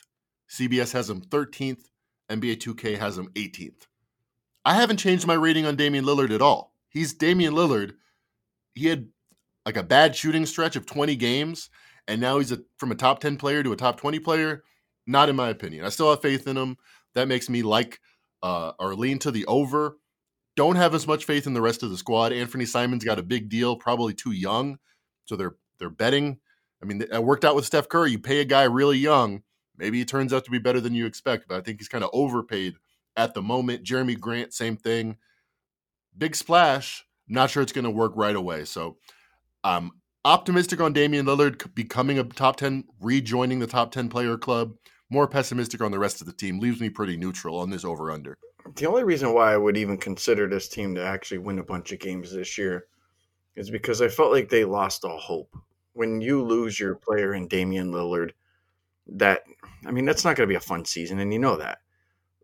CBS 0.48 0.92
has 0.92 1.10
him 1.10 1.20
13th. 1.20 1.82
NBA 2.30 2.56
2K 2.56 2.96
has 2.96 3.18
him 3.18 3.28
18th. 3.34 3.86
I 4.64 4.74
haven't 4.74 4.96
changed 4.96 5.26
my 5.26 5.34
rating 5.34 5.66
on 5.66 5.76
Damian 5.76 6.06
Lillard 6.06 6.30
at 6.30 6.40
all. 6.40 6.72
He's 6.88 7.12
Damian 7.12 7.52
Lillard. 7.52 7.94
He 8.74 8.86
had 8.86 9.08
like 9.66 9.76
a 9.76 9.82
bad 9.82 10.16
shooting 10.16 10.46
stretch 10.46 10.76
of 10.76 10.86
20 10.86 11.16
games, 11.16 11.68
and 12.08 12.20
now 12.20 12.38
he's 12.38 12.52
a, 12.52 12.60
from 12.78 12.92
a 12.92 12.94
top 12.94 13.20
10 13.20 13.36
player 13.36 13.62
to 13.62 13.72
a 13.72 13.76
top 13.76 14.00
20 14.00 14.20
player. 14.20 14.62
Not 15.06 15.28
in 15.28 15.36
my 15.36 15.50
opinion. 15.50 15.84
I 15.84 15.90
still 15.90 16.08
have 16.08 16.22
faith 16.22 16.46
in 16.46 16.56
him. 16.56 16.78
That 17.14 17.28
makes 17.28 17.50
me 17.50 17.62
like 17.62 18.00
uh, 18.42 18.72
or 18.78 18.94
lean 18.94 19.18
to 19.20 19.30
the 19.30 19.44
over. 19.46 19.98
Don't 20.56 20.76
have 20.76 20.94
as 20.94 21.06
much 21.06 21.24
faith 21.24 21.46
in 21.46 21.52
the 21.52 21.60
rest 21.60 21.82
of 21.82 21.90
the 21.90 21.98
squad. 21.98 22.32
Anfernee 22.32 22.68
Simons 22.68 23.04
got 23.04 23.18
a 23.18 23.22
big 23.22 23.48
deal, 23.48 23.76
probably 23.76 24.14
too 24.14 24.32
young, 24.32 24.78
so 25.26 25.36
they're 25.36 25.56
they're 25.78 25.90
betting. 25.90 26.38
I 26.84 26.86
mean, 26.86 27.00
it 27.00 27.24
worked 27.24 27.44
out 27.44 27.56
with 27.56 27.64
Steph 27.64 27.88
Curry. 27.88 28.10
You 28.10 28.18
pay 28.18 28.40
a 28.40 28.44
guy 28.44 28.64
really 28.64 28.98
young, 28.98 29.42
maybe 29.78 29.98
he 29.98 30.04
turns 30.04 30.32
out 30.32 30.44
to 30.44 30.50
be 30.50 30.58
better 30.58 30.80
than 30.80 30.94
you 30.94 31.06
expect, 31.06 31.48
but 31.48 31.56
I 31.56 31.60
think 31.62 31.80
he's 31.80 31.88
kind 31.88 32.04
of 32.04 32.10
overpaid 32.12 32.74
at 33.16 33.32
the 33.32 33.40
moment. 33.40 33.84
Jerami 33.84 34.18
Grant, 34.20 34.52
same 34.52 34.76
thing. 34.76 35.16
Big 36.16 36.36
splash. 36.36 37.04
Not 37.26 37.48
sure 37.48 37.62
it's 37.62 37.72
going 37.72 37.86
to 37.86 37.90
work 37.90 38.12
right 38.16 38.36
away. 38.36 38.66
So, 38.66 38.98
um, 39.64 39.92
Optimistic 40.26 40.80
on 40.80 40.94
Damian 40.94 41.26
Lillard 41.26 41.74
becoming 41.74 42.18
a 42.18 42.24
top 42.24 42.56
10, 42.56 42.84
rejoining 43.00 43.58
the 43.58 43.66
top 43.66 43.90
10 43.92 44.08
player 44.08 44.38
club. 44.38 44.74
More 45.10 45.28
pessimistic 45.28 45.82
on 45.82 45.90
the 45.90 45.98
rest 45.98 46.20
of 46.20 46.26
the 46.26 46.32
team. 46.32 46.60
Leaves 46.60 46.80
me 46.80 46.88
pretty 46.88 47.16
neutral 47.16 47.58
on 47.58 47.68
this 47.68 47.84
over 47.84 48.10
under. 48.10 48.36
The 48.76 48.86
only 48.86 49.04
reason 49.04 49.34
why 49.34 49.52
I 49.52 49.58
would 49.58 49.76
even 49.76 49.98
consider 49.98 50.48
this 50.48 50.68
team 50.68 50.94
to 50.94 51.04
actually 51.04 51.38
win 51.38 51.58
a 51.58 51.64
bunch 51.64 51.92
of 51.92 51.98
games 51.98 52.32
this 52.32 52.56
year 52.56 52.86
is 53.54 53.70
because 53.70 54.00
I 54.00 54.08
felt 54.08 54.32
like 54.32 54.48
they 54.48 54.64
lost 54.64 55.04
all 55.04 55.18
hope. 55.18 55.54
When 55.94 56.20
you 56.20 56.42
lose 56.42 56.78
your 56.78 56.96
player 56.96 57.34
in 57.34 57.48
Damian 57.48 57.90
Lillard, 57.90 58.32
that 59.06 59.42
I 59.86 59.90
mean 59.90 60.04
that's 60.04 60.24
not 60.24 60.36
going 60.36 60.48
to 60.48 60.52
be 60.52 60.56
a 60.56 60.60
fun 60.60 60.84
season, 60.84 61.18
and 61.20 61.32
you 61.32 61.38
know 61.38 61.56
that. 61.56 61.78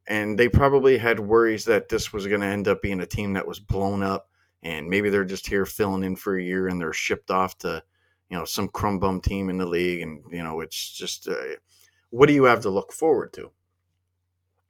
And 0.06 0.38
they 0.38 0.48
probably 0.48 0.98
had 0.98 1.20
worries 1.20 1.64
that 1.66 1.88
this 1.88 2.12
was 2.12 2.26
going 2.26 2.40
to 2.40 2.46
end 2.46 2.68
up 2.68 2.82
being 2.82 3.00
a 3.00 3.06
team 3.06 3.34
that 3.34 3.46
was 3.46 3.60
blown 3.60 4.02
up, 4.02 4.28
and 4.62 4.88
maybe 4.88 5.10
they're 5.10 5.24
just 5.24 5.46
here 5.46 5.66
filling 5.66 6.04
in 6.04 6.16
for 6.16 6.36
a 6.36 6.42
year, 6.42 6.68
and 6.68 6.80
they're 6.80 6.92
shipped 6.92 7.30
off 7.30 7.56
to, 7.58 7.82
you 8.28 8.36
know, 8.36 8.44
some 8.44 8.68
crumb 8.68 8.98
bum 8.98 9.20
team 9.20 9.50
in 9.50 9.58
the 9.58 9.66
league, 9.66 10.02
and 10.02 10.22
you 10.30 10.42
know 10.42 10.60
it's 10.60 10.92
just 10.92 11.28
uh, 11.28 11.34
what 12.10 12.26
do 12.26 12.32
you 12.32 12.44
have 12.44 12.62
to 12.62 12.70
look 12.70 12.92
forward 12.92 13.32
to? 13.34 13.50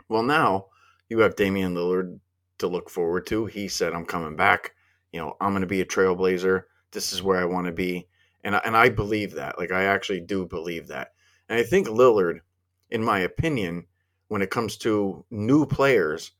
Well, 0.08 0.22
now 0.22 0.66
you 1.08 1.18
have 1.20 1.36
Damian 1.36 1.74
Lillard 1.74 2.18
to 2.58 2.66
look 2.66 2.90
forward 2.90 3.26
to. 3.28 3.46
He 3.46 3.68
said, 3.68 3.92
"I'm 3.92 4.06
coming 4.06 4.36
back. 4.36 4.74
You 5.12 5.20
know, 5.20 5.36
I'm 5.40 5.52
going 5.52 5.62
to 5.62 5.66
be 5.66 5.80
a 5.80 5.86
trailblazer. 5.86 6.64
This 6.92 7.12
is 7.12 7.22
where 7.22 7.38
I 7.38 7.44
want 7.44 7.66
to 7.66 7.72
be." 7.72 8.06
And 8.44 8.54
and 8.54 8.76
I 8.76 8.88
believe 8.88 9.34
that. 9.34 9.58
Like 9.58 9.72
I 9.72 9.84
actually 9.84 10.20
do 10.20 10.46
believe 10.46 10.88
that. 10.88 11.12
And 11.48 11.58
I 11.58 11.62
think 11.62 11.88
Lillard, 11.88 12.40
in 12.90 13.02
my 13.02 13.20
opinion, 13.20 13.86
when 14.28 14.42
it 14.42 14.50
comes 14.50 14.76
to 14.78 15.24
new 15.30 15.66
players, 15.66 16.32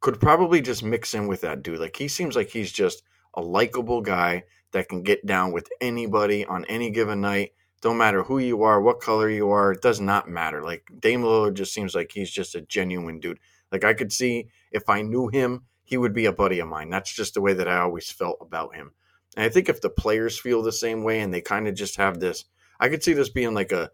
could 0.00 0.20
probably 0.20 0.60
just 0.60 0.82
mix 0.82 1.14
in 1.14 1.26
with 1.26 1.42
that 1.42 1.62
dude. 1.62 1.78
Like 1.80 1.96
he 1.96 2.08
seems 2.08 2.36
like 2.36 2.50
he's 2.50 2.72
just 2.72 3.02
a 3.34 3.42
likable 3.42 4.00
guy 4.00 4.44
that 4.72 4.88
can 4.88 5.02
get 5.02 5.24
down 5.26 5.52
with 5.52 5.68
anybody 5.80 6.44
on 6.44 6.64
any 6.66 6.90
given 6.90 7.20
night. 7.20 7.52
Don't 7.80 7.98
matter 7.98 8.24
who 8.24 8.38
you 8.38 8.62
are, 8.64 8.80
what 8.80 9.00
color 9.00 9.30
you 9.30 9.50
are, 9.50 9.72
it 9.72 9.82
does 9.82 10.00
not 10.00 10.28
matter. 10.28 10.62
Like 10.62 10.88
Dame 11.00 11.22
Lillard 11.22 11.54
just 11.54 11.72
seems 11.72 11.94
like 11.94 12.10
he's 12.12 12.30
just 12.30 12.54
a 12.54 12.60
genuine 12.62 13.20
dude. 13.20 13.38
Like 13.70 13.84
I 13.84 13.94
could 13.94 14.12
see 14.12 14.48
if 14.72 14.88
I 14.88 15.02
knew 15.02 15.28
him, 15.28 15.64
he 15.84 15.96
would 15.96 16.12
be 16.12 16.26
a 16.26 16.32
buddy 16.32 16.58
of 16.58 16.68
mine. 16.68 16.90
That's 16.90 17.14
just 17.14 17.34
the 17.34 17.40
way 17.40 17.54
that 17.54 17.68
I 17.68 17.78
always 17.78 18.10
felt 18.10 18.38
about 18.40 18.74
him. 18.74 18.92
And 19.36 19.44
I 19.44 19.48
think 19.48 19.68
if 19.68 19.80
the 19.80 19.90
players 19.90 20.38
feel 20.38 20.62
the 20.62 20.72
same 20.72 21.04
way 21.04 21.20
and 21.20 21.32
they 21.32 21.40
kind 21.40 21.68
of 21.68 21.74
just 21.74 21.96
have 21.96 22.20
this, 22.20 22.44
I 22.80 22.88
could 22.88 23.02
see 23.02 23.12
this 23.12 23.28
being 23.28 23.54
like 23.54 23.72
a 23.72 23.90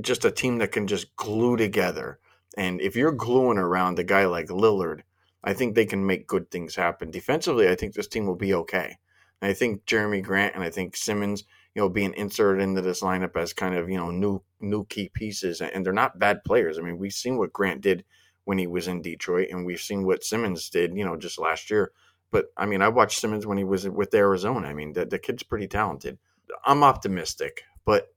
just 0.00 0.24
a 0.24 0.30
team 0.30 0.58
that 0.58 0.72
can 0.72 0.86
just 0.86 1.14
glue 1.16 1.56
together. 1.56 2.18
And 2.56 2.80
if 2.80 2.96
you're 2.96 3.12
gluing 3.12 3.58
around 3.58 3.98
a 3.98 4.04
guy 4.04 4.26
like 4.26 4.48
Lillard, 4.48 5.02
I 5.44 5.54
think 5.54 5.74
they 5.74 5.86
can 5.86 6.06
make 6.06 6.26
good 6.26 6.50
things 6.50 6.74
happen. 6.74 7.10
Defensively, 7.10 7.68
I 7.68 7.74
think 7.74 7.94
this 7.94 8.08
team 8.08 8.26
will 8.26 8.36
be 8.36 8.54
okay. 8.54 8.96
And 9.40 9.50
I 9.50 9.54
think 9.54 9.84
Jerami 9.84 10.22
Grant 10.22 10.54
and 10.54 10.64
I 10.64 10.70
think 10.70 10.96
Simmons, 10.96 11.44
you 11.74 11.82
know, 11.82 11.88
being 11.88 12.14
inserted 12.14 12.62
into 12.62 12.80
this 12.80 13.02
lineup 13.02 13.36
as 13.36 13.52
kind 13.52 13.74
of, 13.74 13.88
you 13.88 13.96
know, 13.96 14.10
new 14.10 14.42
new 14.60 14.84
key 14.86 15.10
pieces. 15.12 15.60
And 15.60 15.84
they're 15.84 15.92
not 15.92 16.18
bad 16.18 16.44
players. 16.44 16.78
I 16.78 16.82
mean, 16.82 16.98
we've 16.98 17.12
seen 17.12 17.36
what 17.36 17.52
Grant 17.52 17.80
did 17.80 18.04
when 18.44 18.58
he 18.58 18.66
was 18.66 18.86
in 18.88 19.02
Detroit, 19.02 19.48
and 19.50 19.66
we've 19.66 19.80
seen 19.80 20.06
what 20.06 20.24
Simmons 20.24 20.70
did, 20.70 20.96
you 20.96 21.04
know, 21.04 21.16
just 21.16 21.38
last 21.38 21.70
year. 21.70 21.92
But 22.30 22.46
I 22.56 22.66
mean, 22.66 22.82
I 22.82 22.88
watched 22.88 23.20
Simmons 23.20 23.46
when 23.46 23.58
he 23.58 23.64
was 23.64 23.88
with 23.88 24.14
Arizona. 24.14 24.68
I 24.68 24.74
mean, 24.74 24.92
the, 24.92 25.06
the 25.06 25.18
kid's 25.18 25.42
pretty 25.42 25.68
talented. 25.68 26.18
I'm 26.64 26.82
optimistic, 26.82 27.62
but 27.84 28.08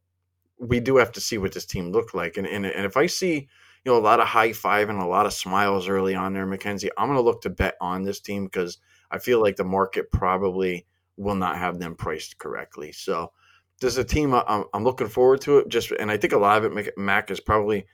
we 0.60 0.80
do 0.80 0.98
have 0.98 1.12
to 1.14 1.22
see 1.22 1.38
what 1.38 1.54
this 1.54 1.66
team 1.66 1.92
looked 1.92 2.14
like. 2.14 2.38
And, 2.38 2.46
and, 2.46 2.66
and 2.66 2.86
if 2.86 2.98
I 2.98 3.06
see, 3.06 3.48
you 3.86 3.92
know, 3.92 3.98
a 3.98 4.02
lot 4.02 4.20
of 4.20 4.28
high 4.28 4.52
five 4.52 4.90
and 4.90 5.00
a 5.00 5.06
lot 5.06 5.26
of 5.26 5.34
smiles 5.34 5.88
early 5.88 6.16
on 6.16 6.34
there, 6.34 6.46
Mackenzie, 6.46 6.92
I'm 6.98 7.08
going 7.08 7.18
to 7.18 7.24
look 7.24 7.42
to 7.44 7.50
bet 7.50 7.76
on 7.80 8.04
this 8.04 8.20
team 8.20 8.46
because 8.46 8.78
I 9.10 9.20
feel 9.20 9.42
like 9.42 9.56
the 9.56 9.64
market 9.64 10.12
probably 10.12 10.86
will 11.18 11.36
not 11.36 11.58
have 11.58 11.80
them 11.80 11.96
priced 11.96 12.38
correctly. 12.38 12.92
So 12.92 13.32
there's 13.80 13.98
a 13.98 14.04
team 14.04 14.34
I'm, 14.34 14.66
I'm 14.74 14.84
looking 14.84 15.08
forward 15.08 15.42
to 15.42 15.60
it. 15.60 15.70
Just 15.70 15.92
and 15.92 16.12
I 16.12 16.18
think 16.18 16.34
a 16.34 16.38
lot 16.38 16.64
of 16.64 16.78
it, 16.78 16.98
Mac, 16.98 17.32
is 17.32 17.40
probably 17.40 17.86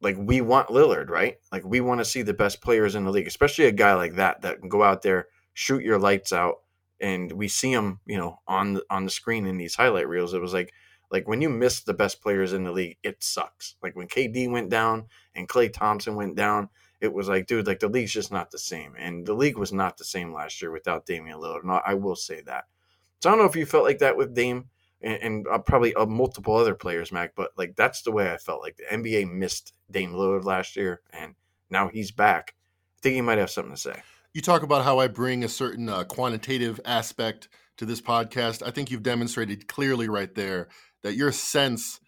like 0.00 0.16
we 0.18 0.40
want 0.40 0.68
Lillard, 0.68 1.10
right? 1.10 1.36
Like 1.52 1.64
we 1.64 1.80
want 1.80 2.00
to 2.00 2.04
see 2.04 2.22
the 2.22 2.34
best 2.34 2.60
players 2.60 2.94
in 2.94 3.04
the 3.04 3.10
league, 3.10 3.26
especially 3.26 3.66
a 3.66 3.72
guy 3.72 3.94
like 3.94 4.14
that 4.16 4.42
that 4.42 4.60
can 4.60 4.68
go 4.68 4.82
out 4.82 5.02
there, 5.02 5.28
shoot 5.52 5.82
your 5.82 5.98
lights 5.98 6.32
out, 6.32 6.56
and 7.00 7.32
we 7.32 7.48
see 7.48 7.72
him, 7.72 8.00
you 8.06 8.18
know, 8.18 8.40
on 8.46 8.74
the, 8.74 8.84
on 8.90 9.04
the 9.04 9.10
screen 9.10 9.46
in 9.46 9.58
these 9.58 9.74
highlight 9.74 10.08
reels. 10.08 10.34
It 10.34 10.40
was 10.40 10.54
like 10.54 10.72
like 11.10 11.26
when 11.26 11.40
you 11.40 11.48
miss 11.48 11.80
the 11.80 11.94
best 11.94 12.22
players 12.22 12.52
in 12.52 12.64
the 12.64 12.72
league, 12.72 12.96
it 13.02 13.22
sucks. 13.22 13.74
Like 13.82 13.96
when 13.96 14.06
KD 14.06 14.50
went 14.50 14.70
down 14.70 15.06
and 15.34 15.48
Klay 15.48 15.72
Thompson 15.72 16.14
went 16.14 16.36
down, 16.36 16.68
it 17.00 17.12
was 17.12 17.28
like, 17.28 17.46
dude, 17.46 17.66
like 17.66 17.80
the 17.80 17.88
league's 17.88 18.12
just 18.12 18.30
not 18.30 18.50
the 18.50 18.58
same. 18.58 18.94
And 18.96 19.26
the 19.26 19.34
league 19.34 19.58
was 19.58 19.72
not 19.72 19.96
the 19.96 20.04
same 20.04 20.32
last 20.32 20.62
year 20.62 20.70
without 20.70 21.06
Damian 21.06 21.38
Lillard. 21.38 21.62
And 21.62 21.72
I 21.84 21.94
will 21.94 22.14
say 22.14 22.42
that. 22.42 22.64
So 23.20 23.28
I 23.28 23.32
don't 23.32 23.40
know 23.40 23.48
if 23.48 23.56
you 23.56 23.66
felt 23.66 23.84
like 23.84 23.98
that 23.98 24.16
with 24.16 24.34
Dame 24.34 24.68
and, 25.02 25.22
and 25.22 25.46
uh, 25.48 25.58
probably 25.58 25.94
uh, 25.94 26.06
multiple 26.06 26.56
other 26.56 26.74
players, 26.74 27.12
Mac, 27.12 27.34
but 27.34 27.50
like 27.56 27.76
that's 27.76 28.02
the 28.02 28.12
way 28.12 28.32
I 28.32 28.36
felt. 28.36 28.62
Like 28.62 28.76
the 28.76 28.96
NBA 28.96 29.30
missed 29.30 29.72
Dame 29.90 30.12
Lillard 30.12 30.44
last 30.44 30.76
year, 30.76 31.00
and 31.12 31.34
now 31.70 31.88
he's 31.88 32.10
back. 32.10 32.54
I 32.98 33.00
think 33.02 33.14
he 33.14 33.20
might 33.20 33.38
have 33.38 33.50
something 33.50 33.74
to 33.74 33.80
say. 33.80 34.02
You 34.32 34.42
talk 34.42 34.62
about 34.62 34.84
how 34.84 34.98
I 34.98 35.08
bring 35.08 35.42
a 35.42 35.48
certain 35.48 35.88
uh, 35.88 36.04
quantitative 36.04 36.80
aspect 36.84 37.48
to 37.78 37.86
this 37.86 38.00
podcast. 38.00 38.64
I 38.64 38.70
think 38.70 38.90
you've 38.90 39.02
demonstrated 39.02 39.66
clearly 39.66 40.08
right 40.08 40.32
there 40.34 40.68
that 41.02 41.14
your 41.14 41.32
sense 41.32 41.98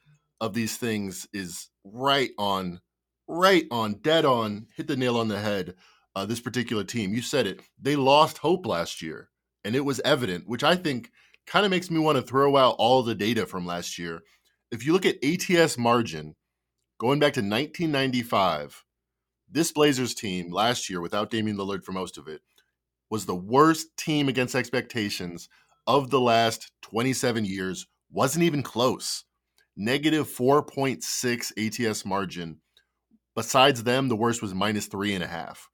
of 0.40 0.54
these 0.54 0.76
things 0.76 1.26
is 1.32 1.68
right 1.84 2.30
on, 2.38 2.80
right 3.26 3.64
on, 3.70 3.94
dead 3.94 4.24
on, 4.24 4.66
hit 4.76 4.86
the 4.86 4.96
nail 4.96 5.16
on 5.16 5.28
the 5.28 5.40
head. 5.40 5.74
Uh, 6.14 6.26
this 6.26 6.40
particular 6.40 6.84
team, 6.84 7.14
you 7.14 7.22
said 7.22 7.46
it, 7.46 7.62
they 7.80 7.96
lost 7.96 8.38
hope 8.38 8.66
last 8.66 9.00
year, 9.00 9.30
and 9.64 9.74
it 9.74 9.84
was 9.84 9.98
evident, 10.04 10.46
which 10.46 10.62
I 10.62 10.76
think 10.76 11.10
kind 11.46 11.64
of 11.64 11.70
makes 11.70 11.90
me 11.90 11.98
want 11.98 12.16
to 12.16 12.22
throw 12.22 12.56
out 12.56 12.76
all 12.78 13.02
the 13.02 13.14
data 13.14 13.46
from 13.46 13.66
last 13.66 13.98
year. 13.98 14.22
If 14.70 14.86
you 14.86 14.92
look 14.92 15.06
at 15.06 15.22
ATS 15.22 15.76
margin 15.76 16.34
going 16.98 17.18
back 17.18 17.34
to 17.34 17.40
1995, 17.40 18.84
this 19.50 19.72
Blazers 19.72 20.14
team 20.14 20.50
last 20.50 20.88
year, 20.88 21.00
without 21.00 21.30
Damian 21.30 21.56
Lillard 21.58 21.84
for 21.84 21.92
most 21.92 22.16
of 22.16 22.26
it, 22.26 22.40
was 23.10 23.26
the 23.26 23.34
worst 23.34 23.94
team 23.98 24.28
against 24.28 24.54
expectations 24.54 25.48
of 25.86 26.08
the 26.10 26.20
last 26.20 26.72
27 26.82 27.44
years 27.44 27.86
wasn't 28.10 28.44
even 28.44 28.62
close. 28.62 29.24
Negative 29.76 30.26
4.6 30.26 31.88
ATS 31.90 32.04
margin. 32.04 32.58
Besides 33.34 33.82
them, 33.82 34.08
the 34.08 34.16
worst 34.16 34.42
was 34.42 34.54
minus 34.54 34.86
three 34.86 35.14
and 35.14 35.24
a 35.24 35.26
half. 35.26 35.68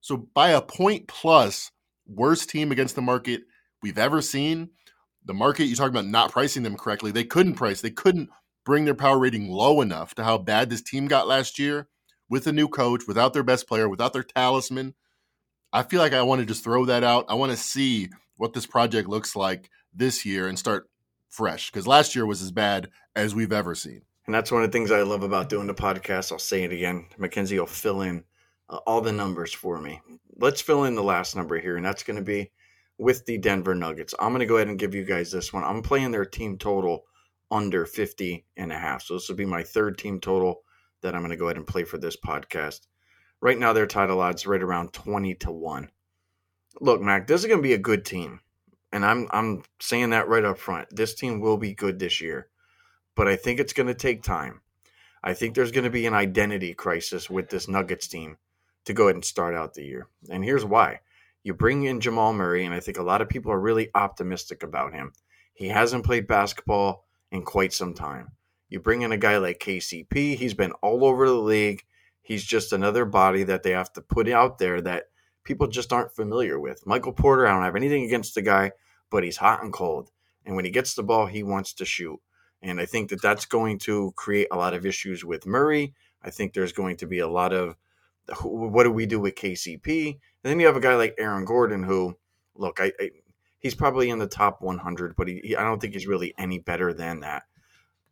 So 0.00 0.28
by 0.34 0.50
a 0.50 0.62
point 0.62 1.08
plus, 1.08 1.70
worst 2.06 2.50
team 2.50 2.72
against 2.72 2.94
the 2.94 3.02
market 3.02 3.42
we've 3.82 3.98
ever 3.98 4.22
seen. 4.22 4.70
The 5.24 5.34
market, 5.34 5.64
you're 5.64 5.76
talking 5.76 5.94
about 5.94 6.06
not 6.06 6.32
pricing 6.32 6.62
them 6.62 6.76
correctly. 6.76 7.10
They 7.10 7.24
couldn't 7.24 7.54
price, 7.54 7.80
they 7.80 7.90
couldn't 7.90 8.30
bring 8.64 8.84
their 8.84 8.94
power 8.94 9.18
rating 9.18 9.48
low 9.50 9.80
enough 9.80 10.14
to 10.14 10.24
how 10.24 10.38
bad 10.38 10.70
this 10.70 10.82
team 10.82 11.08
got 11.08 11.28
last 11.28 11.58
year 11.58 11.88
with 12.28 12.46
a 12.46 12.52
new 12.52 12.68
coach, 12.68 13.02
without 13.08 13.32
their 13.32 13.42
best 13.42 13.66
player, 13.66 13.88
without 13.88 14.12
their 14.12 14.22
talisman. 14.22 14.94
I 15.72 15.82
feel 15.82 16.00
like 16.00 16.12
I 16.12 16.22
want 16.22 16.40
to 16.40 16.46
just 16.46 16.64
throw 16.64 16.84
that 16.86 17.04
out. 17.04 17.26
I 17.28 17.34
want 17.34 17.52
to 17.52 17.56
see 17.56 18.08
what 18.36 18.52
this 18.54 18.66
project 18.66 19.08
looks 19.08 19.36
like 19.36 19.70
this 19.92 20.24
year 20.24 20.48
and 20.48 20.58
start 20.58 20.88
fresh 21.28 21.70
because 21.70 21.86
last 21.86 22.14
year 22.14 22.26
was 22.26 22.42
as 22.42 22.50
bad 22.50 22.90
as 23.14 23.34
we've 23.34 23.52
ever 23.52 23.74
seen. 23.74 24.02
And 24.26 24.34
that's 24.34 24.52
one 24.52 24.62
of 24.62 24.70
the 24.70 24.72
things 24.72 24.90
I 24.90 25.02
love 25.02 25.22
about 25.22 25.48
doing 25.48 25.66
the 25.66 25.74
podcast. 25.74 26.32
I'll 26.32 26.38
say 26.38 26.62
it 26.62 26.72
again. 26.72 27.06
Mackenzie 27.18 27.58
will 27.58 27.66
fill 27.66 28.02
in 28.02 28.24
uh, 28.68 28.78
all 28.86 29.00
the 29.00 29.12
numbers 29.12 29.52
for 29.52 29.80
me. 29.80 30.00
Let's 30.36 30.60
fill 30.60 30.84
in 30.84 30.94
the 30.94 31.02
last 31.02 31.36
number 31.36 31.58
here, 31.58 31.76
and 31.76 31.84
that's 31.84 32.02
going 32.02 32.16
to 32.16 32.22
be 32.24 32.50
with 33.00 33.26
the 33.26 33.38
Denver 33.38 33.74
Nuggets. 33.74 34.14
I'm 34.20 34.30
going 34.30 34.40
to 34.40 34.46
go 34.46 34.56
ahead 34.56 34.68
and 34.68 34.78
give 34.78 34.94
you 34.94 35.04
guys 35.04 35.32
this 35.32 35.52
one. 35.52 35.64
I'm 35.64 35.82
playing 35.82 36.10
their 36.10 36.24
team 36.24 36.58
total 36.58 37.04
under 37.50 37.86
50 37.86 38.44
and 38.56 38.70
a 38.70 38.78
half. 38.78 39.02
So 39.02 39.14
this 39.14 39.28
will 39.28 39.36
be 39.36 39.44
my 39.44 39.62
third 39.62 39.98
team 39.98 40.20
total 40.20 40.62
that 41.02 41.14
I'm 41.14 41.22
going 41.22 41.30
to 41.30 41.36
go 41.36 41.46
ahead 41.46 41.56
and 41.56 41.66
play 41.66 41.84
for 41.84 41.98
this 41.98 42.16
podcast. 42.16 42.86
Right 43.40 43.58
now, 43.58 43.72
their 43.72 43.86
title 43.86 44.20
odds 44.20 44.46
right 44.46 44.62
around 44.62 44.92
20 44.92 45.34
to 45.36 45.50
1. 45.50 45.90
Look, 46.80 47.00
Mac, 47.00 47.26
this 47.26 47.40
is 47.40 47.46
going 47.46 47.58
to 47.58 47.62
be 47.62 47.72
a 47.72 47.78
good 47.78 48.04
team 48.04 48.40
and 48.92 49.04
I'm 49.04 49.28
I'm 49.30 49.62
saying 49.80 50.10
that 50.10 50.28
right 50.28 50.44
up 50.44 50.58
front. 50.58 50.88
This 50.90 51.14
team 51.14 51.40
will 51.40 51.56
be 51.56 51.74
good 51.74 51.98
this 51.98 52.20
year, 52.20 52.48
but 53.14 53.28
I 53.28 53.36
think 53.36 53.60
it's 53.60 53.72
going 53.72 53.86
to 53.86 53.94
take 53.94 54.22
time. 54.22 54.60
I 55.22 55.34
think 55.34 55.54
there's 55.54 55.72
going 55.72 55.84
to 55.84 55.90
be 55.90 56.06
an 56.06 56.14
identity 56.14 56.74
crisis 56.74 57.28
with 57.28 57.50
this 57.50 57.68
Nuggets 57.68 58.08
team 58.08 58.38
to 58.86 58.94
go 58.94 59.04
ahead 59.04 59.16
and 59.16 59.24
start 59.24 59.54
out 59.54 59.74
the 59.74 59.84
year. 59.84 60.08
And 60.30 60.42
here's 60.42 60.64
why. 60.64 61.00
You 61.42 61.54
bring 61.54 61.84
in 61.84 62.00
Jamal 62.00 62.32
Murray, 62.32 62.64
and 62.64 62.74
I 62.74 62.80
think 62.80 62.98
a 62.98 63.02
lot 63.02 63.22
of 63.22 63.28
people 63.28 63.50
are 63.52 63.60
really 63.60 63.88
optimistic 63.94 64.62
about 64.62 64.92
him. 64.92 65.12
He 65.54 65.68
hasn't 65.68 66.04
played 66.04 66.26
basketball 66.26 67.06
in 67.32 67.42
quite 67.42 67.72
some 67.72 67.94
time. 67.94 68.32
You 68.68 68.80
bring 68.80 69.02
in 69.02 69.12
a 69.12 69.16
guy 69.16 69.38
like 69.38 69.58
KCP, 69.58 70.36
he's 70.36 70.54
been 70.54 70.72
all 70.82 71.04
over 71.04 71.26
the 71.26 71.34
league. 71.34 71.82
He's 72.22 72.44
just 72.44 72.72
another 72.72 73.04
body 73.04 73.42
that 73.44 73.62
they 73.62 73.70
have 73.70 73.92
to 73.94 74.00
put 74.00 74.28
out 74.28 74.58
there 74.58 74.80
that 74.82 75.04
people 75.42 75.66
just 75.66 75.92
aren't 75.92 76.14
familiar 76.14 76.60
with. 76.60 76.86
Michael 76.86 77.12
Porter, 77.12 77.46
I 77.46 77.52
don't 77.52 77.64
have 77.64 77.74
anything 77.74 78.04
against 78.04 78.34
the 78.34 78.42
guy, 78.42 78.72
but 79.10 79.24
he's 79.24 79.38
hot 79.38 79.62
and 79.62 79.72
cold. 79.72 80.10
And 80.44 80.54
when 80.54 80.64
he 80.64 80.70
gets 80.70 80.94
the 80.94 81.02
ball, 81.02 81.26
he 81.26 81.42
wants 81.42 81.72
to 81.74 81.84
shoot. 81.84 82.20
And 82.62 82.80
I 82.80 82.86
think 82.86 83.10
that 83.10 83.22
that's 83.22 83.46
going 83.46 83.78
to 83.80 84.12
create 84.16 84.48
a 84.52 84.56
lot 84.56 84.74
of 84.74 84.84
issues 84.84 85.24
with 85.24 85.46
Murray. 85.46 85.94
I 86.22 86.30
think 86.30 86.52
there's 86.52 86.72
going 86.72 86.98
to 86.98 87.06
be 87.06 87.18
a 87.18 87.28
lot 87.28 87.52
of 87.52 87.76
what 88.42 88.84
do 88.84 88.92
we 88.92 89.06
do 89.06 89.18
with 89.18 89.34
KCP? 89.34 90.18
And 90.42 90.50
then 90.50 90.60
you 90.60 90.66
have 90.66 90.76
a 90.76 90.80
guy 90.80 90.94
like 90.94 91.14
Aaron 91.18 91.44
Gordon 91.44 91.82
who, 91.82 92.16
look, 92.54 92.80
I, 92.80 92.92
I 92.98 93.10
he's 93.58 93.74
probably 93.74 94.10
in 94.10 94.18
the 94.18 94.26
top 94.26 94.62
100, 94.62 95.14
but 95.16 95.28
he, 95.28 95.40
he, 95.44 95.56
I 95.56 95.62
don't 95.62 95.80
think 95.80 95.92
he's 95.92 96.06
really 96.06 96.34
any 96.38 96.58
better 96.58 96.92
than 96.92 97.20
that. 97.20 97.44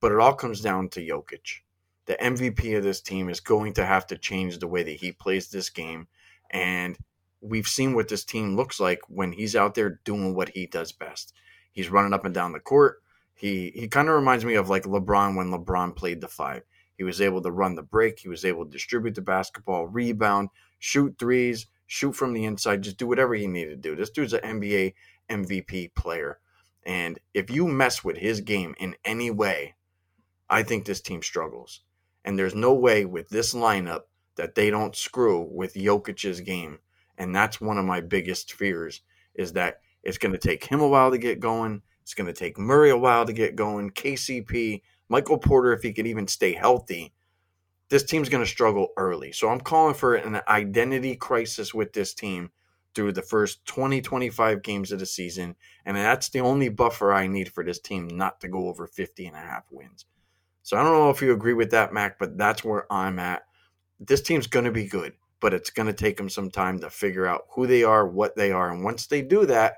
But 0.00 0.12
it 0.12 0.20
all 0.20 0.34
comes 0.34 0.60
down 0.60 0.90
to 0.90 1.00
Jokic. 1.00 1.62
The 2.06 2.16
MVP 2.20 2.76
of 2.76 2.84
this 2.84 3.00
team 3.00 3.28
is 3.28 3.40
going 3.40 3.74
to 3.74 3.84
have 3.84 4.06
to 4.08 4.18
change 4.18 4.58
the 4.58 4.68
way 4.68 4.82
that 4.82 4.92
he 4.92 5.12
plays 5.12 5.48
this 5.48 5.70
game. 5.70 6.06
And 6.50 6.96
we've 7.40 7.68
seen 7.68 7.94
what 7.94 8.08
this 8.08 8.24
team 8.24 8.56
looks 8.56 8.80
like 8.80 9.00
when 9.08 9.32
he's 9.32 9.56
out 9.56 9.74
there 9.74 10.00
doing 10.04 10.34
what 10.34 10.50
he 10.50 10.66
does 10.66 10.92
best. 10.92 11.34
He's 11.72 11.90
running 11.90 12.12
up 12.12 12.24
and 12.24 12.34
down 12.34 12.52
the 12.52 12.60
court. 12.60 13.02
He 13.34 13.70
he 13.74 13.86
kind 13.86 14.08
of 14.08 14.16
reminds 14.16 14.44
me 14.44 14.54
of 14.54 14.68
like 14.68 14.82
LeBron 14.82 15.36
when 15.36 15.50
LeBron 15.50 15.94
played 15.94 16.20
the 16.20 16.28
five. 16.28 16.62
He 16.96 17.04
was 17.04 17.20
able 17.20 17.40
to 17.42 17.52
run 17.52 17.76
the 17.76 17.82
break. 17.82 18.18
He 18.18 18.28
was 18.28 18.44
able 18.44 18.64
to 18.64 18.70
distribute 18.70 19.14
the 19.14 19.22
basketball, 19.22 19.86
rebound, 19.86 20.48
shoot 20.80 21.14
threes, 21.18 21.66
shoot 21.88 22.12
from 22.12 22.34
the 22.34 22.44
inside, 22.44 22.82
just 22.82 22.98
do 22.98 23.08
whatever 23.08 23.34
he 23.34 23.48
needed 23.48 23.82
to 23.82 23.88
do. 23.88 23.96
This 23.96 24.10
dude's 24.10 24.34
an 24.34 24.40
NBA 24.40 24.94
MVP 25.28 25.94
player. 25.94 26.38
And 26.86 27.18
if 27.34 27.50
you 27.50 27.66
mess 27.66 28.04
with 28.04 28.16
his 28.16 28.40
game 28.40 28.74
in 28.78 28.94
any 29.04 29.30
way, 29.30 29.74
I 30.48 30.62
think 30.62 30.84
this 30.84 31.00
team 31.00 31.22
struggles. 31.22 31.80
And 32.24 32.38
there's 32.38 32.54
no 32.54 32.74
way 32.74 33.04
with 33.04 33.28
this 33.30 33.54
lineup 33.54 34.02
that 34.36 34.54
they 34.54 34.70
don't 34.70 34.94
screw 34.94 35.40
with 35.50 35.74
Jokic's 35.74 36.40
game. 36.40 36.78
And 37.16 37.34
that's 37.34 37.60
one 37.60 37.78
of 37.78 37.84
my 37.84 38.00
biggest 38.00 38.52
fears 38.52 39.00
is 39.34 39.54
that 39.54 39.80
it's 40.02 40.18
going 40.18 40.32
to 40.32 40.38
take 40.38 40.64
him 40.64 40.80
a 40.80 40.88
while 40.88 41.10
to 41.10 41.18
get 41.18 41.40
going. 41.40 41.82
It's 42.02 42.14
going 42.14 42.26
to 42.26 42.32
take 42.32 42.58
Murray 42.58 42.90
a 42.90 42.96
while 42.96 43.26
to 43.26 43.32
get 43.32 43.56
going. 43.56 43.90
KCP, 43.90 44.82
Michael 45.08 45.38
Porter, 45.38 45.72
if 45.72 45.82
he 45.82 45.92
can 45.92 46.06
even 46.06 46.28
stay 46.28 46.52
healthy, 46.52 47.12
this 47.88 48.04
team's 48.04 48.28
going 48.28 48.44
to 48.44 48.50
struggle 48.50 48.88
early. 48.96 49.32
So 49.32 49.48
I'm 49.48 49.60
calling 49.60 49.94
for 49.94 50.14
an 50.14 50.40
identity 50.48 51.16
crisis 51.16 51.72
with 51.72 51.92
this 51.92 52.14
team 52.14 52.50
through 52.94 53.12
the 53.12 53.22
first 53.22 53.64
20, 53.66 54.00
25 54.00 54.62
games 54.62 54.92
of 54.92 54.98
the 54.98 55.06
season. 55.06 55.54
And 55.84 55.96
that's 55.96 56.28
the 56.28 56.40
only 56.40 56.68
buffer 56.68 57.12
I 57.12 57.26
need 57.26 57.52
for 57.52 57.64
this 57.64 57.78
team 57.78 58.08
not 58.08 58.40
to 58.40 58.48
go 58.48 58.68
over 58.68 58.86
50 58.86 59.26
and 59.26 59.36
a 59.36 59.40
half 59.40 59.64
wins. 59.70 60.06
So 60.62 60.76
I 60.76 60.82
don't 60.82 60.92
know 60.92 61.10
if 61.10 61.22
you 61.22 61.32
agree 61.32 61.54
with 61.54 61.70
that, 61.70 61.94
Mac, 61.94 62.18
but 62.18 62.36
that's 62.36 62.62
where 62.62 62.92
I'm 62.92 63.18
at. 63.18 63.42
This 64.00 64.20
team's 64.20 64.46
going 64.46 64.66
to 64.66 64.70
be 64.70 64.86
good, 64.86 65.14
but 65.40 65.54
it's 65.54 65.70
going 65.70 65.86
to 65.86 65.94
take 65.94 66.16
them 66.18 66.28
some 66.28 66.50
time 66.50 66.78
to 66.80 66.90
figure 66.90 67.26
out 67.26 67.46
who 67.52 67.66
they 67.66 67.84
are, 67.84 68.06
what 68.06 68.36
they 68.36 68.52
are. 68.52 68.70
And 68.70 68.84
once 68.84 69.06
they 69.06 69.22
do 69.22 69.46
that, 69.46 69.76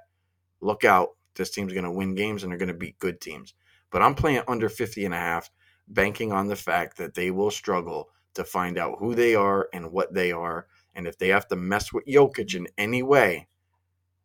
look 0.60 0.84
out. 0.84 1.10
This 1.36 1.50
team's 1.50 1.72
going 1.72 1.84
to 1.84 1.90
win 1.92 2.16
games 2.16 2.42
and 2.42 2.50
they're 2.50 2.58
going 2.58 2.68
to 2.68 2.74
beat 2.74 2.98
good 2.98 3.20
teams. 3.20 3.54
But 3.90 4.02
I'm 4.02 4.14
playing 4.14 4.42
under 4.48 4.68
50 4.68 5.04
and 5.04 5.14
a 5.14 5.18
half 5.18 5.50
banking 5.90 6.32
on 6.32 6.48
the 6.48 6.56
fact 6.56 6.96
that 6.96 7.14
they 7.14 7.30
will 7.30 7.50
struggle 7.50 8.08
to 8.34 8.44
find 8.44 8.78
out 8.78 8.98
who 8.98 9.14
they 9.14 9.34
are 9.34 9.68
and 9.72 9.90
what 9.92 10.14
they 10.14 10.32
are. 10.32 10.66
And 10.94 11.06
if 11.06 11.18
they 11.18 11.28
have 11.28 11.48
to 11.48 11.56
mess 11.56 11.92
with 11.92 12.06
Jokic 12.06 12.54
in 12.54 12.66
any 12.78 13.02
way, 13.02 13.48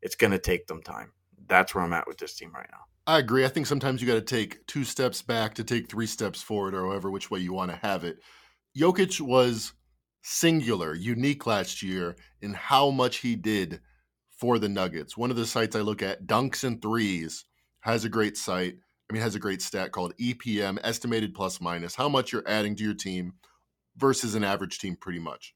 it's 0.02 0.16
going 0.16 0.32
to 0.32 0.40
take 0.40 0.68
them 0.68 0.82
time. 0.82 1.12
That's 1.48 1.76
where 1.76 1.84
I'm 1.84 1.94
at 1.94 2.08
with 2.08 2.18
this 2.18 2.36
team 2.36 2.52
right 2.54 2.70
now. 2.72 2.86
I 3.08 3.20
agree. 3.20 3.46
I 3.46 3.50
think 3.50 3.68
sometimes 3.68 4.02
you 4.02 4.08
got 4.08 4.16
to 4.16 4.22
take 4.22 4.66
two 4.66 4.84
steps 4.84 5.22
back 5.22 5.54
to 5.56 5.64
take 5.64 5.90
three 5.90 6.08
steps 6.08 6.42
forward, 6.42 6.74
or 6.74 6.88
however 6.88 7.12
which 7.12 7.30
way 7.30 7.40
you 7.40 7.54
want 7.54 7.70
to 7.72 7.78
have 7.78 8.04
it. 8.04 8.18
Jokic 8.78 9.22
was 9.22 9.74
singular, 10.24 10.96
unique 10.96 11.46
last 11.46 11.84
year 11.84 12.16
in 12.42 12.54
how 12.54 12.90
much 12.90 13.18
he 13.18 13.36
did 13.36 13.80
for 14.32 14.58
the 14.58 14.70
Nuggets. 14.70 15.16
One 15.16 15.30
of 15.30 15.38
the 15.38 15.46
sites 15.46 15.76
I 15.76 15.82
look 15.82 16.02
at, 16.02 16.26
Dunks 16.26 16.64
and 16.64 16.82
Threes, 16.82 17.46
has 17.82 18.06
a 18.06 18.10
great 18.10 18.38
site. 18.38 18.78
I 19.10 19.14
mean, 19.14 19.22
has 19.22 19.36
a 19.36 19.40
great 19.40 19.62
stat 19.62 19.92
called 19.92 20.16
EPM, 20.18 20.80
estimated 20.84 21.34
plus 21.34 21.62
minus, 21.62 21.96
how 21.96 22.10
much 22.10 22.32
you're 22.32 22.48
adding 22.48 22.76
to 22.76 22.84
your 22.84 22.96
team 22.96 23.34
versus 23.98 24.36
an 24.36 24.44
average 24.44 24.80
team, 24.80 24.96
pretty 24.96 25.20
much. 25.20 25.54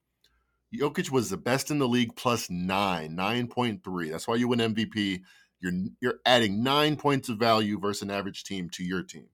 Jokic 0.73 1.09
was 1.09 1.29
the 1.29 1.37
best 1.37 1.71
in 1.71 1.79
the 1.79 1.87
league 1.87 2.15
plus 2.15 2.49
nine, 2.49 3.17
9.3. 3.17 4.11
That's 4.11 4.27
why 4.27 4.35
you 4.35 4.47
win 4.47 4.59
MVP. 4.59 5.21
You're, 5.59 5.73
you're 5.99 6.19
adding 6.25 6.63
nine 6.63 6.95
points 6.95 7.27
of 7.27 7.37
value 7.37 7.79
versus 7.79 8.03
an 8.03 8.11
average 8.11 8.43
team 8.43 8.69
to 8.71 8.83
your 8.83 9.01
team. 9.01 9.27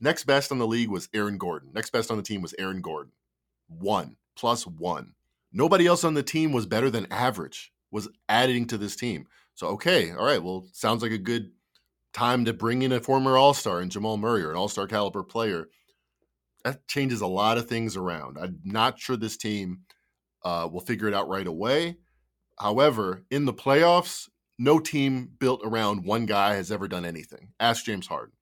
Next 0.00 0.24
best 0.24 0.50
on 0.50 0.58
the 0.58 0.66
league 0.66 0.88
was 0.88 1.08
Aaron 1.14 1.38
Gordon. 1.38 1.70
Next 1.72 1.90
best 1.90 2.10
on 2.10 2.16
the 2.16 2.22
team 2.22 2.42
was 2.42 2.54
Aaron 2.58 2.80
Gordon. 2.80 3.12
One, 3.68 4.16
plus 4.36 4.66
one. 4.66 5.14
Nobody 5.52 5.86
else 5.86 6.02
on 6.02 6.14
the 6.14 6.22
team 6.22 6.52
was 6.52 6.66
better 6.66 6.90
than 6.90 7.06
average, 7.12 7.72
was 7.90 8.08
adding 8.28 8.66
to 8.66 8.78
this 8.78 8.96
team. 8.96 9.26
So, 9.54 9.68
okay, 9.68 10.10
all 10.10 10.24
right, 10.24 10.42
well, 10.42 10.66
sounds 10.72 11.02
like 11.02 11.12
a 11.12 11.18
good 11.18 11.52
time 12.14 12.44
to 12.46 12.52
bring 12.52 12.82
in 12.82 12.92
a 12.92 13.00
former 13.00 13.36
All 13.36 13.52
Star 13.52 13.80
and 13.80 13.90
Jamal 13.90 14.16
Murray 14.16 14.42
or 14.42 14.50
an 14.50 14.56
All 14.56 14.68
Star 14.68 14.86
caliber 14.86 15.22
player. 15.22 15.68
That 16.64 16.86
changes 16.88 17.20
a 17.20 17.26
lot 17.26 17.58
of 17.58 17.68
things 17.68 17.96
around. 17.96 18.38
I'm 18.40 18.60
not 18.64 18.98
sure 18.98 19.16
this 19.16 19.36
team 19.36 19.80
uh, 20.42 20.68
will 20.72 20.80
figure 20.80 21.08
it 21.08 21.14
out 21.14 21.28
right 21.28 21.46
away. 21.46 21.98
However, 22.58 23.24
in 23.30 23.44
the 23.44 23.52
playoffs, 23.52 24.28
no 24.58 24.78
team 24.78 25.30
built 25.38 25.60
around 25.64 26.04
one 26.04 26.24
guy 26.24 26.54
has 26.54 26.70
ever 26.70 26.88
done 26.88 27.04
anything. 27.04 27.52
Ask 27.60 27.84
James 27.84 28.06
Harden. 28.06 28.34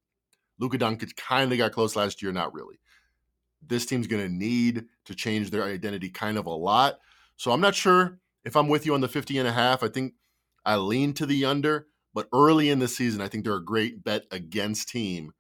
Luka 0.59 0.79
Doncic 0.79 1.17
kind 1.17 1.51
of 1.51 1.59
got 1.59 1.73
close 1.73 1.97
last 1.97 2.23
year, 2.23 2.31
not 2.31 2.55
really. 2.55 2.79
This 3.67 3.87
team's 3.87 4.07
going 4.07 4.23
to 4.23 4.33
need 4.33 4.85
to 5.07 5.15
change 5.15 5.51
their 5.51 5.65
identity 5.65 6.11
kind 6.11 6.37
of 6.37 6.47
a 6.47 6.51
lot. 6.51 6.99
So 7.37 7.51
I'm 7.51 7.61
not 7.61 7.75
sure 7.75 8.19
if 8.45 8.55
I'm 8.55 8.69
with 8.69 8.85
you 8.85 8.95
on 8.95 9.01
the 9.01 9.09
50 9.09 9.39
and 9.39 9.49
a 9.49 9.53
half. 9.53 9.83
I 9.83 9.89
think 9.89 10.15
I 10.65 10.77
lean 10.77 11.15
to 11.15 11.27
the 11.27 11.45
under. 11.45 11.87
But 12.15 12.29
early 12.33 12.69
in 12.71 12.79
the 12.79 12.89
season, 12.89 13.21
I 13.21 13.29
think 13.29 13.45
they're 13.45 13.55
a 13.57 13.65
great 13.65 14.05
bet 14.05 14.25
against 14.31 14.89
team 14.89 15.33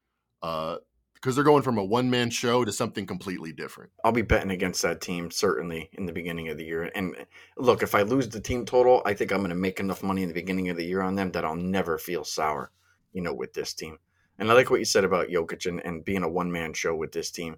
uh, 0.42 0.78
because 1.14 1.36
they're 1.36 1.44
going 1.44 1.62
from 1.62 1.78
a 1.78 1.84
one 1.84 2.10
man 2.10 2.30
show 2.30 2.64
to 2.64 2.72
something 2.72 3.06
completely 3.06 3.52
different. 3.52 3.92
I'll 4.04 4.12
be 4.12 4.22
betting 4.22 4.50
against 4.50 4.82
that 4.82 5.00
team 5.00 5.30
certainly 5.30 5.90
in 5.92 6.06
the 6.06 6.12
beginning 6.12 6.48
of 6.48 6.58
the 6.58 6.64
year. 6.64 6.90
And 6.94 7.14
look, 7.56 7.82
if 7.82 7.94
I 7.94 8.02
lose 8.02 8.28
the 8.28 8.40
team 8.40 8.64
total, 8.64 9.02
I 9.04 9.14
think 9.14 9.30
I'm 9.30 9.38
going 9.38 9.50
to 9.50 9.54
make 9.54 9.78
enough 9.78 10.02
money 10.02 10.22
in 10.22 10.28
the 10.28 10.34
beginning 10.34 10.68
of 10.68 10.76
the 10.76 10.84
year 10.84 11.00
on 11.00 11.14
them 11.14 11.30
that 11.32 11.44
I'll 11.44 11.54
never 11.54 11.96
feel 11.96 12.24
sour, 12.24 12.72
you 13.12 13.22
know, 13.22 13.34
with 13.34 13.52
this 13.52 13.72
team. 13.72 13.98
And 14.38 14.50
I 14.50 14.54
like 14.54 14.70
what 14.70 14.80
you 14.80 14.84
said 14.84 15.04
about 15.04 15.28
Jokic 15.28 15.66
and, 15.66 15.80
and 15.84 16.04
being 16.04 16.24
a 16.24 16.28
one 16.28 16.50
man 16.50 16.72
show 16.72 16.96
with 16.96 17.12
this 17.12 17.30
team. 17.30 17.56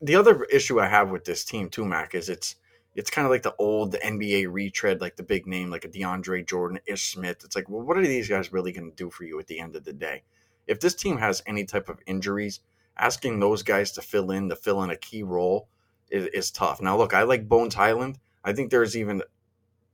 The 0.00 0.16
other 0.16 0.44
issue 0.44 0.80
I 0.80 0.88
have 0.88 1.10
with 1.10 1.24
this 1.24 1.44
team 1.44 1.68
too, 1.68 1.84
Mac, 1.84 2.14
is 2.14 2.28
it's 2.28 2.56
it's 2.98 3.10
kind 3.10 3.24
of 3.24 3.30
like 3.30 3.44
the 3.44 3.54
old 3.60 3.94
NBA 3.94 4.50
retread, 4.50 5.00
like 5.00 5.14
the 5.14 5.22
big 5.22 5.46
name, 5.46 5.70
like 5.70 5.84
a 5.84 5.88
DeAndre 5.88 6.44
Jordan, 6.44 6.80
Ish 6.84 7.12
Smith. 7.12 7.44
It's 7.44 7.54
like, 7.54 7.68
well, 7.68 7.82
what 7.82 7.96
are 7.96 8.02
these 8.02 8.28
guys 8.28 8.52
really 8.52 8.72
going 8.72 8.90
to 8.90 8.96
do 8.96 9.08
for 9.08 9.22
you 9.22 9.38
at 9.38 9.46
the 9.46 9.60
end 9.60 9.76
of 9.76 9.84
the 9.84 9.92
day? 9.92 10.24
If 10.66 10.80
this 10.80 10.96
team 10.96 11.16
has 11.18 11.40
any 11.46 11.64
type 11.64 11.88
of 11.88 12.00
injuries, 12.08 12.58
asking 12.96 13.38
those 13.38 13.62
guys 13.62 13.92
to 13.92 14.02
fill 14.02 14.32
in, 14.32 14.48
to 14.48 14.56
fill 14.56 14.82
in 14.82 14.90
a 14.90 14.96
key 14.96 15.22
role 15.22 15.68
is, 16.10 16.26
is 16.34 16.50
tough. 16.50 16.82
Now, 16.82 16.96
look, 16.96 17.14
I 17.14 17.22
like 17.22 17.48
Bones 17.48 17.76
Hyland. 17.76 18.18
I 18.42 18.52
think 18.52 18.72
there's 18.72 18.96
even 18.96 19.22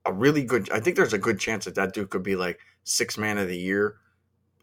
a 0.06 0.12
really 0.12 0.43
good, 0.43 0.70
I 0.70 0.81
think 0.81 0.97
there's 0.97 1.12
a 1.12 1.18
good 1.18 1.39
chance 1.39 1.66
that 1.66 1.74
that 1.74 1.93
dude 1.93 2.09
could 2.09 2.22
be 2.22 2.36
like 2.36 2.59
six 2.85 3.18
man 3.18 3.36
of 3.36 3.48
the 3.48 3.59
year. 3.59 3.97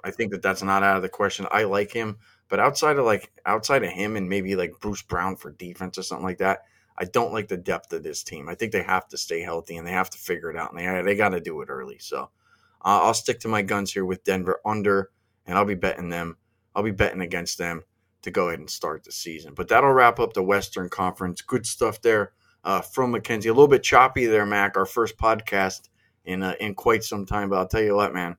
I 0.03 0.09
think 0.09 0.31
that 0.31 0.41
that's 0.41 0.63
not 0.63 0.81
out 0.81 0.95
of 0.95 1.03
the 1.03 1.09
question. 1.09 1.45
I 1.51 1.65
like 1.65 1.91
him, 1.91 2.17
but 2.49 2.59
outside 2.59 2.97
of 2.97 3.05
like, 3.05 3.31
outside 3.45 3.83
of 3.83 3.91
him 3.91 4.15
and 4.15 4.27
maybe 4.27 4.55
like 4.55 4.79
Bruce 4.81 5.03
Brown 5.03 5.35
for 5.35 5.51
defense 5.51 5.99
or 5.99 6.03
something 6.03 6.25
like 6.25 6.39
that, 6.39 6.63
I 7.01 7.05
don't 7.05 7.33
like 7.33 7.47
the 7.47 7.57
depth 7.57 7.91
of 7.93 8.03
this 8.03 8.23
team. 8.23 8.47
I 8.47 8.53
think 8.53 8.71
they 8.71 8.83
have 8.83 9.07
to 9.07 9.17
stay 9.17 9.41
healthy 9.41 9.75
and 9.75 9.87
they 9.87 9.91
have 9.91 10.11
to 10.11 10.19
figure 10.19 10.51
it 10.51 10.55
out, 10.55 10.71
and 10.71 10.79
they 10.79 11.01
they 11.01 11.15
got 11.15 11.29
to 11.29 11.39
do 11.39 11.59
it 11.61 11.67
early. 11.67 11.97
So 11.97 12.29
uh, 12.85 13.01
I'll 13.01 13.15
stick 13.15 13.39
to 13.39 13.47
my 13.47 13.63
guns 13.63 13.91
here 13.91 14.05
with 14.05 14.23
Denver 14.23 14.59
under, 14.63 15.09
and 15.47 15.57
I'll 15.57 15.65
be 15.65 15.73
betting 15.73 16.09
them. 16.09 16.37
I'll 16.75 16.83
be 16.83 16.91
betting 16.91 17.21
against 17.21 17.57
them 17.57 17.81
to 18.21 18.29
go 18.29 18.49
ahead 18.49 18.59
and 18.59 18.69
start 18.69 19.03
the 19.03 19.11
season. 19.11 19.55
But 19.55 19.67
that'll 19.67 19.91
wrap 19.91 20.19
up 20.19 20.33
the 20.33 20.43
Western 20.43 20.89
Conference. 20.89 21.41
Good 21.41 21.65
stuff 21.65 21.99
there 22.03 22.33
uh, 22.63 22.81
from 22.81 23.09
Mackenzie. 23.09 23.49
A 23.49 23.53
little 23.53 23.67
bit 23.67 23.81
choppy 23.81 24.27
there, 24.27 24.45
Mac. 24.45 24.77
Our 24.77 24.85
first 24.85 25.17
podcast 25.17 25.89
in 26.23 26.43
uh, 26.43 26.53
in 26.59 26.75
quite 26.75 27.03
some 27.03 27.25
time, 27.25 27.49
but 27.49 27.57
I'll 27.57 27.67
tell 27.67 27.81
you 27.81 27.95
what, 27.95 28.13
man, 28.13 28.37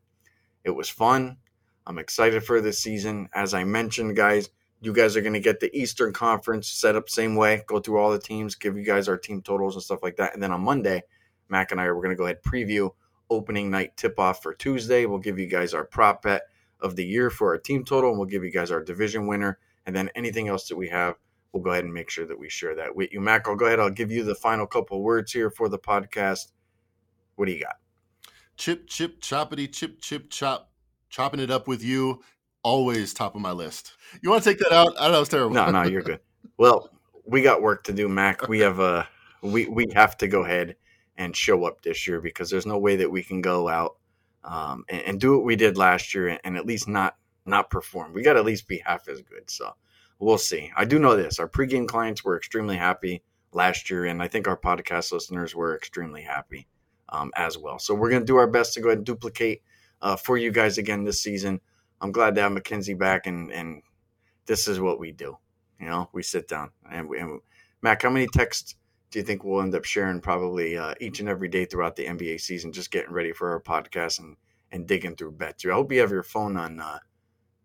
it 0.63 0.71
was 0.71 0.89
fun. 0.89 1.39
I'm 1.85 1.99
excited 1.99 2.45
for 2.45 2.61
this 2.61 2.79
season. 2.79 3.29
As 3.35 3.55
I 3.55 3.65
mentioned, 3.65 4.15
guys, 4.15 4.51
you 4.83 4.93
guys 4.93 5.17
are 5.17 5.21
going 5.21 5.33
to 5.33 5.41
get 5.41 5.61
the 5.61 5.75
Eastern 5.77 6.13
Conference 6.13 6.69
set 6.69 6.97
up 6.97 7.09
same 7.09 7.37
way. 7.37 7.63
Go 7.69 7.79
through 7.79 7.99
all 7.99 8.11
the 8.11 8.19
teams, 8.19 8.57
give 8.57 8.77
you 8.77 8.85
guys 8.85 9.09
our 9.09 9.17
team 9.17 9.41
totals 9.41 9.77
and 9.77 9.83
stuff 9.83 10.03
like 10.03 10.17
that. 10.17 10.35
And 10.35 10.43
then 10.43 10.51
on 10.51 10.61
Monday, 10.61 11.03
Mac 11.49 11.71
and 11.71 11.81
I 11.81 11.85
are 11.85 11.95
going 11.95 12.11
to 12.11 12.17
go 12.17 12.25
ahead 12.25 12.43
preview 12.43 12.91
opening 13.31 13.71
night 13.71 13.97
tip 13.97 14.19
off 14.19 14.43
for 14.43 14.53
Tuesday. 14.53 15.07
We'll 15.07 15.21
give 15.21 15.39
you 15.39 15.47
guys 15.47 15.73
our 15.73 15.85
prop 15.85 16.23
bet 16.23 16.43
of 16.81 16.97
the 16.97 17.05
year 17.05 17.31
for 17.31 17.53
our 17.53 17.59
team 17.59 17.85
total, 17.85 18.11
and 18.11 18.19
we'll 18.19 18.29
give 18.29 18.43
you 18.43 18.51
guys 18.51 18.73
our 18.73 18.83
division 18.83 19.29
winner. 19.29 19.61
And 19.87 19.95
then 19.95 20.11
anything 20.17 20.49
else 20.49 20.67
that 20.67 20.77
we 20.77 20.89
have, 20.89 21.15
we'll 21.53 21.63
go 21.63 21.71
ahead 21.71 21.85
and 21.85 21.95
make 21.95 22.11
sure 22.11 22.27
that 22.27 22.39
we 22.39 22.49
share 22.49 22.75
that 22.75 22.95
with 22.95 23.13
you. 23.13 23.21
Mac, 23.21 23.47
I'll 23.47 23.55
go 23.55 23.67
ahead. 23.67 23.79
I'll 23.79 23.89
give 23.89 24.11
you 24.11 24.25
the 24.25 24.35
final 24.35 24.67
couple 24.67 25.01
words 25.01 25.31
here 25.31 25.51
for 25.51 25.69
the 25.69 25.79
podcast. 25.79 26.49
What 27.37 27.47
do 27.47 27.53
you 27.53 27.63
got? 27.63 27.77
Chip, 28.57 28.89
chip, 28.89 29.21
choppity, 29.21 29.73
chip, 29.73 30.01
chip, 30.01 30.29
chop. 30.29 30.71
Chopping 31.09 31.41
it 31.41 31.51
up 31.51 31.69
with 31.69 31.85
you 31.85 32.23
always 32.63 33.15
top 33.15 33.35
of 33.35 33.41
my 33.41 33.53
list. 33.53 33.93
You 34.23 34.31
want 34.31 34.43
to 34.45 34.51
take 34.51 34.59
that 34.61 34.73
out? 34.73 34.95
I 34.99 35.05
don't 35.05 35.13
know. 35.13 35.21
It's 35.21 35.31
terrible. 35.31 35.55
No, 35.55 35.71
no, 35.71 35.83
you're 35.83 36.03
good. 36.03 36.21
Well, 36.57 36.91
we 37.25 37.43
got 37.43 37.63
work 37.63 37.85
to 37.85 37.93
do, 37.93 38.09
Mac. 38.09 38.49
We 38.49 38.61
have 38.61 38.79
a 38.79 39.09
we 39.43 39.67
we 39.67 39.87
have 39.95 40.17
to 40.19 40.29
go 40.29 40.45
ahead 40.45 40.77
and 41.17 41.37
show 41.37 41.65
up 41.65 41.83
this 41.83 42.07
year 42.07 42.21
because 42.21 42.51
there's 42.51 42.67
no 42.67 42.79
way 42.79 42.97
that 42.97 43.11
we 43.11 43.23
can 43.23 43.41
go 43.41 43.69
out 43.69 43.97
um, 44.45 44.85
and, 44.89 45.03
and, 45.03 45.21
do 45.21 45.37
what 45.37 45.45
we 45.45 45.57
did 45.57 45.77
last 45.77 46.15
year 46.15 46.29
and, 46.29 46.41
and 46.43 46.57
at 46.57 46.67
least 46.67 46.89
not 46.89 47.17
not 47.45 47.71
perform. 47.71 48.13
We 48.13 48.23
got 48.23 48.33
to 48.35 48.41
at 48.41 48.45
least 48.45 48.67
be 48.67 48.83
half 48.85 49.09
as 49.09 49.21
good. 49.23 49.49
So 49.51 49.73
we'll 50.19 50.39
see. 50.39 50.73
I 50.77 50.85
do 50.85 50.99
know 50.99 51.17
this: 51.17 51.39
our 51.39 51.49
pregame 51.49 51.87
clients 51.87 52.25
were 52.25 52.37
extremely 52.37 52.77
happy 52.77 53.23
last 53.53 53.91
year, 53.91 54.07
and 54.07 54.23
I 54.23 54.29
think 54.29 54.49
our 54.49 54.57
podcast 54.57 55.13
listeners 55.13 55.55
were 55.55 55.77
extremely 55.77 56.23
happy 56.23 56.67
um, 57.09 57.31
as 57.37 57.59
well. 57.59 57.79
So 57.79 57.95
we're 57.95 58.11
going 58.11 58.23
to 58.23 58.27
do 58.27 58.37
our 58.37 58.47
best 58.47 58.75
to 58.75 58.81
go 58.81 58.89
ahead 58.89 58.99
and 58.99 59.07
duplicate 59.07 59.63
uh, 60.01 60.17
for 60.17 60.37
you 60.37 60.51
guys 60.51 60.79
again 60.79 61.05
this 61.05 61.21
season. 61.21 61.61
I'm 62.03 62.13
glad 62.13 62.35
to 62.35 62.43
have 62.43 62.53
Mackenzie 62.53 62.95
back, 62.95 63.27
and 63.27 63.51
and 63.53 63.83
this 64.47 64.69
is 64.69 64.81
what 64.81 64.99
we 64.99 65.13
do. 65.13 65.39
You 65.81 65.87
know, 65.87 66.11
we 66.13 66.23
sit 66.23 66.49
down 66.49 66.71
and, 66.91 67.09
we, 67.09 67.19
and 67.19 67.41
Mac, 67.81 68.03
how 68.03 68.11
many 68.11 68.27
texts 68.27 68.77
do 69.11 69.19
you 69.19 69.25
think 69.25 69.45
we'll 69.45 69.63
end 69.63 69.75
up 69.75 69.85
sharing 69.85 70.21
probably 70.21 70.77
uh, 70.77 70.95
each 71.01 71.21
and 71.21 71.29
every 71.29 71.49
day 71.49 71.65
throughout 71.65 71.97
the 71.97 72.07
NBA 72.07 72.41
season, 72.41 72.73
just 72.73 72.91
getting 72.91 73.13
ready 73.13 73.33
for 73.33 73.51
our 73.51 73.61
podcast 73.61 74.19
and 74.19 74.37
and 74.73 74.87
digging 74.87 75.17
through 75.17 75.33
bets? 75.33 75.65
I 75.65 75.71
hope 75.71 75.93
you 75.93 76.01
have 76.01 76.11
your 76.11 76.23
phone 76.23 76.57
on. 76.57 76.81
Uh, 76.81 76.99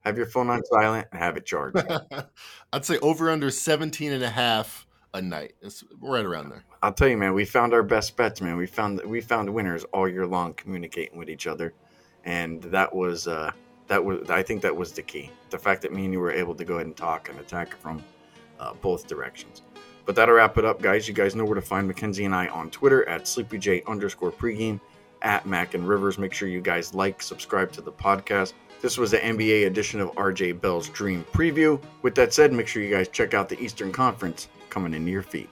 have 0.01 0.18
your 0.18 0.27
phone 0.27 0.49
on 0.49 0.64
silent 0.64 1.07
and 1.11 1.19
have 1.19 1.35
it 1.35 1.45
charged. 1.45 1.84
I'd 2.73 2.85
say 2.85 2.97
over 2.99 3.30
under 3.30 3.51
17 3.51 4.14
and 4.14 4.23
a 4.23 4.30
half 4.30 4.88
a 5.14 5.22
night. 5.22 5.53
It's 5.61 5.84
right 5.99 6.23
around 6.23 6.49
there. 6.49 6.64
I'll 6.81 6.93
tell 6.93 7.09
you, 7.09 7.18
man, 7.18 7.34
we 7.34 7.43
found 7.43 7.73
our 7.73 7.84
best 7.84 8.15
bets, 8.15 8.39
man. 8.39 8.55
We 8.55 8.68
found 8.68 9.01
we 9.03 9.19
found 9.19 9.49
winners 9.49 9.84
all 9.85 10.07
year 10.07 10.26
long 10.26 10.53
communicating 10.53 11.18
with 11.18 11.30
each 11.30 11.47
other. 11.47 11.73
And 12.23 12.64
that 12.64 12.95
was 12.95 13.27
uh 13.27 13.51
that 13.88 14.03
was 14.03 14.30
I 14.30 14.43
think 14.43 14.61
that 14.61 14.76
was 14.76 14.91
the 14.91 15.01
key. 15.01 15.31
The 15.49 15.57
fact 15.57 15.81
that 15.81 15.93
me 15.93 16.05
and 16.05 16.14
you 16.14 16.19
were 16.19 16.31
able 16.31 16.55
to 16.55 16.65
go 16.65 16.76
ahead 16.76 16.88
and 16.88 16.95
talk 16.95 17.30
and 17.30 17.39
attack 17.39 17.76
from 17.77 18.03
uh, 18.59 18.73
both 18.81 19.07
directions. 19.07 19.61
But 20.05 20.15
that'll 20.15 20.35
wrap 20.35 20.57
it 20.57 20.65
up, 20.65 20.81
guys. 20.81 21.07
You 21.07 21.14
guys 21.14 21.35
know 21.35 21.43
where 21.43 21.55
to 21.55 21.61
find 21.61 21.85
Mackenzie 21.85 22.26
and 22.26 22.34
I 22.34 22.47
on 22.47 22.69
Twitter 22.69 23.07
at 23.09 23.23
SleepyJ 23.23 23.85
underscore 23.88 24.31
pregame 24.31 24.80
at 25.22 25.45
Mac 25.45 25.73
and 25.73 25.88
Rivers. 25.88 26.18
Make 26.18 26.34
sure 26.34 26.47
you 26.47 26.61
guys 26.61 26.93
like, 26.93 27.22
subscribe 27.22 27.73
to 27.73 27.81
the 27.81 27.91
podcast. 27.91 28.53
This 28.81 28.97
was 28.97 29.11
the 29.11 29.18
NBA 29.18 29.65
edition 29.68 29.99
of 29.99 30.09
RJ 30.11 30.61
Bell's 30.61 30.88
Dream 30.89 31.26
Preview. 31.34 31.81
With 32.03 32.15
that 32.15 32.34
said, 32.34 32.53
make 32.53 32.68
sure 32.68 32.81
you 32.81 32.93
guys 32.93 33.09
check 33.09 33.34
out 33.34 33.49
the 33.49 33.59
Eastern 33.59 33.91
Conference 33.91 34.47
coming 34.69 34.93
into 34.93 35.11
your 35.11 35.23
feed. 35.23 35.49